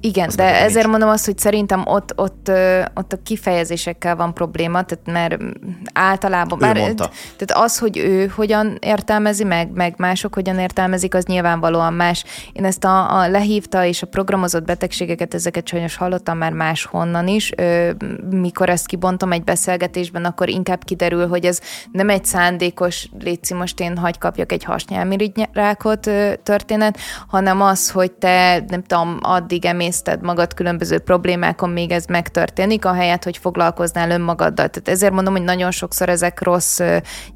Igen, 0.00 0.26
az 0.26 0.34
de 0.34 0.54
ezért 0.54 0.74
nincs. 0.74 0.86
mondom 0.86 1.08
azt, 1.08 1.24
hogy 1.24 1.38
szerintem 1.38 1.82
ott, 1.86 2.12
ott, 2.16 2.50
ott 2.94 3.12
a 3.12 3.18
kifejezésekkel 3.22 4.16
van 4.16 4.34
probléma, 4.34 4.82
tehát 4.82 5.06
mert 5.06 5.42
általában... 5.92 6.62
Ő 6.62 6.66
már, 6.66 6.76
mondta. 6.76 7.10
Tehát 7.36 7.64
az, 7.64 7.78
hogy 7.78 7.98
ő 7.98 8.26
hogyan 8.26 8.78
értelmezi 8.80 9.44
meg, 9.44 9.70
meg 9.74 9.94
mások 9.96 10.34
hogyan 10.34 10.58
értelmezik, 10.58 11.14
az 11.14 11.24
nyilvánvalóan 11.24 11.92
más. 11.92 12.24
Én 12.52 12.64
ezt 12.64 12.84
a, 12.84 13.20
a 13.20 13.28
lehívta 13.28 13.84
és 13.84 14.02
a 14.02 14.06
programozott 14.06 14.64
betegségeket, 14.64 15.34
ezeket 15.34 15.68
sajnos 15.68 15.96
hallottam 15.96 16.38
már 16.38 16.52
máshonnan 16.52 17.28
is. 17.28 17.52
Mikor 18.30 18.68
ezt 18.68 18.86
kibontom 18.86 19.32
egy 19.32 19.44
beszélgetésben, 19.44 20.24
akkor 20.24 20.48
inkább 20.48 20.84
kiderül, 20.84 21.28
hogy 21.28 21.44
ez 21.44 21.60
nem 21.92 22.08
egy 22.08 22.24
szándékos, 22.24 23.08
létszi 23.18 23.54
most 23.54 23.80
én 23.80 23.96
hagy 23.96 24.18
kapjak 24.18 24.52
egy 24.52 24.64
hasnyálmirigyrákot 24.64 26.10
történet, 26.42 26.98
hanem 27.28 27.62
az, 27.62 27.90
hogy 27.90 28.12
te 28.12 28.64
nem 28.68 28.82
tudom, 28.82 29.18
addig 29.22 29.64
emész 29.64 29.89
emészted 29.90 30.22
magad 30.22 30.54
különböző 30.54 30.98
problémákon, 30.98 31.70
még 31.70 31.90
ez 31.90 32.04
megtörténik, 32.04 32.84
ahelyett, 32.84 33.24
hogy 33.24 33.36
foglalkoznál 33.36 34.10
önmagaddal. 34.10 34.68
Tehát 34.68 34.88
ezért 34.88 35.12
mondom, 35.12 35.32
hogy 35.32 35.42
nagyon 35.42 35.70
sokszor 35.70 36.08
ezek 36.08 36.42
rossz 36.42 36.80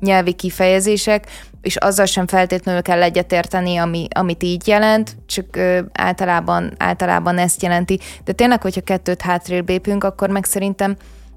nyelvi 0.01 0.33
kifejezések, 0.33 1.27
és 1.63 1.77
azzal 1.77 2.07
sem 2.07 2.27
feltétlenül 2.27 2.83
kell 2.83 3.03
egyetérteni, 3.03 3.77
ami, 3.77 4.07
amit 4.15 4.43
így 4.43 4.67
jelent, 4.67 5.17
csak 5.27 5.57
ö, 5.57 5.81
általában, 5.93 6.73
általában 6.79 7.39
ezt 7.39 7.63
jelenti. 7.63 7.99
De 8.25 8.33
tényleg, 8.33 8.63
hogyha 8.63 8.81
kettőt 8.81 9.23
hátrébb 9.23 9.69
lépünk, 9.69 10.05
akkor 10.05 10.29
meg 10.29 10.45
szerintem 10.45 10.97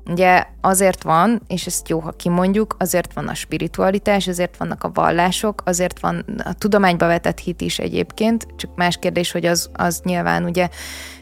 Ugye 0.10 0.44
azért 0.62 1.04
van, 1.04 1.42
és 1.48 1.66
ezt 1.66 1.90
jó, 1.90 2.00
ha 2.00 2.12
kimondjuk, 2.12 2.76
azért 2.80 3.14
van 3.14 3.28
a 3.28 3.34
spiritualitás, 3.34 4.28
azért 4.28 4.58
vannak 4.58 4.84
a 4.84 4.92
vallások, 4.94 5.62
azért 5.66 6.00
van 6.00 6.26
a 6.44 6.54
tudományba 6.54 7.08
vetett 7.08 7.40
hit 7.40 7.62
is 7.62 7.80
egyébként, 7.80 8.48
csak 8.56 8.76
más 8.76 8.98
kérdés, 8.98 9.32
hogy 9.32 9.46
az, 9.46 9.70
az 9.74 10.02
nyilván 10.04 10.44
ugye 10.44 10.70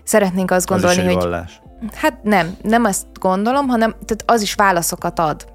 szeretnénk 0.04 0.52
azt 0.52 0.68
gondolni, 0.68 1.00
az 1.00 1.06
hogy... 1.06 1.16
Vallás. 1.16 1.62
Hát 1.94 2.24
nem, 2.24 2.58
nem 2.62 2.84
azt 2.84 3.06
gondolom, 3.20 3.68
hanem 3.68 3.90
tehát 3.92 4.24
az 4.26 4.42
is 4.42 4.54
válaszokat 4.54 5.20
ad. 5.20 5.54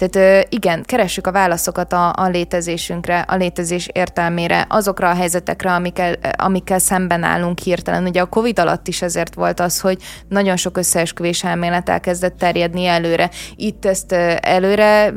Tehát 0.00 0.46
igen, 0.48 0.82
keressük 0.82 1.26
a 1.26 1.32
válaszokat 1.32 1.92
a, 1.92 2.12
a 2.16 2.28
létezésünkre, 2.28 3.18
a 3.18 3.36
létezés 3.36 3.88
értelmére, 3.92 4.66
azokra 4.68 5.10
a 5.10 5.14
helyzetekre, 5.14 5.72
amikkel, 5.74 6.14
amikkel 6.36 6.78
szemben 6.78 7.22
állunk 7.22 7.58
hirtelen. 7.58 8.06
Ugye 8.06 8.20
a 8.20 8.26
Covid 8.26 8.58
alatt 8.58 8.88
is 8.88 9.02
ezért 9.02 9.34
volt 9.34 9.60
az, 9.60 9.80
hogy 9.80 9.98
nagyon 10.28 10.56
sok 10.56 10.76
összeesküvés 10.76 11.44
elmélet 11.44 11.88
elkezdett 11.88 12.38
terjedni 12.38 12.86
előre. 12.86 13.30
Itt 13.56 13.84
ezt 13.84 14.12
előre 14.40 15.12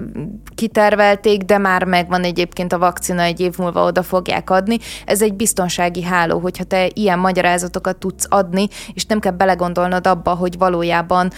kitervelték, 0.55 1.41
de 1.41 1.57
már 1.57 1.83
megvan 1.83 2.23
egyébként 2.23 2.73
a 2.73 2.77
vakcina, 2.77 3.21
egy 3.21 3.39
év 3.39 3.57
múlva 3.57 3.83
oda 3.83 4.03
fogják 4.03 4.49
adni. 4.49 4.77
Ez 5.05 5.21
egy 5.21 5.33
biztonsági 5.33 6.03
háló, 6.03 6.39
hogyha 6.39 6.63
te 6.63 6.89
ilyen 6.93 7.19
magyarázatokat 7.19 7.97
tudsz 7.97 8.25
adni, 8.29 8.67
és 8.93 9.05
nem 9.05 9.19
kell 9.19 9.31
belegondolnod 9.31 10.07
abba, 10.07 10.31
hogy 10.31 10.57
valójában 10.57 11.31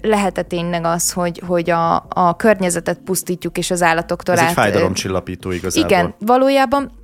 lehet-e 0.00 0.42
tényleg 0.42 0.84
az, 0.84 1.12
hogy, 1.12 1.42
hogy 1.46 1.70
a, 1.70 2.06
a 2.08 2.36
környezet 2.36 2.83
környezetet 2.84 2.98
pusztítjuk, 3.04 3.58
és 3.58 3.70
az 3.70 3.82
állatoktól 3.82 4.34
Ez 4.34 4.40
át... 4.40 4.48
egy 4.48 4.54
fájdalomcsillapító 4.54 5.50
igazából. 5.50 5.90
Igen, 5.90 6.14
valójában 6.18 7.02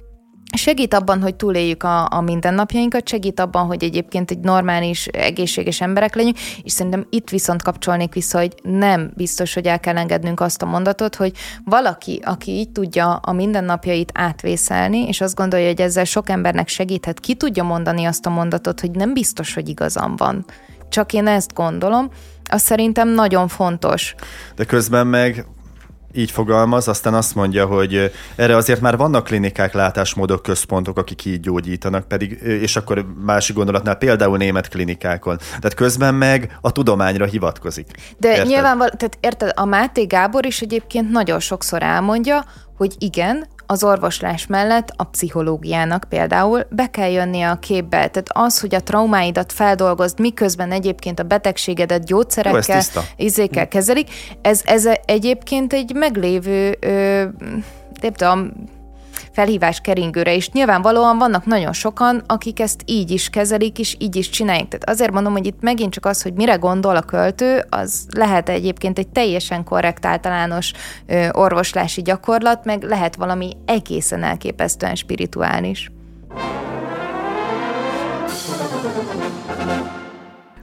segít 0.56 0.94
abban, 0.94 1.22
hogy 1.22 1.34
túléljük 1.34 1.82
a, 1.82 2.08
a 2.10 2.20
mindennapjainkat, 2.20 3.08
segít 3.08 3.40
abban, 3.40 3.66
hogy 3.66 3.84
egyébként 3.84 4.30
egy 4.30 4.38
normális, 4.38 5.06
egészséges 5.06 5.80
emberek 5.80 6.14
legyünk, 6.14 6.38
és 6.62 6.72
szerintem 6.72 7.06
itt 7.10 7.30
viszont 7.30 7.62
kapcsolnék 7.62 8.14
vissza, 8.14 8.38
hogy 8.38 8.54
nem 8.62 9.12
biztos, 9.16 9.54
hogy 9.54 9.66
el 9.66 9.80
kell 9.80 9.96
engednünk 9.96 10.40
azt 10.40 10.62
a 10.62 10.66
mondatot, 10.66 11.14
hogy 11.14 11.32
valaki, 11.64 12.20
aki 12.24 12.50
így 12.50 12.70
tudja 12.70 13.14
a 13.14 13.32
mindennapjait 13.32 14.12
átvészelni, 14.14 15.06
és 15.06 15.20
azt 15.20 15.34
gondolja, 15.34 15.66
hogy 15.66 15.80
ezzel 15.80 16.04
sok 16.04 16.28
embernek 16.28 16.68
segíthet, 16.68 17.20
ki 17.20 17.34
tudja 17.34 17.62
mondani 17.62 18.04
azt 18.04 18.26
a 18.26 18.30
mondatot, 18.30 18.80
hogy 18.80 18.90
nem 18.90 19.12
biztos, 19.12 19.54
hogy 19.54 19.68
igazam 19.68 20.16
van. 20.16 20.44
Csak 20.88 21.12
én 21.12 21.26
ezt 21.26 21.54
gondolom, 21.54 22.10
az 22.50 22.62
szerintem 22.62 23.08
nagyon 23.08 23.48
fontos. 23.48 24.14
De 24.56 24.64
közben 24.64 25.06
meg 25.06 25.46
így 26.12 26.30
fogalmaz, 26.30 26.88
aztán 26.88 27.14
azt 27.14 27.34
mondja, 27.34 27.66
hogy 27.66 28.12
erre 28.36 28.56
azért 28.56 28.80
már 28.80 28.96
vannak 28.96 29.24
klinikák, 29.24 29.72
látásmódok, 29.72 30.42
központok, 30.42 30.98
akik 30.98 31.24
így 31.24 31.40
gyógyítanak, 31.40 32.08
pedig, 32.08 32.30
és 32.42 32.76
akkor 32.76 33.06
másik 33.24 33.56
gondolatnál 33.56 33.94
például 33.94 34.36
német 34.36 34.68
klinikákon. 34.68 35.36
Tehát 35.36 35.74
közben 35.74 36.14
meg 36.14 36.58
a 36.60 36.72
tudományra 36.72 37.24
hivatkozik. 37.24 37.86
De 38.18 38.28
érted? 38.28 38.46
nyilvánvalóan, 38.46 38.96
tehát 38.96 39.18
érted, 39.20 39.52
a 39.54 39.64
Máté 39.64 40.04
Gábor 40.04 40.46
is 40.46 40.60
egyébként 40.60 41.10
nagyon 41.10 41.40
sokszor 41.40 41.82
elmondja, 41.82 42.44
hogy 42.76 42.94
igen, 42.98 43.46
az 43.70 43.84
orvoslás 43.84 44.46
mellett 44.46 44.92
a 44.96 45.04
pszichológiának 45.04 46.04
például 46.08 46.66
be 46.70 46.86
kell 46.86 47.10
jönnie 47.10 47.50
a 47.50 47.58
képbe. 47.58 47.96
Tehát 47.96 48.28
az, 48.28 48.60
hogy 48.60 48.74
a 48.74 48.82
traumáidat 48.82 49.52
feldolgozd, 49.52 50.20
miközben 50.20 50.72
egyébként 50.72 51.18
a 51.18 51.22
betegségedet 51.22 52.04
gyógyszerekkel, 52.04 52.82
izékkel 53.16 53.68
kezelik, 53.68 54.10
ez, 54.42 54.62
ez 54.64 54.88
egyébként 55.04 55.72
egy 55.72 55.92
meglévő, 55.94 56.76
ö, 56.80 57.24
nem 58.00 58.12
tudom, 58.12 58.52
felhívás 59.32 59.80
keringőre, 59.80 60.34
és 60.34 60.50
nyilvánvalóan 60.50 61.18
vannak 61.18 61.44
nagyon 61.44 61.72
sokan, 61.72 62.22
akik 62.26 62.60
ezt 62.60 62.82
így 62.84 63.10
is 63.10 63.30
kezelik, 63.30 63.78
és 63.78 63.96
így 63.98 64.16
is 64.16 64.28
csinálják. 64.30 64.68
Tehát 64.68 64.88
azért 64.88 65.12
mondom, 65.12 65.32
hogy 65.32 65.46
itt 65.46 65.60
megint 65.60 65.92
csak 65.92 66.06
az, 66.06 66.22
hogy 66.22 66.32
mire 66.32 66.54
gondol 66.54 66.96
a 66.96 67.02
költő, 67.02 67.64
az 67.68 68.06
lehet 68.16 68.48
egyébként 68.48 68.98
egy 68.98 69.08
teljesen 69.08 69.64
korrekt 69.64 70.06
általános 70.06 70.72
ö, 71.06 71.28
orvoslási 71.32 72.02
gyakorlat, 72.02 72.64
meg 72.64 72.82
lehet 72.82 73.16
valami 73.16 73.56
egészen 73.64 74.22
elképesztően 74.22 74.94
spirituális. 74.94 75.90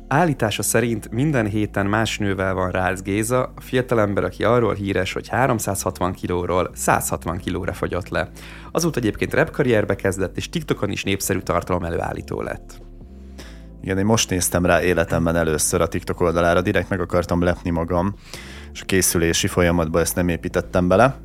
Állítása 0.08 0.64
szerint 0.64 1.12
minden 1.12 1.45
héten 1.45 1.86
más 1.86 2.18
nővel 2.18 2.53
van 2.53 2.72
Rácz 2.72 3.01
Géza, 3.01 3.43
a 3.55 3.62
fiatalember, 3.62 4.24
aki 4.24 4.43
arról 4.43 4.74
híres, 4.74 5.14
hogy 5.14 5.28
360 5.28 6.14
kilóról 6.14 6.70
160 6.74 7.38
kilóra 7.38 7.74
fagyott 7.74 8.10
le. 8.10 8.30
Azóta 8.72 8.99
egyébként 8.99 9.34
repkarrierbe 9.34 9.95
kezdett, 9.95 10.38
és 10.38 10.49
TikTokon 10.49 10.89
is 10.89 11.03
népszerű 11.03 11.39
tartalom 11.39 11.84
előállító 11.84 12.41
lett. 12.41 12.82
Igen, 13.82 13.97
én 13.97 14.05
most 14.05 14.30
néztem 14.30 14.66
rá 14.66 14.82
életemben 14.84 15.36
először 15.36 15.82
a 15.82 15.88
TikTok 15.88 16.22
oldalára, 16.22 16.62
direkt 16.62 16.89
meg 16.89 16.99
akartam 17.01 17.41
lepni 17.41 17.70
magam, 17.70 18.16
és 18.74 18.82
a 18.82 18.86
készülési 18.86 19.47
folyamatban 19.47 20.01
ezt 20.01 20.16
nem 20.16 20.28
építettem 20.28 20.88
bele. 20.88 21.18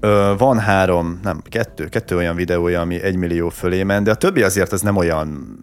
Ö, 0.00 0.34
van 0.38 0.58
három, 0.58 1.20
nem, 1.22 1.42
kettő, 1.48 1.88
kettő 1.88 2.16
olyan 2.16 2.36
videója, 2.36 2.80
ami 2.80 3.02
egy 3.02 3.16
millió 3.16 3.48
fölé 3.48 3.82
ment, 3.82 4.04
de 4.04 4.10
a 4.10 4.14
többi 4.14 4.42
azért 4.42 4.72
az 4.72 4.80
nem 4.80 4.96
olyan 4.96 5.58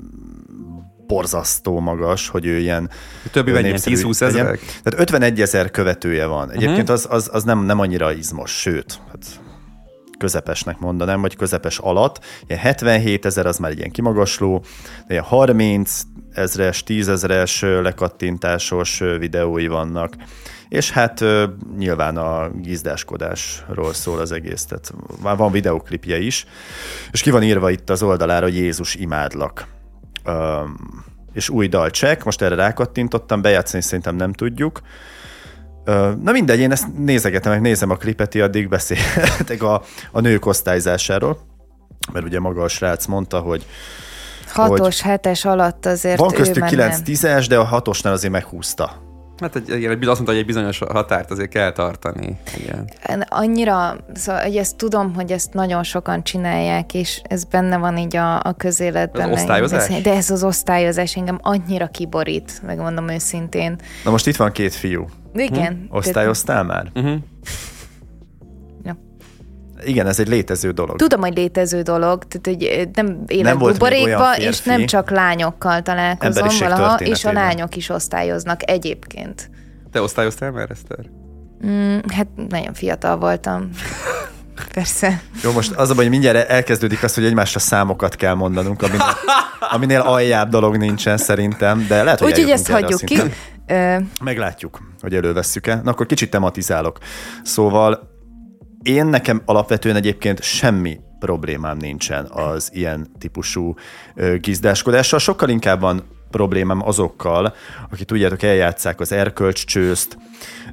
borzasztó 1.07 1.79
magas, 1.79 2.27
hogy 2.27 2.45
ő 2.45 2.57
ilyen 2.57 2.89
A 3.25 3.29
többi 3.29 3.51
vagy 3.51 3.59
ilyen 3.65 3.71
népszerű 3.71 3.95
10-20 3.95 4.19
legyen. 4.21 4.39
ezerek? 4.39 4.59
Tehát 4.59 4.99
51 4.99 5.41
ezer 5.41 5.71
követője 5.71 6.25
van. 6.25 6.51
Egyébként 6.51 6.89
az, 6.89 7.07
az, 7.09 7.29
az 7.33 7.43
nem, 7.43 7.65
nem 7.65 7.79
annyira 7.79 8.11
izmos, 8.11 8.51
sőt, 8.51 8.99
hát 9.11 9.39
közepesnek 10.17 10.79
mondanám, 10.79 11.21
vagy 11.21 11.35
közepes 11.35 11.77
alatt. 11.77 12.19
Ilyen 12.47 12.61
77 12.61 13.25
ezer 13.25 13.45
az 13.45 13.57
már 13.57 13.71
egy 13.71 13.77
ilyen 13.77 13.91
kimagasló, 13.91 14.63
de 15.07 15.13
ilyen 15.13 15.23
30 15.23 16.01
ezres, 16.33 16.83
10 16.83 17.07
ezres 17.07 17.61
lekattintásos 17.61 18.99
videói 19.19 19.67
vannak. 19.67 20.13
És 20.69 20.91
hát 20.91 21.23
nyilván 21.77 22.17
a 22.17 22.49
gizdáskodásról 22.49 23.93
szól 23.93 24.19
az 24.19 24.31
egész, 24.31 24.65
tehát 24.65 24.93
már 25.21 25.37
van 25.37 25.51
videoklipje 25.51 26.17
is, 26.17 26.45
és 27.11 27.21
ki 27.21 27.29
van 27.31 27.43
írva 27.43 27.69
itt 27.69 27.89
az 27.89 28.03
oldalára, 28.03 28.45
hogy 28.45 28.55
Jézus 28.55 28.95
imádlak. 28.95 29.74
Um, 30.25 31.03
és 31.33 31.49
új 31.49 31.67
dal 31.67 31.89
check, 31.89 32.23
most 32.23 32.41
erre 32.41 32.55
rákattintottam, 32.55 33.41
bejátszani 33.41 33.83
szerintem 33.83 34.15
nem 34.15 34.33
tudjuk. 34.33 34.81
Na 36.21 36.31
mindegy, 36.31 36.59
én 36.59 36.71
ezt 36.71 36.97
nézegetem, 36.97 37.51
meg 37.51 37.61
nézem 37.61 37.89
a 37.89 37.95
klipet, 37.95 38.29
ti 38.29 38.41
addig 38.41 38.69
beszéltek 38.69 39.63
a, 39.63 39.81
a 40.11 40.19
nők 40.19 40.45
osztályzásáról, 40.45 41.39
mert 42.13 42.25
ugye 42.25 42.39
maga 42.39 42.63
a 42.63 42.67
srác 42.67 43.05
mondta, 43.05 43.39
hogy 43.39 43.65
Hatos, 44.47 45.01
hetes 45.01 45.45
alatt 45.45 45.85
azért 45.85 46.19
van 46.19 46.31
köztük 46.31 46.59
már 46.59 46.69
9 46.69 46.93
nem. 46.93 47.03
10 47.03 47.47
de 47.47 47.57
a 47.57 47.63
hatosnál 47.63 48.13
azért 48.13 48.33
meghúzta. 48.33 49.04
Hát 49.39 49.55
egy, 49.55 49.69
igen, 49.69 49.91
azt 49.91 50.05
mondta, 50.05 50.31
hogy 50.31 50.37
egy 50.37 50.45
bizonyos 50.45 50.79
határt 50.79 51.31
azért 51.31 51.49
kell 51.49 51.71
tartani. 51.71 52.37
Igen. 52.57 52.89
Annyira, 53.29 53.97
szóval 54.13 54.41
hogy 54.41 54.55
ezt 54.55 54.75
tudom, 54.75 55.13
hogy 55.13 55.31
ezt 55.31 55.53
nagyon 55.53 55.83
sokan 55.83 56.23
csinálják, 56.23 56.93
és 56.93 57.21
ez 57.23 57.43
benne 57.43 57.77
van 57.77 57.97
így 57.97 58.15
a, 58.15 58.39
a 58.39 58.53
közéletben. 58.57 59.31
Az 59.31 59.39
osztályozás? 59.39 60.01
De 60.01 60.13
ez 60.13 60.29
az 60.29 60.43
osztályozás 60.43 61.15
engem 61.15 61.39
annyira 61.41 61.87
kiborít, 61.87 62.61
megmondom 62.65 63.09
őszintén. 63.09 63.75
Na 64.03 64.11
most 64.11 64.27
itt 64.27 64.35
van 64.35 64.51
két 64.51 64.73
fiú. 64.73 65.05
Igen. 65.33 65.87
Osztályoztál 65.89 66.63
már? 66.63 66.91
Uh-huh. 66.95 67.15
Igen, 69.85 70.07
ez 70.07 70.19
egy 70.19 70.27
létező 70.27 70.71
dolog. 70.71 70.97
Tudom, 70.97 71.21
hogy 71.21 71.35
létező 71.35 71.81
dolog, 71.81 72.23
tehát 72.23 72.59
hogy 72.59 72.89
nem 72.93 73.23
élek 73.27 73.57
buborékba, 73.57 74.37
és 74.37 74.61
nem 74.61 74.85
csak 74.85 75.09
lányokkal 75.09 75.81
találkozom 75.81 76.47
valaha, 76.59 76.95
és 76.95 77.25
a 77.25 77.31
lányok 77.31 77.75
is 77.75 77.89
osztályoznak 77.89 78.69
egyébként. 78.69 79.49
Te 79.91 80.01
osztályoztál 80.01 80.51
már, 80.51 80.67
Eszter? 80.71 81.05
Mm, 81.65 81.97
hát 82.13 82.27
nagyon 82.49 82.73
fiatal 82.73 83.17
voltam. 83.17 83.69
Persze. 84.73 85.21
Jó, 85.43 85.51
most 85.51 85.71
az 85.71 85.89
a 85.89 85.93
baj, 85.93 86.03
hogy 86.03 86.13
mindjárt 86.13 86.49
elkezdődik 86.49 87.03
az, 87.03 87.13
hogy 87.13 87.25
egymásra 87.25 87.59
számokat 87.59 88.15
kell 88.15 88.33
mondanunk, 88.33 88.81
aminél, 88.81 89.17
aminél 89.75 89.99
aljább 89.99 90.49
dolog 90.49 90.77
nincsen 90.77 91.17
szerintem, 91.17 91.85
de 91.87 92.03
lehet, 92.03 92.19
hogy 92.19 92.31
Úgyhogy 92.31 92.49
eljutunk 92.49 92.69
ezt 92.69 92.81
hagyjuk 92.81 93.05
ki. 93.05 93.33
Meglátjuk, 94.23 94.79
hogy 95.01 95.15
elővesszük-e. 95.15 95.81
Na 95.83 95.91
akkor 95.91 96.05
kicsit 96.05 96.29
tematizálok. 96.29 96.97
Szóval 97.43 98.14
én 98.85 99.05
nekem 99.05 99.41
alapvetően 99.45 99.95
egyébként 99.95 100.43
semmi 100.43 100.99
problémám 101.19 101.77
nincsen 101.77 102.25
az 102.31 102.69
ilyen 102.73 103.07
típusú 103.17 103.75
gizdáskodással. 104.39 105.19
Sokkal 105.19 105.49
inkább 105.49 105.79
van 105.79 106.03
problémám 106.29 106.87
azokkal, 106.87 107.53
akik 107.91 108.05
tudjátok, 108.05 108.43
eljátszák 108.43 108.99
az 108.99 109.11
erkölcscsőzt, 109.11 110.17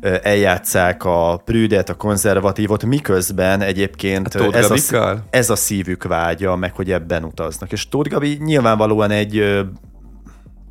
ö, 0.00 0.16
eljátszák 0.22 1.04
a 1.04 1.42
prüdet, 1.44 1.88
a 1.88 1.94
konzervatívot, 1.94 2.84
miközben 2.84 3.60
egyébként 3.60 4.34
A 4.34 4.38
Tóth 4.38 4.56
ez 4.56 4.92
a, 4.92 5.24
ez 5.30 5.50
a 5.50 5.56
szívük 5.56 6.04
vágya, 6.04 6.56
meg 6.56 6.74
hogy 6.74 6.92
ebben 6.92 7.24
utaznak. 7.24 7.72
És 7.72 7.88
Tóth 7.88 8.10
Gabi 8.10 8.38
nyilvánvalóan 8.40 9.10
egy 9.10 9.62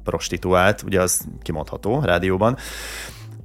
prostituált, 0.03 0.81
ugye 0.85 1.01
az 1.01 1.21
kimondható 1.41 2.01
rádióban, 2.03 2.57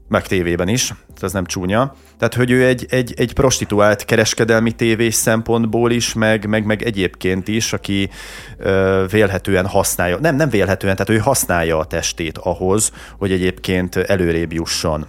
meg 0.09 0.27
tévében 0.27 0.69
is, 0.69 0.95
az 1.21 1.33
nem 1.33 1.47
csúnya. 1.47 1.95
Tehát, 2.19 2.35
hogy 2.35 2.51
ő 2.51 2.67
egy, 2.67 2.87
egy, 2.89 3.15
egy 3.17 3.33
prostituált 3.33 4.05
kereskedelmi 4.05 4.73
tévés 4.73 5.15
szempontból 5.15 5.91
is, 5.91 6.15
meg, 6.15 6.47
meg, 6.47 6.65
meg 6.65 6.83
egyébként 6.83 7.49
is, 7.49 7.73
aki 7.73 8.11
ö, 8.59 9.05
vélhetően 9.11 9.67
használja, 9.67 10.19
nem, 10.19 10.37
nem 10.37 10.49
vélhetően, 10.49 10.97
tehát 10.97 11.21
ő 11.21 11.23
használja 11.23 11.79
a 11.79 11.85
testét 11.85 12.39
ahhoz, 12.39 12.93
hogy 13.19 13.33
egyébként 13.33 13.97
előrébb 13.97 14.53
jusson 14.53 15.07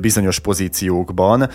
bizonyos 0.00 0.38
pozíciókban, 0.38 1.48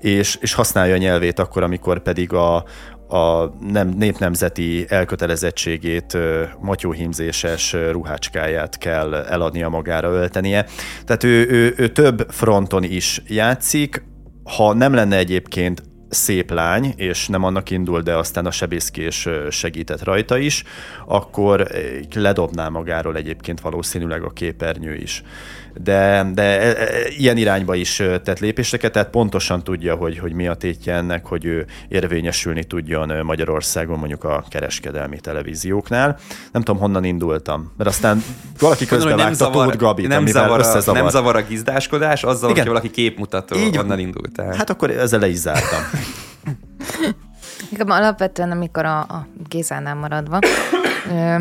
és, 0.00 0.38
és 0.40 0.52
használja 0.52 0.94
a 0.94 0.98
nyelvét 0.98 1.38
akkor, 1.38 1.62
amikor 1.62 2.02
pedig 2.02 2.32
a, 2.32 2.64
a 3.08 3.54
nem, 3.60 3.88
népnemzeti 3.88 4.86
elkötelezettségét, 4.88 6.14
ö, 6.14 6.44
matyóhímzéses 6.60 7.72
ö, 7.72 7.90
ruhácskáját 7.90 8.78
kell 8.78 9.14
eladnia 9.14 9.68
magára, 9.68 10.08
öltenie. 10.08 10.66
Tehát 11.04 11.24
ő, 11.24 11.48
ő, 11.50 11.74
ő 11.76 11.88
több 11.88 12.26
fronton 12.30 12.82
is 12.82 13.22
játszik, 13.26 14.02
ha 14.44 14.72
nem 14.72 14.94
lenne 14.94 15.16
egyébként 15.16 15.82
szép 16.08 16.50
lány, 16.50 16.92
és 16.96 17.28
nem 17.28 17.44
annak 17.44 17.70
indul, 17.70 18.00
de 18.00 18.16
aztán 18.16 18.46
a 18.46 18.50
sebészkés 18.50 19.28
segített 19.50 20.04
rajta 20.04 20.38
is, 20.38 20.64
akkor 21.06 21.66
ledobná 22.14 22.68
magáról 22.68 23.16
egyébként 23.16 23.60
valószínűleg 23.60 24.22
a 24.22 24.30
képernyő 24.30 24.94
is. 24.94 25.22
De, 25.82 26.26
de 26.34 26.42
e, 26.42 26.68
e, 26.68 27.08
ilyen 27.08 27.36
irányba 27.36 27.74
is 27.74 28.02
tett 28.24 28.38
lépéseket, 28.38 28.92
tehát 28.92 29.10
pontosan 29.10 29.62
tudja, 29.62 29.94
hogy, 29.94 30.18
hogy 30.18 30.32
mi 30.32 30.46
a 30.46 30.54
tétje 30.54 30.94
ennek, 30.94 31.26
hogy 31.26 31.44
ő 31.44 31.66
érvényesülni 31.88 32.64
tudjon 32.64 33.24
Magyarországon 33.24 33.98
mondjuk 33.98 34.24
a 34.24 34.44
kereskedelmi 34.48 35.20
televízióknál. 35.20 36.18
Nem 36.52 36.62
tudom, 36.62 36.80
honnan 36.80 37.04
indultam, 37.04 37.72
mert 37.76 37.90
aztán 37.90 38.22
valaki 38.58 38.86
közben 38.86 39.08
Mondom, 39.08 39.26
vágta 39.26 39.50
Tóth 39.50 39.76
Gabit, 39.76 40.08
nem 40.08 40.26
zavar, 40.26 40.60
a, 40.60 40.92
nem 40.92 41.08
zavar 41.08 41.36
a 41.36 41.42
gizdáskodás, 41.42 42.22
azzal, 42.22 42.52
hogy 42.52 42.66
valaki 42.66 42.90
képmutató, 42.90 43.56
Így 43.56 43.66
Így 43.66 43.76
van. 43.76 43.84
onnan 43.84 43.98
indultál. 43.98 44.54
Hát 44.54 44.70
akkor 44.70 44.90
ezzel 44.90 45.20
le 45.20 45.28
is 45.28 45.36
zártam. 45.36 45.80
Nekem 47.70 47.90
alapvetően, 47.90 48.50
amikor 48.50 48.84
a, 48.84 48.98
a 48.98 49.26
Gézánál 49.48 49.94
maradva, 49.94 50.38
ö, 51.10 51.36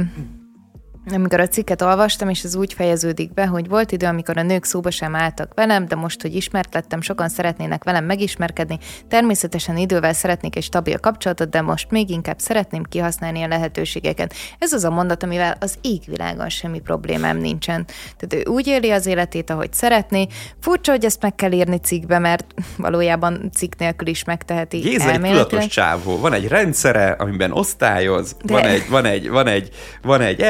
amikor 1.14 1.40
a 1.40 1.48
cikket 1.48 1.82
olvastam, 1.82 2.30
és 2.30 2.44
ez 2.44 2.56
úgy 2.56 2.74
fejeződik 2.74 3.34
be, 3.34 3.46
hogy 3.46 3.68
volt 3.68 3.92
idő, 3.92 4.06
amikor 4.06 4.38
a 4.38 4.42
nők 4.42 4.66
szóba 4.66 4.92
sem 4.92 5.16
álltak 5.16 5.52
velem, 5.56 5.86
de 5.86 5.96
most, 5.96 6.22
hogy 6.22 6.36
ismert 6.36 6.74
lettem, 6.74 7.02
sokan 7.02 7.30
szeretnének 7.30 7.84
velem 7.84 8.06
megismerkedni. 8.06 8.78
Természetesen 9.08 9.78
idővel 9.78 10.14
szeretnék 10.14 10.56
egy 10.56 10.64
stabil 10.64 10.98
kapcsolatot, 10.98 11.50
de 11.50 11.62
most 11.62 11.92
még 11.92 12.10
inkább 12.10 12.40
szeretném 12.40 12.84
kihasználni 12.84 13.44
a 13.44 13.48
lehetőségeket. 13.48 14.34
Ez 14.60 14.74
az 14.74 14.84
a 14.84 14.90
mondat, 14.90 15.24
amivel 15.24 15.58
az 15.60 15.76
égvilágon 15.82 16.50
semmi 16.50 16.80
problémám 16.80 17.38
nincsen. 17.38 17.86
Tehát 18.18 18.46
ő 18.46 18.52
úgy 18.52 18.68
éli 18.68 18.92
az 18.92 19.06
életét, 19.06 19.50
ahogy 19.50 19.74
szeretné. 19.74 20.28
Furcsa, 20.60 20.92
hogy 20.92 21.06
ezt 21.06 21.22
meg 21.22 21.36
kell 21.36 21.52
írni 21.52 21.78
cikkbe, 21.78 22.20
mert 22.20 22.46
valójában 22.78 23.50
cikk 23.54 23.72
nélkül 23.78 24.08
is 24.08 24.24
megteheti. 24.24 24.78
Géza 24.80 25.12
egy 25.12 25.22
tudatos 25.22 25.68
csávó. 25.68 26.20
Van 26.20 26.34
egy 26.34 26.48
rendszere, 26.48 27.08
amiben 27.12 27.52
osztályoz, 27.52 28.36
De- 28.44 28.54
van, 28.54 28.64
egy, 28.64 28.90
van, 28.90 29.06
egy, 29.06 29.30
van, 29.30 29.48
egy, 29.48 29.72
van 30.02 30.22
egy 30.22 30.42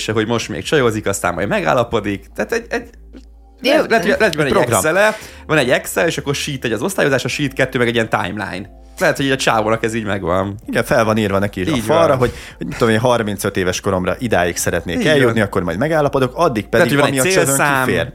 elképzelése, 0.00 0.12
hogy 0.12 0.26
most 0.26 0.48
még 0.48 0.62
csajozik, 0.62 1.06
aztán 1.06 1.34
majd 1.34 1.48
megállapodik. 1.48 2.26
Tehát 2.34 2.52
egy, 2.52 2.66
egy 2.68 2.90
lehet, 3.60 3.90
lehet, 3.90 4.04
lehet, 4.04 4.22
hogy 4.22 4.36
van 4.36 4.46
egy 4.46 4.52
program. 4.52 4.84
excel 4.86 5.14
van 5.46 5.58
egy 5.58 5.70
Excel, 5.70 6.06
és 6.06 6.18
akkor 6.18 6.34
sheet 6.34 6.64
egy 6.64 6.72
az 6.72 6.82
osztályozás, 6.82 7.24
a 7.24 7.28
sheet 7.28 7.52
kettő 7.52 7.78
meg 7.78 7.88
egy 7.88 7.94
ilyen 7.94 8.08
timeline. 8.08 8.78
Lehet, 8.98 9.16
hogy 9.16 9.24
így 9.24 9.30
a 9.30 9.36
csávónak 9.36 9.84
ez 9.84 9.94
így 9.94 10.04
megvan. 10.04 10.58
Igen, 10.66 10.84
fel 10.84 11.04
van 11.04 11.16
írva 11.16 11.38
neki 11.38 11.60
is 11.60 11.68
a 11.68 11.74
Így 11.76 11.82
falra, 11.82 12.08
van. 12.08 12.18
hogy, 12.18 12.32
hogy 12.56 12.66
mit 12.66 12.76
tudom 12.76 12.94
én, 12.94 13.00
35 13.00 13.56
éves 13.56 13.80
koromra 13.80 14.16
idáig 14.18 14.56
szeretnék 14.56 14.98
Így 14.98 15.06
eljutni, 15.06 15.38
van. 15.38 15.46
akkor 15.46 15.62
majd 15.62 15.78
megállapodok, 15.78 16.32
addig 16.34 16.66
Lehet, 16.70 16.88
pedig 16.88 16.88
hogy 16.88 16.98
van 16.98 17.08
ami 17.08 17.18
egy 17.18 17.26
a 17.26 17.30
csövön 17.30 17.56
célszám. 17.56 17.86
kifér. 17.86 18.12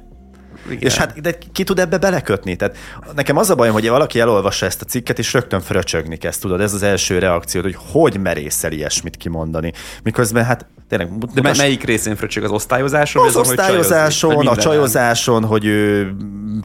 Igen. 0.70 0.80
És 0.80 0.95
hát 0.95 1.22
de 1.22 1.38
ki 1.52 1.64
tud 1.64 1.80
ebbe 1.80 1.98
belekötni? 1.98 2.56
Tehát 2.56 2.78
nekem 3.16 3.38
az 3.38 3.49
a 3.49 3.56
bajom, 3.56 3.74
hogy 3.74 3.90
valaki 3.90 4.20
elolvassa 4.20 4.66
ezt 4.66 4.82
a 4.82 4.86
cikket, 4.86 5.20
és 5.20 5.34
rögtön 5.34 5.62
fröcsögni 5.62 6.18
kezd, 6.18 6.41
tudod, 6.41 6.62
ez 6.62 6.74
az 6.74 6.84
első 6.84 7.20
reakció, 7.20 7.62
hogy 7.62 7.76
hogy 7.91 8.20
merészel 8.20 8.72
ilyesmit 8.72 9.18
kimondani. 9.18 9.74
Miközben 10.03 10.45
hát 10.45 10.68
tényleg... 10.90 11.18
De 11.18 11.26
mutas... 11.36 11.57
melyik 11.57 11.84
részén 11.84 12.16
fröcsög 12.16 12.44
az 12.44 12.52
osztályozáson? 12.52 13.26
Az, 13.26 13.36
az 13.36 13.49
osztályozáson, 13.49 14.48
a 14.48 14.56
csajozáson, 14.56 15.45
hogy 15.45 15.66
ő 15.66 16.16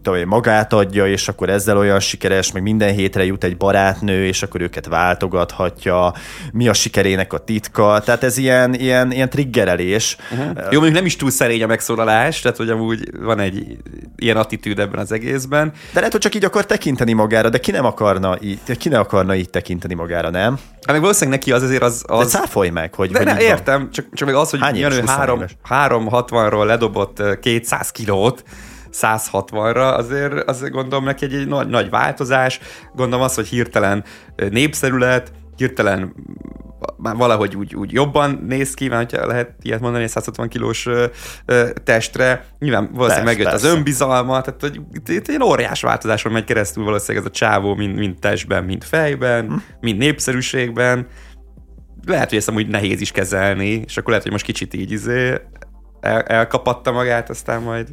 tudom, 0.03 0.29
magát 0.29 0.73
adja, 0.73 1.07
és 1.07 1.29
akkor 1.29 1.49
ezzel 1.49 1.77
olyan 1.77 2.01
sikeres, 2.01 2.53
meg 2.53 2.63
minden 2.63 2.95
hétre 2.95 3.25
jut 3.25 3.45
egy 3.45 3.57
barátnő, 3.57 4.27
és 4.27 4.43
akkor 4.43 4.61
őket 4.61 4.87
váltogathatja, 4.87 6.15
mi 6.53 6.69
a 6.69 6.73
sikerének 6.73 7.33
a 7.33 7.39
titka, 7.39 8.01
tehát 8.05 8.23
ez 8.23 8.37
ilyen, 8.37 8.75
ilyen, 8.75 9.13
ilyen 9.13 9.31
triggerelés. 9.31 10.17
Uh-huh. 10.33 10.47
Jó, 10.57 10.73
mondjuk 10.73 10.95
nem 10.95 11.05
is 11.05 11.17
túl 11.17 11.31
szerény 11.31 11.63
a 11.63 11.67
megszólalás, 11.67 12.41
tehát 12.41 12.57
hogy 12.57 12.71
amúgy 12.71 13.21
van 13.21 13.39
egy 13.39 13.77
ilyen 14.17 14.37
attitűd 14.37 14.79
ebben 14.79 15.01
az 15.01 15.13
egészben. 15.13 15.73
De 15.93 15.99
lehet, 15.99 16.13
hogy 16.13 16.21
csak 16.21 16.35
így 16.35 16.45
akar 16.45 16.67
tekinteni 16.67 17.13
magára, 17.13 17.49
de 17.49 17.59
ki 17.59 17.71
nem 17.71 17.85
akarna 17.85 18.37
így, 18.41 18.59
ki 18.79 18.89
nem 18.89 19.01
akarna 19.01 19.35
így 19.35 19.51
tekinteni 19.51 19.95
magára, 19.95 20.31
nem? 20.31 20.59
Hát 20.83 20.93
meg 20.93 21.01
valószínűleg 21.01 21.39
neki 21.39 21.53
az 21.53 21.63
azért 21.63 21.83
az... 21.83 22.05
az... 22.07 22.33
De 22.33 22.39
cáfolj 22.39 22.69
meg, 22.69 22.95
hogy... 22.95 23.11
De 23.11 23.19
hogy 23.19 23.27
ne, 23.27 23.41
értem, 23.41 23.91
csak, 23.93 24.07
csak 24.13 24.29
meg 24.29 24.37
az, 24.37 24.51
hogy 24.51 24.61
Hány 24.61 24.77
Janő 24.77 25.03
360-ról 25.69 26.65
ledobott 26.65 27.23
200 27.41 27.91
kilót, 27.91 28.43
160-ra, 28.93 29.97
azért, 29.97 30.49
azért 30.49 30.73
gondolom 30.73 31.05
neki 31.05 31.25
egy, 31.25 31.35
egy 31.35 31.49
nagy, 31.49 31.69
nagy 31.69 31.91
változás, 31.91 32.61
gondolom 32.95 33.25
az, 33.25 33.35
hogy 33.35 33.49
hirtelen 33.49 34.05
népszerű 34.37 34.97
lett, 34.97 35.33
hirtelen 35.57 36.15
már 36.97 37.17
valahogy 37.17 37.57
úgy, 37.57 37.75
úgy 37.75 37.93
jobban 37.93 38.45
néz 38.49 38.75
ki, 38.75 38.89
mert 38.89 39.13
lehet 39.13 39.55
ilyet 39.63 39.81
mondani, 39.81 40.03
egy 40.03 40.11
160 40.11 40.49
kilós 40.49 40.87
ö, 40.87 41.07
ö, 41.45 41.69
testre. 41.85 42.45
Nyilván 42.59 42.91
valószínűleg 42.93 43.37
megjött 43.37 43.53
az 43.53 43.65
önbizalma, 43.65 44.41
tehát 44.41 44.61
hogy 44.61 44.81
itt, 44.93 45.09
itt 45.09 45.29
egy 45.29 45.43
óriás 45.43 45.83
változáson 45.83 46.33
megy 46.33 46.45
keresztül 46.45 46.85
valószínűleg 46.85 47.27
ez 47.27 47.31
a 47.31 47.35
csávó, 47.35 47.75
mind, 47.75 47.97
mind 47.97 48.19
testben, 48.19 48.65
mind 48.65 48.85
fejben, 48.85 49.47
hm. 49.47 49.55
mind 49.81 49.99
népszerűségben. 49.99 51.07
Lehet, 52.07 52.29
hogy 52.29 52.39
ezt 52.39 52.49
amúgy 52.49 52.69
nehéz 52.69 53.01
is 53.01 53.13
kezelni, 53.13 53.83
és 53.87 53.97
akkor 53.97 54.09
lehet, 54.09 54.23
hogy 54.23 54.33
most 54.33 54.45
kicsit 54.45 54.75
így 54.75 54.91
izé 54.91 55.41
el, 56.01 56.23
elkapatta 56.23 56.93
magát, 56.93 57.31
aztán 57.31 57.63
majd, 57.63 57.89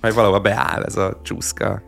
majd 0.00 0.14
valahol 0.14 0.40
beáll 0.40 0.82
ez 0.82 0.96
a 0.96 1.20
csúszka. 1.22 1.82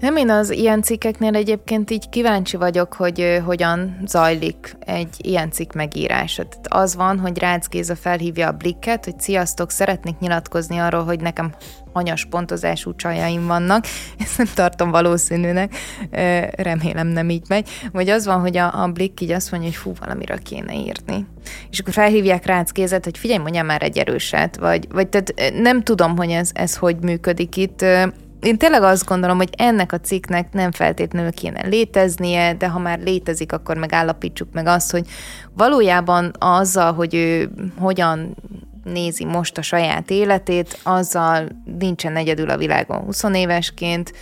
Nem, 0.00 0.16
én 0.16 0.30
az 0.30 0.50
ilyen 0.50 0.82
cikkeknél 0.82 1.34
egyébként 1.34 1.90
így 1.90 2.08
kíváncsi 2.08 2.56
vagyok, 2.56 2.94
hogy 2.94 3.40
hogyan 3.44 3.96
zajlik 4.06 4.76
egy 4.78 5.16
ilyen 5.18 5.50
cikk 5.50 5.72
megírása. 5.72 6.44
Tehát 6.48 6.66
az 6.68 6.94
van, 6.94 7.18
hogy 7.18 7.38
Rácz 7.38 7.68
Géza 7.68 7.96
felhívja 7.96 8.48
a 8.48 8.52
blikket, 8.52 9.04
hogy 9.04 9.20
sziasztok, 9.20 9.70
szeretnék 9.70 10.18
nyilatkozni 10.18 10.78
arról, 10.78 11.04
hogy 11.04 11.20
nekem 11.20 11.54
hanyas 11.94 12.24
pontozású 12.24 12.94
csajaim 12.94 13.46
vannak. 13.46 13.84
Ezt 14.18 14.38
nem 14.38 14.46
tartom 14.54 14.90
valószínűnek, 14.90 15.74
remélem 16.56 17.06
nem 17.06 17.30
így 17.30 17.44
megy. 17.48 17.68
Vagy 17.92 18.08
az 18.08 18.26
van, 18.26 18.40
hogy 18.40 18.56
a, 18.56 18.82
a 18.82 18.88
blikk 18.88 19.20
így 19.20 19.30
azt 19.30 19.50
mondja, 19.50 19.68
hogy 19.68 19.78
fú, 19.78 19.92
valamire 20.00 20.36
kéne 20.36 20.74
írni. 20.74 21.26
És 21.70 21.78
akkor 21.78 21.92
felhívják 21.92 22.46
Rácz 22.46 22.72
Gézet, 22.72 23.04
hogy 23.04 23.18
figyelj, 23.18 23.38
mondjam 23.38 23.66
már 23.66 23.82
egy 23.82 23.98
erőset, 23.98 24.56
vagy, 24.56 24.88
vagy 24.92 25.08
tehát 25.08 25.52
nem 25.54 25.82
tudom, 25.82 26.16
hogy 26.16 26.30
ez, 26.30 26.50
ez 26.52 26.76
hogy 26.76 26.96
működik 27.00 27.56
itt 27.56 27.84
én 28.44 28.58
tényleg 28.58 28.82
azt 28.82 29.06
gondolom, 29.06 29.36
hogy 29.36 29.50
ennek 29.56 29.92
a 29.92 30.00
cikknek 30.00 30.52
nem 30.52 30.70
feltétlenül 30.70 31.32
kéne 31.32 31.66
léteznie, 31.66 32.54
de 32.54 32.68
ha 32.68 32.78
már 32.78 32.98
létezik, 32.98 33.52
akkor 33.52 33.76
megállapítsuk 33.76 34.48
meg 34.52 34.66
azt, 34.66 34.90
hogy 34.90 35.06
valójában 35.56 36.32
azzal, 36.38 36.92
hogy 36.92 37.14
ő 37.14 37.50
hogyan 37.78 38.36
nézi 38.84 39.24
most 39.24 39.58
a 39.58 39.62
saját 39.62 40.10
életét, 40.10 40.78
azzal 40.82 41.48
nincsen 41.78 42.16
egyedül 42.16 42.50
a 42.50 42.56
világon 42.56 42.98
20 42.98 43.22
évesként, 43.22 44.12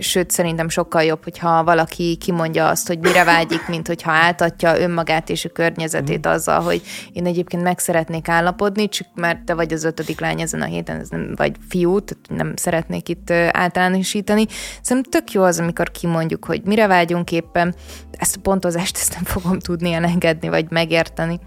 sőt 0.00 0.30
szerintem 0.30 0.68
sokkal 0.68 1.02
jobb, 1.02 1.24
hogyha 1.24 1.64
valaki 1.64 2.16
kimondja 2.16 2.68
azt, 2.68 2.86
hogy 2.86 2.98
mire 2.98 3.24
vágyik, 3.24 3.68
mint 3.68 3.86
hogyha 3.86 4.10
áltatja 4.10 4.78
önmagát 4.78 5.30
és 5.30 5.44
a 5.44 5.48
környezetét 5.48 6.26
mm. 6.28 6.30
azzal, 6.30 6.60
hogy 6.60 6.82
én 7.12 7.26
egyébként 7.26 7.62
meg 7.62 7.78
szeretnék 7.78 8.28
állapodni, 8.28 8.88
csak 8.88 9.08
mert 9.14 9.44
te 9.44 9.54
vagy 9.54 9.72
az 9.72 9.84
ötödik 9.84 10.20
lány 10.20 10.40
ezen 10.40 10.62
a 10.62 10.64
héten, 10.64 11.00
ez 11.00 11.08
nem, 11.08 11.32
vagy 11.36 11.56
fiú, 11.68 12.00
tehát 12.00 12.24
nem 12.28 12.52
szeretnék 12.56 13.08
itt 13.08 13.30
általánosítani. 13.30 14.46
Szerintem 14.82 15.20
tök 15.20 15.32
jó 15.32 15.42
az, 15.42 15.58
amikor 15.58 15.90
kimondjuk, 15.90 16.44
hogy 16.44 16.62
mire 16.64 16.86
vágyunk 16.86 17.32
éppen, 17.32 17.74
ezt 18.10 18.36
a 18.36 18.40
pontozást 18.40 18.96
ezt 18.96 19.14
nem 19.14 19.24
fogom 19.24 19.58
tudni 19.58 19.92
elengedni, 19.92 20.48
vagy 20.48 20.66
megérteni. 20.70 21.40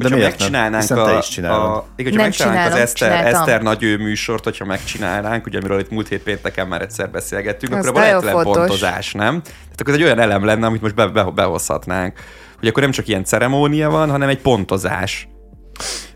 De 0.00 0.08
hogyha 0.08 0.16
miért 0.16 0.38
megcsinálnánk 0.38 0.88
nem? 0.88 0.98
a, 0.98 1.04
te 1.04 1.18
is 1.18 1.38
a, 1.38 1.86
igen, 1.96 2.12
nem 2.12 2.22
megcsinálnánk 2.22 2.72
az 2.72 2.78
Eszter, 2.78 3.26
Eszter 3.26 3.62
nagy 3.62 3.82
ő 3.82 3.96
műsort, 3.96 4.44
hogyha 4.44 4.64
megcsinálnánk, 4.64 5.46
ugye 5.46 5.58
amiről 5.58 5.78
itt 5.80 5.90
múlt 5.90 6.08
hét 6.08 6.22
pénteken 6.22 6.68
már 6.68 6.82
egyszer 6.82 7.10
beszélgettünk, 7.10 7.74
akkor 7.74 7.92
van 7.92 8.02
egyetlen 8.02 8.42
pontozás, 8.42 9.12
nem? 9.12 9.42
Tehát 9.42 9.80
akkor 9.80 9.92
ez 9.92 9.98
egy 9.98 10.04
olyan 10.04 10.18
elem 10.18 10.44
lenne, 10.44 10.66
amit 10.66 10.80
most 10.80 10.94
be, 10.94 11.06
be, 11.06 11.24
behozhatnánk. 11.24 12.18
Hogy 12.58 12.68
akkor 12.68 12.82
nem 12.82 12.92
csak 12.92 13.08
ilyen 13.08 13.24
ceremónia 13.24 13.90
van, 13.90 14.10
hanem 14.10 14.28
egy 14.28 14.40
pontozás. 14.40 15.28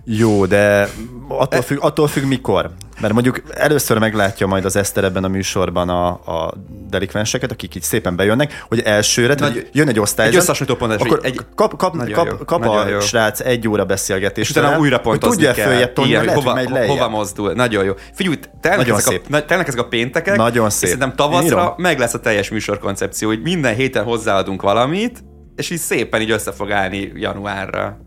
Jó, 0.05 0.47
de 0.47 0.89
attól 1.29 1.63
függ, 1.63 1.79
attól 1.81 2.09
függ 2.09 2.25
mikor. 2.25 2.71
Mert 3.01 3.13
mondjuk 3.13 3.43
először 3.55 3.99
meglátja 3.99 4.47
majd 4.47 4.65
az 4.65 4.77
Eszter 4.77 5.05
ebben 5.05 5.25
a 5.25 5.29
műsorban 5.29 5.89
a, 5.89 6.07
a 6.09 6.55
delikvenseket, 6.89 7.51
akik 7.51 7.75
így 7.75 7.83
szépen 7.83 8.17
bejönnek, 8.17 8.65
hogy 8.69 8.81
elsőre, 8.81 9.35
Nagy, 9.35 9.69
jön 9.73 9.89
egy 9.89 10.01
osztály. 10.01 10.27
Egy 10.27 10.37
összehasonlító 10.37 10.79
pont, 10.79 11.01
akkor 11.01 11.21
egy, 11.23 11.41
kap, 11.55 11.77
kap, 11.77 12.11
kap, 12.13 12.45
kap 12.45 12.67
a 12.67 12.89
jó. 12.89 13.01
srác 13.01 13.41
egy 13.41 13.69
óra 13.69 13.85
beszélgetést. 13.85 14.51
És 14.51 14.57
utána 14.57 14.79
újra 14.79 14.99
pontozni 14.99 15.37
tudja 15.37 15.53
kell. 15.53 15.67
följebb 15.67 15.93
tolni, 15.93 16.13
lehet, 16.13 16.35
hova, 16.35 16.55
megy 16.55 16.71
lejjebb. 16.71 16.91
hova 16.91 17.09
mozdul. 17.09 17.53
Nagyon 17.53 17.85
jó. 17.85 17.93
Figyelj, 18.13 18.37
telnek, 18.61 18.89
ezek 18.89 19.01
szép. 19.01 19.35
a, 19.35 19.45
telnek 19.45 19.69
ezek 19.69 19.81
a 19.81 19.89
péntekek, 19.89 20.37
Nagyon 20.37 20.71
szép. 20.71 20.83
és 20.83 20.89
szerintem 20.89 21.17
tavaszra 21.17 21.75
meg 21.77 21.99
lesz 21.99 22.15
a 22.15 22.21
teljes 22.21 22.51
műsorkoncepció, 22.51 23.29
hogy 23.29 23.43
minden 23.43 23.75
héten 23.75 24.05
hozzáadunk 24.05 24.63
valamit, 24.63 25.25
és 25.57 25.71
így 25.71 25.79
szépen 25.79 26.21
így 26.21 26.31
össze 26.31 26.53
fog 26.53 26.71
állni 26.71 27.13
januárra. 27.15 27.99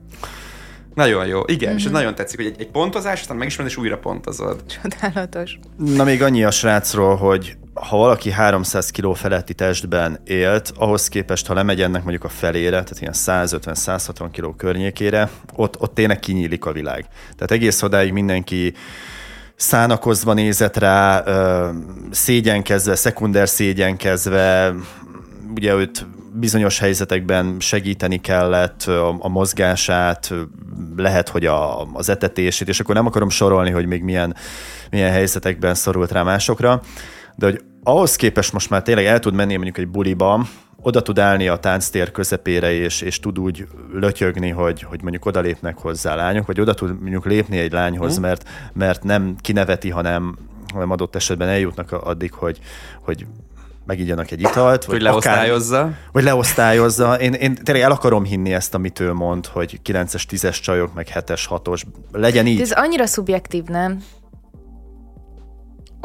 Nagyon 0.98 1.26
jó, 1.26 1.42
igen, 1.46 1.68
mm-hmm. 1.68 1.78
és 1.78 1.84
ez 1.84 1.92
mhm. 1.92 2.00
nagyon 2.00 2.16
tetszik, 2.16 2.38
hogy 2.38 2.46
egy, 2.46 2.62
egy 2.62 2.68
pontozás, 2.68 3.22
aztán 3.22 3.38
megismered, 3.38 3.72
és 3.72 3.78
újra 3.78 3.98
pontozod. 3.98 4.64
Csodálatos. 4.82 5.60
Na 5.78 6.04
még 6.04 6.22
annyi 6.22 6.44
a 6.44 6.52
srácról, 6.52 7.16
hogy 7.16 7.58
ha 7.74 7.98
valaki 7.98 8.32
300 8.32 8.92
kg 8.92 9.16
feletti 9.16 9.54
testben 9.54 10.20
élt, 10.26 10.74
ahhoz 10.76 11.08
képest, 11.08 11.48
ha 11.48 11.54
lemegy 11.54 11.82
ennek 11.82 12.02
mondjuk 12.02 12.24
a 12.24 12.30
felére, 12.30 12.84
tehát 12.84 13.00
ilyen 13.00 13.14
150-160 13.16 14.30
kg 14.32 14.56
környékére, 14.56 15.30
ott, 15.56 15.82
ott 15.82 15.94
tényleg 15.94 16.20
kinyílik 16.20 16.66
a 16.66 16.72
világ. 16.72 17.06
Tehát 17.36 17.52
egész 17.52 17.82
odáig 17.82 18.12
mindenki 18.12 18.74
szánakozva 19.56 20.34
nézett 20.34 20.78
rá, 20.78 21.24
szégyenkezve, 22.12 22.96
szekunder 22.96 23.50
szégyenkezve, 23.50 24.74
ugye 25.56 25.74
őt 25.74 26.06
bizonyos 26.40 26.80
helyzetekben 26.80 27.56
segíteni 27.60 28.18
kellett 28.18 28.84
a, 28.84 29.16
a 29.20 29.28
mozgását, 29.28 30.34
lehet, 30.96 31.30
hogy 31.30 31.46
a, 31.46 31.82
az 31.82 32.10
etetését, 32.10 32.68
és 32.68 32.80
akkor 32.80 32.96
nem 32.96 33.06
akarom 33.06 33.30
sorolni, 33.30 33.72
hogy 33.72 33.86
még 33.86 34.04
milyen, 34.04 34.36
milyen 34.92 35.12
helyzetekben 35.12 35.76
szorult 35.76 36.12
rá 36.12 36.24
másokra, 36.24 36.82
de 37.36 37.46
hogy 37.46 37.62
ahhoz 37.84 38.16
képest 38.16 38.54
most 38.54 38.70
már 38.70 38.82
tényleg 38.82 39.06
el 39.06 39.20
tud 39.20 39.34
menni 39.34 39.56
mondjuk 39.56 39.78
egy 39.78 39.88
buliba, 39.88 40.46
oda 40.82 41.02
tud 41.02 41.20
állni 41.20 41.48
a 41.48 41.58
tánctér 41.58 42.12
közepére, 42.12 42.72
és, 42.72 43.02
és 43.02 43.20
tud 43.20 43.40
úgy 43.40 43.68
lötyögni, 43.94 44.50
hogy, 44.50 44.82
hogy 44.82 45.02
mondjuk 45.02 45.26
oda 45.26 45.40
lépnek 45.40 45.78
hozzá 45.78 46.16
lányok, 46.16 46.46
vagy 46.46 46.60
oda 46.60 46.74
tud 46.74 47.02
mondjuk 47.02 47.26
lépni 47.26 47.58
egy 47.58 47.72
lányhoz, 47.72 48.18
mm. 48.18 48.22
mert, 48.22 48.50
mert 48.74 49.04
nem 49.04 49.36
kineveti, 49.42 49.90
hanem, 49.90 50.38
hanem 50.74 50.92
adott 50.92 51.16
esetben 51.16 51.48
eljutnak 51.48 51.92
addig, 51.92 52.34
hogy, 52.34 52.60
hogy 53.02 53.26
megígyanak 53.88 54.32
egy 54.32 54.42
italt. 54.42 54.86
Vagy 54.86 55.02
leosztályozza. 55.02 55.80
Akár, 55.80 55.98
vagy 56.12 56.24
leosztályozza. 56.24 57.14
Én, 57.14 57.34
én 57.34 57.56
tényleg 57.56 57.84
el 57.84 57.92
akarom 57.92 58.24
hinni 58.24 58.54
ezt, 58.54 58.74
amit 58.74 59.00
ő 59.00 59.14
mond, 59.14 59.46
hogy 59.46 59.80
9-es, 59.86 60.24
10-es 60.30 60.62
csajok, 60.62 60.94
meg 60.94 61.08
7-es, 61.14 61.42
6-os. 61.50 61.82
Legyen 62.12 62.48
így. 62.48 62.62
Ez 62.62 62.72
annyira 62.72 63.06
szubjektív, 63.06 63.64
nem? 63.64 64.04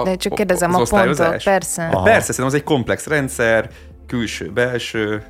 De 0.04 0.16
csak 0.16 0.34
kérdezem 0.34 0.74
a, 0.74 0.80
a 0.80 0.86
pontot, 0.88 1.42
persze. 1.42 1.88
Aha. 1.92 2.02
Persze, 2.02 2.32
szerintem 2.32 2.46
az 2.46 2.54
egy 2.54 2.62
komplex 2.62 3.06
rendszer, 3.06 3.70
külső, 4.06 4.50
belső. 4.50 5.22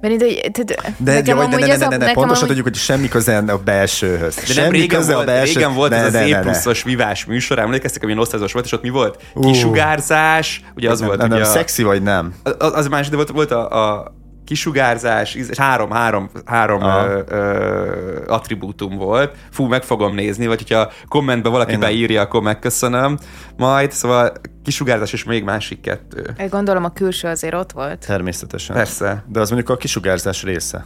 Mert 0.00 0.14
ide, 0.14 0.50
tehát, 0.50 0.94
de, 0.96 1.12
nekem 1.12 1.38
de, 1.38 1.56
de, 1.56 1.66
ne, 1.66 1.76
ne, 1.76 1.86
ne, 1.86 1.96
ne, 1.96 2.12
pontosan 2.12 2.36
amúgy... 2.36 2.46
tudjuk, 2.46 2.66
hogy 2.66 2.74
semmi 2.74 3.08
köze 3.08 3.36
a 3.36 3.58
belsőhöz. 3.58 4.34
De 4.34 4.44
semmi 4.44 4.60
nem 4.60 4.70
régen 4.70 4.98
köze 4.98 5.14
volt, 5.14 5.28
a 5.28 5.30
belső... 5.30 5.52
régen 5.52 5.74
volt 5.74 5.90
ne, 5.90 5.96
ez 5.96 6.12
ne, 6.12 6.22
az 6.22 6.30
E 6.30 6.40
pluszos 6.40 6.82
vivás 6.82 7.24
műsor, 7.24 7.58
emlékeztek, 7.58 8.02
amilyen 8.02 8.20
osztályozós 8.20 8.52
volt, 8.52 8.64
és 8.64 8.72
ott 8.72 8.82
mi 8.82 8.88
volt? 8.88 9.22
Kisugárzás, 9.40 10.62
ugye 10.76 10.90
az 10.90 10.98
nem, 10.98 11.08
volt. 11.08 11.20
Nem, 11.20 11.30
ugye 11.30 11.40
nem, 11.40 11.48
a... 11.48 11.52
szexi 11.52 11.82
vagy 11.82 12.02
nem? 12.02 12.34
Az, 12.42 12.72
az 12.74 12.86
más, 12.86 13.08
de 13.08 13.16
volt, 13.16 13.30
volt 13.30 13.50
a, 13.50 13.92
a 13.92 14.14
kisugárzás, 14.50 15.34
és 15.34 15.58
három, 15.58 15.90
három, 15.90 16.30
három 16.44 16.82
ö, 16.82 17.22
ö, 17.28 18.24
attribútum 18.26 18.96
volt. 18.96 19.36
Fú, 19.50 19.64
meg 19.64 19.82
fogom 19.82 20.14
nézni, 20.14 20.46
vagy 20.46 20.58
hogyha 20.58 20.90
kommentbe 21.08 21.48
valaki 21.48 21.72
Én 21.72 21.80
beírja, 21.80 22.20
akkor 22.20 22.42
megköszönöm. 22.42 23.18
Majd, 23.56 23.92
szóval 23.92 24.32
kisugárzás 24.64 25.12
és 25.12 25.24
még 25.24 25.44
másik 25.44 25.80
kettő. 25.80 26.34
Gondolom 26.48 26.84
a 26.84 26.92
külső 26.92 27.28
azért 27.28 27.54
ott 27.54 27.72
volt. 27.72 28.06
Természetesen. 28.06 28.76
Persze. 28.76 29.24
De 29.26 29.40
az 29.40 29.48
mondjuk 29.50 29.70
a 29.70 29.76
kisugárzás 29.76 30.42
része. 30.42 30.84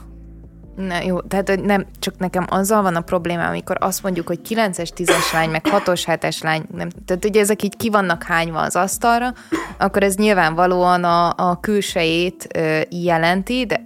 Na 0.76 1.02
jó, 1.02 1.20
tehát 1.20 1.60
nem, 1.62 1.86
csak 1.98 2.18
nekem 2.18 2.46
azzal 2.48 2.82
van 2.82 2.96
a 2.96 3.01
problémám, 3.01 3.48
amikor 3.48 3.76
azt 3.80 4.02
mondjuk, 4.02 4.26
hogy 4.26 4.40
9-es, 4.48 4.88
10-es 4.96 5.32
lány, 5.32 5.51
meg 5.51 5.66
6-os, 5.70 6.02
7-es 6.06 6.42
lány, 6.42 6.62
nem, 6.74 6.88
tehát 7.05 7.24
ugye 7.24 7.40
ezek 7.40 7.62
így 7.62 7.76
ki 7.76 7.90
vannak 7.90 8.22
hányva 8.22 8.60
az 8.60 8.76
asztalra, 8.76 9.32
akkor 9.78 10.02
ez 10.02 10.16
nyilvánvalóan 10.16 11.05
a, 11.05 11.32
a 11.36 11.60
külsejét 11.60 12.46
ö, 12.55 12.80
jelenti, 12.90 13.66
de 13.66 13.84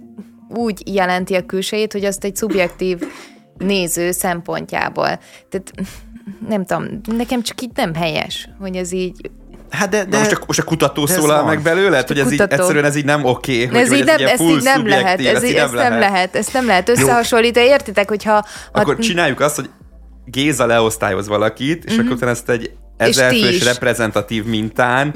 úgy 0.49 0.93
jelenti 0.95 1.35
a 1.35 1.45
külsejét, 1.45 1.91
hogy 1.91 2.05
azt 2.05 2.23
egy 2.23 2.35
szubjektív 2.35 3.01
néző 3.57 4.11
szempontjából. 4.11 5.19
Tehát 5.49 5.71
nem 6.47 6.65
tudom, 6.65 7.01
nekem 7.03 7.41
csak 7.41 7.61
így 7.61 7.71
nem 7.75 7.93
helyes, 7.93 8.49
hogy 8.59 8.75
ez 8.75 8.91
így 8.91 9.31
Hát 9.69 9.89
de, 9.89 10.05
De 10.05 10.17
most, 10.17 10.31
a, 10.31 10.39
most 10.47 10.59
a 10.59 10.63
kutató 10.63 11.05
de 11.05 11.13
ez 11.13 11.19
szólal 11.19 11.45
meg 11.45 11.61
belőle, 11.61 12.03
hogy 12.07 12.19
ez 12.19 12.31
így, 12.31 12.41
egyszerűen 12.41 12.85
ez 12.85 12.95
így 12.95 13.05
nem 13.05 13.25
oké. 13.25 13.65
hogy- 13.65 13.77
ez 13.77 13.91
így 13.91 14.03
nem, 14.05 14.17
full 14.27 14.57
így 14.57 14.63
nem 14.63 14.87
lehet, 14.87 15.19
ez 15.25 15.43
így, 15.43 15.53
ezt 15.53 15.73
nem 15.73 15.99
lehet, 15.99 16.35
ezt 16.35 16.53
nem 16.53 16.65
lehet 16.65 16.89
összehasonlítani, 16.89 17.65
értitek, 17.65 18.07
hogyha... 18.09 18.31
ha- 18.31 18.45
Akkor 18.71 18.97
csináljuk 18.97 19.39
azt, 19.39 19.55
hogy 19.55 19.69
Géza 20.25 20.65
leosztályoz 20.65 21.27
valakit, 21.27 21.85
és 21.85 21.97
akkor 21.97 22.11
utána 22.11 22.31
ezt 22.31 22.49
egy 22.49 22.71
ezer 22.97 23.31
fős 23.33 23.63
reprezentatív 23.63 24.45
mintán 24.45 25.15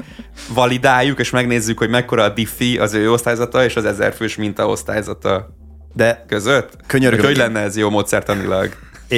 validáljuk, 0.54 1.18
és 1.18 1.30
megnézzük, 1.30 1.78
hogy 1.78 1.88
mekkora 1.88 2.22
a 2.22 2.28
diffi 2.28 2.78
az 2.78 2.94
ő 2.94 3.12
osztályzata 3.12 3.64
és 3.64 3.76
az 3.76 3.84
ezer 3.84 4.14
fős 4.14 4.36
minta 4.36 4.66
osztályzata 4.68 5.48
de 5.94 6.24
között. 6.28 6.76
Könyörgöm. 6.86 7.18
Hogy, 7.20 7.28
hogy 7.28 7.36
lenne 7.36 7.60
ez 7.60 7.76
jó 7.76 7.90
módszertanilag? 7.90 8.68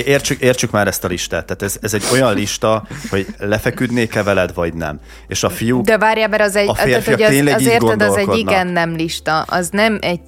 Értsük, 0.04 0.40
értsük 0.40 0.70
már 0.70 0.86
ezt 0.86 1.04
a 1.04 1.08
listát. 1.08 1.46
Tehát 1.46 1.62
ez, 1.62 1.76
ez 1.80 1.94
egy 1.94 2.04
olyan 2.12 2.34
lista, 2.34 2.86
hogy 3.10 3.26
lefeküdnék-e 3.38 4.22
veled, 4.22 4.54
vagy 4.54 4.74
nem. 4.74 5.00
És 5.26 5.42
a 5.42 5.48
fiúk... 5.48 5.84
De 5.84 5.98
várjál, 5.98 6.28
mert 6.28 6.42
az 6.42 6.56
egy, 6.56 6.68
A 6.68 6.72
tehát, 6.72 6.88
férfiak 6.88 7.18
hogy 7.18 7.26
az, 7.26 7.32
tényleg 7.32 7.54
az 7.54 7.60
így 7.60 7.66
érted, 7.66 8.02
az 8.02 8.16
egy 8.16 8.36
igen-nem 8.36 8.94
lista, 8.94 9.40
az 9.40 9.68
nem 9.68 9.98
egy 10.00 10.20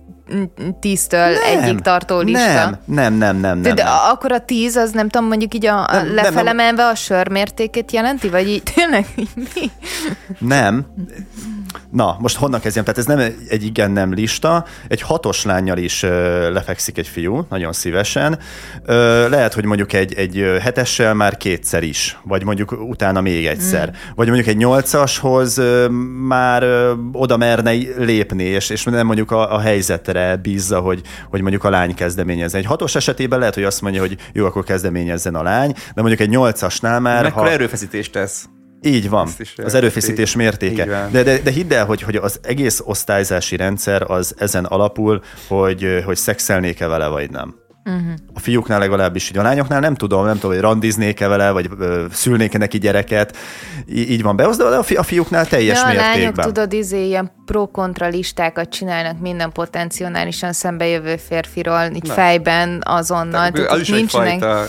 tíztől 0.80 1.34
egyik 1.36 1.78
tartó 1.78 2.20
lista. 2.20 2.52
Nem, 2.52 2.78
nem, 2.84 3.14
nem, 3.14 3.36
nem, 3.36 3.59
nem. 3.59 3.74
de 3.74 3.82
nem. 3.82 3.92
akkor 4.10 4.32
a 4.32 4.40
tíz, 4.40 4.76
az 4.76 4.90
nem 4.90 5.09
tudom, 5.09 5.26
mondjuk 5.28 5.55
így 5.55 5.66
a, 5.66 5.78
a 5.78 5.92
Nem, 5.92 6.05
nem, 6.06 6.14
lefele 6.14 6.42
nem. 6.42 6.56
menve 6.56 6.86
a 6.86 6.94
sör 6.94 7.28
mértékét 7.28 7.92
jelenti? 7.92 8.28
Vagy 8.28 8.48
így 8.48 8.62
tényleg 8.74 9.06
mi? 9.55 9.70
Nem. 10.38 10.86
Na, 11.90 12.16
most 12.20 12.36
honnan 12.36 12.60
kezdjem? 12.60 12.84
Tehát 12.84 12.98
ez 12.98 13.06
nem 13.06 13.18
egy 13.48 13.64
igen-nem 13.64 14.12
lista. 14.12 14.64
Egy 14.88 15.02
hatos 15.02 15.44
lányjal 15.44 15.78
is 15.78 16.02
ö, 16.02 16.50
lefekszik 16.52 16.98
egy 16.98 17.06
fiú, 17.09 17.46
nagyon 17.50 17.72
szívesen. 17.72 18.38
Ö, 18.84 19.28
lehet, 19.28 19.55
hogy 19.55 19.64
mondjuk 19.64 19.92
egy, 19.92 20.14
egy 20.14 20.44
hetessel 20.60 21.14
már 21.14 21.36
kétszer 21.36 21.82
is, 21.82 22.18
vagy 22.22 22.44
mondjuk 22.44 22.72
utána 22.72 23.20
még 23.20 23.46
egyszer. 23.46 23.88
Mm. 23.88 23.92
Vagy 24.14 24.26
mondjuk 24.26 24.48
egy 24.48 24.56
nyolcashoz 24.56 25.59
ö, 25.59 25.88
már 26.28 26.62
ö, 26.62 26.92
oda 27.12 27.36
merne 27.36 27.70
lépni, 27.96 28.44
és, 28.44 28.70
és 28.70 28.84
nem 28.84 29.06
mondjuk 29.06 29.30
a, 29.30 29.55
a 29.55 29.59
helyzetre 29.60 30.18
bízza, 30.43 30.81
hogy, 30.81 31.01
hogy 31.31 31.40
mondjuk 31.40 31.65
a 31.65 31.70
lány 31.70 31.95
kezdeményezzen. 31.95 32.61
Egy 32.61 32.66
hatos 32.66 32.95
esetében 32.95 33.39
lehet, 33.39 33.55
hogy 33.55 33.65
azt 33.65 33.81
mondja, 33.81 34.01
hogy 34.01 34.16
jó, 34.32 34.47
akkor 34.47 34.65
kezdeményezzen 34.65 35.35
a 35.35 35.43
lány, 35.43 35.73
de 35.73 36.01
mondjuk 36.01 36.20
egy 36.20 36.28
nyolcasnál 36.28 37.01
már... 37.01 37.23
Mekkora 37.23 37.51
erőfeszítést 37.51 38.12
tesz? 38.12 38.49
Így 38.82 39.09
van, 39.09 39.28
az 39.57 39.74
erőfeszítés 39.74 40.36
mértéke. 40.36 41.09
De, 41.12 41.23
de, 41.23 41.39
de 41.39 41.51
hidd 41.51 41.73
el, 41.73 41.85
hogy, 41.85 42.03
hogy 42.03 42.16
az 42.16 42.40
egész 42.43 42.82
osztályzási 42.85 43.57
rendszer 43.57 44.11
az 44.11 44.35
ezen 44.39 44.65
alapul, 44.65 45.23
hogy, 45.49 46.03
hogy 46.05 46.16
szexelnék-e 46.16 46.86
vele, 46.86 47.07
vagy 47.07 47.31
nem. 47.31 47.55
Uh-huh. 47.89 48.12
A 48.35 48.40
fiúknál 48.40 48.78
legalábbis 48.78 49.31
így. 49.31 49.39
A 49.39 49.43
lányoknál 49.43 49.81
nem 49.81 49.94
tudom, 49.94 50.24
nem 50.24 50.35
tudom, 50.35 50.51
hogy 50.51 50.60
randiznék-e 50.60 51.28
vele, 51.28 51.51
vagy 51.51 51.69
ö, 51.78 52.05
szülnék-e 52.12 52.59
neki 52.59 52.78
gyereket. 52.78 53.36
Í- 53.86 54.09
így 54.10 54.23
van 54.23 54.36
beosztva, 54.36 54.70
de 54.70 54.77
a, 54.77 54.82
fi, 54.82 54.94
a 54.97 55.02
fiúknál 55.02 55.47
teljes 55.47 55.78
Ja, 55.78 55.86
a 55.86 55.93
lányok, 55.93 56.15
mértékben. 56.16 56.47
tudod, 56.47 56.73
izé, 56.73 57.06
ilyen 57.06 57.32
pro-kontra 57.44 58.09
listákat 58.09 58.69
csinálnak 58.69 59.20
minden 59.20 59.52
potenciálisan 59.52 60.52
szembejövő 60.52 61.16
férfiról, 61.16 61.90
így 61.94 62.06
Na. 62.06 62.12
fejben, 62.12 62.82
azonnal. 62.85 63.51
Tehát 63.51 63.70
az 63.70 63.81
is 63.81 63.89
nincsenek... 63.89 64.32
egyfajta... 64.32 64.69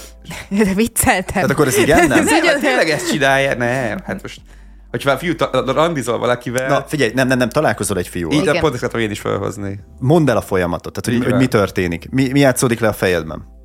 De 0.64 0.74
vicceltem. 0.74 1.34
Tehát 1.34 1.50
akkor 1.50 1.68
ez 1.68 1.78
igen, 1.78 2.08
nem? 2.08 2.24
Nem, 2.24 2.44
hát 2.46 2.60
tényleg 2.60 2.90
ezt 2.90 3.12
csinálja? 3.12 3.56
Nem, 3.56 4.00
hát 4.06 4.22
most... 4.22 4.42
Hogyha 4.90 5.12
a 5.12 5.18
fiú 5.18 5.36
ta- 5.36 5.72
randizol 5.72 6.18
valakivel, 6.18 6.68
Na, 6.68 6.84
figyelj, 6.88 7.12
nem, 7.16 7.28
nem, 7.28 7.38
nem, 7.38 7.50
találkozol 7.50 7.98
egy 7.98 8.08
fiúval. 8.08 8.38
így 8.38 8.48
a 8.48 8.60
pont 8.60 8.84
ezt 8.84 8.96
én 8.96 9.12
is 9.12 9.20
felhozni. 9.20 9.80
Mondd 10.00 10.30
el 10.30 10.38
a 10.38 10.42
folyamatot, 10.42 10.94
tehát 10.94 11.22
hogy, 11.22 11.32
hogy 11.32 11.40
mi 11.40 11.48
történik. 11.48 12.10
Mi, 12.10 12.32
mi 12.32 12.40
játszódik 12.40 12.80
le 12.80 12.88
a 12.88 12.94
fejedben? 12.94 13.58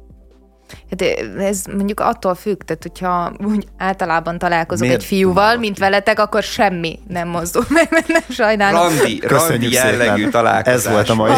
Hát 0.91 1.03
ez 1.39 1.65
mondjuk 1.77 2.01
attól 2.01 2.35
függ, 2.35 2.63
tehát 2.63 2.83
hogyha 2.83 3.33
úgy 3.47 3.67
általában 3.79 4.39
találkozok 4.39 4.87
Miért 4.87 5.01
egy 5.01 5.07
fiúval, 5.07 5.57
mint 5.57 5.79
veletek, 5.79 6.19
akkor 6.19 6.43
semmi 6.43 6.99
nem 7.09 7.29
mozdul 7.29 7.65
meg, 7.69 7.87
mert 7.91 8.09
nem 8.09 8.23
sajnálom. 8.29 8.81
Randi, 8.81 9.21
randi 9.27 9.73
jellegű 9.73 10.29
találkozás. 10.29 10.75
Ez 10.75 10.93
volt 10.93 11.09
a 11.09 11.15
mai 11.15 11.31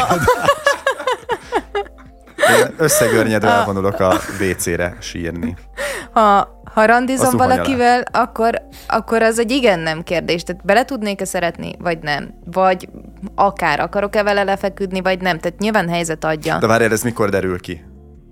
Én 2.37 2.75
összegörnyedve 2.77 3.49
elvonulok 3.49 4.01
a 4.01 4.21
WC-re 4.41 4.97
sírni. 5.01 5.57
Ha, 6.13 6.56
ha 6.77 6.85
randizom 6.85 7.37
valakivel, 7.37 8.03
akkor, 8.13 8.63
akkor 8.87 9.23
az 9.23 9.39
egy 9.39 9.51
igen-nem 9.51 10.03
kérdés. 10.03 10.43
Tehát 10.43 10.65
bele 10.65 10.85
tudnék-e 10.85 11.25
szeretni, 11.25 11.73
vagy 11.79 11.99
nem? 11.99 12.35
Vagy 12.45 12.89
akár 13.35 13.81
akarok-e 13.81 14.23
vele 14.23 14.43
lefeküdni, 14.43 15.01
vagy 15.01 15.21
nem? 15.21 15.39
Tehát 15.39 15.59
nyilván 15.59 15.89
helyzet 15.89 16.25
adja. 16.25 16.59
De 16.59 16.67
várjál, 16.67 16.93
ez 16.93 17.03
mikor 17.03 17.29
derül 17.31 17.61
ki? 17.61 17.85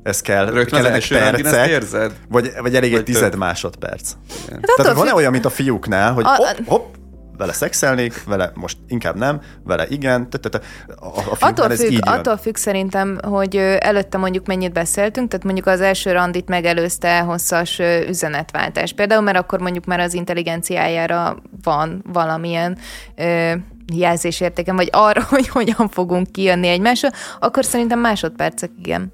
Ez 0.03 0.21
kell, 0.21 0.45
Rögtön 0.45 0.59
az 0.63 0.69
kellenek 0.71 0.95
első 0.95 1.15
percek, 1.15 1.69
érzed? 1.69 2.13
vagy, 2.29 2.53
vagy 2.61 2.75
elég 2.77 2.91
egy 2.91 2.97
Vagy 2.97 3.05
tized 3.05 3.31
több? 3.31 3.39
másodperc. 3.39 4.13
Hát 4.51 4.61
Tehát 4.77 4.93
van-e 4.97 5.15
olyan, 5.15 5.33
mint 5.33 5.45
a 5.45 5.51
fiúknál, 5.51 6.13
hogy 6.13 6.25
A- 6.25 6.35
hopp, 6.37 6.67
hopp, 6.67 6.95
vele 7.37 7.53
szexelnék, 7.53 8.25
vele 8.25 8.51
most 8.55 8.79
inkább 8.89 9.17
nem, 9.17 9.41
vele 9.65 9.87
igen, 9.89 10.29
a, 10.31 11.07
a 11.07 11.11
fiúknál 11.13 11.51
Attól 11.51 11.71
függ, 11.71 11.91
így 11.91 11.93
jön. 11.93 12.15
attól 12.15 12.37
függ 12.37 12.57
szerintem, 12.57 13.19
hogy 13.23 13.57
előtte 13.79 14.19
mondjuk 14.19 14.47
mennyit 14.47 14.73
beszéltünk, 14.73 15.29
tehát 15.29 15.45
mondjuk 15.45 15.67
az 15.67 15.81
első 15.81 16.13
randit 16.13 16.49
megelőzte 16.49 17.21
hosszas 17.21 17.81
üzenetváltás. 18.09 18.93
Például, 18.93 19.23
mert 19.23 19.39
akkor 19.39 19.61
mondjuk 19.61 19.85
már 19.85 20.01
az 20.01 20.15
intelligenciájára 20.15 21.37
van 21.63 22.05
valamilyen 22.13 22.79
ö, 23.17 23.53
jelzésértéken, 23.95 24.77
vagy 24.77 24.89
arra, 24.93 25.23
hogy 25.35 25.49
hogyan 25.49 25.89
fogunk 25.89 26.33
kijönni 26.33 26.69
egymásra, 26.69 27.09
akkor 27.41 27.65
szerintem 27.65 27.99
másodpercek 27.99 28.71
igen. 28.83 29.13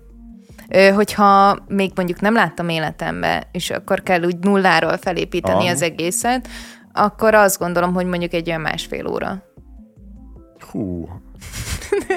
Hogyha 0.94 1.58
még 1.68 1.92
mondjuk 1.94 2.20
nem 2.20 2.34
láttam 2.34 2.68
életembe, 2.68 3.48
és 3.52 3.70
akkor 3.70 4.02
kell 4.02 4.22
úgy 4.22 4.38
nulláról 4.38 4.96
felépíteni 4.96 5.64
Aha. 5.64 5.70
az 5.70 5.82
egészet, 5.82 6.48
akkor 6.92 7.34
azt 7.34 7.58
gondolom, 7.58 7.94
hogy 7.94 8.06
mondjuk 8.06 8.32
egy 8.32 8.48
olyan 8.48 8.60
másfél 8.60 9.06
óra. 9.06 9.42
Hú, 10.70 11.08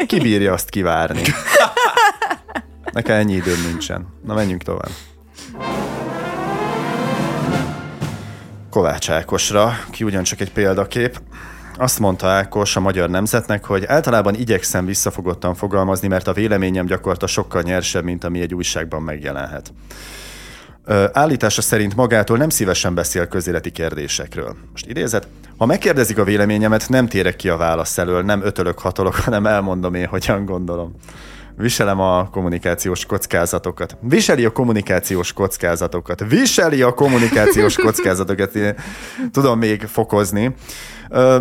ki 0.08 0.20
bírja 0.20 0.54
azt 0.54 0.70
kivárni? 0.70 1.22
Nekem 2.94 3.16
ennyi 3.16 3.34
időm 3.34 3.62
nincsen. 3.70 4.08
Na, 4.24 4.34
menjünk 4.34 4.64
tovább. 4.64 4.92
Kovács 8.70 9.10
Ákosra, 9.10 9.74
ki 9.90 10.04
ugyancsak 10.04 10.40
egy 10.40 10.52
példakép. 10.52 11.22
Azt 11.78 12.00
mondta 12.00 12.28
Ákos 12.28 12.76
a 12.76 12.80
magyar 12.80 13.10
nemzetnek, 13.10 13.66
hogy 13.66 13.86
általában 13.86 14.36
igyekszem 14.36 14.86
visszafogottan 14.86 15.56
fogalmazni, 15.56 16.08
mert 16.08 16.28
a 16.28 16.34
véleményem 16.34 16.86
gyakorta 16.86 17.28
sokkal 17.28 17.62
nyersebb, 17.62 18.04
mint 18.04 18.24
ami 18.24 18.42
egy 18.42 18.54
újságban 18.54 19.02
megjelenhet. 19.02 19.74
Állítása 21.12 21.62
szerint 21.62 21.96
magától 21.96 22.38
nem 22.38 22.50
szívesen 22.50 22.94
beszél 22.94 23.28
közéleti 23.28 23.72
kérdésekről. 23.72 24.56
Most 24.72 24.86
idézet, 24.86 25.28
ha 25.58 25.66
megkérdezik 25.66 26.18
a 26.18 26.24
véleményemet, 26.24 26.90
nem 26.90 27.08
térek 27.08 27.36
ki 27.36 27.50
a 27.50 27.58
válasz 27.58 27.98
elől, 27.98 28.22
nem 28.22 28.42
ötölök, 28.44 28.80
hatolok, 28.80 29.16
hanem 29.26 29.46
elmondom 29.46 29.94
én, 29.94 30.08
hogyan 30.08 30.46
gondolom. 30.46 30.96
Viselem 31.58 32.00
a 32.00 32.30
kommunikációs 32.30 33.06
kockázatokat. 33.06 33.98
Viseli 34.02 34.46
a 34.46 34.52
kommunikációs 34.52 35.34
kockázatokat. 35.34 36.24
Viseli 36.30 36.82
a 36.82 36.94
kommunikációs 36.94 37.76
kockázatokat. 37.86 38.56
Én 38.56 38.76
tudom 39.32 39.60
még 39.60 39.82
fokozni. 39.82 40.56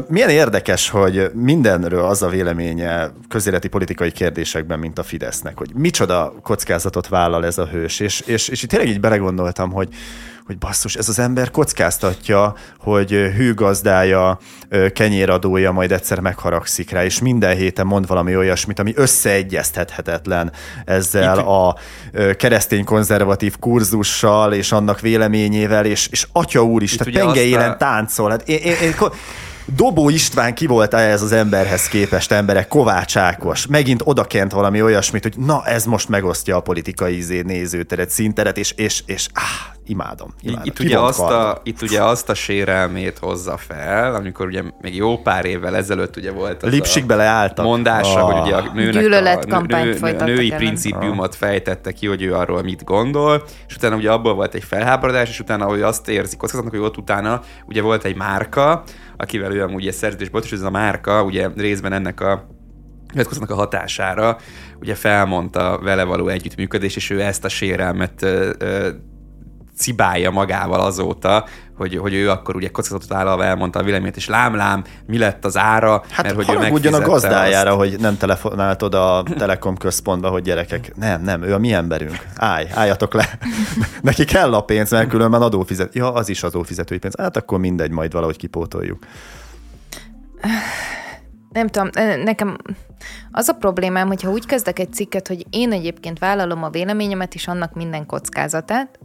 Milyen 0.08 0.28
érdekes, 0.28 0.88
hogy 0.88 1.30
mindenről 1.34 2.04
az 2.04 2.22
a 2.22 2.28
véleménye 2.28 3.10
közéleti 3.28 3.68
politikai 3.68 4.10
kérdésekben, 4.10 4.78
mint 4.78 4.98
a 4.98 5.02
Fidesznek, 5.02 5.58
hogy 5.58 5.70
micsoda 5.74 6.34
kockázatot 6.42 7.08
vállal 7.08 7.46
ez 7.46 7.58
a 7.58 7.66
hős. 7.66 8.00
És, 8.00 8.20
és, 8.20 8.48
és 8.48 8.62
itt 8.62 8.68
tényleg 8.68 8.88
így 8.88 9.00
belegondoltam, 9.00 9.72
hogy, 9.72 9.88
hogy 10.46 10.58
basszus, 10.58 10.94
ez 10.94 11.08
az 11.08 11.18
ember 11.18 11.50
kockáztatja, 11.50 12.54
hogy 12.78 13.10
hűgazdája, 13.10 14.38
kenyéradója 14.92 15.72
majd 15.72 15.92
egyszer 15.92 16.20
megharagszik 16.20 16.90
rá, 16.90 17.04
és 17.04 17.20
minden 17.20 17.56
héten 17.56 17.86
mond 17.86 18.06
valami 18.06 18.36
olyasmit, 18.36 18.78
ami 18.78 18.92
összeegyeztethetetlen 18.96 20.52
ezzel 20.84 21.38
a 21.38 21.76
ö, 22.12 22.34
keresztény 22.34 22.84
konzervatív 22.84 23.58
kurzussal, 23.58 24.52
és 24.52 24.72
annak 24.72 25.00
véleményével, 25.00 25.84
és, 25.84 26.08
és 26.10 26.26
atya 26.32 26.64
úr 26.64 26.82
is, 26.82 26.92
Itt 26.92 26.98
tehát 26.98 27.14
penge 27.32 27.58
a- 27.68 27.76
táncol. 27.76 28.30
Hát 28.30 28.48
én, 28.48 28.58
én, 28.58 28.74
én, 28.82 28.94
Dobó 29.66 30.08
István 30.08 30.54
ki 30.54 30.66
volt 30.66 30.94
ez 30.94 31.22
az 31.22 31.32
emberhez 31.32 31.88
képest 31.88 32.32
emberek, 32.32 32.68
Kovács 32.68 33.16
Ákos. 33.16 33.66
Megint 33.66 34.00
odakent 34.04 34.52
valami 34.52 34.82
olyasmit, 34.82 35.22
hogy 35.22 35.34
na 35.36 35.62
ez 35.64 35.84
most 35.84 36.08
megosztja 36.08 36.56
a 36.56 36.60
politikai 36.60 37.16
izé 37.16 37.40
nézőteret, 37.40 38.10
színteret, 38.10 38.56
és, 38.58 38.72
és, 38.76 39.02
és 39.06 39.26
áh, 39.32 39.74
imádom. 39.86 40.34
imádom. 40.42 40.62
Itt, 40.64 40.78
ugye 40.78 40.98
azt 40.98 41.20
a, 41.20 41.60
itt 41.64 41.82
ugye 41.82 42.02
azt 42.02 42.28
a 42.28 42.34
sérelmét 42.34 43.18
hozza 43.18 43.56
fel, 43.56 44.14
amikor 44.14 44.46
ugye 44.46 44.62
még 44.80 44.96
jó 44.96 45.18
pár 45.18 45.44
évvel 45.44 45.76
ezelőtt 45.76 46.16
ugye 46.16 46.30
volt 46.32 46.62
az 46.62 46.72
Lipsik 46.72 47.06
beleálltak. 47.06 47.64
mondása, 47.64 48.24
Ah. 48.24 48.32
hogy 48.32 48.40
ugye 48.46 48.56
a 48.56 48.72
nőnek 48.74 49.52
a 49.52 49.60
nő, 49.60 49.98
női 50.24 50.46
ellen. 50.46 50.58
principiumot 50.58 51.34
fejtette 51.34 51.92
ki, 51.92 52.06
hogy 52.06 52.22
ő 52.22 52.34
arról 52.34 52.62
mit 52.62 52.84
gondol, 52.84 53.42
és 53.68 53.74
utána 53.76 53.96
ugye 53.96 54.10
abból 54.10 54.34
volt 54.34 54.54
egy 54.54 54.64
felháborodás, 54.64 55.28
és 55.28 55.40
utána, 55.40 55.64
hogy 55.64 55.82
azt 55.82 56.08
érzik 56.08 56.38
kockázatnak, 56.38 56.74
hogy 56.74 56.82
ott 56.84 56.96
utána 56.96 57.40
ugye 57.66 57.82
volt 57.82 58.04
egy 58.04 58.16
márka, 58.16 58.82
akivel 59.22 59.52
ő 59.52 59.62
amúgy 59.62 59.86
egy 59.86 59.94
szerződés 59.94 60.28
volt, 60.28 60.44
és 60.44 60.52
ez 60.52 60.62
a 60.62 60.70
márka 60.70 61.22
ugye 61.22 61.48
részben 61.56 61.92
ennek 61.92 62.20
a 62.20 62.46
nyilatkozatnak 63.12 63.50
a 63.50 63.54
hatására 63.54 64.38
ugye 64.80 64.94
felmondta 64.94 65.78
vele 65.82 66.04
való 66.04 66.28
együttműködés, 66.28 66.96
és 66.96 67.10
ő 67.10 67.20
ezt 67.20 67.44
a 67.44 67.48
sérelmet 67.48 68.22
ö, 68.22 68.50
ö, 68.58 68.88
cibálja 69.76 70.30
magával 70.30 70.80
azóta, 70.80 71.46
hogy, 71.82 71.96
hogy 71.96 72.14
ő 72.14 72.30
akkor 72.30 72.56
ugye 72.56 72.68
kockázatot 72.68 73.12
állva 73.12 73.44
elmondta 73.44 73.78
a 73.78 73.82
véleményét, 73.82 74.16
és 74.16 74.28
lám-lám, 74.28 74.84
mi 75.06 75.18
lett 75.18 75.44
az 75.44 75.56
ára, 75.56 76.02
Hát 76.10 76.22
mert 76.22 76.34
hogy 76.34 76.48
ő 76.50 76.54
haragudjon 76.54 76.94
a 76.94 76.98
megfizette 76.98 77.28
gazdájára, 77.28 77.70
azt. 77.70 77.78
hogy 77.78 78.00
nem 78.00 78.16
telefonált 78.16 78.82
oda 78.82 79.18
a 79.18 79.22
Telekom 79.22 79.76
központba, 79.76 80.28
hogy 80.28 80.42
gyerekek, 80.42 80.96
nem, 80.96 81.22
nem, 81.22 81.42
ő 81.42 81.54
a 81.54 81.58
mi 81.58 81.72
emberünk. 81.72 82.26
Állj, 82.36 82.66
álljatok 82.74 83.14
le. 83.14 83.38
Neki 84.02 84.24
kell 84.24 84.54
a 84.54 84.60
pénz, 84.60 84.90
mert 84.90 85.08
különben 85.08 85.42
adófizet. 85.42 85.94
Ja, 85.94 86.12
az 86.12 86.28
is 86.28 86.42
adófizetői 86.42 86.98
pénz. 86.98 87.14
Hát 87.18 87.36
akkor 87.36 87.58
mindegy, 87.58 87.90
majd 87.90 88.12
valahogy 88.12 88.36
kipótoljuk. 88.36 88.98
nem 91.52 91.68
tudom, 91.68 91.88
nekem 92.24 92.56
az 93.30 93.48
a 93.48 93.52
problémám, 93.52 94.06
hogyha 94.06 94.30
úgy 94.30 94.46
kezdek 94.46 94.78
egy 94.78 94.92
cikket, 94.92 95.28
hogy 95.28 95.46
én 95.50 95.72
egyébként 95.72 96.18
vállalom 96.18 96.62
a 96.62 96.70
véleményemet 96.70 97.34
és 97.34 97.48
annak 97.48 97.74
minden 97.74 98.06
kockázatát, 98.06 98.98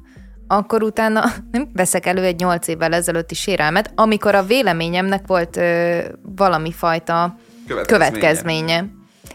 akkor 0.47 0.83
utána 0.83 1.23
nem 1.51 1.69
veszek 1.73 2.05
elő 2.05 2.23
egy 2.23 2.39
nyolc 2.39 2.67
évvel 2.67 2.93
ezelőtti 2.93 3.35
sérelmet, 3.35 3.91
amikor 3.95 4.35
a 4.35 4.43
véleményemnek 4.43 5.27
volt 5.27 5.57
ö, 5.57 5.99
valami 6.35 6.71
fajta 6.71 7.35
Következménye. 7.67 8.09
következménye. 8.09 8.85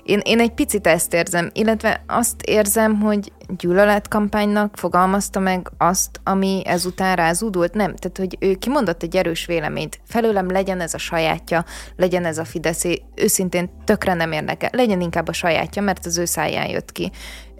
Én, 0.05 0.21
én 0.23 0.41
egy 0.41 0.53
picit 0.53 0.87
ezt 0.87 1.15
érzem, 1.15 1.51
illetve 1.53 2.05
azt 2.07 2.43
érzem, 2.43 3.01
hogy 3.01 3.33
gyűlöletkampánynak 3.57 4.77
fogalmazta 4.77 5.41
meg 5.41 5.71
azt, 5.79 6.21
ami 6.25 6.63
ezután 6.65 7.17
rázúdult. 7.17 7.75
Nem, 7.75 7.97
tehát 7.97 8.19
hogy 8.19 8.37
ő 8.41 8.55
kimondott 8.55 9.03
egy 9.03 9.17
erős 9.17 9.47
véleményt. 9.47 10.01
Felőlem 10.05 10.51
legyen 10.51 10.81
ez 10.81 10.95
a 10.95 10.99
sajátja, 10.99 11.65
legyen 11.97 12.25
ez 12.25 12.39
a 12.39 12.45
Fideszé, 12.45 13.03
őszintén 13.15 13.71
tökre 13.85 14.15
nem 14.15 14.33
érdekel. 14.33 14.71
Legyen 14.73 15.01
inkább 15.01 15.29
a 15.29 15.33
sajátja, 15.33 15.83
mert 15.83 16.07
az 16.07 16.19
ő 16.19 16.25
száján 16.25 16.69
jött 16.69 16.93
ki. 16.93 17.11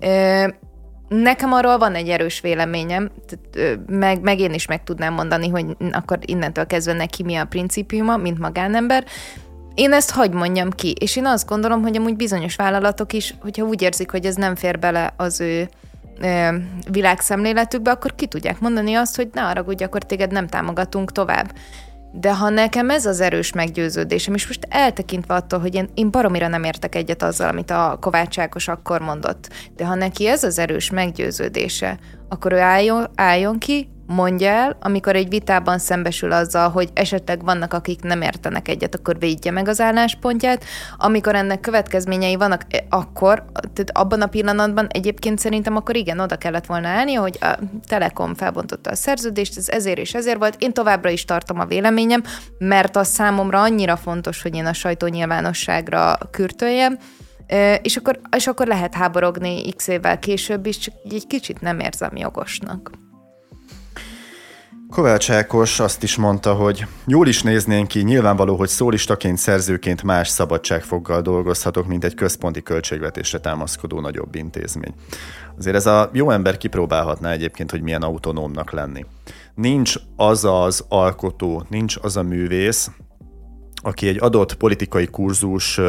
Ö, 0.01 0.47
Nekem 1.13 1.53
arról 1.53 1.79
van 1.79 1.95
egy 1.95 2.09
erős 2.09 2.41
véleményem, 2.41 3.11
meg, 3.87 4.21
meg 4.21 4.39
én 4.39 4.53
is 4.53 4.67
meg 4.67 4.85
tudnám 4.85 5.15
mondani, 5.15 5.49
hogy 5.49 5.67
akkor 5.91 6.19
innentől 6.21 6.67
kezdve 6.67 6.93
neki 6.93 7.23
mi 7.23 7.37
a 7.37 7.45
principiuma, 7.45 8.17
mint 8.17 8.39
magánember. 8.39 9.05
Én 9.75 9.93
ezt 9.93 10.11
hagy 10.11 10.31
mondjam 10.31 10.71
ki, 10.71 10.95
és 11.01 11.17
én 11.17 11.27
azt 11.27 11.49
gondolom, 11.49 11.83
hogy 11.83 11.97
amúgy 11.97 12.17
bizonyos 12.17 12.57
vállalatok 12.57 13.13
is, 13.13 13.35
hogyha 13.41 13.65
úgy 13.65 13.83
érzik, 13.83 14.11
hogy 14.11 14.27
ez 14.27 14.35
nem 14.35 14.55
fér 14.55 14.79
bele 14.79 15.15
az 15.17 15.41
ő 15.41 15.69
ö, 16.21 16.49
világszemléletükbe, 16.91 17.91
akkor 17.91 18.15
ki 18.15 18.27
tudják 18.27 18.61
mondani 18.61 18.95
azt, 18.95 19.17
hogy 19.17 19.29
ne 19.33 19.41
haragudj, 19.41 19.85
akkor 19.85 20.03
téged 20.03 20.33
nem 20.33 20.47
támogatunk 20.47 21.13
tovább. 21.13 21.53
De 22.13 22.35
ha 22.35 22.49
nekem 22.49 22.91
ez 22.91 23.07
az 23.07 23.21
erős 23.21 23.53
meggyőződésem, 23.53 24.35
és 24.35 24.47
most 24.47 24.67
eltekintve 24.69 25.35
attól, 25.35 25.61
hogy 25.61 25.75
én, 25.75 25.89
én 25.95 26.11
baromira 26.11 26.49
nem 26.49 26.65
értek 26.65 26.95
egyet 26.95 27.23
azzal, 27.23 27.49
amit 27.49 27.71
a 27.71 27.99
Kovács 28.01 28.39
Ákos 28.39 28.69
akkor 28.69 29.01
mondott, 29.01 29.49
de 29.77 29.87
ha 29.87 29.95
neki 29.95 30.27
ez 30.27 30.45
az 30.45 30.59
erős 30.59 30.91
meggyőződése, 30.91 31.99
akkor 32.29 32.53
ő 32.53 32.59
álljon, 32.59 33.11
álljon 33.15 33.59
ki, 33.59 33.89
mondja 34.07 34.49
el, 34.49 34.77
amikor 34.81 35.17
egy 35.17 35.29
vitában 35.29 35.79
szembesül 35.79 36.33
azzal, 36.33 36.69
hogy 36.69 36.91
esetleg 36.95 37.45
vannak, 37.45 37.73
akik 37.73 38.03
nem 38.03 38.23
értenek 38.23 38.69
egyet, 38.69 38.95
akkor 38.95 39.19
védje 39.19 39.51
meg 39.51 39.69
az 39.69 39.81
álláspontját. 39.81 40.65
Amikor 40.97 41.35
ennek 41.35 41.61
következményei 41.61 42.37
vannak, 42.37 42.63
eh, 42.69 42.81
akkor, 42.89 43.45
tehát 43.53 43.91
abban 43.93 44.23
a 44.23 44.27
pillanatban 44.27 44.87
egyébként 44.87 45.39
szerintem 45.39 45.77
akkor 45.77 45.97
igen, 45.97 46.19
oda 46.19 46.37
kellett 46.37 46.67
volna 46.67 46.89
állni, 46.89 47.15
hogy 47.15 47.39
a 47.41 47.59
Telekom 47.87 48.35
felbontotta 48.35 48.91
a 48.91 48.95
szerződést, 48.95 49.57
ez 49.57 49.69
ezért 49.69 49.99
és 49.99 50.15
ezért 50.15 50.39
volt. 50.39 50.57
Én 50.59 50.73
továbbra 50.73 51.11
is 51.11 51.25
tartom 51.25 51.61
a 51.61 51.67
véleményem, 51.67 52.23
mert 52.59 52.97
az 52.97 53.09
számomra 53.09 53.61
annyira 53.61 53.97
fontos, 53.97 54.43
hogy 54.43 54.55
én 54.55 54.67
a 54.67 54.73
sajtó 54.73 55.07
nyilvánosságra 55.07 56.19
kürtöljem, 56.31 56.99
Ö, 57.49 57.75
és 57.83 57.97
akkor, 57.97 58.21
és 58.37 58.47
akkor 58.47 58.67
lehet 58.67 58.95
háborogni 58.95 59.73
x 59.73 59.89
évvel 59.89 60.19
később 60.19 60.67
is, 60.67 60.79
csak 60.79 60.95
egy 61.11 61.27
kicsit 61.27 61.61
nem 61.61 61.81
érzem 61.81 62.17
jogosnak. 62.17 62.91
Kovács 64.93 65.31
Ákos 65.31 65.81
azt 65.81 66.03
is 66.03 66.17
mondta, 66.17 66.55
hogy 66.55 66.87
jól 67.07 67.29
is 67.29 67.43
néznénk 67.43 67.89
ki, 67.89 68.03
nyilvánvaló, 68.03 68.57
hogy 68.57 68.69
szólistaként, 68.69 69.39
szerzőként 69.39 70.03
más 70.03 70.29
szabadságfoggal 70.29 71.21
dolgozhatok, 71.21 71.87
mint 71.87 72.05
egy 72.05 72.15
központi 72.15 72.63
költségvetésre 72.63 73.39
támaszkodó 73.39 74.01
nagyobb 74.01 74.35
intézmény. 74.35 74.95
Azért 75.59 75.77
ez 75.77 75.87
a 75.87 76.11
jó 76.13 76.31
ember 76.31 76.57
kipróbálhatná 76.57 77.31
egyébként, 77.31 77.71
hogy 77.71 77.83
milyen 77.83 78.03
autonómnak 78.03 78.71
lenni. 78.71 79.05
Nincs 79.55 79.95
az 80.17 80.45
az 80.45 80.85
alkotó, 80.89 81.65
nincs 81.69 81.97
az 82.03 82.17
a 82.17 82.23
művész, 82.23 82.91
aki 83.83 84.09
egy 84.09 84.19
adott 84.21 84.55
politikai 84.55 85.07
kurzus 85.07 85.81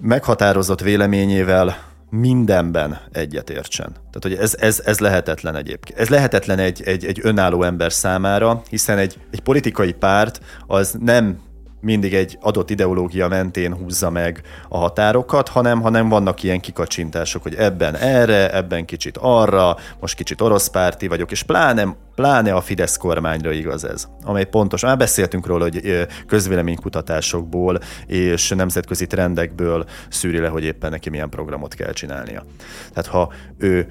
meghatározott 0.00 0.80
véleményével 0.80 1.93
mindenben 2.20 2.98
egyetértsen. 3.12 3.92
Tehát, 3.92 4.22
hogy 4.22 4.34
ez, 4.34 4.54
ez, 4.60 4.82
ez 4.84 4.98
lehetetlen 4.98 5.56
egyébként. 5.56 5.98
Ez 5.98 6.08
lehetetlen 6.08 6.58
egy, 6.58 6.82
egy, 6.82 7.04
egy 7.04 7.20
önálló 7.22 7.62
ember 7.62 7.92
számára, 7.92 8.62
hiszen 8.70 8.98
egy, 8.98 9.18
egy 9.30 9.40
politikai 9.40 9.92
párt 9.92 10.40
az 10.66 10.96
nem 11.00 11.38
mindig 11.84 12.14
egy 12.14 12.38
adott 12.40 12.70
ideológia 12.70 13.28
mentén 13.28 13.74
húzza 13.74 14.10
meg 14.10 14.40
a 14.68 14.78
határokat, 14.78 15.48
hanem, 15.48 15.80
hanem 15.80 16.08
vannak 16.08 16.42
ilyen 16.42 16.60
kikacsintások, 16.60 17.42
hogy 17.42 17.54
ebben 17.54 17.96
erre, 17.96 18.54
ebben 18.54 18.84
kicsit 18.84 19.16
arra, 19.16 19.76
most 20.00 20.14
kicsit 20.14 20.40
orosz 20.40 20.66
párti 20.66 21.08
vagyok, 21.08 21.30
és 21.30 21.42
pláne, 21.42 21.96
pláne 22.14 22.52
a 22.52 22.60
Fidesz 22.60 22.96
kormányra 22.96 23.52
igaz 23.52 23.84
ez, 23.84 24.08
amely 24.22 24.44
pontos. 24.44 24.82
Már 24.82 24.96
beszéltünk 24.96 25.46
róla, 25.46 25.62
hogy 25.62 26.06
közvéleménykutatásokból 26.26 27.78
és 28.06 28.48
nemzetközi 28.48 29.06
trendekből 29.06 29.84
szűri 30.08 30.38
le, 30.38 30.48
hogy 30.48 30.64
éppen 30.64 30.90
neki 30.90 31.10
milyen 31.10 31.30
programot 31.30 31.74
kell 31.74 31.92
csinálnia. 31.92 32.44
Tehát 32.92 33.10
ha 33.10 33.32
ő 33.58 33.86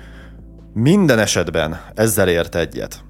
minden 0.74 1.20
esetben 1.20 1.82
ezzel 1.96 2.28
ért 2.30 2.56
egyet, 2.56 3.04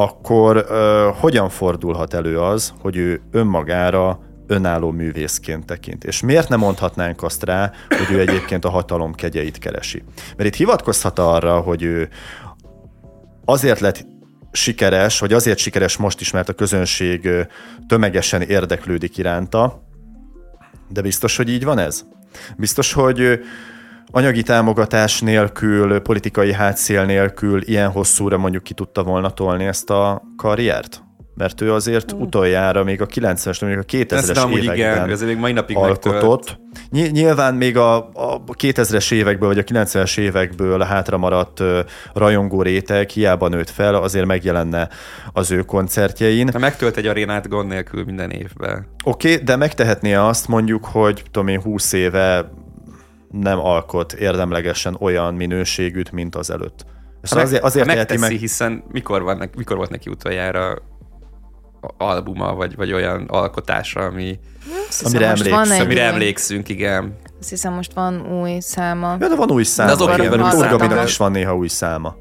akkor 0.00 0.66
ö, 0.68 1.08
hogyan 1.14 1.48
fordulhat 1.48 2.14
elő 2.14 2.40
az, 2.40 2.72
hogy 2.80 2.96
ő 2.96 3.20
önmagára 3.30 4.20
önálló 4.46 4.90
művészként 4.90 5.66
tekint. 5.66 6.04
És 6.04 6.20
miért 6.20 6.48
nem 6.48 6.58
mondhatnánk 6.58 7.22
azt 7.22 7.44
rá, 7.44 7.72
hogy 7.88 8.16
ő 8.16 8.20
egyébként 8.20 8.64
a 8.64 8.70
hatalom 8.70 9.14
kegyeit 9.14 9.58
keresi? 9.58 10.02
Mert 10.36 10.48
itt 10.48 10.54
hivatkozhat 10.54 11.18
arra, 11.18 11.60
hogy 11.60 11.82
ő 11.82 12.08
azért 13.44 13.80
lett 13.80 14.06
sikeres, 14.52 15.18
vagy 15.18 15.32
azért 15.32 15.58
sikeres 15.58 15.96
most 15.96 16.20
is, 16.20 16.30
mert 16.30 16.48
a 16.48 16.52
közönség 16.52 17.28
tömegesen 17.88 18.42
érdeklődik 18.42 19.18
iránta, 19.18 19.82
de 20.88 21.00
biztos, 21.00 21.36
hogy 21.36 21.48
így 21.48 21.64
van 21.64 21.78
ez? 21.78 22.04
Biztos, 22.56 22.92
hogy 22.92 23.20
ö, 23.20 23.34
anyagi 24.10 24.42
támogatás 24.42 25.20
nélkül, 25.20 25.98
politikai 25.98 26.52
hátszél 26.52 27.04
nélkül 27.04 27.62
ilyen 27.62 27.90
hosszúra 27.90 28.38
mondjuk 28.38 28.62
ki 28.62 28.74
tudta 28.74 29.02
volna 29.02 29.30
tolni 29.30 29.64
ezt 29.64 29.90
a 29.90 30.22
karriert? 30.36 31.02
Mert 31.34 31.60
ő 31.60 31.72
azért 31.72 32.12
utoljára 32.12 32.84
még 32.84 33.00
a 33.00 33.06
90-es, 33.06 33.66
még 33.66 33.78
a 33.78 33.82
2000-es 33.82 34.42
amúgy 34.42 34.62
igen, 34.62 34.76
években 34.76 35.10
ez 35.10 35.22
még 35.22 35.36
mai 35.36 35.52
napig 35.52 35.76
megtölt. 35.76 36.14
alkotott. 36.14 36.58
Ny- 36.90 37.10
nyilván 37.12 37.54
még 37.54 37.76
a, 37.76 37.96
a 37.96 38.44
2000-es 38.44 39.12
évekből, 39.12 39.48
vagy 39.48 39.58
a 39.58 39.62
90-es 39.62 40.18
évekből 40.18 40.80
hátra 40.80 41.16
maradt 41.16 41.62
rajongó 42.12 42.62
réteg 42.62 43.08
hiába 43.08 43.48
nőtt 43.48 43.70
fel, 43.70 43.94
azért 43.94 44.26
megjelenne 44.26 44.88
az 45.32 45.50
ő 45.50 45.62
koncertjein. 45.62 46.52
Ha 46.52 46.58
megtölt 46.58 46.96
egy 46.96 47.06
arénát 47.06 47.48
gond 47.48 47.68
nélkül 47.68 48.04
minden 48.04 48.30
évben. 48.30 48.86
Oké, 49.04 49.32
okay, 49.32 49.44
de 49.44 49.56
megtehetné 49.56 50.14
azt 50.14 50.48
mondjuk, 50.48 50.84
hogy 50.84 51.22
tudom 51.30 51.48
én 51.48 51.60
20 51.60 51.92
éve 51.92 52.50
nem 53.30 53.58
alkot 53.58 54.12
érdemlegesen 54.12 54.96
olyan 55.00 55.34
minőségűt, 55.34 56.12
mint 56.12 56.34
az 56.34 56.50
előtt. 56.50 56.84
És 57.22 57.32
Ha 57.32 57.40
azért, 57.40 57.62
azért 57.62 57.86
megteszi, 57.86 58.20
meg, 58.20 58.30
hiszen 58.30 58.84
mikor, 58.88 59.22
van, 59.22 59.50
mikor 59.56 59.76
volt 59.76 59.90
neki 59.90 60.10
utoljára 60.10 60.70
a- 61.80 62.04
albuma, 62.04 62.54
vagy, 62.54 62.76
vagy 62.76 62.92
olyan 62.92 63.26
alkotása, 63.28 64.00
ami, 64.00 64.38
Amire 65.04 65.28
hiszem, 65.32 65.50
van 65.50 65.58
emlékszem. 65.60 65.70
egy 65.76 65.80
amire 65.80 66.02
emlékszünk, 66.04 66.68
igen. 66.68 67.16
Azt 67.40 67.48
hiszem, 67.48 67.72
most 67.72 67.92
van 67.92 68.40
új 68.40 68.58
száma. 68.60 69.16
Ja, 69.20 69.28
de 69.28 69.34
van 69.36 69.50
új 69.50 69.62
száma. 69.62 69.88
De 69.88 69.94
az 69.94 70.00
oké, 70.02 70.12
igen. 70.26 70.38
mert 70.38 70.54
új 70.54 70.60
Tóth. 70.60 70.70
Gabinak 70.70 71.04
is 71.08 71.16
van 71.16 71.30
néha 71.30 71.56
új 71.56 71.68
száma. 71.68 72.16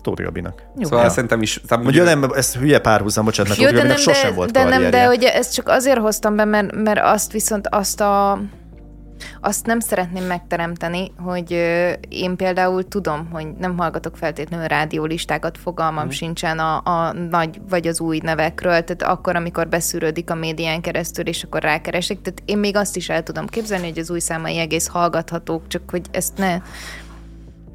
Tóth 0.00 0.22
Gabinak. 0.22 0.62
Jó. 0.76 0.88
Szóval 0.88 1.08
szerintem 1.08 1.42
is... 1.42 1.60
Szóval 1.68 1.86
Ugye 1.86 2.02
nem, 2.02 2.24
ez 2.34 2.54
hülye 2.54 2.78
párhuzam, 2.78 3.24
bocsánat, 3.24 3.48
mert 3.48 3.60
Jó, 3.60 3.66
Tóth 3.66 3.80
Gabinak 3.82 4.04
nem, 4.04 4.14
sosem 4.14 4.30
de, 4.30 4.36
volt 4.36 4.50
de 4.50 4.62
nem, 4.62 4.70
karrierje. 4.70 4.98
de 5.08 5.08
ugye 5.16 5.34
ezt 5.34 5.54
csak 5.54 5.68
azért 5.68 5.98
hoztam 5.98 6.36
be, 6.36 6.44
mert, 6.44 6.74
mert 6.74 7.00
azt 7.02 7.32
viszont 7.32 7.66
azt 7.70 8.00
a 8.00 8.40
azt 9.40 9.66
nem 9.66 9.80
szeretném 9.80 10.24
megteremteni, 10.24 11.12
hogy 11.18 11.50
én 12.08 12.36
például 12.36 12.88
tudom, 12.88 13.28
hogy 13.30 13.46
nem 13.58 13.78
hallgatok 13.78 14.16
feltétlenül 14.16 14.66
rádiólistákat, 14.66 15.58
fogalmam 15.58 16.06
mm. 16.06 16.08
sincsen 16.08 16.58
a, 16.58 16.82
a 16.84 17.12
nagy 17.12 17.60
vagy 17.68 17.86
az 17.86 18.00
új 18.00 18.20
nevekről, 18.22 18.84
tehát 18.84 19.02
akkor, 19.02 19.36
amikor 19.36 19.68
beszűrődik 19.68 20.30
a 20.30 20.34
médián 20.34 20.80
keresztül, 20.80 21.26
és 21.26 21.42
akkor 21.42 21.62
rákeresek, 21.62 22.20
tehát 22.22 22.42
én 22.44 22.58
még 22.58 22.76
azt 22.76 22.96
is 22.96 23.08
el 23.08 23.22
tudom 23.22 23.46
képzelni, 23.46 23.88
hogy 23.88 23.98
az 23.98 24.10
új 24.10 24.20
számai 24.20 24.58
egész 24.58 24.86
hallgathatók, 24.86 25.68
csak 25.68 25.82
hogy 25.90 26.06
ezt 26.10 26.38
ne, 26.38 26.58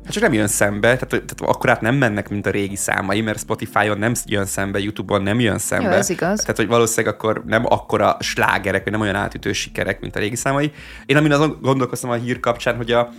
Hát 0.07 0.15
csak 0.15 0.25
nem 0.25 0.33
jön 0.33 0.47
szembe, 0.47 0.87
tehát, 0.87 1.09
tehát 1.09 1.41
akkor 1.41 1.69
át 1.69 1.81
nem 1.81 1.95
mennek, 1.95 2.29
mint 2.29 2.45
a 2.45 2.49
régi 2.49 2.75
számai, 2.75 3.21
mert 3.21 3.39
Spotify-on 3.39 3.97
nem 3.97 4.13
jön 4.25 4.45
szembe, 4.45 4.79
YouTube-on 4.79 5.21
nem 5.21 5.39
jön 5.39 5.57
szembe. 5.57 5.89
Jó, 5.89 5.95
ez 5.95 6.09
igaz. 6.09 6.39
Tehát, 6.39 6.55
hogy 6.55 6.67
valószínűleg 6.67 7.13
akkor 7.13 7.43
nem 7.45 7.65
akkora 7.65 8.17
slágerek, 8.19 8.83
vagy 8.83 8.91
nem 8.91 9.01
olyan 9.01 9.15
átütő 9.15 9.53
sikerek, 9.53 9.99
mint 9.99 10.15
a 10.15 10.19
régi 10.19 10.35
számai. 10.35 10.71
Én 11.05 11.17
amin 11.17 11.31
azon 11.31 11.57
gondolkoztam 11.61 12.09
a 12.09 12.13
hír 12.13 12.39
kapcsán, 12.39 12.75
hogy 12.75 12.91
a 12.91 13.09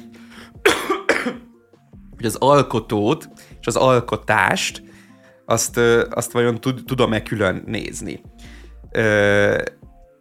hogy 2.16 2.24
az 2.24 2.35
alkotót 2.35 3.28
és 3.60 3.66
az 3.66 3.77
alkotást 3.77 4.82
azt, 5.47 5.81
azt 6.10 6.32
vajon 6.32 6.60
tud, 6.60 6.81
tudom-e 6.86 7.23
külön 7.23 7.62
nézni. 7.66 8.20
Ö, 8.90 9.59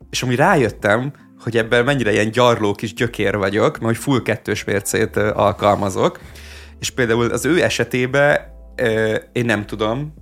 és 0.10 0.24
ami 0.24 0.36
rájöttem, 0.36 1.14
hogy 1.40 1.58
ebben 1.58 1.84
mennyire 1.84 2.12
ilyen 2.12 2.32
gyarló 2.32 2.74
kis 2.74 2.94
gyökér 2.94 3.38
vagyok, 3.38 3.72
mert 3.72 3.86
hogy 3.86 3.98
full 3.98 4.22
kettős 4.22 4.64
mércét 4.64 5.18
alkalmazok, 5.18 6.20
és 6.80 6.90
például 6.90 7.32
az 7.32 7.46
ő 7.46 7.64
esetében 7.64 8.38
én 9.32 9.46
nem 9.46 9.66
tudom 9.66 10.14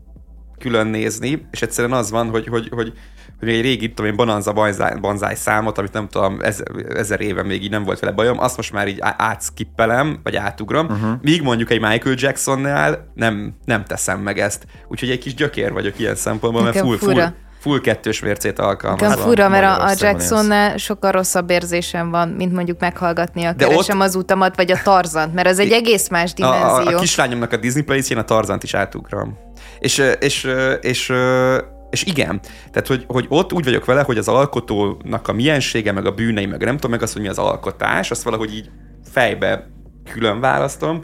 külön 0.59 0.87
nézni, 0.87 1.47
és 1.51 1.61
egyszerűen 1.61 1.93
az 1.93 2.11
van, 2.11 2.29
hogy, 2.29 2.47
hogy, 2.47 2.69
hogy, 2.71 2.93
hogy 3.39 3.49
egy 3.49 3.61
régi, 3.61 3.87
tudom 3.93 4.11
én, 4.11 4.15
Bonanza 4.15 4.53
banzáj, 4.53 4.99
banzáj 4.99 5.35
számot, 5.35 5.77
amit 5.77 5.93
nem 5.93 6.07
tudom, 6.07 6.39
ezer, 6.41 6.67
ezer 6.89 7.21
éve 7.21 7.43
még 7.43 7.63
így 7.63 7.69
nem 7.69 7.83
volt 7.83 7.99
vele 7.99 8.13
bajom, 8.13 8.39
azt 8.39 8.57
most 8.57 8.73
már 8.73 8.87
így 8.87 8.97
átskippelem, 9.01 10.19
vagy 10.23 10.35
átugrom, 10.35 10.85
uh-huh. 10.85 11.11
míg 11.21 11.41
mondjuk 11.41 11.71
egy 11.71 11.81
Michael 11.81 12.15
Jacksonnál 12.17 13.11
nem, 13.13 13.55
nem 13.65 13.83
teszem 13.83 14.19
meg 14.19 14.39
ezt. 14.39 14.65
Úgyhogy 14.87 15.09
egy 15.09 15.19
kis 15.19 15.33
gyökér 15.33 15.71
vagyok 15.71 15.99
ilyen 15.99 16.15
szempontból, 16.15 16.63
mert 16.63 16.79
full, 16.79 16.97
full. 16.97 17.33
Full 17.65 17.81
kettős 17.81 18.19
mércét 18.19 18.59
alkalmazom. 18.59 19.07
Nekem 19.09 19.23
fura, 19.23 19.49
mert 19.49 19.63
a, 19.65 19.85
a 19.85 19.93
Jacksonnál 19.97 20.77
sokkal 20.77 21.11
rosszabb 21.11 21.49
érzésem 21.49 22.09
van, 22.09 22.29
mint 22.29 22.53
mondjuk 22.53 22.79
meghallgatni 22.79 23.43
a 23.43 23.53
De 23.53 23.67
Keresem 23.67 23.99
ott- 23.99 24.05
az 24.05 24.15
utamat, 24.15 24.55
vagy 24.55 24.71
a 24.71 24.77
Tarzant, 24.83 25.33
mert 25.33 25.47
az 25.47 25.59
egy 25.59 25.71
egész 25.71 26.09
más 26.09 26.33
A, 26.37 26.43
a, 26.45 26.51
dimenzió. 26.77 26.97
a 26.97 26.99
kislányomnak 26.99 27.51
a 27.51 27.57
Disney 27.57 27.83
playlist 27.83 28.11
én 28.11 28.17
a 28.17 28.23
Tarzant 28.23 28.63
is 28.63 28.73
átugrom. 28.73 29.37
És, 29.79 30.01
és, 30.19 30.47
és, 30.81 31.09
ö, 31.09 31.57
és 31.89 32.03
igen, 32.03 32.39
tehát 32.71 32.87
hogy, 32.87 33.03
hogy 33.07 33.25
ott 33.29 33.53
úgy 33.53 33.63
vagyok 33.63 33.85
vele, 33.85 34.01
hogy 34.01 34.17
az 34.17 34.27
alkotónak 34.27 35.27
a 35.27 35.33
miensége, 35.33 35.91
meg 35.91 36.05
a 36.05 36.11
bűnei, 36.11 36.45
meg 36.45 36.63
nem 36.63 36.75
tudom, 36.75 36.91
meg 36.91 37.01
az, 37.01 37.13
hogy 37.13 37.21
mi 37.21 37.27
az 37.27 37.37
alkotás, 37.37 38.11
azt 38.11 38.23
valahogy 38.23 38.53
így 38.55 38.69
fejbe 39.11 39.67
külön 40.13 40.39
választom, 40.39 41.03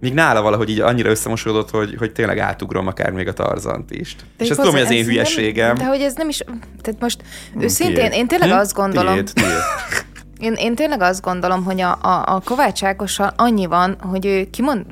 míg 0.00 0.14
nála 0.14 0.42
valahogy 0.42 0.70
így 0.70 0.80
annyira 0.80 1.10
összemosódott, 1.10 1.70
hogy, 1.70 1.94
hogy 1.98 2.12
tényleg 2.12 2.38
átugrom 2.38 2.86
akár 2.86 3.10
még 3.10 3.28
a 3.28 3.32
Tarzant 3.32 3.90
is. 3.90 4.16
De 4.16 4.44
és 4.44 4.50
ezt 4.50 4.58
tudom, 4.58 4.74
hogy 4.74 4.82
az 4.82 4.90
én 4.90 5.04
hülyeségem. 5.04 5.66
Nem, 5.66 5.76
de 5.76 5.84
hogy 5.84 6.00
ez 6.00 6.14
nem 6.14 6.28
is... 6.28 6.38
Tehát 6.82 7.00
most 7.00 7.22
őszintén, 7.60 7.94
Tiéd. 7.94 8.12
én 8.12 8.26
tényleg 8.26 8.48
Hm? 8.50 8.56
azt 8.56 8.74
gondolom... 8.74 9.12
Tiéd, 9.12 9.30
tiéd. 9.32 9.48
Én, 10.40 10.52
én 10.52 10.74
tényleg 10.74 11.00
azt 11.00 11.22
gondolom, 11.22 11.64
hogy 11.64 11.80
a, 11.80 11.98
a, 12.02 12.22
a 12.26 12.40
Kovács 12.44 12.84
Ákossal 12.84 13.32
annyi 13.36 13.66
van, 13.66 13.96
hogy 14.00 14.26
ő 14.26 14.50
kimond 14.50 14.84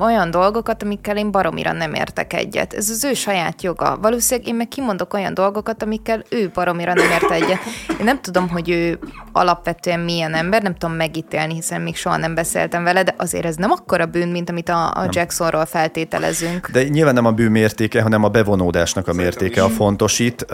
olyan 0.00 0.30
dolgokat, 0.30 0.82
amikkel 0.82 1.16
én 1.16 1.30
baromira 1.30 1.72
nem 1.72 1.94
értek 1.94 2.32
egyet. 2.32 2.72
Ez 2.72 2.90
az 2.90 3.04
ő 3.04 3.14
saját 3.14 3.62
joga. 3.62 3.98
Valószínűleg 4.00 4.48
én 4.48 4.54
meg 4.54 4.68
kimondok 4.68 5.14
olyan 5.14 5.34
dolgokat, 5.34 5.82
amikkel 5.82 6.22
ő 6.30 6.50
baromira 6.54 6.94
nem 6.94 7.10
ért 7.10 7.30
egyet. 7.30 7.58
Én 7.98 8.04
nem 8.04 8.20
tudom, 8.20 8.48
hogy 8.48 8.70
ő 8.70 8.98
alapvetően 9.32 10.00
milyen 10.00 10.34
ember, 10.34 10.62
nem 10.62 10.74
tudom 10.74 10.96
megítélni, 10.96 11.54
hiszen 11.54 11.80
még 11.80 11.96
soha 11.96 12.16
nem 12.16 12.34
beszéltem 12.34 12.82
vele, 12.82 13.02
de 13.02 13.14
azért 13.18 13.44
ez 13.44 13.56
nem 13.56 13.70
akkora 13.70 14.06
bűn, 14.06 14.28
mint 14.28 14.50
amit 14.50 14.68
a, 14.68 14.90
a 14.90 15.08
Jacksonról 15.10 15.66
feltételezünk. 15.66 16.70
De 16.70 16.82
nyilván 16.82 17.14
nem 17.14 17.24
a 17.24 17.32
bűn 17.32 17.50
mértéke, 17.50 18.02
hanem 18.02 18.24
a 18.24 18.28
bevonódásnak 18.28 19.08
a 19.08 19.12
mértéke 19.12 19.62
a 19.62 19.68
fontos 19.68 20.18
itt. 20.18 20.46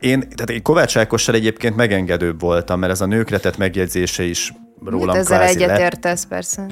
Én, 0.00 0.20
tehát 0.20 0.50
én 0.50 0.62
Kovács 0.62 0.96
Ákossal 0.96 1.34
egyébként 1.34 1.76
megengedőbb 1.76 2.40
voltam, 2.40 2.78
mert 2.78 2.92
ez 2.92 3.00
a 3.00 3.06
nőkre 3.06 3.38
tett 3.38 3.56
megjegyzése 3.56 4.22
is 4.22 4.52
rólam 4.84 5.08
Hát 5.08 5.16
ezzel 5.16 5.42
egyetértesz, 5.42 6.24
persze. 6.24 6.66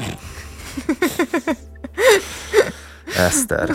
Eszter. 3.17 3.71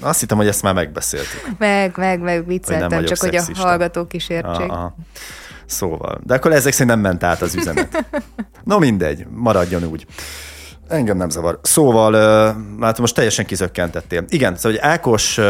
Azt 0.00 0.20
hittem, 0.20 0.36
hogy 0.36 0.46
ezt 0.46 0.62
már 0.62 0.74
megbeszéltük. 0.74 1.58
Meg, 1.58 1.92
meg, 1.96 2.20
meg 2.20 2.36
Hogy 2.36 2.46
vicceltem, 2.46 2.88
vagyok 2.88 3.04
csak 3.06 3.18
hogy 3.18 3.36
a 3.36 3.42
hallgatók 3.54 4.12
is 4.12 4.28
értsék. 4.28 4.70
Aha. 4.70 4.94
Szóval. 5.66 6.20
De 6.24 6.34
akkor 6.34 6.52
ezek 6.52 6.72
szerint 6.72 6.90
nem 6.90 7.00
ment 7.00 7.24
át 7.24 7.42
az 7.42 7.54
üzenet. 7.54 8.04
No 8.64 8.78
mindegy, 8.78 9.26
maradjon 9.30 9.84
úgy. 9.84 10.06
Engem 10.88 11.16
nem 11.16 11.28
zavar. 11.28 11.58
Szóval, 11.62 12.12
hát 12.80 12.98
most 12.98 13.14
teljesen 13.14 13.46
kizökkentettél. 13.46 14.24
Igen, 14.28 14.56
szóval, 14.56 14.78
hogy 14.78 14.90
Ákos 14.90 15.40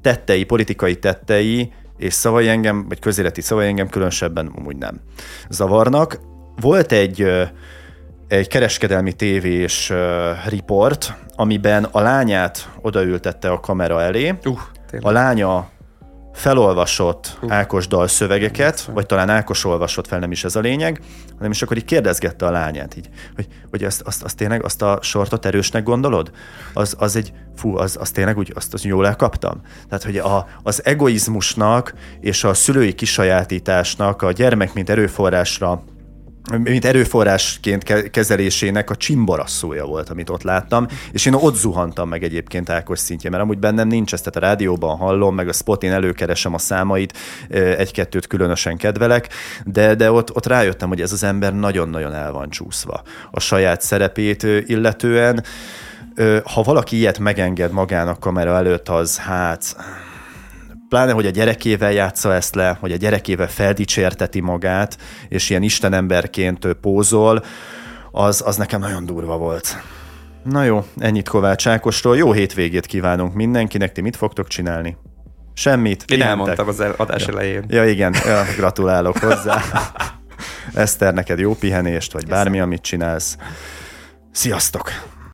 tettei, 0.00 0.44
politikai 0.44 0.98
tettei 0.98 1.72
és 1.96 2.14
szavai 2.14 2.48
engem, 2.48 2.88
vagy 2.88 2.98
közéleti 2.98 3.40
szavai 3.40 3.66
engem 3.66 3.88
különösebben 3.88 4.46
amúgy 4.56 4.76
nem 4.76 5.00
zavarnak. 5.48 6.20
Volt 6.60 6.92
egy, 6.92 7.26
egy 8.32 8.48
kereskedelmi 8.48 9.12
tévés 9.12 9.92
riport, 10.48 11.14
amiben 11.36 11.84
a 11.90 12.00
lányát 12.00 12.70
odaültette 12.80 13.50
a 13.50 13.60
kamera 13.60 14.02
elé, 14.02 14.28
Uh, 14.28 14.58
tényleg. 14.90 15.08
a 15.08 15.12
lánya 15.12 15.68
felolvasott 16.32 17.38
Ákos 17.48 17.86
dalszövegeket, 17.86 18.84
vagy 18.84 19.06
talán 19.06 19.28
Ákos 19.28 19.64
olvasott 19.64 20.06
fel, 20.06 20.18
nem 20.18 20.30
is 20.30 20.44
ez 20.44 20.56
a 20.56 20.60
lényeg, 20.60 21.00
hanem 21.36 21.50
is 21.50 21.62
akkor 21.62 21.76
így 21.76 21.84
kérdezgette 21.84 22.46
a 22.46 22.50
lányát, 22.50 22.96
így, 22.96 23.08
hogy, 23.34 23.46
hogy 23.70 23.84
azt, 23.84 24.00
azt, 24.00 24.22
azt 24.22 24.36
tényleg, 24.36 24.64
azt 24.64 24.82
a 24.82 24.98
sortot 25.02 25.46
erősnek 25.46 25.82
gondolod? 25.82 26.30
Az, 26.72 26.96
az 26.98 27.16
egy, 27.16 27.32
fú, 27.56 27.76
az, 27.76 27.96
az 28.00 28.10
tényleg 28.10 28.38
úgy, 28.38 28.52
azt, 28.54 28.74
azt 28.74 28.84
jól 28.84 29.06
elkaptam? 29.06 29.60
Tehát, 29.88 30.04
hogy 30.04 30.16
a, 30.16 30.46
az 30.62 30.84
egoizmusnak 30.84 31.94
és 32.20 32.44
a 32.44 32.54
szülői 32.54 32.92
kisajátításnak 32.92 34.22
a 34.22 34.32
gyermek, 34.32 34.74
mint 34.74 34.90
erőforrásra 34.90 35.82
mint 36.58 36.84
erőforrásként 36.84 37.82
ke- 37.82 38.10
kezelésének 38.10 38.90
a 38.90 38.96
csimbarasszója 38.96 39.84
volt, 39.84 40.08
amit 40.08 40.30
ott 40.30 40.42
láttam, 40.42 40.86
és 41.12 41.26
én 41.26 41.34
ott 41.34 41.54
zuhantam 41.54 42.08
meg 42.08 42.22
egyébként 42.22 42.70
Ákos 42.70 42.98
szintje, 42.98 43.30
mert 43.30 43.42
amúgy 43.42 43.58
bennem 43.58 43.88
nincs 43.88 44.12
ezt, 44.12 44.30
tehát 44.30 44.48
a 44.48 44.52
rádióban 44.52 44.96
hallom, 44.96 45.34
meg 45.34 45.48
a 45.48 45.52
spotin 45.52 45.92
előkeresem 45.92 46.54
a 46.54 46.58
számait, 46.58 47.18
egy-kettőt 47.76 48.26
különösen 48.26 48.76
kedvelek, 48.76 49.28
de, 49.64 49.94
de 49.94 50.10
ott, 50.10 50.34
ott 50.34 50.46
rájöttem, 50.46 50.88
hogy 50.88 51.00
ez 51.00 51.12
az 51.12 51.22
ember 51.22 51.54
nagyon-nagyon 51.54 52.14
el 52.14 52.32
van 52.32 52.50
csúszva 52.50 53.02
a 53.30 53.40
saját 53.40 53.80
szerepét 53.80 54.42
illetően. 54.42 55.44
Ha 56.44 56.62
valaki 56.62 56.96
ilyet 56.96 57.18
megenged 57.18 57.72
magának 57.72 58.20
kamera 58.20 58.56
előtt, 58.56 58.88
az 58.88 59.18
hát 59.18 59.76
pláne, 60.92 61.12
hogy 61.12 61.26
a 61.26 61.30
gyerekével 61.30 61.92
játsza 61.92 62.34
ezt 62.34 62.54
le, 62.54 62.76
hogy 62.80 62.92
a 62.92 62.96
gyerekével 62.96 63.48
feldicsérteti 63.48 64.40
magát, 64.40 64.98
és 65.28 65.50
ilyen 65.50 65.62
istenemberként 65.62 66.72
pózol, 66.80 67.44
az, 68.10 68.42
az 68.46 68.56
nekem 68.56 68.80
nagyon 68.80 69.06
durva 69.06 69.36
volt. 69.36 69.76
Na 70.44 70.64
jó, 70.64 70.84
ennyit 70.98 71.28
Kovács 71.28 71.66
Ákosról. 71.66 72.16
Jó 72.16 72.32
hétvégét 72.32 72.86
kívánunk 72.86 73.34
mindenkinek. 73.34 73.92
Ti 73.92 74.00
mit 74.00 74.16
fogtok 74.16 74.48
csinálni? 74.48 74.96
Semmit. 75.54 76.04
Én 76.06 76.22
elmondtam 76.22 76.68
az 76.68 76.82
adás 76.96 77.26
elején. 77.26 77.64
Ja, 77.68 77.88
igen, 77.88 78.14
ja, 78.24 78.44
gratulálok 78.56 79.18
hozzá. 79.18 79.62
Eszter, 80.74 81.14
neked 81.14 81.38
jó 81.38 81.54
pihenést, 81.54 82.12
vagy 82.12 82.26
bármi, 82.26 82.60
amit 82.60 82.82
csinálsz. 82.82 83.36
Sziasztok! 84.32 84.90